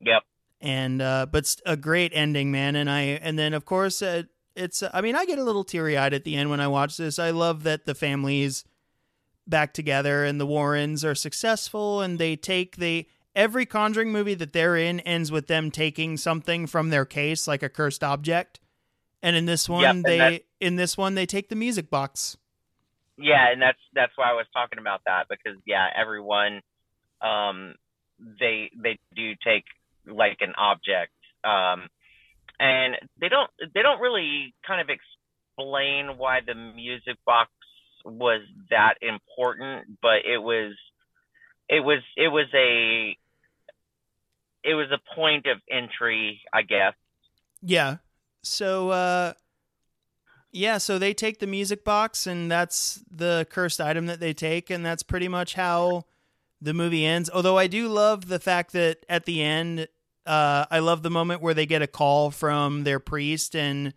yep. 0.00 0.22
And 0.62 1.02
uh, 1.02 1.26
but 1.30 1.54
a 1.66 1.76
great 1.76 2.12
ending, 2.14 2.50
man. 2.50 2.76
And 2.76 2.88
I, 2.90 3.00
and 3.02 3.38
then 3.38 3.52
of 3.54 3.64
course, 3.64 4.00
uh, 4.02 4.24
it's. 4.54 4.82
I 4.92 5.00
mean, 5.00 5.16
I 5.16 5.24
get 5.26 5.38
a 5.38 5.44
little 5.44 5.64
teary 5.64 5.96
eyed 5.96 6.12
at 6.14 6.24
the 6.24 6.36
end 6.36 6.50
when 6.50 6.60
I 6.60 6.68
watch 6.68 6.96
this. 6.96 7.18
I 7.18 7.30
love 7.30 7.62
that 7.62 7.84
the 7.86 7.94
families 7.94 8.64
back 9.46 9.72
together 9.72 10.24
and 10.24 10.38
the 10.40 10.46
Warrens 10.46 11.04
are 11.04 11.14
successful, 11.14 12.00
and 12.02 12.18
they 12.18 12.36
take 12.36 12.76
they 12.76 13.06
every 13.34 13.64
Conjuring 13.64 14.12
movie 14.12 14.34
that 14.34 14.52
they're 14.52 14.76
in 14.76 15.00
ends 15.00 15.30
with 15.32 15.46
them 15.46 15.70
taking 15.70 16.16
something 16.18 16.66
from 16.66 16.90
their 16.90 17.04
case, 17.06 17.46
like 17.48 17.62
a 17.62 17.68
cursed 17.70 18.04
object. 18.04 18.60
And 19.22 19.36
in 19.36 19.46
this 19.46 19.66
one, 19.68 19.82
Yep, 19.82 20.04
they 20.04 20.18
that- 20.18 20.42
in 20.60 20.76
this 20.76 20.96
one 20.96 21.14
they 21.14 21.26
take 21.26 21.48
the 21.48 21.56
music 21.56 21.88
box. 21.90 22.36
Yeah, 23.20 23.52
and 23.52 23.60
that's 23.60 23.78
that's 23.94 24.12
why 24.16 24.30
I 24.30 24.32
was 24.32 24.46
talking 24.52 24.78
about 24.78 25.02
that 25.06 25.26
because 25.28 25.58
yeah, 25.66 25.86
everyone 25.94 26.60
um 27.20 27.74
they 28.18 28.70
they 28.82 28.98
do 29.14 29.34
take 29.44 29.64
like 30.06 30.38
an 30.40 30.54
object 30.56 31.12
um 31.44 31.88
and 32.58 32.96
they 33.20 33.28
don't 33.28 33.50
they 33.74 33.82
don't 33.82 34.00
really 34.00 34.54
kind 34.66 34.80
of 34.80 34.88
explain 34.88 36.18
why 36.18 36.40
the 36.46 36.54
music 36.54 37.16
box 37.26 37.50
was 38.04 38.42
that 38.70 38.94
important, 39.02 39.98
but 40.00 40.24
it 40.24 40.38
was 40.38 40.74
it 41.68 41.80
was 41.80 42.00
it 42.16 42.28
was 42.28 42.46
a 42.54 43.16
it 44.62 44.74
was 44.74 44.88
a 44.92 45.14
point 45.14 45.46
of 45.46 45.58
entry, 45.70 46.40
I 46.52 46.62
guess. 46.62 46.94
Yeah. 47.62 47.96
So 48.42 48.90
uh 48.90 49.32
yeah, 50.52 50.78
so 50.78 50.98
they 50.98 51.14
take 51.14 51.38
the 51.38 51.46
music 51.46 51.84
box 51.84 52.26
and 52.26 52.50
that's 52.50 53.02
the 53.10 53.46
cursed 53.50 53.80
item 53.80 54.06
that 54.06 54.20
they 54.20 54.32
take 54.32 54.70
and 54.70 54.84
that's 54.84 55.02
pretty 55.02 55.28
much 55.28 55.54
how 55.54 56.06
the 56.60 56.74
movie 56.74 57.06
ends. 57.06 57.30
Although 57.32 57.56
I 57.56 57.66
do 57.66 57.88
love 57.88 58.26
the 58.28 58.40
fact 58.40 58.72
that 58.72 59.04
at 59.08 59.24
the 59.26 59.42
end 59.42 59.88
uh 60.26 60.66
I 60.70 60.80
love 60.80 61.02
the 61.02 61.10
moment 61.10 61.40
where 61.40 61.54
they 61.54 61.66
get 61.66 61.82
a 61.82 61.86
call 61.86 62.30
from 62.30 62.84
their 62.84 62.98
priest 62.98 63.54
and 63.54 63.94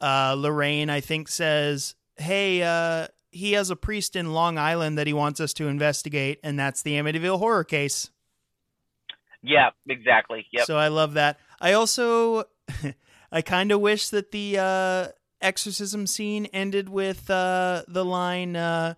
uh 0.00 0.34
Lorraine 0.38 0.88
I 0.88 1.00
think 1.00 1.28
says, 1.28 1.94
"Hey, 2.16 2.62
uh 2.62 3.08
he 3.30 3.52
has 3.52 3.70
a 3.70 3.76
priest 3.76 4.16
in 4.16 4.32
Long 4.32 4.56
Island 4.56 4.96
that 4.98 5.06
he 5.06 5.12
wants 5.12 5.40
us 5.40 5.52
to 5.54 5.66
investigate 5.66 6.38
and 6.42 6.58
that's 6.58 6.82
the 6.82 6.92
Amityville 6.92 7.38
horror 7.38 7.64
case." 7.64 8.10
Yeah, 9.42 9.70
exactly. 9.88 10.46
Yep. 10.52 10.66
So 10.66 10.76
I 10.76 10.88
love 10.88 11.14
that. 11.14 11.38
I 11.60 11.72
also 11.72 12.44
I 13.32 13.42
kind 13.42 13.72
of 13.72 13.80
wish 13.80 14.08
that 14.10 14.30
the 14.30 14.58
uh 14.58 15.08
exorcism 15.40 16.06
scene 16.06 16.46
ended 16.46 16.88
with 16.88 17.30
uh 17.30 17.82
the 17.88 18.04
line 18.04 18.56
uh 18.56 18.94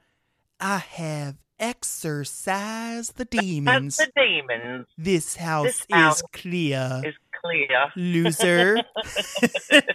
I 0.60 0.78
have 0.78 1.36
exorcised 1.58 3.16
the 3.16 3.24
demons. 3.26 3.96
The 3.98 4.10
demons 4.16 4.86
This 4.96 5.36
house 5.36 5.66
This 5.66 5.80
is 5.80 5.86
house 5.94 6.22
clear. 6.32 7.02
is 7.04 7.14
clear. 7.42 7.92
Loser. 7.96 8.76
Loser. 9.70 9.90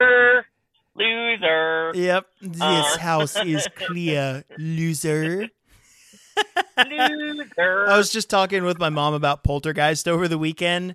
Loser. 0.96 1.92
yep. 1.94 2.26
This 2.40 2.60
Uh. 2.60 2.98
house 2.98 3.36
is 3.44 3.68
clear. 3.76 4.44
Loser. 4.58 5.48
Loser. 6.88 7.88
I 7.88 7.96
was 7.96 8.10
just 8.10 8.28
talking 8.30 8.64
with 8.64 8.78
my 8.78 8.88
mom 8.88 9.14
about 9.14 9.44
Poltergeist 9.44 10.08
over 10.08 10.26
the 10.28 10.38
weekend 10.38 10.94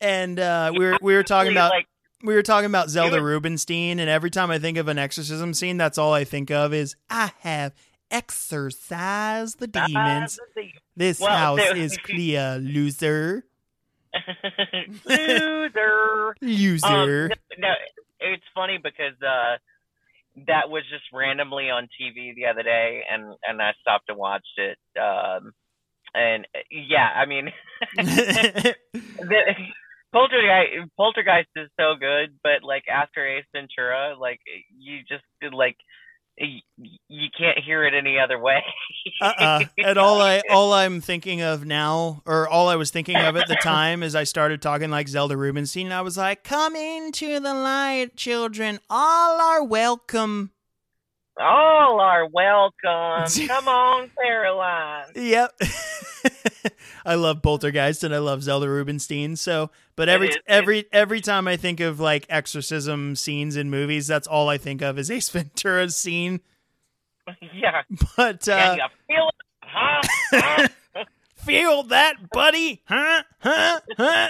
and 0.00 0.38
uh 0.38 0.72
we 0.76 0.84
were 0.84 0.98
we 1.00 1.14
were 1.14 1.22
talking 1.22 1.52
about 1.52 1.70
like 1.70 1.86
we 2.22 2.34
were 2.34 2.42
talking 2.42 2.66
about 2.66 2.88
Zelda 2.90 3.16
was- 3.16 3.22
Rubinstein, 3.24 3.98
and 3.98 4.08
every 4.10 4.30
time 4.30 4.50
I 4.50 4.58
think 4.58 4.78
of 4.78 4.88
an 4.88 4.98
exorcism 4.98 5.54
scene, 5.54 5.76
that's 5.76 5.98
all 5.98 6.12
I 6.12 6.24
think 6.24 6.50
of 6.50 6.72
is 6.74 6.96
I 7.10 7.32
have 7.40 7.72
exorcised 8.10 9.58
the 9.58 9.66
demons. 9.66 9.94
Ah, 10.40 10.44
demons. 10.54 10.72
This 10.96 11.20
Well, 11.20 11.36
house 11.36 11.58
there- 11.58 11.76
is 11.76 11.96
clear, 12.04 12.58
loser. 12.60 13.44
Loser. 15.06 16.34
Loser. 16.42 16.86
Um, 16.86 17.28
no, 17.58 17.68
no, 17.68 17.72
it's 18.20 18.44
funny 18.54 18.78
because 18.82 19.14
uh, 19.22 19.56
that 20.46 20.68
was 20.68 20.82
just 20.90 21.04
randomly 21.12 21.70
on 21.70 21.88
TV 22.00 22.34
the 22.34 22.46
other 22.46 22.62
day, 22.62 23.02
and 23.10 23.34
and 23.46 23.62
I 23.62 23.72
stopped 23.80 24.08
and 24.08 24.18
watched 24.18 24.58
it. 24.58 24.78
Um, 25.00 25.52
and 26.14 26.46
yeah, 26.70 27.08
I 27.14 27.24
mean, 27.26 27.50
the, 27.96 28.74
Poltergeist, 30.12 30.90
Poltergeist 30.96 31.48
is 31.56 31.68
so 31.78 31.94
good, 31.98 32.38
but 32.42 32.62
like 32.62 32.84
after 32.88 33.26
Ace 33.26 33.44
Ventura, 33.54 34.14
like 34.18 34.40
you 34.78 35.00
just 35.08 35.24
like 35.54 35.76
you 36.36 37.28
can't 37.38 37.58
hear 37.58 37.84
it 37.84 37.94
any 37.94 38.18
other 38.18 38.38
way. 38.38 38.62
uh-uh. 39.20 39.64
And 39.78 39.98
all 39.98 40.20
I 40.20 40.42
all 40.50 40.72
I'm 40.72 41.00
thinking 41.00 41.42
of 41.42 41.64
now, 41.64 42.22
or 42.26 42.48
all 42.48 42.68
I 42.68 42.76
was 42.76 42.90
thinking 42.90 43.16
of 43.16 43.36
at 43.36 43.48
the 43.48 43.56
time, 43.56 44.02
is 44.02 44.14
I 44.14 44.24
started 44.24 44.62
talking 44.62 44.90
like 44.90 45.08
Zelda 45.08 45.36
Rubinstein. 45.36 45.92
I 45.92 46.00
was 46.02 46.16
like, 46.16 46.44
"Come 46.44 46.76
into 46.76 47.40
the 47.40 47.54
light, 47.54 48.16
children. 48.16 48.80
All 48.88 49.40
are 49.40 49.64
welcome." 49.64 50.52
All 51.38 52.00
are 52.00 52.26
welcome. 52.26 53.46
Come 53.48 53.68
on, 53.68 54.10
Caroline. 54.20 55.06
Yep. 55.14 55.60
I 57.06 57.14
love 57.14 57.42
Poltergeist 57.42 58.04
and 58.04 58.14
I 58.14 58.18
love 58.18 58.42
Zelda 58.42 58.68
Rubinstein. 58.68 59.36
So, 59.36 59.70
but 59.96 60.08
every 60.08 60.28
is, 60.28 60.36
every 60.46 60.84
every 60.92 61.20
time 61.20 61.48
I 61.48 61.56
think 61.56 61.80
of 61.80 61.98
like 62.00 62.26
exorcism 62.28 63.16
scenes 63.16 63.56
in 63.56 63.70
movies, 63.70 64.06
that's 64.06 64.26
all 64.26 64.48
I 64.48 64.58
think 64.58 64.82
of 64.82 64.98
is 64.98 65.10
Ace 65.10 65.28
Ventura's 65.30 65.96
scene. 65.96 66.40
Yeah. 67.54 67.82
But 68.16 68.48
uh, 68.48 68.76
feel 69.06 69.28
it, 69.28 69.34
huh? 69.62 70.00
huh? 70.32 71.04
feel 71.36 71.84
that, 71.84 72.14
buddy? 72.32 72.82
Huh? 72.86 73.22
Huh? 73.38 73.80
Huh? 73.96 74.28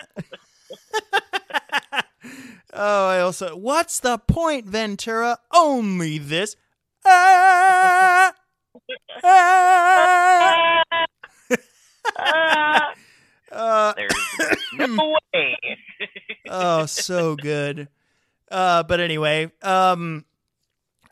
oh, 2.75 3.09
I 3.09 3.21
also. 3.21 3.57
What's 3.57 3.99
the 3.99 4.19
point, 4.19 4.67
Ventura? 4.67 5.39
Only 5.55 6.19
this. 6.19 6.55
Ah! 7.05 8.33
Ah! 9.25 10.83
uh, 13.51 13.93
There's 13.97 14.89
no 14.89 15.17
way. 15.35 15.57
oh, 16.49 16.87
so 16.87 17.37
good. 17.37 17.89
Uh, 18.51 18.83
but 18.83 19.01
anyway, 19.01 19.51
um, 19.63 20.25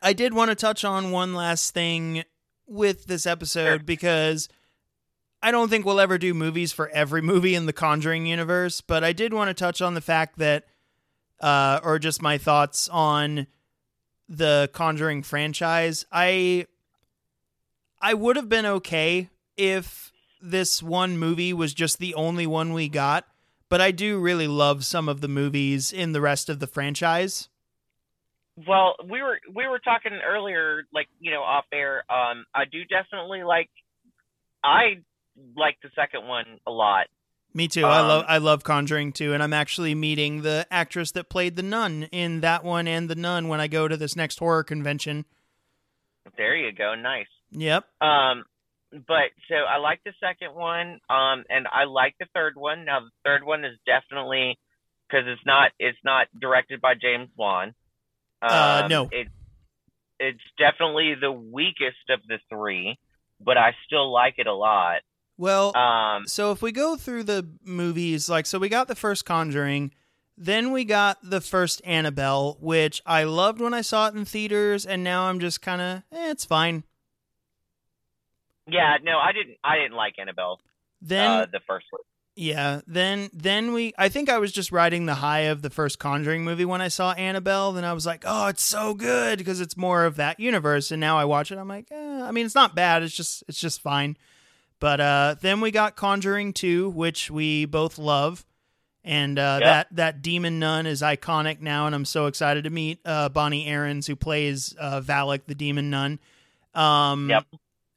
I 0.02 0.12
did 0.12 0.34
want 0.34 0.50
to 0.50 0.54
touch 0.54 0.84
on 0.84 1.10
one 1.10 1.34
last 1.34 1.72
thing 1.74 2.24
with 2.66 3.06
this 3.06 3.26
episode 3.26 3.66
sure. 3.66 3.78
because 3.80 4.48
I 5.42 5.50
don't 5.50 5.68
think 5.68 5.84
we'll 5.84 6.00
ever 6.00 6.18
do 6.18 6.34
movies 6.34 6.72
for 6.72 6.88
every 6.90 7.22
movie 7.22 7.54
in 7.54 7.66
the 7.66 7.72
Conjuring 7.72 8.26
universe, 8.26 8.80
but 8.80 9.02
I 9.02 9.12
did 9.12 9.32
want 9.32 9.48
to 9.48 9.54
touch 9.54 9.80
on 9.80 9.94
the 9.94 10.00
fact 10.00 10.38
that, 10.38 10.66
uh, 11.40 11.80
or 11.82 11.98
just 11.98 12.20
my 12.22 12.38
thoughts 12.38 12.88
on 12.88 13.46
the 14.30 14.70
Conjuring 14.72 15.24
franchise. 15.24 16.06
I, 16.10 16.66
I 18.00 18.14
would 18.14 18.36
have 18.36 18.48
been 18.48 18.64
okay 18.64 19.28
if 19.56 20.12
this 20.40 20.82
one 20.82 21.18
movie 21.18 21.52
was 21.52 21.74
just 21.74 21.98
the 21.98 22.14
only 22.14 22.46
one 22.46 22.72
we 22.72 22.88
got, 22.88 23.26
but 23.68 23.80
I 23.80 23.90
do 23.90 24.18
really 24.18 24.46
love 24.46 24.84
some 24.84 25.08
of 25.08 25.20
the 25.20 25.28
movies 25.28 25.92
in 25.92 26.12
the 26.12 26.20
rest 26.20 26.48
of 26.48 26.60
the 26.60 26.66
franchise. 26.68 27.48
Well, 28.66 28.94
we 29.08 29.22
were 29.22 29.38
we 29.54 29.66
were 29.66 29.78
talking 29.78 30.12
earlier, 30.12 30.84
like 30.92 31.08
you 31.18 31.30
know, 31.30 31.40
off 31.40 31.64
air. 31.72 32.04
Um, 32.10 32.44
I 32.54 32.64
do 32.70 32.84
definitely 32.84 33.42
like. 33.42 33.70
I 34.62 35.00
like 35.56 35.78
the 35.82 35.88
second 35.94 36.26
one 36.26 36.44
a 36.66 36.70
lot. 36.70 37.06
Me 37.52 37.66
too. 37.66 37.84
Um, 37.84 37.90
I 37.90 38.00
love 38.00 38.24
I 38.28 38.38
love 38.38 38.64
Conjuring 38.64 39.12
too, 39.12 39.34
and 39.34 39.42
I'm 39.42 39.52
actually 39.52 39.94
meeting 39.94 40.42
the 40.42 40.66
actress 40.70 41.12
that 41.12 41.28
played 41.28 41.56
the 41.56 41.62
nun 41.62 42.04
in 42.12 42.40
that 42.40 42.64
one 42.64 42.86
and 42.86 43.08
the 43.10 43.16
nun 43.16 43.48
when 43.48 43.60
I 43.60 43.66
go 43.66 43.88
to 43.88 43.96
this 43.96 44.14
next 44.14 44.38
horror 44.38 44.62
convention. 44.62 45.24
There 46.36 46.56
you 46.56 46.72
go. 46.72 46.94
Nice. 46.94 47.26
Yep. 47.50 47.84
Um, 48.00 48.44
but 48.92 49.30
so 49.48 49.54
I 49.54 49.78
like 49.78 50.00
the 50.04 50.12
second 50.20 50.54
one, 50.54 51.00
um, 51.08 51.44
and 51.48 51.66
I 51.72 51.84
like 51.84 52.14
the 52.20 52.26
third 52.34 52.54
one. 52.56 52.84
Now 52.84 53.00
the 53.00 53.10
third 53.24 53.44
one 53.44 53.64
is 53.64 53.76
definitely 53.84 54.58
because 55.08 55.26
it's 55.26 55.44
not 55.44 55.72
it's 55.78 55.98
not 56.04 56.28
directed 56.38 56.80
by 56.80 56.94
James 56.94 57.30
Wan. 57.36 57.74
Um, 58.42 58.50
uh, 58.50 58.88
no, 58.88 59.08
it, 59.10 59.28
it's 60.18 60.40
definitely 60.58 61.14
the 61.20 61.32
weakest 61.32 62.10
of 62.10 62.20
the 62.28 62.38
three, 62.48 62.98
but 63.40 63.56
I 63.56 63.72
still 63.86 64.12
like 64.12 64.34
it 64.38 64.46
a 64.46 64.54
lot. 64.54 65.00
Well, 65.40 65.74
um, 65.74 66.28
so 66.28 66.52
if 66.52 66.60
we 66.60 66.70
go 66.70 66.96
through 66.96 67.22
the 67.24 67.48
movies, 67.64 68.28
like 68.28 68.44
so, 68.44 68.58
we 68.58 68.68
got 68.68 68.88
the 68.88 68.94
first 68.94 69.24
Conjuring, 69.24 69.90
then 70.36 70.70
we 70.70 70.84
got 70.84 71.16
the 71.22 71.40
first 71.40 71.80
Annabelle, 71.82 72.58
which 72.60 73.00
I 73.06 73.24
loved 73.24 73.58
when 73.58 73.72
I 73.72 73.80
saw 73.80 74.08
it 74.08 74.14
in 74.14 74.26
theaters, 74.26 74.84
and 74.84 75.02
now 75.02 75.30
I'm 75.30 75.40
just 75.40 75.62
kind 75.62 75.80
of, 75.80 76.02
eh, 76.12 76.30
it's 76.30 76.44
fine. 76.44 76.84
Yeah, 78.66 78.98
no, 79.02 79.18
I 79.18 79.32
didn't. 79.32 79.56
I 79.64 79.76
didn't 79.76 79.96
like 79.96 80.18
Annabelle. 80.18 80.60
Then 81.00 81.30
uh, 81.30 81.46
the 81.50 81.60
first 81.66 81.86
one. 81.88 82.02
Yeah, 82.36 82.82
then 82.86 83.30
then 83.32 83.72
we. 83.72 83.94
I 83.96 84.10
think 84.10 84.28
I 84.28 84.36
was 84.36 84.52
just 84.52 84.70
riding 84.70 85.06
the 85.06 85.14
high 85.14 85.40
of 85.40 85.62
the 85.62 85.70
first 85.70 85.98
Conjuring 85.98 86.44
movie 86.44 86.66
when 86.66 86.82
I 86.82 86.88
saw 86.88 87.12
Annabelle. 87.12 87.72
Then 87.72 87.86
I 87.86 87.94
was 87.94 88.04
like, 88.04 88.24
oh, 88.26 88.48
it's 88.48 88.62
so 88.62 88.92
good 88.92 89.38
because 89.38 89.62
it's 89.62 89.74
more 89.74 90.04
of 90.04 90.16
that 90.16 90.38
universe. 90.38 90.90
And 90.90 91.00
now 91.00 91.16
I 91.16 91.24
watch 91.24 91.50
it, 91.50 91.56
I'm 91.56 91.66
like, 91.66 91.90
eh, 91.90 92.22
I 92.22 92.30
mean, 92.30 92.44
it's 92.44 92.54
not 92.54 92.74
bad. 92.74 93.02
It's 93.02 93.16
just 93.16 93.42
it's 93.48 93.58
just 93.58 93.80
fine. 93.80 94.18
But 94.80 95.00
uh, 95.00 95.36
then 95.40 95.60
we 95.60 95.70
got 95.70 95.94
Conjuring 95.94 96.52
two, 96.52 96.88
which 96.90 97.30
we 97.30 97.66
both 97.66 97.98
love. 97.98 98.44
And 99.02 99.38
uh, 99.38 99.60
that 99.60 99.86
that 99.92 100.20
demon 100.20 100.58
nun 100.58 100.86
is 100.86 101.00
iconic 101.00 101.60
now, 101.60 101.86
and 101.86 101.94
I'm 101.94 102.04
so 102.04 102.26
excited 102.26 102.64
to 102.64 102.70
meet 102.70 102.98
uh, 103.06 103.30
Bonnie 103.30 103.66
Aarons, 103.66 104.06
who 104.06 104.14
plays 104.14 104.74
uh, 104.78 105.00
Valak, 105.00 105.42
the 105.46 105.54
demon 105.54 105.88
nun. 105.88 106.18
Um, 106.74 107.30
yep 107.30 107.46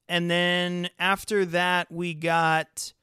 and 0.08 0.30
then 0.30 0.90
after 1.00 1.46
that 1.46 1.92
we 1.92 2.14
got 2.14 2.94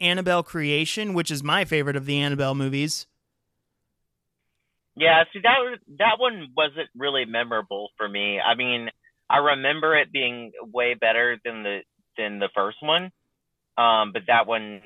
Annabelle 0.00 0.42
Creation, 0.42 1.14
which 1.14 1.30
is 1.30 1.42
my 1.42 1.64
favorite 1.64 1.96
of 1.96 2.06
the 2.06 2.18
Annabelle 2.18 2.54
movies. 2.54 3.06
Yeah, 4.96 5.24
see 5.32 5.40
that 5.42 5.58
that 5.98 6.18
one 6.18 6.48
wasn't 6.56 6.88
really 6.96 7.24
memorable 7.24 7.90
for 7.96 8.08
me. 8.08 8.40
I 8.40 8.54
mean, 8.54 8.90
I 9.28 9.38
remember 9.38 9.96
it 9.96 10.12
being 10.12 10.52
way 10.72 10.94
better 10.94 11.38
than 11.44 11.62
the 11.62 11.80
than 12.16 12.38
the 12.38 12.48
first 12.54 12.78
one, 12.80 13.12
um, 13.76 14.12
but 14.12 14.22
that 14.28 14.46
one, 14.46 14.80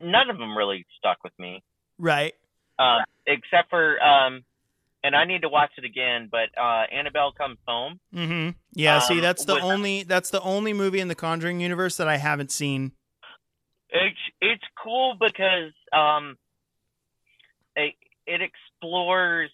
none 0.00 0.30
of 0.30 0.38
them 0.38 0.56
really 0.56 0.86
stuck 0.98 1.22
with 1.24 1.32
me. 1.38 1.62
Right. 1.98 2.34
Uh, 2.78 2.98
except 3.26 3.70
for 3.70 4.00
um, 4.00 4.44
and 5.02 5.14
I 5.14 5.24
need 5.24 5.42
to 5.42 5.48
watch 5.48 5.70
it 5.78 5.84
again. 5.84 6.28
But 6.30 6.48
uh, 6.60 6.84
Annabelle 6.92 7.32
Comes 7.32 7.58
Home. 7.66 8.00
Mm-hmm. 8.14 8.50
Yeah. 8.74 8.96
Um, 8.96 9.02
see, 9.02 9.20
that's 9.20 9.44
the 9.44 9.60
only 9.60 10.02
that's 10.02 10.30
the 10.30 10.40
only 10.40 10.72
movie 10.72 11.00
in 11.00 11.08
the 11.08 11.14
Conjuring 11.14 11.60
universe 11.60 11.96
that 11.96 12.08
I 12.08 12.16
haven't 12.16 12.50
seen. 12.50 12.92
It's 13.90 14.18
it's 14.40 14.64
cool 14.82 15.16
because 15.18 15.72
um, 15.92 16.36
it, 17.74 17.94
it 18.26 18.40
explores 18.42 19.50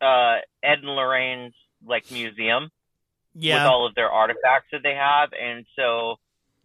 uh, 0.00 0.36
Ed 0.62 0.78
and 0.82 0.88
Lorraine's 0.88 1.54
like 1.84 2.10
museum. 2.10 2.70
Yeah. 3.38 3.64
With 3.64 3.72
all 3.72 3.86
of 3.86 3.94
their 3.94 4.10
artifacts 4.10 4.68
that 4.72 4.82
they 4.82 4.94
have, 4.94 5.30
and 5.38 5.66
so 5.76 6.16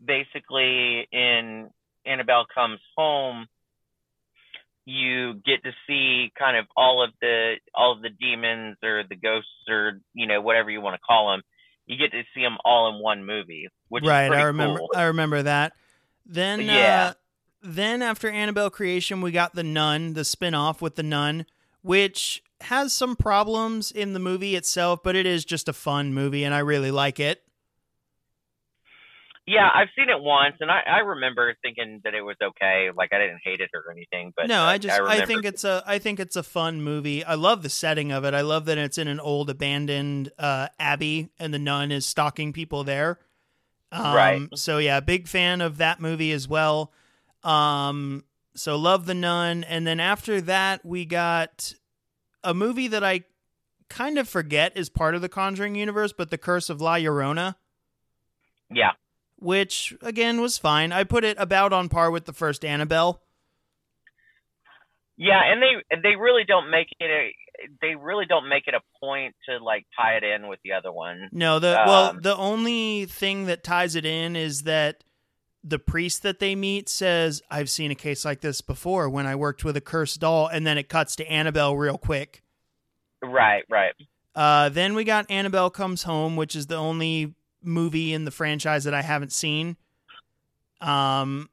basically 0.04 1.08
in 1.12 1.70
Annabelle 2.06 2.46
Comes 2.54 2.80
Home 2.98 3.48
you 4.86 5.36
get 5.46 5.64
to 5.64 5.72
see 5.88 6.32
kind 6.38 6.58
of 6.58 6.66
all 6.76 7.04
of 7.04 7.12
the 7.22 7.56
all 7.74 7.94
of 7.94 8.02
the 8.02 8.10
demons 8.10 8.78
or 8.84 9.04
the 9.08 9.16
ghosts 9.16 9.50
or 9.70 10.00
you 10.14 10.28
know 10.28 10.42
whatever 10.42 10.70
you 10.70 10.82
want 10.82 10.96
to 10.96 11.00
call 11.00 11.32
them. 11.32 11.42
You 11.86 11.98
get 11.98 12.12
to 12.12 12.24
see 12.34 12.42
them 12.42 12.58
all 12.64 12.96
in 12.96 13.02
one 13.02 13.26
movie, 13.26 13.68
which 13.90 14.04
right. 14.06 14.32
I 14.32 14.44
remember. 14.44 14.80
Cool. 14.80 14.92
I 14.96 15.04
remember 15.04 15.44
that. 15.44 15.74
Then 16.26 16.62
yeah. 16.62 17.10
Uh, 17.12 17.14
then 17.64 18.02
after 18.02 18.28
Annabelle 18.30 18.72
Creation, 18.72 19.22
we 19.22 19.32
got 19.32 19.54
the 19.54 19.64
Nun, 19.64 20.14
the 20.14 20.26
spin-off 20.26 20.82
with 20.82 20.96
the 20.96 21.04
Nun, 21.04 21.46
which 21.84 22.42
has 22.64 22.94
some 22.94 23.16
problems 23.16 23.92
in 23.92 24.14
the 24.14 24.20
movie 24.20 24.56
itself, 24.56 25.02
but 25.04 25.16
it 25.16 25.26
is 25.26 25.46
just 25.46 25.68
a 25.68 25.74
fun 25.74 26.14
movie, 26.14 26.44
and 26.44 26.54
I 26.54 26.60
really 26.60 26.92
like 26.92 27.20
it. 27.20 27.44
Yeah, 29.48 29.68
I've 29.74 29.88
seen 29.98 30.08
it 30.10 30.22
once, 30.22 30.56
and 30.60 30.70
I, 30.70 30.82
I 30.86 31.00
remember 31.00 31.54
thinking 31.64 32.00
that 32.04 32.14
it 32.14 32.22
was 32.22 32.36
okay. 32.42 32.90
Like 32.96 33.12
I 33.12 33.18
didn't 33.18 33.42
hate 33.44 33.60
it 33.60 33.72
or 33.74 33.92
anything, 33.92 34.34
but 34.36 34.48
no, 34.48 34.64
I 34.64 34.78
just 34.78 35.00
I, 35.00 35.24
I, 35.24 35.26
think 35.26 35.46
it's 35.46 35.64
a 35.64 35.84
I 35.86 35.98
think 35.98 36.20
it's 36.20 36.36
a 36.36 36.44
fun 36.44 36.84
movie. 36.84 37.24
I 37.24 37.34
love 37.34 37.64
the 37.64 37.70
setting 37.70 38.12
of 38.12 38.24
it. 38.24 38.36
I 38.36 38.42
love 38.42 38.66
that 38.66 38.78
it's 38.78 39.00
in 39.00 39.08
an 39.08 39.20
old 39.20 39.50
abandoned 39.50 40.32
uh, 40.38 40.68
abbey, 40.80 41.32
and 41.40 41.54
the 41.54 41.60
nun 41.60 41.92
is 41.92 42.06
stalking 42.06 42.54
people 42.54 42.84
there. 42.84 43.20
Um, 43.92 44.16
right. 44.16 44.48
So 44.56 44.78
yeah, 44.78 45.00
big 45.00 45.28
fan 45.28 45.60
of 45.60 45.78
that 45.78 46.00
movie 46.00 46.32
as 46.32 46.48
well. 46.48 46.94
Um, 47.44 48.24
so 48.56 48.78
love 48.78 49.08
the 49.08 49.16
nun, 49.16 49.64
and 49.64 49.88
then 49.88 50.00
after 50.00 50.40
that 50.42 50.86
we 50.86 51.04
got 51.04 51.74
a 52.44 52.54
movie 52.54 52.88
that 52.88 53.04
I 53.04 53.24
kind 53.90 54.18
of 54.18 54.28
forget 54.28 54.76
is 54.76 54.90
part 54.90 55.16
of 55.16 55.22
the 55.22 55.30
Conjuring 55.30 55.76
universe, 55.76 56.14
but 56.14 56.30
The 56.30 56.38
Curse 56.38 56.70
of 56.70 56.82
La 56.82 56.96
Llorona. 56.96 57.56
Yeah 58.70 58.92
which 59.42 59.96
again 60.02 60.40
was 60.40 60.58
fine. 60.58 60.92
I 60.92 61.04
put 61.04 61.24
it 61.24 61.36
about 61.40 61.74
on 61.74 61.90
par 61.90 62.12
with 62.12 62.26
the 62.26 62.34
first 62.34 62.64
Annabelle. 62.64 63.22
Yeah, 65.18 65.42
and 65.44 65.62
they 65.62 66.00
they 66.02 66.16
really 66.16 66.44
don't 66.48 66.70
make 66.70 66.88
it 67.00 67.10
a 67.10 67.36
they 67.82 67.96
really 67.96 68.26
don't 68.26 68.48
make 68.48 68.68
it 68.68 68.76
a 68.76 68.82
point 69.00 69.36
to 69.50 69.58
like 69.58 69.86
tie 69.98 70.16
it 70.16 70.24
in 70.24 70.48
with 70.48 70.60
the 70.64 70.74
other 70.74 70.92
one. 70.92 71.30
No, 71.32 71.60
the 71.60 71.82
well, 71.86 72.10
um, 72.12 72.22
the 72.22 72.36
only 72.36 73.06
thing 73.06 73.48
that 73.48 73.64
ties 73.64 73.96
it 73.96 74.06
in 74.06 74.36
is 74.36 74.64
that 74.64 75.04
the 75.64 75.80
priest 75.80 76.24
that 76.24 76.40
they 76.40 76.56
meet 76.56 76.90
says, 76.90 77.42
"I've 77.50 77.70
seen 77.70 77.92
a 77.92 77.96
case 77.96 78.26
like 78.26 78.42
this 78.42 78.62
before 78.62 79.10
when 79.10 79.26
I 79.26 79.36
worked 79.36 79.64
with 79.64 79.78
a 79.78 79.82
cursed 79.82 80.20
doll," 80.20 80.48
and 80.48 80.66
then 80.66 80.78
it 80.78 80.90
cuts 80.90 81.16
to 81.18 81.32
Annabelle 81.32 81.76
real 81.76 81.98
quick. 81.98 82.44
Right, 83.22 83.64
right. 83.70 83.94
Uh, 84.34 84.70
then 84.70 84.96
we 84.96 85.04
got 85.04 85.30
Annabelle 85.30 85.70
Comes 85.70 86.04
Home, 86.04 86.36
which 86.36 86.56
is 86.56 86.68
the 86.68 86.76
only 86.76 87.36
movie 87.62 88.14
in 88.14 88.26
the 88.26 88.32
franchise 88.32 88.86
that 88.86 88.94
I 88.94 89.02
haven't 89.02 89.32
seen. 89.32 89.78
Um, 90.80 91.50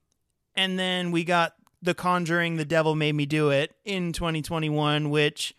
and 0.56 0.78
then 0.78 1.10
we 1.10 1.24
got 1.24 1.54
The 1.82 1.94
Conjuring, 1.94 2.56
The 2.56 2.64
Devil 2.64 2.94
Made 2.94 3.14
Me 3.14 3.26
Do 3.26 3.50
It 3.50 3.74
in 3.84 4.12
2021, 4.12 5.10
which 5.10 5.54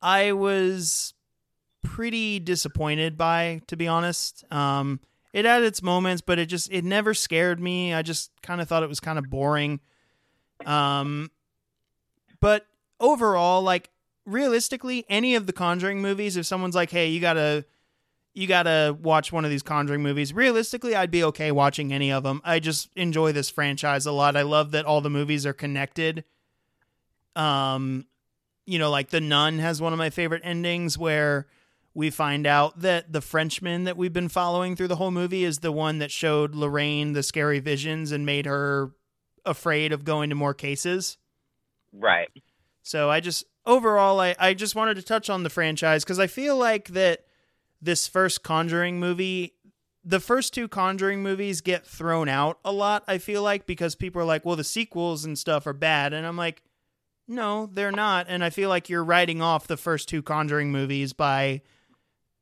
I 0.00 0.32
was 0.32 1.14
pretty 1.82 2.40
disappointed 2.40 3.16
by, 3.16 3.60
to 3.68 3.76
be 3.76 3.86
honest. 3.86 4.44
Um, 4.50 5.00
it 5.32 5.44
had 5.44 5.62
its 5.62 5.82
moments, 5.82 6.22
but 6.22 6.38
it 6.38 6.46
just 6.46 6.70
it 6.72 6.84
never 6.84 7.14
scared 7.14 7.60
me. 7.60 7.94
I 7.94 8.02
just 8.02 8.30
kind 8.42 8.60
of 8.60 8.68
thought 8.68 8.82
it 8.82 8.88
was 8.88 9.00
kind 9.00 9.18
of 9.18 9.30
boring. 9.30 9.80
Um, 10.66 11.30
but 12.40 12.66
overall, 13.00 13.62
like 13.62 13.90
realistically, 14.26 15.04
any 15.08 15.34
of 15.34 15.46
the 15.46 15.52
Conjuring 15.52 16.02
movies, 16.02 16.36
if 16.36 16.46
someone's 16.46 16.74
like, 16.74 16.90
"Hey, 16.90 17.08
you 17.08 17.20
gotta 17.20 17.64
you 18.34 18.46
gotta 18.46 18.96
watch 19.00 19.32
one 19.32 19.44
of 19.44 19.50
these 19.50 19.62
Conjuring 19.62 20.02
movies," 20.02 20.32
realistically, 20.32 20.94
I'd 20.94 21.10
be 21.10 21.24
okay 21.24 21.50
watching 21.50 21.92
any 21.92 22.12
of 22.12 22.22
them. 22.22 22.40
I 22.44 22.58
just 22.58 22.90
enjoy 22.94 23.32
this 23.32 23.48
franchise 23.48 24.06
a 24.06 24.12
lot. 24.12 24.36
I 24.36 24.42
love 24.42 24.70
that 24.72 24.84
all 24.84 25.00
the 25.00 25.10
movies 25.10 25.46
are 25.46 25.52
connected. 25.52 26.24
Um, 27.34 28.06
you 28.66 28.78
know, 28.78 28.90
like 28.90 29.08
The 29.10 29.20
Nun 29.20 29.58
has 29.58 29.80
one 29.80 29.92
of 29.92 29.98
my 29.98 30.10
favorite 30.10 30.42
endings 30.44 30.98
where 30.98 31.46
we 31.94 32.10
find 32.10 32.46
out 32.46 32.80
that 32.80 33.12
the 33.12 33.20
Frenchman 33.20 33.84
that 33.84 33.96
we've 33.96 34.12
been 34.12 34.28
following 34.28 34.76
through 34.76 34.88
the 34.88 34.96
whole 34.96 35.10
movie 35.10 35.44
is 35.44 35.58
the 35.58 35.72
one 35.72 35.98
that 35.98 36.10
showed 36.10 36.54
Lorraine 36.54 37.12
the 37.12 37.22
scary 37.22 37.60
visions 37.60 38.12
and 38.12 38.24
made 38.24 38.46
her 38.46 38.92
afraid 39.44 39.92
of 39.92 40.04
going 40.04 40.30
to 40.30 40.36
more 40.36 40.54
cases. 40.54 41.18
Right. 41.92 42.30
So 42.82 43.10
I 43.10 43.20
just 43.20 43.44
overall 43.66 44.20
I, 44.20 44.34
I 44.38 44.54
just 44.54 44.74
wanted 44.74 44.94
to 44.96 45.02
touch 45.02 45.28
on 45.28 45.42
the 45.42 45.50
franchise 45.50 46.04
because 46.04 46.18
I 46.18 46.26
feel 46.26 46.56
like 46.56 46.88
that 46.88 47.24
this 47.80 48.08
first 48.08 48.42
Conjuring 48.42 48.98
movie 48.98 49.54
the 50.04 50.20
first 50.20 50.52
two 50.52 50.68
Conjuring 50.68 51.22
movies 51.22 51.60
get 51.60 51.86
thrown 51.86 52.28
out 52.28 52.58
a 52.64 52.72
lot, 52.72 53.04
I 53.06 53.18
feel 53.18 53.42
like, 53.42 53.66
because 53.66 53.94
people 53.94 54.20
are 54.20 54.24
like, 54.26 54.44
well, 54.44 54.56
the 54.56 54.64
sequels 54.64 55.24
and 55.24 55.38
stuff 55.38 55.66
are 55.66 55.72
bad. 55.72 56.12
And 56.12 56.26
I'm 56.26 56.36
like, 56.36 56.62
no, 57.28 57.70
they're 57.72 57.92
not. 57.92 58.26
And 58.28 58.42
I 58.42 58.50
feel 58.50 58.68
like 58.68 58.88
you're 58.88 59.04
writing 59.04 59.40
off 59.40 59.68
the 59.68 59.76
first 59.76 60.08
two 60.08 60.22
Conjuring 60.22 60.72
movies 60.72 61.12
by 61.12 61.62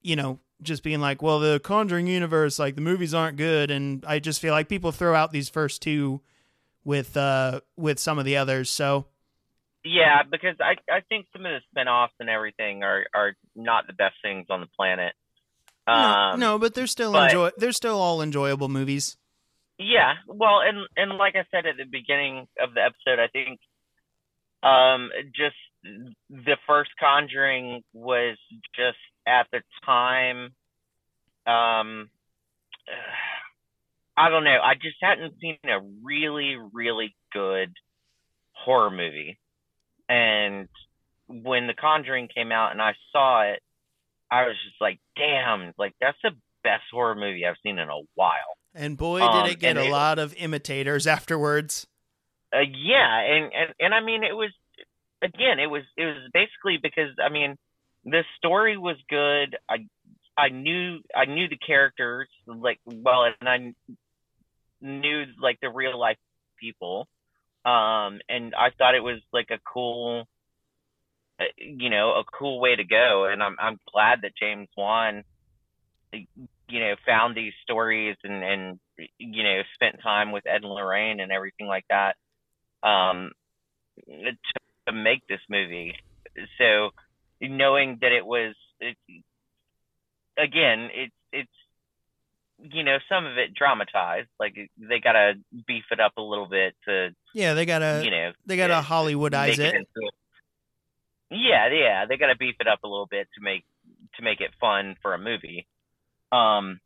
you 0.03 0.17
know, 0.17 0.39
just 0.63 0.83
being 0.83 1.01
like, 1.01 1.23
well, 1.23 1.41
the 1.41 1.61
Conjuring 1.61 2.07
universe, 2.07 2.59
like 2.59 2.75
the 2.75 2.81
movies 2.81 3.15
aren't 3.15 3.37
good, 3.37 3.71
and 3.71 4.05
I 4.07 4.19
just 4.19 4.41
feel 4.41 4.53
like 4.53 4.69
people 4.69 4.93
throw 4.93 5.15
out 5.15 5.33
these 5.33 5.49
first 5.49 5.83
two 5.83 6.21
with 6.85 7.17
uh 7.17 7.61
with 7.77 7.99
some 7.99 8.19
of 8.19 8.25
the 8.25 8.37
others. 8.37 8.71
So 8.71 9.07
yeah, 9.85 10.23
because 10.31 10.57
I 10.61 10.75
I 10.93 11.01
think 11.09 11.27
some 11.33 11.47
of 11.47 11.53
the 11.53 11.81
spinoffs 11.81 12.09
and 12.19 12.29
everything 12.29 12.83
are 12.83 13.05
are 13.15 13.37
not 13.55 13.87
the 13.87 13.93
best 13.93 14.17
things 14.23 14.47
on 14.51 14.61
the 14.61 14.67
planet. 14.67 15.15
Um, 15.87 16.39
no, 16.39 16.53
no, 16.53 16.59
but 16.59 16.75
they're 16.75 16.87
still 16.87 17.13
but, 17.13 17.31
enjoy. 17.31 17.51
They're 17.57 17.73
still 17.73 18.01
all 18.01 18.23
enjoyable 18.23 18.69
movies. 18.69 19.17
Yeah, 19.79 20.15
well, 20.27 20.61
and 20.61 20.87
and 20.97 21.17
like 21.17 21.35
I 21.37 21.45
said 21.51 21.67
at 21.67 21.77
the 21.79 21.85
beginning 21.91 22.47
of 22.61 22.75
the 22.75 22.83
episode, 22.83 23.19
I 23.19 23.29
think 23.29 23.61
um 24.63 25.11
just 25.35 25.57
the 26.29 26.59
first 26.67 26.91
Conjuring 27.01 27.83
was 27.95 28.37
just 28.77 28.99
at 29.27 29.47
the 29.53 29.61
time. 29.85 30.55
Um, 31.47 32.11
I 34.17 34.29
don't 34.29 34.45
know. 34.45 34.59
I 34.63 34.75
just 34.75 34.97
hadn't 35.01 35.35
seen 35.41 35.59
a 35.65 35.81
really, 36.05 36.57
really 36.73 37.15
good 37.33 37.73
horror 38.53 38.91
movie, 38.91 39.39
and 40.09 40.69
when 41.29 41.67
The 41.67 41.75
Conjuring 41.75 42.29
came 42.35 42.53
out 42.53 42.73
and 42.73 42.83
I 42.83 42.93
saw 43.13 43.43
it, 43.43 43.61
I 44.31 44.43
was 44.43 44.57
just 44.65 44.81
like, 44.81 44.99
"Damn! 45.17 45.73
Like 45.79 45.95
that's 46.01 46.19
the 46.23 46.33
best 46.63 46.83
horror 46.93 47.15
movie 47.15 47.47
I've 47.47 47.57
seen 47.63 47.79
in 47.79 47.89
a 47.89 48.01
while." 48.15 48.57
And 48.75 48.97
boy, 48.97 49.21
did 49.21 49.29
um, 49.29 49.47
it 49.51 49.59
get 49.59 49.77
a 49.77 49.87
it, 49.87 49.91
lot 49.91 50.19
of 50.19 50.35
imitators 50.35 51.07
afterwards. 51.07 51.87
Uh, 52.53 52.61
yeah, 52.61 53.21
and, 53.21 53.45
and 53.45 53.75
and 53.81 53.95
I 53.95 54.01
mean, 54.05 54.23
it 54.23 54.35
was 54.35 54.51
again, 55.23 55.59
it 55.59 55.71
was 55.71 55.83
it 55.97 56.05
was 56.05 56.31
basically 56.33 56.79
because 56.83 57.11
I 57.25 57.31
mean, 57.31 57.57
the 58.05 58.25
story 58.39 58.77
was 58.77 58.97
good. 59.09 59.57
I 59.69 59.87
I 60.37 60.49
knew 60.49 61.01
I 61.15 61.27
knew 61.27 61.49
the 61.49 61.57
characters 61.57 62.29
like 62.47 62.81
well, 62.87 63.25
and 63.41 63.49
I 63.49 63.75
knew 64.81 65.25
like 65.41 65.61
the 65.61 65.71
real 65.71 65.99
life 65.99 66.19
people. 66.59 67.09
Um, 67.65 68.21
and 68.29 68.55
I 68.55 68.71
thought 68.77 68.95
it 68.95 69.03
was 69.03 69.21
like 69.35 69.49
a 69.51 69.59
cool, 69.71 70.27
uh, 71.39 71.45
you 71.59 71.91
know, 71.91 72.13
a 72.13 72.25
cool 72.25 72.59
way 72.59 72.75
to 72.75 72.85
go. 72.85 73.27
And 73.31 73.43
I'm 73.43 73.57
I'm 73.59 73.79
glad 73.93 74.21
that 74.23 74.33
James 74.41 74.69
Wan, 74.77 75.25
you 76.13 76.81
know, 76.81 76.95
found 77.07 77.37
these 77.37 77.53
stories 77.63 78.17
and 78.25 78.43
and 78.43 78.81
you 79.19 79.43
know 79.43 79.61
spent 79.75 80.03
time 80.03 80.33
with 80.33 80.47
Ed 80.47 80.63
and 80.63 80.73
Lorraine 80.73 81.21
and 81.21 81.33
everything 81.33 81.67
like 81.67 81.85
that. 81.91 82.17
Um, 82.83 83.33
to 84.07 84.33
to 84.87 84.93
make 84.93 85.27
this 85.29 85.41
movie. 85.51 85.95
So 86.57 86.91
knowing 87.41 87.99
that 88.01 88.13
it 88.13 88.25
was 88.25 88.55
it, 88.81 88.97
again, 90.39 90.89
it's 90.93 91.15
it's 91.33 92.73
you 92.75 92.83
know 92.83 92.99
some 93.09 93.27
of 93.27 93.39
it 93.39 93.55
dramatized. 93.55 94.29
Like 94.39 94.55
they 94.79 95.01
gotta 95.01 95.35
beef 95.67 95.85
it 95.91 96.01
up 96.01 96.13
a 96.17 96.23
little 96.23 96.49
bit 96.49 96.75
to 96.87 97.11
yeah, 97.35 97.55
they 97.55 97.67
gotta 97.67 98.03
you 98.05 98.11
know 98.11 98.33
they 98.47 98.57
gotta 98.57 98.87
Hollywoodize 98.87 99.59
it. 99.59 99.75
it 99.75 99.89
yeah, 101.31 101.69
yeah, 101.73 102.07
they 102.07 102.17
gotta 102.17 102.37
beef 102.37 102.57
it 102.61 102.67
up 102.67 102.81
a 102.85 102.89
little 102.89 103.09
bit 103.11 103.29
to 103.37 103.41
make 103.43 103.65
to 104.17 104.23
make 104.23 104.41
it 104.41 104.51
fun 104.61 104.97
for 105.03 105.15
a 105.15 105.19
movie. 105.19 105.67
Um, 106.33 106.81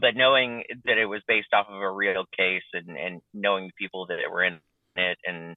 but 0.00 0.16
knowing 0.16 0.64
that 0.84 0.98
it 0.98 1.06
was 1.06 1.22
based 1.28 1.52
off 1.52 1.66
of 1.68 1.80
a 1.80 1.90
real 1.90 2.24
case 2.36 2.62
and 2.72 2.96
and 2.96 3.20
knowing 3.32 3.66
the 3.66 3.72
people 3.78 4.06
that 4.06 4.18
were 4.30 4.44
in 4.44 4.58
it 4.96 5.18
and 5.26 5.56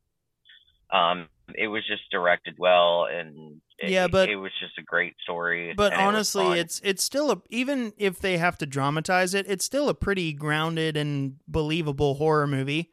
um 0.92 1.28
it 1.56 1.68
was 1.68 1.86
just 1.88 2.04
directed 2.12 2.56
well 2.58 3.06
and 3.06 3.62
it, 3.80 3.90
yeah 3.90 4.08
but 4.08 4.30
it 4.30 4.36
was 4.36 4.52
just 4.60 4.78
a 4.78 4.82
great 4.82 5.16
story 5.22 5.74
but 5.76 5.94
honestly 5.94 6.52
it 6.52 6.60
it's 6.60 6.82
it's 6.84 7.04
still 7.04 7.32
a 7.32 7.42
even 7.50 7.94
if 7.98 8.20
they 8.20 8.38
have 8.38 8.58
to 8.58 8.66
dramatize 8.66 9.34
it 9.34 9.46
it's 9.48 9.64
still 9.64 9.90
a 9.90 9.94
pretty 9.94 10.34
grounded 10.34 10.98
and 10.98 11.36
believable 11.48 12.16
horror 12.16 12.48
movie 12.48 12.92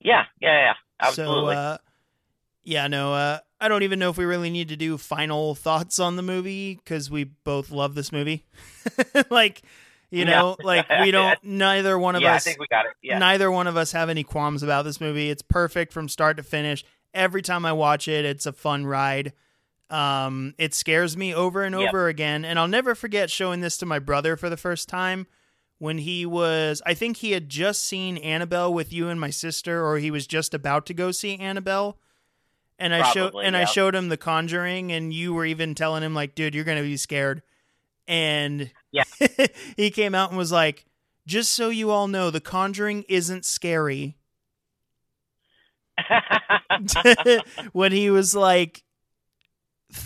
yeah 0.00 0.24
yeah 0.40 0.66
yeah 0.66 0.74
absolutely 1.00 1.54
so, 1.54 1.60
uh, 1.60 1.78
yeah 2.62 2.86
no 2.86 3.12
uh, 3.12 3.38
i 3.60 3.68
don't 3.68 3.82
even 3.82 3.98
know 3.98 4.10
if 4.10 4.16
we 4.16 4.24
really 4.24 4.50
need 4.50 4.68
to 4.68 4.76
do 4.76 4.96
final 4.96 5.54
thoughts 5.54 5.98
on 5.98 6.16
the 6.16 6.22
movie 6.22 6.76
because 6.76 7.10
we 7.10 7.24
both 7.24 7.70
love 7.70 7.94
this 7.94 8.12
movie 8.12 8.46
like 9.30 9.62
you 10.12 10.24
know, 10.24 10.56
yeah. 10.58 10.66
like 10.66 10.86
we 11.02 11.10
don't. 11.12 11.38
Neither 11.44 11.96
one 11.96 12.16
of 12.16 12.22
yeah, 12.22 12.34
us. 12.34 12.44
I 12.44 12.50
think 12.50 12.58
we 12.60 12.66
got 12.68 12.84
it. 12.84 12.92
Yeah. 13.00 13.18
Neither 13.18 13.48
one 13.48 13.68
of 13.68 13.76
us 13.76 13.92
have 13.92 14.08
any 14.08 14.24
qualms 14.24 14.64
about 14.64 14.84
this 14.84 15.00
movie. 15.00 15.30
It's 15.30 15.42
perfect 15.42 15.92
from 15.92 16.08
start 16.08 16.36
to 16.38 16.42
finish 16.42 16.84
every 17.14 17.42
time 17.42 17.64
I 17.64 17.72
watch 17.72 18.08
it, 18.08 18.24
it's 18.24 18.46
a 18.46 18.52
fun 18.52 18.86
ride. 18.86 19.32
Um, 19.90 20.54
it 20.56 20.72
scares 20.72 21.16
me 21.16 21.34
over 21.34 21.64
and 21.64 21.74
over 21.74 22.06
yep. 22.06 22.14
again, 22.14 22.44
and 22.44 22.58
I'll 22.58 22.68
never 22.68 22.94
forget 22.94 23.30
showing 23.30 23.60
this 23.60 23.76
to 23.78 23.86
my 23.86 23.98
brother 23.98 24.36
for 24.36 24.48
the 24.48 24.56
first 24.56 24.88
time 24.88 25.26
when 25.78 25.98
he 25.98 26.24
was. 26.24 26.80
I 26.86 26.94
think 26.94 27.16
he 27.16 27.32
had 27.32 27.48
just 27.48 27.82
seen 27.84 28.16
Annabelle 28.18 28.72
with 28.72 28.92
you 28.92 29.08
and 29.08 29.20
my 29.20 29.30
sister, 29.30 29.84
or 29.84 29.98
he 29.98 30.12
was 30.12 30.28
just 30.28 30.54
about 30.54 30.86
to 30.86 30.94
go 30.94 31.10
see 31.10 31.36
Annabelle. 31.36 31.98
And 32.78 32.94
I 32.94 33.10
showed 33.10 33.34
and 33.34 33.54
yeah. 33.54 33.62
I 33.62 33.64
showed 33.64 33.94
him 33.94 34.08
The 34.08 34.16
Conjuring, 34.16 34.92
and 34.92 35.12
you 35.12 35.34
were 35.34 35.44
even 35.44 35.74
telling 35.74 36.02
him 36.02 36.14
like, 36.14 36.34
"Dude, 36.34 36.54
you're 36.54 36.64
gonna 36.64 36.82
be 36.82 36.96
scared." 36.96 37.42
And 38.06 38.70
yeah, 38.92 39.04
he 39.76 39.90
came 39.90 40.14
out 40.14 40.30
and 40.30 40.38
was 40.38 40.52
like, 40.52 40.86
"Just 41.26 41.52
so 41.52 41.68
you 41.68 41.90
all 41.90 42.08
know, 42.08 42.30
The 42.30 42.40
Conjuring 42.40 43.04
isn't 43.08 43.44
scary." 43.44 44.16
when 47.72 47.92
he 47.92 48.10
was 48.10 48.34
like 48.34 48.82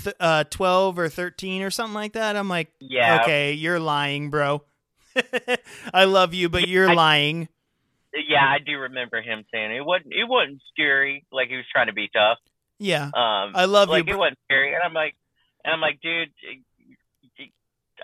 th- 0.03 0.17
uh, 0.21 0.45
12 0.45 0.99
or 0.99 1.09
13 1.09 1.63
or 1.63 1.71
something 1.71 1.95
like 1.95 2.15
that. 2.15 2.37
I'm 2.37 2.49
like, 2.49 2.73
yeah. 2.81 3.21
okay, 3.23 3.53
you're 3.53 3.81
lying, 3.81 4.31
bro. 4.31 4.63
I 5.95 6.05
love 6.05 6.35
you, 6.35 6.49
but 6.49 6.69
you're 6.69 6.91
I, 6.91 6.95
lying. 6.95 7.49
Yeah, 8.15 8.45
I 8.45 8.59
do 8.65 8.79
remember 8.79 9.21
him 9.21 9.45
saying 9.53 9.73
it 9.73 9.85
wasn't 9.85 10.13
it 10.13 10.29
wasn't 10.29 10.61
scary, 10.73 11.27
like 11.33 11.49
he 11.49 11.57
was 11.57 11.65
trying 11.73 11.89
to 11.89 11.93
be 11.93 12.09
tough. 12.13 12.39
Yeah. 12.79 13.05
Um 13.07 13.53
I 13.55 13.65
love 13.67 13.89
like 13.89 14.07
you. 14.07 14.13
Like 14.13 14.15
it 14.15 14.19
wasn't 14.19 14.39
scary. 14.45 14.75
And 14.75 14.83
I'm 14.85 14.93
like 14.93 15.17
and 15.65 15.73
I'm 15.73 15.81
like, 15.81 16.01
dude, 16.01 16.31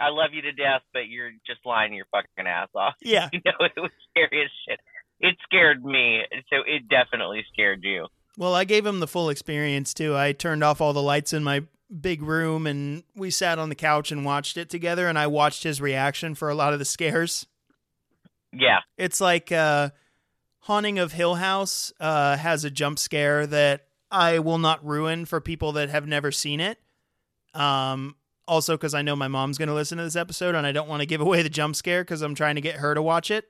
I 0.00 0.08
love 0.10 0.30
you 0.32 0.42
to 0.42 0.52
death, 0.52 0.82
but 0.92 1.08
you're 1.08 1.30
just 1.46 1.60
lying 1.64 1.92
your 1.92 2.06
fucking 2.10 2.46
ass 2.46 2.68
off. 2.74 2.94
Yeah. 3.02 3.28
you 3.32 3.40
know, 3.44 3.52
it 3.64 3.80
was 3.80 3.90
scary 4.10 4.44
as 4.44 4.50
shit 4.68 4.80
it 5.20 5.36
scared 5.44 5.84
me, 5.84 6.22
so 6.48 6.56
it 6.66 6.88
definitely 6.88 7.44
scared 7.52 7.80
you. 7.82 8.06
Well, 8.36 8.55
I 8.55 8.64
gave 8.64 8.86
him 8.86 9.01
the 9.01 9.06
full 9.06 9.28
experience 9.28 9.92
too. 9.92 10.16
I 10.16 10.32
turned 10.32 10.64
off 10.64 10.80
all 10.80 10.92
the 10.92 11.02
lights 11.02 11.32
in 11.32 11.44
my 11.44 11.64
big 12.01 12.22
room 12.22 12.66
and 12.66 13.02
we 13.16 13.30
sat 13.30 13.59
on 13.59 13.68
the 13.68 13.74
couch 13.74 14.12
and 14.12 14.24
watched 14.24 14.56
it 14.56 14.70
together 14.70 15.09
and 15.09 15.18
I 15.18 15.26
watched 15.26 15.64
his 15.64 15.80
reaction 15.80 16.34
for 16.34 16.48
a 16.48 16.55
lot 16.55 16.72
of 16.72 16.78
the 16.78 16.84
scares. 16.84 17.47
Yeah. 18.52 18.78
It's 18.97 19.20
like 19.20 19.51
uh 19.51 19.90
Haunting 20.60 20.98
of 20.98 21.12
Hill 21.12 21.34
House 21.34 21.92
uh 21.98 22.36
has 22.36 22.64
a 22.64 22.70
jump 22.70 22.98
scare 22.98 23.47
that 23.48 23.86
I 24.10 24.38
will 24.38 24.59
not 24.59 24.84
ruin 24.86 25.24
for 25.24 25.40
people 25.40 25.72
that 25.72 25.88
have 25.88 26.06
never 26.06 26.30
seen 26.30 26.60
it. 26.60 26.78
Um 27.55 28.14
also 28.47 28.78
cuz 28.78 28.94
I 28.94 29.02
know 29.02 29.16
my 29.16 29.28
mom's 29.28 29.59
going 29.59 29.68
to 29.68 29.74
listen 29.74 29.98
to 29.98 30.05
this 30.05 30.16
episode 30.16 30.55
and 30.55 30.66
I 30.66 30.72
don't 30.72 30.88
want 30.88 31.01
to 31.01 31.06
give 31.06 31.20
away 31.20 31.42
the 31.42 31.51
jump 31.51 31.74
scare 31.74 32.05
cuz 32.05 32.22
I'm 32.22 32.34
trying 32.36 32.55
to 32.55 32.60
get 32.60 32.76
her 32.76 32.94
to 32.94 33.02
watch 33.02 33.30
it. 33.32 33.48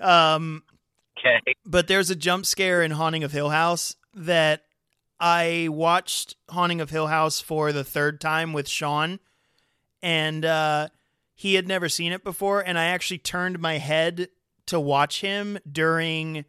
Um 0.00 0.62
Okay. 1.18 1.40
but 1.64 1.86
there's 1.86 2.10
a 2.10 2.16
jump 2.16 2.46
scare 2.46 2.82
in 2.82 2.90
Haunting 2.90 3.22
of 3.22 3.30
Hill 3.30 3.50
House 3.50 3.94
that 4.14 4.64
I 5.20 5.68
watched 5.70 6.34
Haunting 6.48 6.80
of 6.80 6.90
Hill 6.90 7.06
House 7.06 7.40
for 7.40 7.70
the 7.70 7.84
third 7.84 8.20
time 8.20 8.52
with 8.52 8.68
Sean, 8.68 9.20
and 10.02 10.44
uh, 10.44 10.88
he 11.34 11.54
had 11.54 11.68
never 11.68 11.88
seen 11.88 12.10
it 12.12 12.24
before, 12.24 12.60
and 12.60 12.76
I 12.76 12.86
actually 12.86 13.18
turned 13.18 13.60
my 13.60 13.78
head 13.78 14.30
to 14.66 14.80
watch 14.80 15.20
him 15.20 15.58
during 15.70 16.44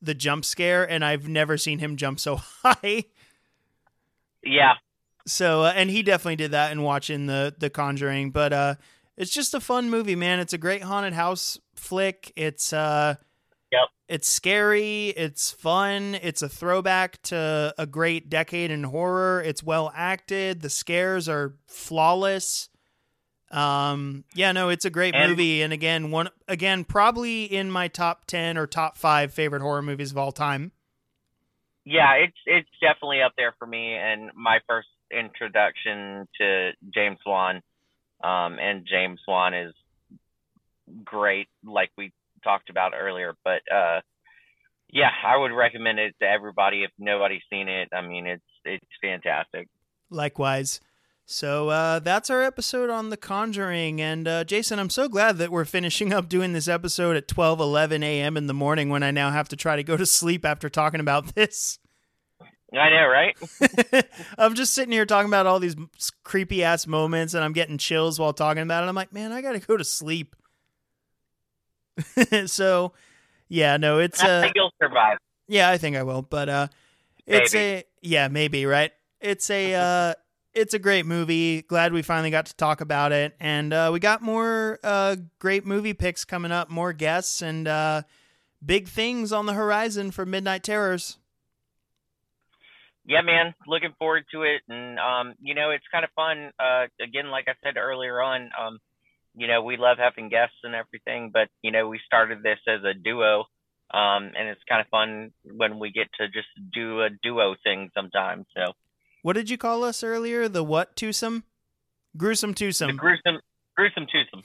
the 0.00 0.14
jump 0.14 0.46
scare, 0.46 0.88
and 0.88 1.04
I've 1.04 1.28
never 1.28 1.58
seen 1.58 1.78
him 1.78 1.96
jump 1.96 2.18
so 2.18 2.36
high. 2.62 3.04
Yeah. 4.42 4.74
So, 5.26 5.64
uh, 5.64 5.72
and 5.74 5.90
he 5.90 6.02
definitely 6.02 6.36
did 6.36 6.52
that 6.52 6.72
in 6.72 6.80
watching 6.82 7.26
the 7.26 7.54
the 7.58 7.68
Conjuring, 7.68 8.30
but 8.30 8.52
uh, 8.54 8.74
it's 9.16 9.32
just 9.32 9.52
a 9.52 9.60
fun 9.60 9.90
movie, 9.90 10.16
man. 10.16 10.38
It's 10.40 10.52
a 10.54 10.58
great 10.58 10.82
haunted 10.84 11.12
house 11.12 11.58
flick. 11.78 12.32
It's 12.36 12.72
uh, 12.72 13.16
Yep. 13.72 13.88
It's 14.08 14.28
scary. 14.28 15.08
It's 15.08 15.50
fun. 15.50 16.14
It's 16.22 16.40
a 16.40 16.48
throwback 16.48 17.20
to 17.22 17.74
a 17.76 17.86
great 17.86 18.30
decade 18.30 18.70
in 18.70 18.84
horror. 18.84 19.42
It's 19.42 19.62
well 19.62 19.92
acted. 19.94 20.60
The 20.62 20.70
scares 20.70 21.28
are 21.28 21.54
flawless. 21.66 22.68
Um, 23.50 24.24
yeah, 24.34 24.52
no, 24.52 24.68
it's 24.68 24.84
a 24.84 24.90
great 24.90 25.14
And- 25.14 25.30
movie. 25.30 25.62
And 25.62 25.72
again, 25.72 26.10
one 26.10 26.28
again, 26.48 26.84
probably 26.84 27.44
in 27.44 27.70
my 27.70 27.88
top 27.88 28.24
ten 28.26 28.56
or 28.56 28.66
top 28.66 28.96
five 28.96 29.32
favorite 29.32 29.62
horror 29.62 29.82
movies 29.82 30.10
of 30.12 30.18
all 30.18 30.32
time. 30.32 30.72
Yeah, 31.84 32.12
it's 32.14 32.36
it's 32.46 32.68
definitely 32.80 33.22
up 33.22 33.32
there 33.36 33.54
for 33.58 33.66
me 33.66 33.94
and 33.94 34.30
my 34.34 34.58
first 34.68 34.88
introduction 35.10 36.26
to 36.40 36.70
James 36.92 37.18
Wan. 37.26 37.62
Um 38.22 38.58
and 38.60 38.86
James 38.86 39.20
Wan 39.28 39.54
is 39.54 39.74
great 41.04 41.48
like 41.64 41.90
we 41.96 42.12
talked 42.44 42.70
about 42.70 42.92
earlier, 42.94 43.34
but 43.44 43.60
uh 43.72 44.00
yeah, 44.92 45.10
I 45.24 45.36
would 45.36 45.52
recommend 45.52 45.98
it 45.98 46.14
to 46.20 46.26
everybody 46.26 46.84
if 46.84 46.90
nobody's 46.98 47.42
seen 47.50 47.68
it. 47.68 47.88
I 47.92 48.06
mean, 48.06 48.26
it's 48.26 48.44
it's 48.64 48.86
fantastic. 49.02 49.68
Likewise. 50.10 50.80
So 51.28 51.70
uh, 51.70 51.98
that's 51.98 52.30
our 52.30 52.40
episode 52.42 52.88
on 52.88 53.10
The 53.10 53.16
Conjuring. 53.16 54.00
And 54.00 54.28
uh, 54.28 54.44
Jason, 54.44 54.78
I'm 54.78 54.90
so 54.90 55.08
glad 55.08 55.38
that 55.38 55.50
we're 55.50 55.64
finishing 55.64 56.12
up 56.12 56.28
doing 56.28 56.52
this 56.52 56.68
episode 56.68 57.16
at 57.16 57.26
12, 57.26 57.58
11 57.58 58.04
a.m. 58.04 58.36
in 58.36 58.46
the 58.46 58.54
morning 58.54 58.90
when 58.90 59.02
I 59.02 59.10
now 59.10 59.32
have 59.32 59.48
to 59.48 59.56
try 59.56 59.74
to 59.74 59.82
go 59.82 59.96
to 59.96 60.06
sleep 60.06 60.44
after 60.44 60.68
talking 60.68 61.00
about 61.00 61.34
this. 61.34 61.80
I 62.72 62.90
know, 62.90 63.08
right? 63.08 63.36
I'm 64.38 64.54
just 64.54 64.72
sitting 64.72 64.92
here 64.92 65.04
talking 65.04 65.28
about 65.28 65.46
all 65.46 65.58
these 65.58 65.74
creepy 66.22 66.62
ass 66.62 66.86
moments 66.86 67.34
and 67.34 67.42
I'm 67.42 67.52
getting 67.52 67.78
chills 67.78 68.20
while 68.20 68.32
talking 68.32 68.62
about 68.62 68.84
it. 68.84 68.86
I'm 68.86 68.94
like, 68.94 69.12
man, 69.12 69.32
I 69.32 69.42
got 69.42 69.52
to 69.52 69.58
go 69.58 69.76
to 69.76 69.84
sleep. 69.84 70.36
so, 72.46 72.92
yeah, 73.48 73.76
no, 73.76 73.98
it's. 73.98 74.22
I 74.22 74.26
Uh, 74.26 74.40
think 74.42 74.52
you'll 74.56 74.72
survive. 74.82 75.18
yeah, 75.48 75.70
I 75.70 75.78
think 75.78 75.96
I 75.96 76.02
will, 76.02 76.22
but 76.22 76.48
uh 76.48 76.68
it's 77.26 77.54
a 77.54 77.84
yeah, 78.02 78.28
maybe, 78.28 78.66
right? 78.66 78.92
It's 79.20 79.50
a 79.50 79.74
uh 79.74 80.14
it's 80.54 80.74
a 80.74 80.78
great 80.78 81.06
movie. 81.06 81.62
Glad 81.62 81.92
we 81.92 82.02
finally 82.02 82.30
got 82.30 82.46
to 82.46 82.56
talk 82.56 82.80
about 82.80 83.12
it. 83.12 83.34
And 83.40 83.72
uh 83.72 83.90
we 83.92 83.98
got 84.00 84.22
more 84.22 84.78
uh 84.82 85.16
great 85.38 85.64
movie 85.66 85.94
picks 85.94 86.24
coming 86.24 86.52
up, 86.52 86.70
more 86.70 86.92
guests 86.92 87.42
and 87.42 87.66
uh 87.68 88.02
big 88.64 88.88
things 88.88 89.32
on 89.32 89.46
the 89.46 89.52
horizon 89.54 90.10
for 90.10 90.24
Midnight 90.26 90.62
Terrors. 90.62 91.18
yeah 93.04 93.20
man 93.20 93.54
looking 93.66 93.92
forward 93.98 94.24
to 94.32 94.42
it 94.42 94.62
and 94.68 94.98
um 94.98 95.34
you 95.40 95.54
know 95.54 95.70
it's 95.70 95.84
kind 95.92 96.04
of 96.04 96.10
fun 96.16 96.50
uh 96.58 96.86
again 97.00 97.30
like 97.30 97.46
i 97.48 97.52
said 97.62 97.76
earlier 97.76 98.20
on 98.20 98.50
um 98.60 98.78
you 99.36 99.46
know 99.46 99.62
we 99.62 99.76
love 99.76 99.98
having 99.98 100.28
guests 100.28 100.56
and 100.64 100.74
everything 100.74 101.30
but 101.32 101.48
you 101.62 101.70
know 101.70 101.88
we 101.88 102.00
started 102.04 102.42
this 102.42 102.58
as 102.66 102.82
a 102.84 102.94
duo 102.94 103.40
um 103.94 104.32
and 104.36 104.48
it's 104.48 104.60
kind 104.68 104.80
of 104.80 104.88
fun 104.88 105.30
when 105.44 105.78
we 105.78 105.90
get 105.90 106.08
to 106.18 106.26
just 106.28 106.48
do 106.74 107.02
a 107.02 107.08
duo 107.22 107.54
thing 107.62 107.90
sometimes 107.94 108.46
so 108.56 108.72
What 109.22 109.34
did 109.34 109.50
you 109.50 109.58
call 109.58 109.82
us 109.84 110.02
earlier? 110.04 110.48
The 110.48 110.62
what 110.62 110.94
twosome? 110.96 111.42
Gruesome 112.16 112.54
twosome. 112.54 112.88
the 112.88 112.92
gruesome 112.94 113.40
gruesome 113.76 114.06
twosome 114.06 114.42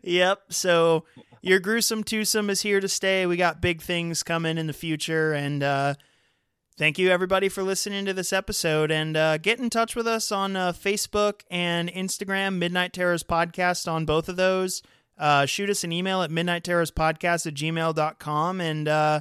yep. 0.02 0.42
So 0.50 1.04
your 1.42 1.58
gruesome 1.58 2.04
twosome 2.04 2.50
is 2.50 2.60
here 2.62 2.80
to 2.80 2.88
stay. 2.88 3.26
We 3.26 3.36
got 3.36 3.60
big 3.60 3.80
things 3.82 4.22
coming 4.22 4.58
in 4.58 4.66
the 4.66 4.72
future, 4.72 5.32
and 5.32 5.62
uh, 5.62 5.94
thank 6.78 6.98
you 6.98 7.10
everybody 7.10 7.48
for 7.48 7.62
listening 7.62 8.04
to 8.06 8.12
this 8.12 8.32
episode. 8.32 8.90
And 8.90 9.16
uh, 9.16 9.38
get 9.38 9.58
in 9.58 9.70
touch 9.70 9.96
with 9.96 10.06
us 10.06 10.30
on 10.30 10.56
uh, 10.56 10.72
Facebook 10.72 11.42
and 11.50 11.88
Instagram, 11.90 12.56
Midnight 12.58 12.92
Terrors 12.92 13.22
Podcast 13.22 13.90
on 13.90 14.04
both 14.04 14.28
of 14.28 14.36
those. 14.36 14.82
Uh, 15.18 15.46
shoot 15.46 15.70
us 15.70 15.82
an 15.82 15.92
email 15.92 16.22
at 16.22 16.30
midnight 16.30 16.62
terrors 16.62 16.90
podcast 16.90 17.46
at 17.46 17.54
gmail.com 17.54 18.60
and 18.60 18.86
uh, 18.86 19.20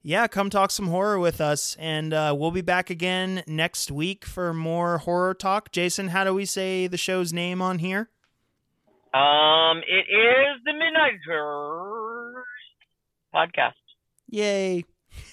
yeah, 0.00 0.28
come 0.28 0.50
talk 0.50 0.70
some 0.70 0.86
horror 0.86 1.18
with 1.18 1.40
us. 1.40 1.76
And 1.80 2.14
uh, 2.14 2.32
we'll 2.38 2.52
be 2.52 2.60
back 2.60 2.90
again 2.90 3.42
next 3.48 3.90
week 3.90 4.24
for 4.24 4.54
more 4.54 4.98
horror 4.98 5.34
talk. 5.34 5.72
Jason, 5.72 6.08
how 6.08 6.22
do 6.22 6.32
we 6.32 6.44
say 6.44 6.86
the 6.86 6.96
show's 6.96 7.32
name 7.32 7.60
on 7.60 7.80
here? 7.80 8.08
um 9.14 9.78
it 9.88 10.04
is 10.12 10.60
the 10.64 10.72
midnight 10.72 11.18
Terrors 11.26 12.44
podcast 13.34 13.72
Yay. 14.28 14.84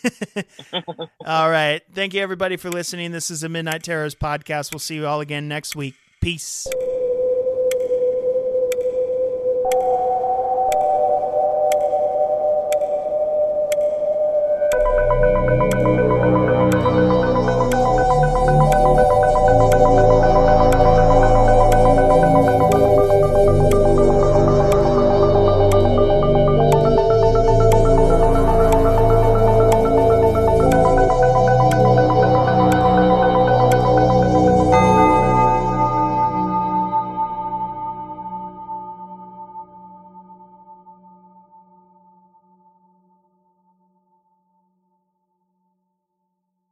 all 1.25 1.49
right. 1.49 1.81
Thank 1.93 2.13
you, 2.13 2.21
everybody, 2.21 2.57
for 2.57 2.69
listening. 2.69 3.11
This 3.11 3.31
is 3.31 3.43
a 3.43 3.49
Midnight 3.49 3.83
Terrors 3.83 4.15
podcast. 4.15 4.71
We'll 4.71 4.79
see 4.79 4.95
you 4.95 5.07
all 5.07 5.21
again 5.21 5.47
next 5.47 5.75
week. 5.75 5.95
Peace. 6.21 6.67